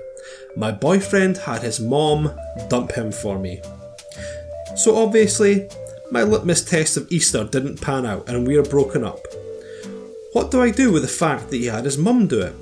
My 0.55 0.71
boyfriend 0.71 1.37
had 1.37 1.61
his 1.61 1.79
mom 1.79 2.31
dump 2.69 2.91
him 2.91 3.11
for 3.11 3.39
me. 3.39 3.61
So 4.75 4.95
obviously, 4.95 5.67
my 6.11 6.23
litmus 6.23 6.63
test 6.63 6.97
of 6.97 7.11
Easter 7.11 7.43
didn't 7.43 7.81
pan 7.81 8.05
out 8.05 8.29
and 8.29 8.45
we're 8.45 8.63
broken 8.63 9.03
up. 9.03 9.19
What 10.33 10.51
do 10.51 10.61
I 10.61 10.71
do 10.71 10.91
with 10.91 11.01
the 11.01 11.07
fact 11.07 11.49
that 11.49 11.57
he 11.57 11.65
had 11.65 11.85
his 11.85 11.97
mum 11.97 12.27
do 12.27 12.41
it? 12.41 12.55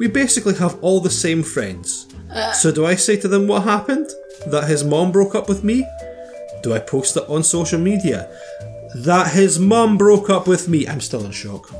We 0.00 0.08
basically 0.08 0.54
have 0.56 0.78
all 0.82 1.00
the 1.00 1.10
same 1.10 1.42
friends. 1.42 2.06
Uh. 2.32 2.52
So 2.52 2.72
do 2.72 2.84
I 2.84 2.96
say 2.96 3.16
to 3.18 3.28
them 3.28 3.46
what 3.46 3.62
happened? 3.62 4.10
That 4.46 4.68
his 4.68 4.84
mom 4.84 5.12
broke 5.12 5.34
up 5.34 5.48
with 5.48 5.62
me? 5.62 5.86
Do 6.62 6.74
I 6.74 6.80
post 6.80 7.16
it 7.16 7.28
on 7.28 7.42
social 7.42 7.78
media? 7.78 8.28
That 8.96 9.32
his 9.32 9.58
mum 9.58 9.98
broke 9.98 10.30
up 10.30 10.46
with 10.46 10.68
me? 10.68 10.86
I'm 10.88 11.00
still 11.00 11.24
in 11.24 11.32
shock. 11.32 11.70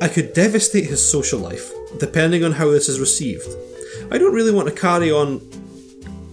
I 0.00 0.08
could 0.08 0.32
devastate 0.32 0.86
his 0.86 1.04
social 1.04 1.38
life, 1.38 1.72
depending 1.98 2.44
on 2.44 2.52
how 2.52 2.70
this 2.70 2.88
is 2.88 2.98
received. 2.98 3.48
I 4.12 4.18
don't 4.18 4.34
really 4.34 4.52
want 4.52 4.68
to 4.68 4.74
carry 4.74 5.10
on 5.10 5.40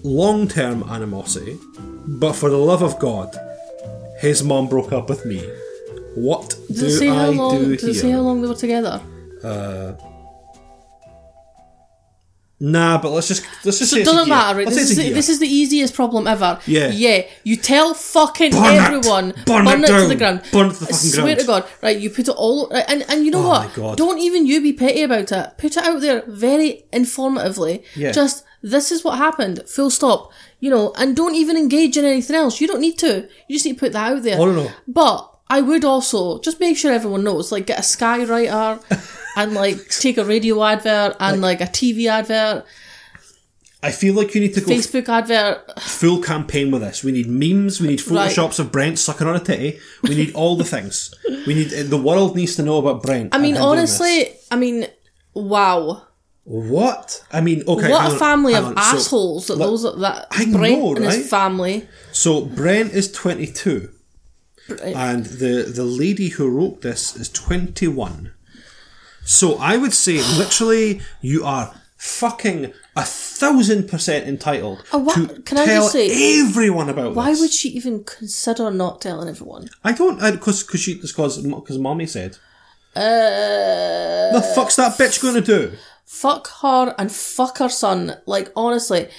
long 0.03 0.47
term 0.47 0.83
animosity, 0.83 1.57
but 2.21 2.33
for 2.33 2.49
the 2.49 2.57
love 2.57 2.81
of 2.83 2.99
God, 2.99 3.29
his 4.19 4.43
mom 4.43 4.67
broke 4.67 4.91
up 4.91 5.09
with 5.09 5.25
me. 5.25 5.39
What 6.15 6.49
Does 6.67 6.83
it 6.83 6.87
do 6.87 6.89
say 7.03 7.07
how 7.07 7.25
I 7.25 7.27
long? 7.29 7.57
do 7.57 7.75
Does 7.77 7.83
it 7.83 7.93
say 8.01 8.07
how 8.11 8.17
here? 8.17 8.23
long 8.27 8.41
they 8.41 8.47
were 8.49 8.55
together? 8.55 9.01
Uh, 9.43 9.93
Nah, 12.61 12.97
but 13.01 13.11
let's 13.11 13.29
just 13.29 13.45
let's 13.63 13.79
just 13.79 13.91
So 13.91 13.95
say 13.95 14.01
it 14.01 14.05
doesn't 14.05 14.27
matter, 14.27 14.57
right? 14.57 14.67
This 14.67 14.91
is, 14.91 14.97
the, 14.97 15.13
this 15.13 15.29
is 15.29 15.39
the 15.39 15.47
easiest 15.47 15.93
problem 15.93 16.27
ever. 16.27 16.59
Yeah. 16.65 16.89
Yeah. 16.89 17.25
You 17.45 17.55
tell 17.55 17.93
fucking 17.93 18.51
Burn 18.51 18.73
it! 18.75 18.81
everyone. 18.81 19.33
Burn 19.45 19.65
it 19.67 19.81
to 19.81 19.87
down! 19.87 20.09
the 20.09 20.15
ground. 20.15 20.41
Burn 20.51 20.67
it 20.67 20.73
to 20.73 20.79
the 20.79 20.85
fucking 20.87 20.95
I 20.95 20.97
swear 20.97 21.23
ground. 21.35 21.39
to 21.39 21.45
God. 21.45 21.65
Right, 21.81 21.97
you 21.97 22.09
put 22.09 22.27
it 22.27 22.35
all. 22.35 22.67
right, 22.69 22.83
And, 22.89 23.05
and 23.09 23.23
you 23.25 23.31
know 23.31 23.45
Oh 23.45 23.47
what? 23.47 23.69
my 23.69 23.75
God. 23.75 23.97
Don't 23.97 24.19
even 24.19 24.45
you 24.45 24.61
be 24.61 24.73
petty 24.73 25.03
about 25.03 25.31
it. 25.31 25.51
Put 25.57 25.77
it 25.77 25.83
out 25.83 26.01
there 26.01 26.23
very 26.27 26.83
informatively. 26.91 27.83
Yeah. 27.95 28.11
Just, 28.11 28.43
this 28.61 28.91
is 28.91 29.05
what 29.05 29.17
happened. 29.17 29.63
Full 29.67 29.89
stop. 29.89 30.31
You 30.59 30.69
know, 30.69 30.91
and 30.97 31.15
don't 31.15 31.35
even 31.35 31.55
engage 31.55 31.95
in 31.95 32.03
anything 32.03 32.35
else. 32.35 32.59
You 32.59 32.67
don't 32.67 32.81
need 32.81 32.97
to. 32.99 33.29
You 33.47 33.55
just 33.55 33.65
need 33.65 33.75
to 33.75 33.79
put 33.79 33.93
that 33.93 34.11
out 34.11 34.23
there. 34.23 34.37
Oh, 34.37 34.51
no. 34.51 34.69
But 34.85 35.33
I 35.49 35.61
would 35.61 35.85
also 35.85 36.39
just 36.41 36.59
make 36.59 36.77
sure 36.77 36.91
everyone 36.91 37.23
knows, 37.23 37.51
like, 37.53 37.67
get 37.67 37.79
a 37.79 37.83
skywriter 37.83 38.79
and 39.39 39.53
like 39.53 39.87
take 39.89 40.17
a 40.17 40.25
radio 40.25 40.63
advert 40.63 41.15
and 41.19 41.41
like, 41.41 41.61
a 41.61 41.65
TV 41.65 42.07
advert, 42.07 42.65
I 43.81 43.91
feel 43.91 44.13
like 44.13 44.35
you 44.35 44.41
need 44.41 44.53
to 44.55 44.61
go 44.61 44.71
Facebook 44.73 45.07
advert. 45.07 45.79
full 45.79 46.21
campaign 46.21 46.69
with 46.71 46.81
this. 46.81 47.01
We 47.03 47.13
need 47.13 47.27
memes. 47.27 47.79
We 47.79 47.87
need 47.87 48.05
Right. 48.07 48.29
photoshops 48.29 48.59
of 48.59 48.71
Brent 48.73 48.99
sucking 48.99 49.25
on 49.25 49.35
a 49.37 49.39
titty. 49.39 49.79
We 50.03 50.15
need 50.15 50.33
all 50.35 50.57
the 50.57 50.65
things. 50.65 51.13
We 51.47 51.53
need 51.53 51.69
the 51.69 51.97
world 51.97 52.35
needs 52.35 52.57
to 52.57 52.63
know 52.63 52.77
about 52.77 53.01
Brent. 53.01 53.33
I 53.33 53.37
mean, 53.37 53.55
and 53.55 53.63
him 53.63 53.69
doing 53.69 53.79
this. 53.79 54.01
honestly, 54.01 54.35
I 54.51 54.57
mean, 54.57 54.87
wow. 55.33 56.03
what? 56.43 57.23
I 57.31 57.39
mean, 57.39 57.63
okay. 57.67 57.89
what 57.89 58.05
a 58.05 58.11
on, 58.13 58.19
family 58.19 58.53
hang 58.53 58.63
of 58.63 58.69
on. 58.69 58.75
So- 58.75 58.97
assholes 58.97 59.47
that 59.47 59.57
those 59.57 59.83
that 59.83 60.27
I 60.31 60.45
Brent 60.51 60.79
know, 60.79 60.95
and 60.95 61.05
his 61.05 61.29
family. 61.29 61.87
So 62.11 62.41
Brent 62.43 62.91
is 62.91 63.09
twenty 63.09 63.47
two, 63.47 63.91
eh. 64.69 64.91
and 64.93 65.25
the 65.25 65.71
the 65.73 65.85
lady 65.85 66.27
who 66.29 66.49
wrote 66.49 66.81
this 66.81 67.15
is 67.15 67.29
twenty 67.29 67.87
one. 67.87 68.33
So 69.31 69.57
I 69.59 69.77
would 69.77 69.93
say, 69.93 70.15
literally, 70.37 71.01
you 71.21 71.45
are 71.45 71.71
fucking 71.97 72.73
a 72.95 73.03
thousand 73.03 73.87
percent 73.87 74.27
entitled 74.27 74.83
Uh, 74.91 74.97
what- 74.99 75.13
to 75.15 75.41
can 75.43 75.57
I 75.59 75.65
tell 75.65 75.81
just 75.83 75.91
say, 75.93 76.39
everyone 76.41 76.89
about 76.89 77.09
this? 77.09 77.15
Why 77.15 77.29
this. 77.31 77.39
would 77.41 77.51
she 77.53 77.69
even 77.69 78.03
consider 78.03 78.71
not 78.71 79.01
telling 79.01 79.29
everyone? 79.29 79.69
I 79.83 79.91
don't 79.91 80.19
because 80.31 80.63
because 80.63 80.79
she 80.81 80.95
because 80.95 81.37
because 81.37 81.77
mommy 81.77 82.07
said. 82.07 82.37
Uh, 82.95 84.31
The 84.33 84.41
fuck's 84.55 84.75
that 84.77 84.97
bitch 84.97 85.21
going 85.21 85.35
to 85.35 85.41
do? 85.41 85.71
fuck 86.05 86.47
her 86.63 86.95
and 86.97 87.11
fuck 87.11 87.59
her 87.59 87.69
son. 87.69 88.17
Like 88.25 88.51
honestly, 88.55 89.09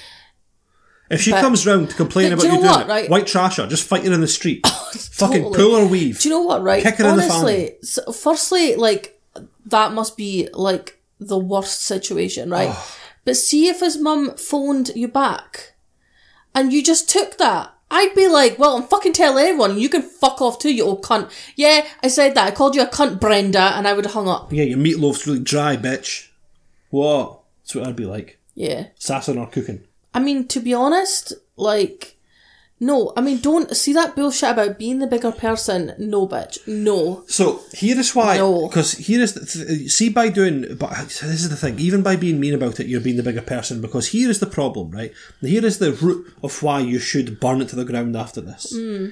If 1.08 1.22
she 1.22 1.30
But- 1.30 1.40
comes 1.42 1.64
round 1.66 1.90
to 1.90 1.94
complain 1.96 2.32
about 2.32 2.44
you 2.44 2.50
you, 2.50 2.56
know 2.56 2.62
doing 2.62 2.72
what, 2.72 2.86
it, 2.86 2.88
right? 2.88 3.10
white 3.10 3.26
trash 3.28 3.56
her, 3.58 3.66
just 3.68 3.84
fight 3.84 4.04
her 4.04 4.12
in 4.12 4.20
the 4.20 4.28
street, 4.28 4.66
fucking 5.12 5.42
totally. 5.44 5.56
pull 5.56 5.76
her 5.78 5.86
weave. 5.86 6.18
do 6.20 6.28
you 6.28 6.34
know 6.34 6.42
what? 6.42 6.62
Right? 6.62 6.82
Kick 6.82 6.96
her 6.96 7.04
in 7.08 7.16
the 7.16 7.22
honestly, 7.22 7.76
so 7.82 8.10
firstly, 8.12 8.74
like 8.76 9.19
that 9.70 9.92
must 9.92 10.16
be 10.16 10.48
like 10.52 11.00
the 11.18 11.38
worst 11.38 11.82
situation, 11.82 12.50
right? 12.50 12.74
But 13.24 13.36
see 13.36 13.68
if 13.68 13.80
his 13.80 13.98
mum 13.98 14.36
phoned 14.36 14.90
you 14.94 15.08
back, 15.08 15.74
and 16.54 16.72
you 16.72 16.82
just 16.82 17.08
took 17.08 17.38
that. 17.38 17.74
I'd 17.92 18.14
be 18.14 18.28
like, 18.28 18.56
well, 18.56 18.76
I'm 18.76 18.84
fucking 18.84 19.14
telling 19.14 19.44
everyone, 19.44 19.78
you 19.78 19.88
can 19.88 20.02
fuck 20.02 20.40
off 20.40 20.60
too, 20.60 20.72
you 20.72 20.84
old 20.84 21.02
cunt. 21.02 21.30
Yeah, 21.56 21.84
I 22.04 22.08
said 22.08 22.36
that. 22.36 22.46
I 22.46 22.50
called 22.52 22.76
you 22.76 22.82
a 22.82 22.86
cunt, 22.86 23.18
Brenda, 23.18 23.72
and 23.76 23.88
I 23.88 23.94
would 23.94 24.04
have 24.04 24.14
hung 24.14 24.28
up. 24.28 24.52
Yeah, 24.52 24.62
your 24.62 24.78
meatloaf's 24.78 25.26
really 25.26 25.40
dry, 25.40 25.76
bitch. 25.76 26.28
What? 26.90 27.40
That's 27.62 27.74
what 27.74 27.86
I'd 27.88 27.96
be 27.96 28.06
like. 28.06 28.38
Yeah. 28.54 28.88
Sassing 28.96 29.40
or 29.40 29.48
cooking. 29.48 29.82
I 30.14 30.20
mean, 30.20 30.46
to 30.48 30.60
be 30.60 30.72
honest, 30.72 31.32
like, 31.56 32.16
no. 32.80 33.12
I 33.16 33.20
mean, 33.20 33.38
don't 33.40 33.76
see 33.76 33.92
that 33.92 34.16
bullshit 34.16 34.50
about 34.50 34.78
being 34.78 34.98
the 34.98 35.06
bigger 35.06 35.30
person. 35.32 35.92
No, 35.98 36.26
bitch. 36.26 36.58
No. 36.66 37.24
So 37.26 37.60
here 37.74 37.98
is 37.98 38.14
why, 38.14 38.38
No. 38.38 38.66
because 38.68 38.92
here 38.92 39.20
is 39.20 39.34
th- 39.34 39.90
see 39.90 40.08
by 40.08 40.30
doing, 40.30 40.76
but 40.76 40.90
this 40.98 41.22
is 41.22 41.50
the 41.50 41.56
thing. 41.56 41.78
Even 41.78 42.02
by 42.02 42.16
being 42.16 42.40
mean 42.40 42.54
about 42.54 42.80
it, 42.80 42.86
you're 42.86 43.00
being 43.00 43.16
the 43.18 43.22
bigger 43.22 43.42
person. 43.42 43.80
Because 43.80 44.08
here 44.08 44.30
is 44.30 44.40
the 44.40 44.46
problem, 44.46 44.90
right? 44.90 45.12
Here 45.40 45.64
is 45.64 45.78
the 45.78 45.92
root 45.92 46.32
of 46.42 46.62
why 46.62 46.80
you 46.80 46.98
should 46.98 47.38
burn 47.38 47.60
it 47.60 47.68
to 47.68 47.76
the 47.76 47.84
ground 47.84 48.16
after 48.16 48.40
this. 48.40 48.72
Hmm. 48.74 49.08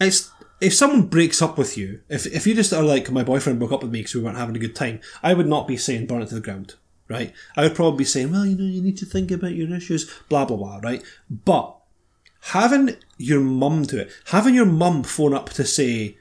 It's 0.00 0.30
if 0.60 0.74
someone 0.74 1.06
breaks 1.06 1.40
up 1.40 1.56
with 1.56 1.76
you, 1.78 2.00
if 2.08 2.26
if 2.26 2.46
you 2.46 2.54
just 2.54 2.72
are 2.72 2.82
like 2.82 3.10
my 3.10 3.22
boyfriend 3.22 3.58
broke 3.58 3.72
up 3.72 3.82
with 3.82 3.92
me 3.92 4.00
because 4.00 4.14
we 4.14 4.22
weren't 4.22 4.36
having 4.38 4.56
a 4.56 4.60
good 4.60 4.74
time, 4.74 5.00
I 5.22 5.34
would 5.34 5.46
not 5.46 5.68
be 5.68 5.76
saying 5.76 6.06
burn 6.06 6.22
it 6.22 6.28
to 6.30 6.34
the 6.34 6.40
ground, 6.40 6.74
right? 7.08 7.32
I 7.56 7.62
would 7.62 7.74
probably 7.74 7.98
be 7.98 8.04
saying, 8.04 8.32
well, 8.32 8.44
you 8.46 8.56
know, 8.56 8.64
you 8.64 8.82
need 8.82 8.96
to 8.98 9.06
think 9.06 9.30
about 9.30 9.54
your 9.54 9.72
issues, 9.74 10.10
blah 10.28 10.44
blah 10.46 10.56
blah, 10.56 10.80
right? 10.82 11.02
But 11.30 11.76
having 12.40 12.96
your 13.18 13.40
mum 13.40 13.82
do 13.84 13.98
it, 13.98 14.10
having 14.26 14.54
your 14.54 14.66
mum 14.66 15.02
phone 15.02 15.34
up 15.34 15.50
to 15.50 15.64
say, 15.64 16.16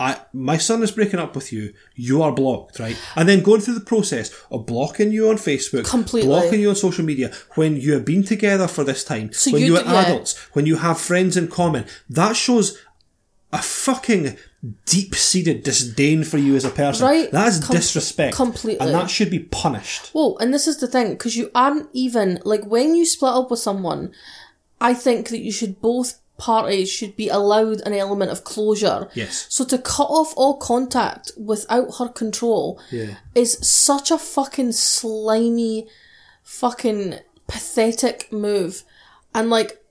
I 0.00 0.20
my 0.32 0.58
son 0.58 0.82
is 0.82 0.92
breaking 0.92 1.18
up 1.18 1.34
with 1.34 1.52
you, 1.52 1.74
you 1.94 2.22
are 2.22 2.32
blocked, 2.32 2.78
right? 2.78 2.96
And 3.16 3.28
then 3.28 3.42
going 3.42 3.60
through 3.60 3.74
the 3.74 3.80
process 3.80 4.32
of 4.50 4.64
blocking 4.64 5.10
you 5.10 5.28
on 5.28 5.36
Facebook, 5.36 5.84
Completely. 5.88 6.28
blocking 6.28 6.60
you 6.60 6.70
on 6.70 6.76
social 6.76 7.04
media, 7.04 7.32
when 7.56 7.76
you 7.76 7.94
have 7.94 8.04
been 8.04 8.22
together 8.22 8.68
for 8.68 8.84
this 8.84 9.02
time, 9.04 9.32
So 9.32 9.52
when 9.52 9.62
you 9.62 9.68
you 9.74 9.76
are 9.78 9.84
yeah. 9.84 10.02
adults, 10.02 10.36
when 10.54 10.66
you 10.66 10.76
have 10.76 11.00
friends 11.00 11.36
in 11.36 11.48
common, 11.48 11.84
that 12.08 12.36
shows 12.36 12.78
a 13.52 13.58
fucking 13.62 14.36
deep 14.84 15.14
seated 15.14 15.62
disdain 15.62 16.22
for 16.22 16.36
you 16.38 16.54
as 16.54 16.64
a 16.64 16.70
person. 16.70 17.06
Right. 17.06 17.30
That 17.32 17.48
is 17.48 17.64
Com- 17.64 17.74
disrespect. 17.76 18.36
completely. 18.36 18.78
And 18.86 18.94
that 18.94 19.08
should 19.08 19.30
be 19.30 19.38
punished. 19.38 20.10
Well, 20.14 20.36
and 20.38 20.52
this 20.52 20.66
is 20.68 20.78
the 20.78 20.86
thing, 20.86 21.10
because 21.12 21.34
you 21.36 21.50
aren't 21.54 21.88
even, 21.92 22.40
like, 22.44 22.64
when 22.66 22.94
you 22.94 23.06
split 23.06 23.32
up 23.32 23.50
with 23.50 23.60
someone, 23.60 24.12
I 24.80 24.94
think 24.94 25.28
that 25.28 25.40
you 25.40 25.50
should, 25.52 25.80
both 25.80 26.20
parties 26.36 26.88
should 26.88 27.16
be 27.16 27.28
allowed 27.28 27.80
an 27.80 27.92
element 27.92 28.30
of 28.30 28.44
closure. 28.44 29.08
Yes. 29.14 29.46
So 29.48 29.64
to 29.64 29.78
cut 29.78 30.04
off 30.04 30.32
all 30.36 30.56
contact 30.58 31.32
without 31.36 31.96
her 31.98 32.08
control 32.08 32.80
Yeah. 32.90 33.16
is 33.34 33.58
such 33.60 34.10
a 34.12 34.18
fucking 34.18 34.72
slimy, 34.72 35.88
fucking 36.44 37.16
pathetic 37.48 38.32
move. 38.32 38.84
And, 39.34 39.50
like, 39.50 39.82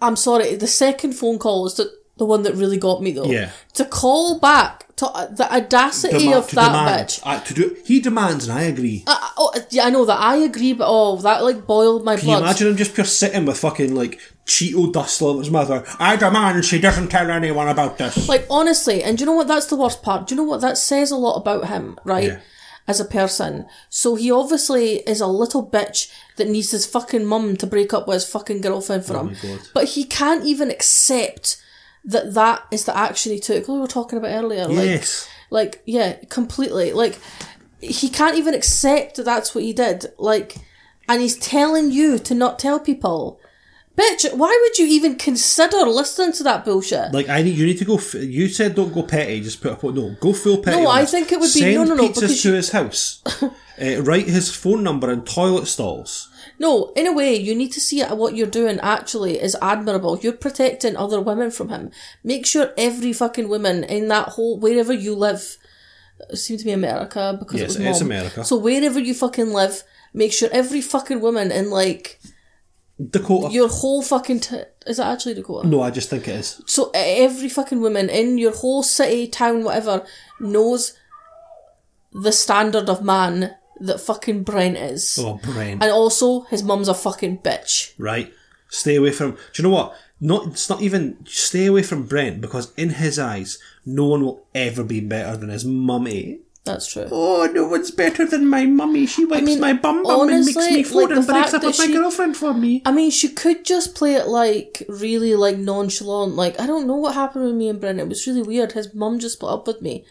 I'm 0.00 0.16
sorry, 0.16 0.54
the 0.54 0.66
second 0.66 1.14
phone 1.14 1.38
call 1.38 1.66
is 1.66 1.74
the, 1.74 1.92
the 2.16 2.24
one 2.24 2.42
that 2.44 2.54
really 2.54 2.78
got 2.78 3.02
me, 3.02 3.12
though. 3.12 3.24
Yeah. 3.24 3.50
To 3.74 3.84
call 3.84 4.38
back, 4.38 4.91
to 5.02 5.10
uh, 5.10 5.26
the 5.26 5.52
audacity 5.52 6.26
Dema- 6.26 6.38
of 6.38 6.50
that 6.52 6.66
demand. 6.66 7.08
bitch. 7.08 7.20
Uh, 7.24 7.40
to 7.40 7.54
do, 7.54 7.76
he 7.84 8.00
demands, 8.00 8.46
and 8.48 8.58
I 8.58 8.62
agree. 8.62 9.02
Uh, 9.06 9.18
oh, 9.36 9.52
yeah, 9.70 9.84
I 9.86 9.90
know 9.90 10.04
that. 10.04 10.18
I 10.20 10.36
agree, 10.36 10.72
but 10.72 10.86
oh, 10.88 11.16
that 11.16 11.42
like 11.42 11.66
boiled 11.66 12.04
my 12.04 12.16
Can 12.16 12.28
you 12.28 12.36
blood. 12.36 12.42
imagine 12.42 12.68
him 12.68 12.76
just 12.76 12.94
pure 12.94 13.04
sitting 13.04 13.44
with 13.44 13.58
fucking 13.58 13.94
like 13.94 14.20
Cheeto 14.46 14.92
dust 14.92 15.20
all 15.22 15.30
over 15.30 15.40
his? 15.40 15.50
Like, 15.50 15.86
I 16.00 16.16
demand 16.16 16.64
she 16.64 16.80
doesn't 16.80 17.08
tell 17.08 17.30
anyone 17.30 17.68
about 17.68 17.98
this. 17.98 18.28
Like 18.28 18.46
honestly, 18.48 19.02
and 19.02 19.18
do 19.18 19.22
you 19.22 19.26
know 19.26 19.34
what? 19.36 19.48
That's 19.48 19.66
the 19.66 19.76
worst 19.76 20.02
part. 20.02 20.26
Do 20.26 20.34
you 20.34 20.40
know 20.40 20.48
what? 20.48 20.60
That 20.60 20.78
says 20.78 21.10
a 21.10 21.16
lot 21.16 21.36
about 21.36 21.68
him, 21.68 21.98
right? 22.04 22.24
Yeah. 22.24 22.40
As 22.88 22.98
a 22.98 23.04
person. 23.04 23.66
So 23.90 24.16
he 24.16 24.30
obviously 24.32 24.96
is 25.00 25.20
a 25.20 25.26
little 25.28 25.64
bitch 25.64 26.12
that 26.36 26.48
needs 26.48 26.72
his 26.72 26.84
fucking 26.84 27.24
mum 27.24 27.56
to 27.58 27.66
break 27.66 27.94
up 27.94 28.08
with 28.08 28.14
his 28.16 28.28
fucking 28.28 28.60
girlfriend 28.60 29.04
for 29.04 29.16
him. 29.20 29.36
Oh 29.36 29.38
God. 29.48 29.68
But 29.72 29.84
he 29.90 30.02
can't 30.04 30.44
even 30.44 30.68
accept 30.68 31.62
that 32.04 32.34
that 32.34 32.64
is 32.70 32.84
the 32.84 32.96
action 32.96 33.32
he 33.32 33.38
took. 33.38 33.68
Like 33.68 33.74
we 33.74 33.80
were 33.80 33.86
talking 33.86 34.18
about 34.18 34.32
earlier. 34.32 34.66
Like, 34.66 34.86
yes. 34.86 35.28
Like, 35.50 35.82
yeah, 35.84 36.16
completely. 36.30 36.92
Like, 36.92 37.18
he 37.80 38.08
can't 38.08 38.36
even 38.38 38.54
accept 38.54 39.16
that 39.16 39.24
that's 39.24 39.54
what 39.54 39.64
he 39.64 39.72
did. 39.72 40.06
Like, 40.18 40.56
and 41.08 41.20
he's 41.20 41.36
telling 41.36 41.90
you 41.90 42.18
to 42.20 42.34
not 42.34 42.58
tell 42.58 42.80
people. 42.80 43.38
Bitch, 43.94 44.34
why 44.34 44.58
would 44.62 44.78
you 44.78 44.86
even 44.86 45.16
consider 45.16 45.76
listening 45.86 46.32
to 46.32 46.42
that 46.44 46.64
bullshit? 46.64 47.12
Like 47.12 47.28
I 47.28 47.42
need 47.42 47.58
you 47.58 47.66
need 47.66 47.76
to 47.76 47.84
go. 47.84 47.96
F- 47.96 48.14
you 48.14 48.48
said 48.48 48.74
don't 48.74 48.94
go 48.94 49.02
petty. 49.02 49.42
Just 49.42 49.60
put 49.60 49.82
a 49.82 49.92
no. 49.92 50.16
Go 50.18 50.32
full 50.32 50.62
petty. 50.62 50.82
No, 50.82 50.88
I 50.88 51.02
this. 51.02 51.10
think 51.10 51.30
it 51.30 51.38
would 51.38 51.52
be- 51.52 51.60
Send 51.60 51.74
no, 51.74 51.84
no, 51.84 51.94
no, 51.96 52.08
pizzas 52.08 52.40
to 52.42 52.48
you- 52.48 52.54
his 52.54 52.70
house. 52.70 53.22
uh, 53.42 54.02
write 54.02 54.26
his 54.28 54.50
phone 54.54 54.82
number 54.82 55.12
in 55.12 55.22
toilet 55.26 55.66
stalls. 55.66 56.30
No, 56.62 56.92
in 56.94 57.08
a 57.08 57.12
way, 57.12 57.34
you 57.34 57.54
need 57.56 57.72
to 57.72 57.80
see 57.80 58.02
what 58.22 58.36
you're 58.36 58.46
doing 58.60 58.78
actually 58.80 59.34
is 59.46 59.56
admirable. 59.60 60.16
You're 60.22 60.32
protecting 60.46 60.96
other 60.96 61.20
women 61.20 61.50
from 61.50 61.68
him. 61.70 61.90
Make 62.22 62.46
sure 62.46 62.72
every 62.78 63.12
fucking 63.12 63.48
woman 63.48 63.82
in 63.82 64.06
that 64.14 64.28
whole, 64.34 64.60
wherever 64.60 64.92
you 64.92 65.12
live, 65.16 65.56
it 66.30 66.36
seemed 66.36 66.60
to 66.60 66.64
be 66.64 66.70
America 66.70 67.36
because 67.36 67.60
Yes, 67.60 67.74
it 67.74 67.80
was 67.80 67.96
it's. 67.96 68.00
America. 68.00 68.44
So 68.44 68.56
wherever 68.56 69.00
you 69.00 69.12
fucking 69.12 69.50
live, 69.52 69.82
make 70.14 70.32
sure 70.32 70.48
every 70.52 70.80
fucking 70.80 71.20
woman 71.20 71.50
in 71.50 71.68
like 71.70 72.20
Dakota. 73.10 73.52
your 73.52 73.68
whole 73.68 74.02
fucking 74.02 74.38
t- 74.40 74.62
is 74.86 75.00
it 75.00 75.02
actually 75.12 75.34
Dakota? 75.34 75.66
no, 75.66 75.80
I 75.82 75.90
just 75.90 76.10
think 76.10 76.28
it 76.28 76.36
is. 76.36 76.62
So 76.66 76.92
every 76.94 77.48
fucking 77.48 77.80
woman 77.80 78.08
in 78.08 78.38
your 78.38 78.54
whole 78.54 78.84
city, 78.84 79.26
town, 79.26 79.64
whatever, 79.64 80.04
knows 80.38 80.92
the 82.12 82.30
standard 82.30 82.88
of 82.88 83.02
man 83.02 83.56
that 83.86 84.00
fucking 84.00 84.42
Brent 84.42 84.76
is. 84.76 85.18
Oh, 85.20 85.40
Brent. 85.42 85.82
And 85.82 85.90
also, 85.90 86.42
his 86.42 86.62
mum's 86.62 86.88
a 86.88 86.94
fucking 86.94 87.38
bitch. 87.38 87.92
right? 87.98 88.32
Stay 88.68 88.96
away 88.96 89.10
from. 89.12 89.32
Do 89.32 89.38
you 89.56 89.64
know 89.64 89.74
what? 89.74 89.94
Not. 90.20 90.46
It's 90.46 90.70
not 90.70 90.80
even. 90.80 91.18
Stay 91.26 91.66
away 91.66 91.82
from 91.82 92.06
Brent 92.06 92.40
because 92.40 92.72
in 92.76 92.90
his 92.90 93.18
eyes, 93.18 93.58
no 93.84 94.06
one 94.06 94.22
will 94.24 94.46
ever 94.54 94.82
be 94.82 95.00
better 95.00 95.36
than 95.36 95.50
his 95.50 95.64
mummy. 95.64 96.40
That's 96.64 96.86
true. 96.92 97.08
Oh, 97.10 97.50
no 97.52 97.66
one's 97.66 97.90
better 97.90 98.24
than 98.24 98.46
my 98.46 98.66
mummy. 98.66 99.06
She 99.06 99.24
wipes 99.24 99.44
mean, 99.44 99.58
my 99.58 99.72
bum 99.72 100.04
bum 100.04 100.28
and 100.28 100.46
makes 100.46 100.56
me 100.56 100.84
food 100.84 101.10
the 101.10 101.16
and 101.16 101.26
breaks 101.26 101.52
up 101.52 101.64
with 101.64 101.76
my 101.76 101.88
girlfriend 101.88 102.36
for 102.36 102.54
me. 102.54 102.82
I 102.86 102.92
mean, 102.92 103.10
she 103.10 103.28
could 103.28 103.64
just 103.64 103.96
play 103.96 104.14
it 104.14 104.28
like 104.28 104.84
really 104.88 105.34
like 105.34 105.56
nonchalant. 105.58 106.36
Like 106.36 106.60
I 106.60 106.66
don't 106.66 106.86
know 106.86 106.94
what 106.94 107.14
happened 107.14 107.46
with 107.46 107.54
me 107.54 107.68
and 107.68 107.80
Brent. 107.80 107.98
It 107.98 108.08
was 108.08 108.26
really 108.28 108.42
weird. 108.42 108.72
His 108.72 108.94
mum 108.94 109.18
just 109.18 109.34
split 109.34 109.50
up 109.52 109.66
with 109.66 109.82
me, 109.82 110.04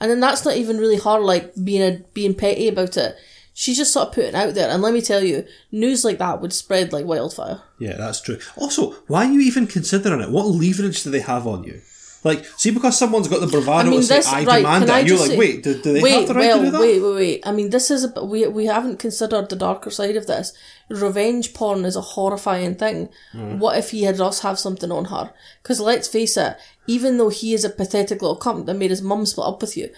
And 0.00 0.10
then 0.10 0.20
that's 0.20 0.44
not 0.44 0.56
even 0.56 0.78
really 0.78 0.98
her 0.98 1.18
like 1.18 1.52
being 1.62 1.82
a 1.82 1.98
being 2.12 2.34
petty 2.34 2.68
about 2.68 2.96
it. 2.96 3.16
She's 3.56 3.76
just 3.76 3.92
sort 3.92 4.08
of 4.08 4.14
putting 4.14 4.30
it 4.30 4.34
out 4.34 4.54
there. 4.54 4.68
And 4.68 4.82
let 4.82 4.92
me 4.92 5.00
tell 5.00 5.22
you, 5.22 5.46
news 5.70 6.04
like 6.04 6.18
that 6.18 6.40
would 6.40 6.52
spread 6.52 6.92
like 6.92 7.06
wildfire. 7.06 7.62
Yeah, 7.78 7.96
that's 7.96 8.20
true. 8.20 8.38
Also, 8.56 8.92
why 9.06 9.26
are 9.26 9.32
you 9.32 9.40
even 9.40 9.68
considering 9.68 10.20
it? 10.20 10.30
What 10.30 10.46
leverage 10.46 11.04
do 11.04 11.10
they 11.10 11.20
have 11.20 11.46
on 11.46 11.62
you? 11.62 11.80
Like, 12.24 12.46
see, 12.56 12.70
because 12.70 12.98
someone's 12.98 13.28
got 13.28 13.42
the 13.42 13.46
bravado 13.46 13.90
to 13.90 14.02
say, 14.02 14.22
I 14.26 14.44
demand 14.44 14.88
it, 14.88 15.06
you're 15.06 15.18
like, 15.18 15.32
say- 15.32 15.36
wait, 15.36 15.62
do, 15.62 15.74
do 15.74 15.92
they 15.92 16.02
wait, 16.02 16.12
have 16.12 16.28
the 16.28 16.34
right 16.34 16.46
well, 16.46 16.58
to 16.58 16.64
do 16.64 16.70
that? 16.70 16.80
Wait, 16.80 17.02
wait, 17.02 17.14
wait. 17.14 17.46
I 17.46 17.52
mean, 17.52 17.68
this 17.68 17.90
is 17.90 18.04
a, 18.16 18.24
we 18.24 18.46
we 18.46 18.64
haven't 18.64 18.98
considered 18.98 19.50
the 19.50 19.56
darker 19.56 19.90
side 19.90 20.16
of 20.16 20.26
this. 20.26 20.54
Revenge 20.88 21.52
porn 21.52 21.84
is 21.84 21.96
a 21.96 22.00
horrifying 22.00 22.76
thing. 22.76 23.10
Mm. 23.34 23.58
What 23.58 23.76
if 23.76 23.90
he 23.90 24.04
had 24.04 24.18
us 24.22 24.40
have 24.40 24.58
something 24.58 24.90
on 24.90 25.06
her? 25.06 25.34
Because 25.62 25.80
let's 25.80 26.08
face 26.08 26.38
it, 26.38 26.56
even 26.86 27.18
though 27.18 27.30
he 27.30 27.54
is 27.54 27.64
a 27.64 27.70
pathetic 27.70 28.20
little 28.22 28.38
cunt 28.38 28.66
that 28.66 28.74
made 28.74 28.90
his 28.90 29.02
mum 29.02 29.26
split 29.26 29.46
up 29.46 29.60
with 29.60 29.76
you, 29.76 29.90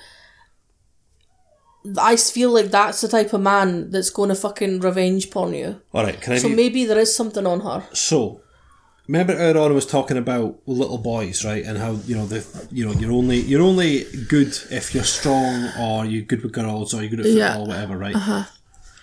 I 1.98 2.16
feel 2.16 2.50
like 2.52 2.70
that's 2.70 3.00
the 3.00 3.08
type 3.08 3.32
of 3.32 3.40
man 3.40 3.90
that's 3.90 4.10
going 4.10 4.28
to 4.30 4.34
fucking 4.34 4.80
revenge 4.80 5.30
porn 5.30 5.54
you. 5.54 5.80
Alright, 5.94 6.20
can 6.20 6.32
I 6.34 6.38
So 6.38 6.48
be- 6.48 6.54
maybe 6.56 6.84
there 6.84 6.98
is 6.98 7.14
something 7.14 7.46
on 7.46 7.60
her. 7.60 7.84
So, 7.92 8.40
remember 9.06 9.34
earlier 9.34 9.62
on 9.62 9.70
I 9.70 9.74
was 9.74 9.86
talking 9.86 10.16
about 10.16 10.58
little 10.66 10.98
boys, 10.98 11.44
right? 11.44 11.64
And 11.64 11.78
how 11.78 11.92
you 12.06 12.16
know 12.16 12.26
the 12.26 12.44
you 12.72 12.84
know 12.84 12.92
you're 12.92 13.12
only 13.12 13.38
you're 13.40 13.62
only 13.62 14.04
good 14.28 14.48
if 14.70 14.94
you're 14.94 15.04
strong 15.04 15.68
or 15.78 16.04
you're 16.04 16.24
good 16.24 16.42
with 16.42 16.52
girls 16.52 16.92
or 16.92 17.02
you're 17.02 17.10
good 17.10 17.20
at 17.20 17.26
football 17.26 17.38
Yeah. 17.38 17.58
or 17.58 17.66
whatever, 17.68 17.96
right? 17.96 18.16
Uh-huh. 18.16 18.44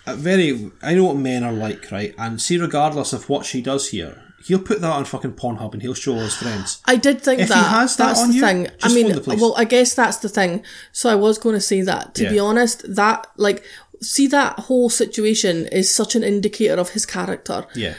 Very, 0.06 0.70
I 0.82 0.94
know 0.94 1.04
what 1.04 1.16
men 1.16 1.42
are 1.42 1.52
like, 1.52 1.90
right? 1.90 2.14
And 2.18 2.38
see, 2.38 2.58
regardless 2.58 3.14
of 3.14 3.30
what 3.30 3.46
she 3.46 3.62
does 3.62 3.88
here, 3.88 4.20
he'll 4.46 4.58
put 4.58 4.80
that 4.80 4.92
on 4.92 5.04
fucking 5.04 5.32
Pornhub 5.32 5.72
and 5.72 5.82
he'll 5.82 5.94
show 5.94 6.14
his 6.14 6.34
friends. 6.36 6.80
I 6.84 6.96
did 6.96 7.20
think 7.22 7.40
If 7.40 7.48
he 7.48 7.54
that. 7.54 7.70
has 7.70 7.96
that 7.96 8.06
that's 8.08 8.20
on 8.22 8.28
the 8.28 8.34
you, 8.34 8.40
thing. 8.40 8.68
I 8.82 8.92
mean, 8.94 9.06
phone 9.06 9.14
the 9.16 9.20
police. 9.22 9.40
well, 9.40 9.54
I 9.56 9.64
guess 9.64 9.94
that's 9.94 10.18
the 10.18 10.28
thing. 10.28 10.62
So 10.92 11.08
I 11.10 11.14
was 11.14 11.38
going 11.38 11.54
to 11.54 11.60
say 11.60 11.80
that. 11.82 12.14
To 12.16 12.28
be 12.28 12.38
honest, 12.38 12.84
that 12.94 13.26
like, 13.36 13.64
see 14.00 14.26
that 14.28 14.58
whole 14.60 14.90
situation 14.90 15.66
is 15.68 15.94
such 15.94 16.14
an 16.14 16.22
indicator 16.22 16.74
of 16.74 16.90
his 16.90 17.06
character. 17.06 17.66
Yeah, 17.74 17.94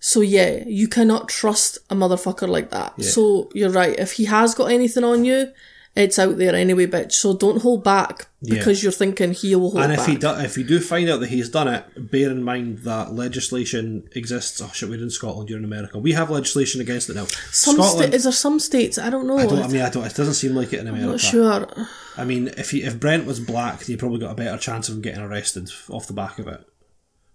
So 0.00 0.20
yeah, 0.20 0.62
you 0.66 0.88
cannot 0.88 1.28
trust 1.28 1.78
a 1.90 1.94
motherfucker 1.94 2.48
like 2.48 2.70
that. 2.70 3.00
So 3.02 3.50
you're 3.54 3.70
right. 3.70 3.96
If 3.98 4.12
he 4.12 4.24
has 4.24 4.54
got 4.54 4.72
anything 4.72 5.04
on 5.04 5.24
you, 5.24 5.52
it's 5.98 6.18
out 6.18 6.38
there 6.38 6.54
anyway, 6.54 6.86
bitch. 6.86 7.12
So 7.12 7.36
don't 7.36 7.60
hold 7.60 7.82
back 7.82 8.28
because 8.40 8.82
you're 8.84 8.92
thinking 8.92 9.32
he 9.32 9.56
will 9.56 9.72
hold 9.72 9.82
and 9.82 9.92
if 9.92 9.98
back. 9.98 10.08
he 10.08 10.16
do, 10.16 10.30
if 10.38 10.56
you 10.56 10.62
do 10.62 10.78
find 10.78 11.10
out 11.10 11.18
that 11.20 11.28
he's 11.28 11.48
done 11.48 11.66
it, 11.66 12.10
bear 12.10 12.30
in 12.30 12.42
mind 12.44 12.78
that 12.80 13.12
legislation 13.12 14.08
exists. 14.14 14.60
Oh 14.62 14.70
shit, 14.72 14.88
we're 14.88 15.02
in 15.02 15.10
Scotland. 15.10 15.50
You're 15.50 15.58
in 15.58 15.64
America. 15.64 15.98
We 15.98 16.12
have 16.12 16.30
legislation 16.30 16.80
against 16.80 17.10
it 17.10 17.16
now. 17.16 17.24
some 17.50 17.74
Scotland. 17.74 18.10
sta- 18.10 18.16
is 18.16 18.22
there 18.22 18.32
some 18.32 18.60
states? 18.60 18.96
I 18.96 19.10
don't 19.10 19.26
know. 19.26 19.38
I 19.38 19.46
don't. 19.46 19.62
I 19.62 19.66
mean, 19.66 19.82
I 19.82 19.90
don't. 19.90 20.04
It 20.04 20.14
doesn't 20.14 20.34
seem 20.34 20.54
like 20.54 20.72
it 20.72 20.80
in 20.80 20.86
America. 20.86 21.04
I'm 21.06 21.10
not 21.10 21.20
sure. 21.20 21.86
I 22.16 22.24
mean, 22.24 22.48
if 22.56 22.70
he, 22.70 22.84
if 22.84 23.00
Brent 23.00 23.26
was 23.26 23.40
black, 23.40 23.88
you 23.88 23.96
probably 23.96 24.20
got 24.20 24.30
a 24.30 24.36
better 24.36 24.56
chance 24.56 24.88
of 24.88 24.94
him 24.94 25.02
getting 25.02 25.20
arrested 25.20 25.70
off 25.90 26.06
the 26.06 26.12
back 26.12 26.38
of 26.38 26.46
it. 26.46 26.64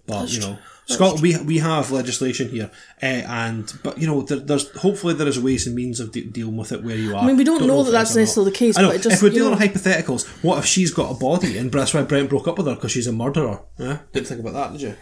But 0.06 0.30
you 0.34 0.42
know, 0.42 0.58
Scotland, 0.86 1.22
we 1.22 1.38
we 1.44 1.58
have 1.60 1.92
legislation 1.92 2.50
here, 2.50 2.70
uh, 3.02 3.06
and 3.06 3.72
but 3.84 3.98
you 3.98 4.06
know, 4.06 4.22
there, 4.24 4.40
there's 4.40 4.70
hopefully 4.78 5.14
there 5.14 5.28
is 5.28 5.40
ways 5.40 5.66
and 5.66 5.76
means 5.76 6.00
of 6.02 6.12
de- 6.12 6.26
dealing 6.26 6.58
with 6.58 6.72
it 6.74 6.84
where 6.84 6.96
you 6.96 7.16
are. 7.16 7.24
I 7.24 7.28
mean, 7.28 7.38
we 7.38 7.46
don't 7.46 7.66
know 7.66 7.84
that 7.84 7.92
that's 7.92 8.16
necessarily 8.16 8.52
the 8.52 8.58
case, 8.58 8.78
I 8.78 8.82
know. 8.82 8.90
but 8.90 8.98
it 8.98 9.02
just, 9.04 9.16
if 9.16 9.24
we're 9.24 9.30
dealing 9.30 9.52
know- 9.52 9.58
on 9.58 9.62
hypotheticals, 9.62 10.28
what 10.44 10.58
if 10.60 10.66
she's 10.66 10.92
got 10.92 11.10
a 11.10 11.18
body 11.18 11.58
and 11.58 11.72
that's 11.72 11.94
why 11.94 12.02
Brent 12.04 12.30
broke 12.30 12.48
up 12.50 12.58
with 12.58 12.68
her 12.68 12.76
because 12.76 12.92
she's 12.92 13.08
a 13.08 13.14
murderer? 13.14 13.62
Yeah, 13.78 14.00
didn't 14.12 14.28
think 14.28 14.42
about 14.42 14.54
that, 14.54 14.72
did 14.74 14.82
you? 14.82 14.96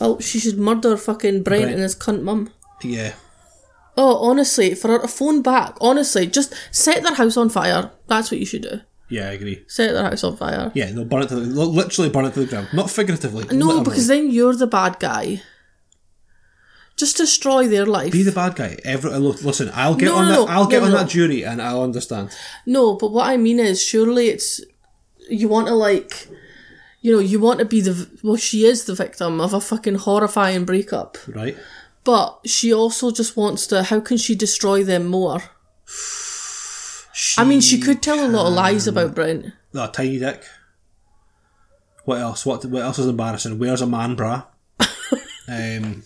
Oh, 0.00 0.18
she 0.20 0.38
should 0.40 0.58
murder 0.58 0.96
fucking 0.96 1.42
Brent 1.42 1.62
Brent. 1.62 1.72
and 1.74 1.82
his 1.82 1.94
cunt 1.96 2.22
mum. 2.22 2.52
Yeah, 2.82 3.14
Oh, 3.96 4.28
honestly, 4.28 4.74
for 4.74 4.88
her 4.88 4.98
to 4.98 5.08
phone 5.08 5.40
back, 5.40 5.76
honestly, 5.80 6.26
just 6.26 6.52
set 6.72 7.02
their 7.04 7.14
house 7.14 7.36
on 7.36 7.48
fire. 7.48 7.92
That's 8.08 8.30
what 8.30 8.40
you 8.40 8.46
should 8.46 8.62
do. 8.62 8.80
Yeah, 9.16 9.28
I 9.30 9.32
agree. 9.38 9.56
Set 9.68 9.92
their 9.94 10.04
house 10.10 10.24
on 10.24 10.36
fire. 10.36 10.70
Yeah, 10.74 10.88
they'll 10.92 11.04
burn 11.12 11.22
it 11.22 11.28
to 11.30 11.36
the, 11.36 11.64
literally 11.80 12.10
burn 12.10 12.24
it 12.26 12.34
to 12.34 12.40
the 12.40 12.46
ground, 12.52 12.68
not 12.80 12.90
figuratively. 12.90 13.44
No, 13.56 13.66
literally. 13.66 13.84
because 13.84 14.06
then 14.12 14.30
you're 14.36 14.56
the 14.64 14.66
bad 14.66 14.98
guy. 14.98 15.26
Just 16.96 17.16
destroy 17.16 17.66
their 17.66 17.86
life. 17.86 18.12
Be 18.12 18.22
the 18.22 18.30
bad 18.42 18.54
guy. 18.54 18.76
Every 18.84 19.10
uh, 19.12 19.18
look, 19.18 19.42
listen, 19.42 19.68
I'll 19.74 19.96
get 19.96 20.06
No, 20.06 20.16
on 20.16 20.28
no, 20.28 20.40
that. 20.44 20.46
no, 20.50 20.54
I'll 20.56 20.66
get 20.68 20.78
no, 20.80 20.86
on 20.86 20.92
no. 20.92 20.98
that 20.98 21.08
jury, 21.08 21.40
and 21.44 21.60
I'll 21.60 21.82
understand. 21.82 22.30
No, 22.66 22.94
but 22.94 23.10
what 23.10 23.26
I 23.28 23.36
mean 23.36 23.58
is, 23.58 23.82
surely 23.82 24.28
it's 24.28 24.60
you 25.28 25.48
want 25.48 25.66
to 25.68 25.74
like, 25.74 26.28
you 27.00 27.12
know, 27.12 27.18
you 27.18 27.40
want 27.40 27.58
to 27.58 27.64
be 27.64 27.80
the 27.80 27.94
well, 28.22 28.36
she 28.36 28.64
is 28.64 28.84
the 28.84 28.94
victim 28.94 29.40
of 29.40 29.52
a 29.54 29.60
fucking 29.60 29.96
horrifying 30.06 30.64
breakup, 30.64 31.18
Right? 31.26 31.56
but 32.04 32.38
she 32.46 32.72
also 32.72 33.10
just 33.10 33.36
wants 33.36 33.66
to. 33.68 33.82
How 33.90 33.98
can 34.00 34.16
she 34.16 34.34
destroy 34.36 34.84
them 34.84 35.06
more? 35.06 35.40
I 37.38 37.44
mean, 37.44 37.60
she 37.60 37.78
could 37.80 38.02
tell 38.02 38.24
a 38.24 38.28
lot 38.28 38.48
of 38.48 38.54
lies 38.54 38.86
about 38.86 39.14
Brent. 39.14 39.52
a 39.74 39.88
tiny 39.88 40.18
dick. 40.18 40.42
What 42.04 42.20
else? 42.20 42.44
What 42.44 42.64
what 42.66 42.82
else 42.82 42.98
is 42.98 43.06
embarrassing? 43.06 43.58
Where's 43.58 43.82
a 43.82 43.86
man 43.86 44.14
bra. 44.14 44.44
um, 45.48 46.02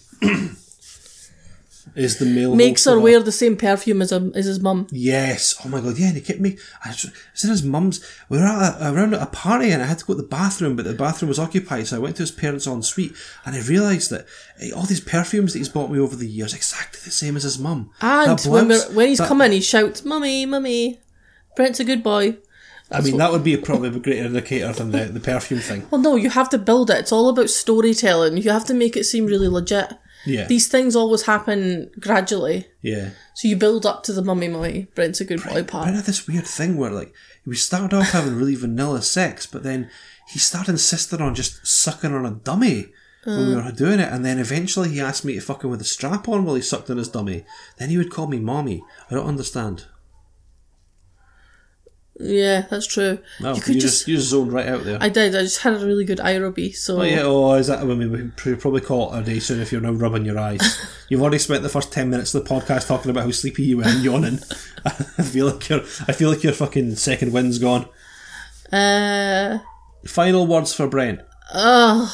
is 1.99 2.19
the 2.19 2.27
male 2.27 2.55
Makes 2.55 2.85
her 2.85 2.99
wear 2.99 3.21
the 3.21 3.33
same 3.33 3.57
perfume 3.57 4.03
as, 4.03 4.13
a, 4.13 4.31
as 4.35 4.47
his 4.47 4.61
mum. 4.61 4.87
Yes. 4.91 5.55
Oh 5.65 5.69
my 5.69 5.81
god. 5.81 5.99
Yeah. 5.99 6.09
And 6.09 6.17
he 6.17 6.23
kept 6.23 6.41
me. 6.41 6.57
I 6.85 6.89
was, 6.89 7.05
in 7.43 7.51
his 7.51 7.63
mum's. 7.63 8.05
We 8.29 8.39
were 8.39 8.45
at 8.45 8.81
a, 8.81 8.93
around 8.93 9.15
at 9.15 9.23
a 9.23 9.27
party 9.27 9.71
and 9.71 9.83
I 9.83 9.87
had 9.87 9.99
to 9.99 10.05
go 10.05 10.15
to 10.15 10.23
the 10.23 10.29
bathroom, 10.29 10.77
but 10.77 10.85
the 10.85 10.95
bathroom 10.95 11.29
was 11.29 11.39
occupied. 11.39 11.87
So 11.87 11.97
I 11.97 12.01
went 12.01 12.17
to 12.17 12.23
his 12.23 12.31
parents' 12.31 12.67
en 12.67 12.83
suite 12.83 13.15
and 13.45 13.55
I 13.55 13.61
realised 13.63 14.11
that 14.11 14.27
eh, 14.61 14.71
all 14.71 14.85
these 14.85 15.01
perfumes 15.01 15.53
that 15.53 15.59
he's 15.59 15.69
bought 15.69 15.91
me 15.91 15.99
over 15.99 16.17
the 16.17 16.29
years 16.29 16.55
exactly 16.55 17.01
the 17.05 17.11
same 17.11 17.37
as 17.37 17.43
his 17.43 17.59
mum. 17.59 17.91
And 18.01 18.41
when, 18.41 18.69
we're, 18.69 18.93
when 18.93 19.09
he's 19.09 19.19
that- 19.19 19.29
coming, 19.29 19.53
he 19.53 19.61
shouts, 19.61 20.05
"Mummy, 20.05 20.47
mummy, 20.47 21.01
Brent's 21.57 21.81
a 21.81 21.85
good 21.85 22.03
boy." 22.03 22.37
I 22.91 23.03
mean, 23.03 23.19
that 23.19 23.33
would 23.33 23.45
be 23.45 23.55
probably 23.59 23.91
a 23.91 23.99
greater 23.99 24.25
indicator 24.25 24.73
than 24.73 24.93
the, 24.93 25.05
the 25.05 25.21
perfume 25.21 25.61
thing. 25.61 25.87
Well, 25.91 26.01
no, 26.01 26.17
you 26.17 26.31
have 26.31 26.49
to 26.51 26.59
build 26.59 26.89
it. 26.89 26.97
It's 26.97 27.13
all 27.13 27.29
about 27.29 27.51
storytelling. 27.51 28.39
You 28.39 28.51
have 28.51 28.65
to 28.65 28.73
make 28.75 28.97
it 28.97 29.05
seem 29.05 29.27
really 29.27 29.49
legit. 29.49 29.93
Yeah. 30.27 30.47
These 30.47 30.69
things 30.69 30.97
always 30.97 31.23
happen 31.23 31.91
gradually. 31.99 32.67
Yeah. 32.83 33.11
So 33.35 33.49
you 33.49 33.57
build 33.57 33.87
up 33.87 34.03
to 34.05 34.13
the 34.13 34.23
mummy 34.23 34.49
mummy. 34.49 34.89
Brent's 34.95 35.21
a 35.21 35.25
good 35.25 35.43
boy 35.43 35.53
Brent 35.53 35.69
part. 35.69 35.95
had 35.95 36.05
this 36.05 36.27
weird 36.27 36.47
thing 36.47 36.77
where, 36.77 36.91
like, 36.91 37.13
we 37.47 37.57
started 37.57 37.97
off 37.97 38.11
having 38.11 38.35
really 38.35 38.55
vanilla 38.55 39.03
sex, 39.03 39.47
but 39.47 39.63
then 39.63 39.91
he 40.29 40.39
started 40.39 40.73
insisting 40.73 41.21
on 41.21 41.35
just 41.35 41.67
sucking 41.67 42.15
on 42.15 42.27
a 42.27 42.33
dummy 42.33 42.93
when 43.25 43.49
we 43.49 43.55
uh. 43.55 43.65
were 43.65 43.73
doing 43.73 44.01
it, 44.01 44.13
and 44.13 44.25
then 44.25 44.39
eventually 44.39 44.91
he 44.91 45.01
asked 45.01 45.25
me 45.25 45.35
to 45.35 45.41
fuck 45.41 45.65
him 45.65 45.71
with 45.71 45.81
a 45.81 45.85
strap 45.85 46.29
on 46.29 46.45
while 46.45 46.55
he 46.55 46.63
sucked 46.63 46.91
on 46.91 46.97
his 46.97 47.09
dummy. 47.09 47.45
Then 47.77 47.91
he 47.91 47.99
would 47.99 48.11
call 48.11 48.27
me 48.27 48.39
mommy. 48.39 48.83
I 49.11 49.15
don't 49.15 49.27
understand. 49.27 49.87
Yeah, 52.21 52.63
that's 52.69 52.87
true. 52.87 53.19
No, 53.41 53.55
you 53.55 53.61
could 53.61 53.75
you 53.77 53.81
just. 53.81 53.99
just 53.99 54.09
you 54.09 54.17
just 54.17 54.29
zoned 54.31 54.53
right 54.53 54.67
out 54.67 54.83
there. 54.85 54.99
I 55.01 55.09
did. 55.09 55.37
I 55.37 55.43
just 55.43 55.59
had 55.63 55.75
a 55.81 55.87
really 55.87 56.05
good 56.05 56.19
Irobie. 56.19 56.75
So 56.75 57.01
Oh 57.01 57.03
yeah, 57.05 57.23
oh, 57.23 57.55
is 57.55 57.69
that? 57.69 57.79
I 57.79 57.85
mean, 57.85 58.11
we 58.45 58.55
probably 58.57 58.81
call 58.81 59.15
it 59.15 59.21
a 59.21 59.23
day 59.23 59.39
soon 59.39 59.61
if 59.61 59.71
you're 59.71 59.81
now 59.81 59.93
rubbing 59.93 60.25
your 60.25 60.39
eyes. 60.39 60.61
You've 61.09 61.23
already 61.23 61.39
spent 61.39 61.63
the 61.63 61.69
first 61.69 61.93
ten 61.93 62.11
minutes 62.11 62.35
of 62.35 62.43
the 62.45 62.51
podcast 62.53 62.89
talking 62.89 63.11
about 63.13 63.25
how 63.25 63.31
sleepy 63.31 63.63
you 63.63 63.77
were 63.77 63.85
and 63.87 64.03
yawning. 64.03 64.41
I 64.85 64.91
feel 65.23 65.47
like 65.47 65.69
your, 65.69 65.81
I 66.09 66.13
feel 66.13 66.29
like 66.31 66.43
your 66.43 66.53
fucking 66.55 66.97
second 66.97 67.33
wind's 67.33 67.59
gone. 67.61 67.89
uh, 68.73 69.59
Final 70.07 70.47
words 70.47 70.73
for 70.75 70.87
Brent. 70.89 71.21
ugh. 71.53 72.11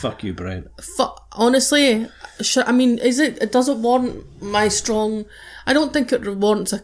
Fuck 0.00 0.24
you, 0.24 0.32
Brent. 0.32 0.68
Fu- 0.80 1.14
honestly, 1.32 2.08
sh- 2.40 2.58
I 2.66 2.72
mean, 2.72 2.98
is 2.98 3.18
it? 3.18 3.42
It 3.42 3.52
doesn't 3.52 3.82
warrant 3.82 4.42
my 4.42 4.68
strong. 4.68 5.26
I 5.66 5.72
don't 5.72 5.92
think 5.92 6.12
it 6.12 6.36
warrants 6.36 6.72
a 6.72 6.82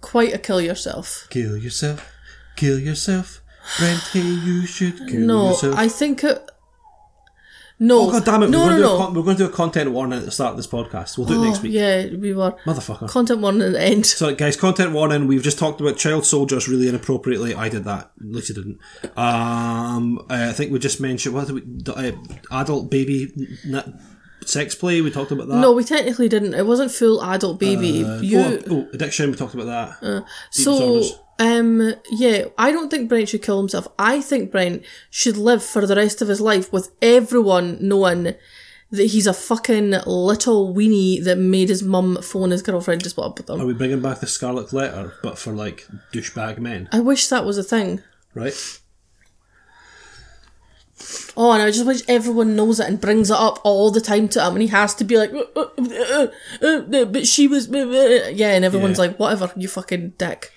quite 0.00 0.34
a 0.34 0.38
kill 0.38 0.60
yourself. 0.60 1.26
Kill 1.30 1.56
yourself. 1.56 2.12
Kill 2.56 2.78
yourself. 2.78 3.42
Brent, 3.78 4.00
hey, 4.12 4.20
you 4.20 4.66
should 4.66 4.96
kill 5.08 5.20
No, 5.20 5.48
yourself. 5.50 5.76
I 5.76 5.88
think 5.88 6.24
it. 6.24 6.50
No, 7.82 8.00
oh 8.08 8.10
god 8.10 8.26
damn 8.26 8.42
it! 8.42 8.50
no, 8.50 8.58
we're, 8.58 8.64
no, 8.66 8.68
going 8.68 8.76
to 8.76 8.76
do 8.76 8.82
no. 8.82 8.94
a 8.94 8.98
con- 8.98 9.14
we're 9.14 9.22
going 9.22 9.36
to 9.38 9.44
do 9.46 9.48
a 9.50 9.52
content 9.54 9.90
warning 9.90 10.18
at 10.18 10.26
the 10.26 10.30
start 10.30 10.50
of 10.50 10.58
this 10.58 10.66
podcast. 10.66 11.16
We'll 11.16 11.26
do 11.26 11.42
it 11.42 11.46
next 11.46 11.60
Oh, 11.60 11.62
week. 11.62 11.72
Yeah, 11.72 12.06
we 12.14 12.34
were. 12.34 12.50
Motherfucker. 12.66 13.08
Content 13.08 13.40
warning 13.40 13.62
at 13.62 13.72
the 13.72 13.80
end. 13.80 14.04
So, 14.04 14.34
guys, 14.34 14.54
content 14.58 14.92
warning. 14.92 15.26
We've 15.26 15.42
just 15.42 15.58
talked 15.58 15.80
about 15.80 15.96
child 15.96 16.26
soldiers 16.26 16.68
really 16.68 16.90
inappropriately. 16.90 17.54
I 17.54 17.70
did 17.70 17.84
that. 17.84 18.10
Lucy 18.18 18.52
didn't. 18.52 18.80
Um, 19.16 20.26
I 20.28 20.52
think 20.52 20.72
we 20.72 20.78
just 20.78 21.00
mentioned 21.00 21.34
what 21.34 21.46
did 21.46 21.54
we, 21.54 21.62
uh, 21.94 22.12
adult 22.50 22.90
baby 22.90 23.32
n- 23.66 23.98
sex 24.50 24.74
play. 24.74 25.00
We 25.00 25.10
talked 25.10 25.30
about 25.30 25.48
that. 25.48 25.56
No, 25.56 25.72
we 25.72 25.84
technically 25.84 26.28
didn't. 26.28 26.54
It 26.54 26.66
wasn't 26.66 26.90
full 26.90 27.22
adult 27.22 27.58
baby. 27.58 28.04
Uh, 28.04 28.20
you 28.20 28.38
oh, 28.38 28.58
oh, 28.70 28.88
addiction. 28.92 29.30
We 29.30 29.36
talked 29.36 29.54
about 29.54 29.66
that. 30.00 30.24
so 30.50 30.72
disorders. 30.78 31.18
um 31.38 31.94
yeah. 32.10 32.44
I 32.58 32.72
don't 32.72 32.90
think 32.90 33.08
Brent 33.08 33.28
should 33.28 33.42
kill 33.42 33.58
himself. 33.58 33.88
I 33.98 34.20
think 34.20 34.50
Brent 34.50 34.84
should 35.10 35.36
live 35.36 35.62
for 35.62 35.86
the 35.86 35.96
rest 35.96 36.20
of 36.22 36.28
his 36.28 36.40
life 36.40 36.72
with 36.72 36.90
everyone 37.00 37.78
knowing 37.80 38.34
that 38.92 39.04
he's 39.04 39.26
a 39.28 39.32
fucking 39.32 39.90
little 40.04 40.74
weenie 40.74 41.22
that 41.22 41.38
made 41.38 41.68
his 41.68 41.82
mum 41.82 42.18
phone 42.22 42.50
his 42.50 42.60
girlfriend 42.62 43.04
to 43.04 43.10
split 43.10 43.26
up 43.26 43.38
with 43.38 43.46
them. 43.46 43.60
Are 43.60 43.66
we 43.66 43.72
bringing 43.72 44.00
back 44.00 44.18
the 44.18 44.26
Scarlet 44.26 44.72
Letter, 44.72 45.14
but 45.22 45.38
for 45.38 45.52
like 45.52 45.86
douchebag 46.12 46.58
men, 46.58 46.88
I 46.90 46.98
wish 47.00 47.28
that 47.28 47.44
was 47.44 47.56
a 47.56 47.62
thing. 47.62 48.02
right? 48.34 48.79
Oh, 51.36 51.52
and 51.52 51.62
I 51.62 51.70
just 51.70 51.86
wish 51.86 52.02
everyone 52.08 52.56
knows 52.56 52.80
it 52.80 52.86
and 52.88 53.00
brings 53.00 53.30
it 53.30 53.36
up 53.36 53.60
all 53.64 53.90
the 53.90 54.00
time 54.00 54.28
to 54.28 54.44
him, 54.44 54.52
and 54.54 54.62
he 54.62 54.68
has 54.68 54.94
to 54.96 55.04
be 55.04 55.16
like, 55.16 55.32
"Uh, 55.32 55.44
uh, 55.56 55.66
uh, 55.78 56.26
uh, 56.62 56.66
uh, 56.66 57.04
but 57.06 57.26
she 57.26 57.46
was, 57.48 57.70
uh, 57.72 57.78
uh," 57.78 58.28
yeah, 58.30 58.50
and 58.54 58.64
everyone's 58.64 58.98
Yeah. 58.98 59.06
like, 59.06 59.18
whatever, 59.18 59.52
you 59.56 59.68
fucking 59.68 60.14
dick. 60.18 60.52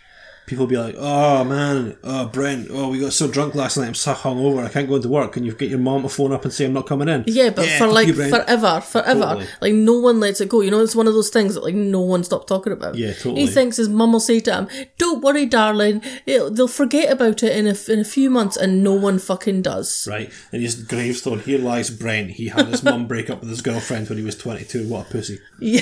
People 0.46 0.68
be 0.68 0.78
like, 0.78 0.96
"Oh 0.98 1.44
man, 1.44 1.98
oh 2.04 2.26
Brent, 2.28 2.70
oh 2.72 2.90
we 2.90 3.00
got 3.00 3.14
so 3.14 3.28
drunk 3.28 3.56
last 3.56 3.78
night, 3.78 3.88
I'm 3.88 3.94
so 3.94 4.14
hungover, 4.14 4.66
I 4.66 4.70
can't 4.70 4.88
go 4.88 4.96
into 4.96 5.10
work," 5.10 5.38
and 5.38 5.46
you 5.46 5.54
get 5.54 5.70
your 5.70 5.80
mom 5.80 6.04
to 6.04 6.10
phone 6.10 6.32
up 6.32 6.44
and 6.44 6.54
say, 6.54 6.66
"I'm 6.66 6.74
not 6.74 6.88
coming 6.88 7.08
in." 7.08 7.24
Yeah, 7.28 7.50
but 7.50 7.68
for 7.68 7.88
like 7.88 8.08
you, 8.08 8.14
forever, 8.14 8.82
forever. 8.82 9.20
Totally. 9.22 9.48
Like 9.62 9.74
no 9.74 10.00
one 10.00 10.20
lets 10.20 10.42
it 10.42 10.50
go. 10.50 10.62
You 10.62 10.72
know, 10.72 10.82
it's 10.82 10.96
one 10.96 11.08
of 11.08 11.14
those 11.14 11.30
things 11.30 11.56
that 11.56 11.64
like 11.64 11.76
no 11.76 12.02
one 12.02 12.24
stopped 12.24 12.48
talking 12.48 12.74
about. 12.74 12.96
Yeah, 12.96 13.14
totally. 13.14 13.42
He 13.42 13.48
thinks 13.48 13.78
his 13.78 13.90
mum 13.90 14.14
will 14.14 14.20
say 14.20 14.40
to 14.42 14.54
him, 14.54 14.68
"Don't 14.98 15.22
worry, 15.22 15.46
darling. 15.46 16.02
It'll, 16.26 16.52
they'll 16.52 16.68
forget 16.68 17.12
about 17.12 17.44
it 17.44 17.56
in 17.56 17.68
a 17.68 17.76
in 17.92 18.00
a 18.00 18.06
few 18.06 18.30
months," 18.30 18.58
and 18.58 18.84
no 18.84 18.94
one 18.94 19.20
fucking 19.20 19.62
does. 19.62 20.08
Right, 20.10 20.32
and 20.52 20.62
his 20.62 20.76
gravestone. 20.76 21.40
Here 21.40 21.60
lies 21.60 21.90
Brent. 21.90 22.32
He 22.32 22.48
had 22.48 22.68
his 22.68 22.84
mum 22.84 23.08
break 23.08 23.30
up 23.30 23.42
with 23.42 23.50
his 23.50 23.62
girlfriend 23.62 24.10
when 24.10 24.18
he 24.18 24.24
was 24.24 24.38
22. 24.38 24.88
What 24.88 25.08
a 25.08 25.10
pussy! 25.12 25.40
Yeah. 25.60 25.82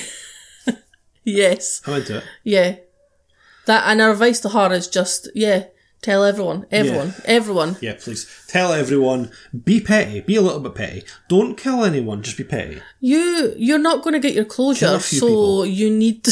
yes. 1.23 1.81
I'm 1.85 1.95
into 1.95 2.17
it. 2.17 2.23
Yeah. 2.43 2.75
That 3.71 3.87
and 3.87 4.01
our 4.01 4.11
advice 4.11 4.41
to 4.41 4.49
her 4.49 4.73
is 4.73 4.89
just 4.89 5.29
yeah, 5.33 5.67
tell 6.01 6.25
everyone, 6.25 6.65
everyone, 6.71 7.13
everyone. 7.23 7.77
Yeah, 7.79 7.93
please 7.97 8.27
tell 8.49 8.73
everyone. 8.73 9.31
Be 9.63 9.79
petty. 9.79 10.19
Be 10.19 10.35
a 10.35 10.41
little 10.41 10.59
bit 10.59 10.75
petty. 10.75 11.03
Don't 11.29 11.55
kill 11.55 11.85
anyone. 11.85 12.21
Just 12.21 12.35
be 12.35 12.43
petty. 12.43 12.81
You 12.99 13.53
you're 13.55 13.79
not 13.79 14.03
going 14.03 14.11
to 14.11 14.19
get 14.19 14.33
your 14.33 14.43
closure, 14.43 14.99
so 14.99 15.25
people. 15.25 15.65
you 15.67 15.89
need. 15.89 16.27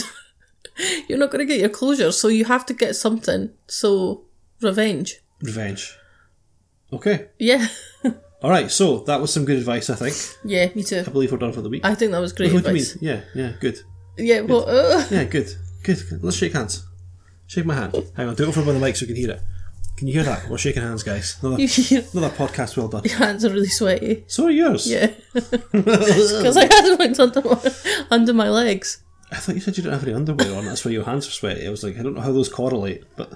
you're 1.08 1.18
not 1.18 1.32
going 1.32 1.40
to 1.40 1.46
get 1.46 1.62
your 1.62 1.70
closure, 1.70 2.12
so 2.12 2.28
you 2.28 2.44
have 2.44 2.66
to 2.66 2.74
get 2.74 2.98
something. 2.98 3.52
So 3.68 4.26
revenge. 4.60 5.22
Revenge. 5.42 5.98
Okay. 6.92 7.30
Yeah. 7.40 7.70
All 8.44 8.50
right. 8.50 8.70
So 8.70 9.00
that 9.08 9.22
was 9.22 9.32
some 9.32 9.46
good 9.46 9.60
advice. 9.60 9.90
I 9.90 9.96
think. 9.96 10.14
yeah, 10.44 10.68
me 10.76 10.84
too. 10.84 11.06
I 11.08 11.10
believe 11.10 11.32
we're 11.32 11.38
done 11.38 11.54
for 11.54 11.62
the 11.62 11.70
week. 11.70 11.86
I 11.86 11.96
think 11.96 12.12
that 12.12 12.20
was 12.20 12.34
great 12.34 12.52
what 12.52 12.66
do 12.66 12.70
you 12.72 12.74
mean? 12.74 12.84
advice. 12.84 13.02
Yeah. 13.02 13.22
Yeah. 13.34 13.54
Good. 13.62 13.80
Yeah, 14.18 14.42
well, 14.42 14.68
uh, 14.68 15.06
Yeah. 15.10 15.24
Good. 15.24 15.48
Good. 15.84 16.04
good. 16.10 16.22
Let's 16.22 16.36
shake 16.36 16.52
hands. 16.52 16.84
Shake 17.50 17.66
my 17.66 17.74
hand. 17.74 17.96
Hang 18.16 18.28
on. 18.30 18.36
Do 18.36 18.44
it 18.44 18.48
over 18.50 18.64
by 18.64 18.74
the 18.74 18.80
mic 18.80 18.96
so 18.96 19.04
we 19.04 19.08
can 19.08 19.16
hear 19.16 19.32
it. 19.32 19.42
Can 19.98 20.08
you 20.08 20.14
hear 20.14 20.24
that? 20.24 20.48
We're 20.48 20.58
shaking 20.60 20.84
hands, 20.84 21.02
guys. 21.04 21.36
Another, 21.42 21.56
another 22.14 22.30
podcast 22.36 22.78
well 22.78 22.88
done. 22.88 23.04
Your 23.04 23.18
hands 23.18 23.44
are 23.44 23.50
really 23.50 23.68
sweaty. 23.68 24.24
So 24.28 24.46
are 24.46 24.52
yours. 24.52 24.88
Yeah, 24.90 25.08
because 25.34 26.56
I 26.64 26.66
had 26.74 26.98
ones 27.00 27.20
under 27.20 27.42
my 27.42 27.60
under 28.12 28.34
my 28.34 28.50
legs. 28.50 29.04
I 29.32 29.38
thought 29.38 29.56
you 29.56 29.62
said 29.62 29.76
you 29.78 29.84
didn't 29.84 29.96
have 30.00 30.08
any 30.08 30.14
underwear 30.16 30.56
on. 30.56 30.66
That's 30.66 30.86
why 30.86 30.92
your 30.92 31.04
hands 31.06 31.28
are 31.28 31.32
sweaty. 31.32 31.68
I 31.68 31.70
was 31.72 31.84
like, 31.84 31.98
I 32.00 32.04
don't 32.04 32.14
know 32.14 32.22
how 32.22 32.32
those 32.32 32.50
correlate, 32.50 33.04
but 33.18 33.34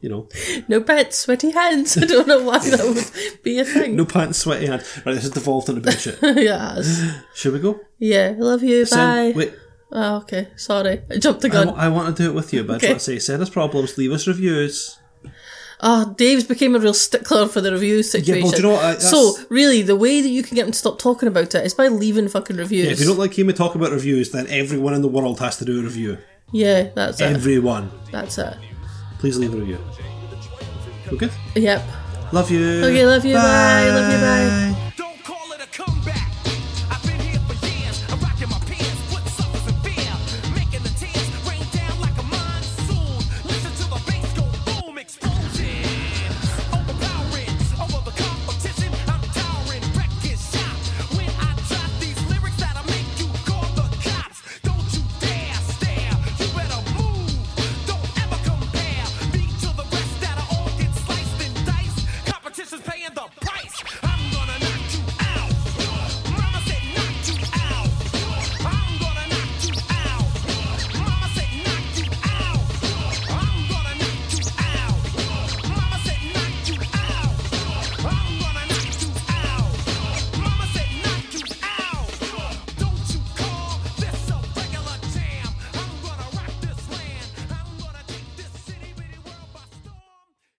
you 0.00 0.08
know, 0.08 0.28
No 0.66 0.80
pets, 0.80 1.18
sweaty 1.18 1.50
hands. 1.50 1.96
I 2.02 2.06
don't 2.06 2.26
know 2.26 2.42
why 2.42 2.58
that 2.58 2.80
would 3.34 3.42
be 3.44 3.58
a 3.58 3.64
thing. 3.64 3.94
no 3.94 4.06
pants, 4.06 4.38
sweaty 4.38 4.66
hands. 4.66 4.82
Right, 5.04 5.12
this 5.14 5.22
has 5.24 5.30
devolved 5.32 5.68
into 5.68 5.82
bullshit. 5.82 6.18
yes. 6.22 7.08
Should 7.34 7.52
we 7.52 7.60
go? 7.60 7.78
Yeah, 7.98 8.34
love 8.38 8.62
you. 8.62 8.84
Bye. 8.90 9.32
Wait, 9.36 9.52
Oh, 9.92 10.16
okay. 10.18 10.48
Sorry, 10.56 11.00
I 11.10 11.18
jumped 11.18 11.40
the 11.40 11.48
gun. 11.48 11.70
I 11.70 11.88
want 11.88 12.16
to 12.16 12.22
do 12.22 12.30
it 12.30 12.34
with 12.34 12.52
you, 12.52 12.62
but 12.64 12.74
I 12.74 12.76
Okay. 12.86 12.94
to 12.94 13.00
say, 13.00 13.18
send 13.18 13.42
us 13.42 13.50
problems, 13.50 13.98
leave 13.98 14.12
us 14.12 14.26
reviews. 14.26 14.98
Oh, 15.82 16.14
Dave's 16.16 16.44
became 16.44 16.76
a 16.76 16.78
real 16.78 16.92
stickler 16.94 17.48
for 17.48 17.60
the 17.62 17.72
review 17.72 18.02
situation. 18.02 18.36
Yeah, 18.36 18.42
well, 18.44 18.50
do 18.52 18.56
you 18.58 18.62
know 18.64 18.74
what, 18.74 18.84
I- 18.84 18.98
so, 18.98 19.34
really, 19.48 19.80
the 19.82 19.96
way 19.96 20.20
that 20.20 20.28
you 20.28 20.42
can 20.42 20.54
get 20.54 20.66
him 20.66 20.72
to 20.72 20.78
stop 20.78 20.98
talking 20.98 21.26
about 21.26 21.54
it 21.54 21.64
is 21.64 21.72
by 21.74 21.88
leaving 21.88 22.28
fucking 22.28 22.56
reviews. 22.56 22.84
Yeah, 22.86 22.92
if 22.92 23.00
you 23.00 23.06
don't 23.06 23.18
like 23.18 23.32
hearing 23.32 23.48
me 23.48 23.54
talk 23.54 23.74
about 23.74 23.90
reviews, 23.90 24.30
then 24.30 24.46
everyone 24.48 24.92
in 24.94 25.00
the 25.02 25.08
world 25.08 25.40
has 25.40 25.56
to 25.56 25.64
do 25.64 25.80
a 25.80 25.82
review. 25.82 26.18
Yeah, 26.52 26.88
that's 26.94 27.20
it. 27.20 27.24
Everyone. 27.34 27.90
That's 28.12 28.36
it. 28.38 28.54
Please 29.20 29.38
leave 29.38 29.54
a 29.54 29.56
review. 29.56 29.78
Good? 31.16 31.32
Yep. 31.56 31.82
Love 32.32 32.50
you. 32.50 32.84
Okay, 32.84 33.06
love 33.06 33.24
you. 33.24 33.34
Bye. 33.34 33.88
Love 33.88 34.12
you. 34.12 34.18
Bye. 34.20 34.86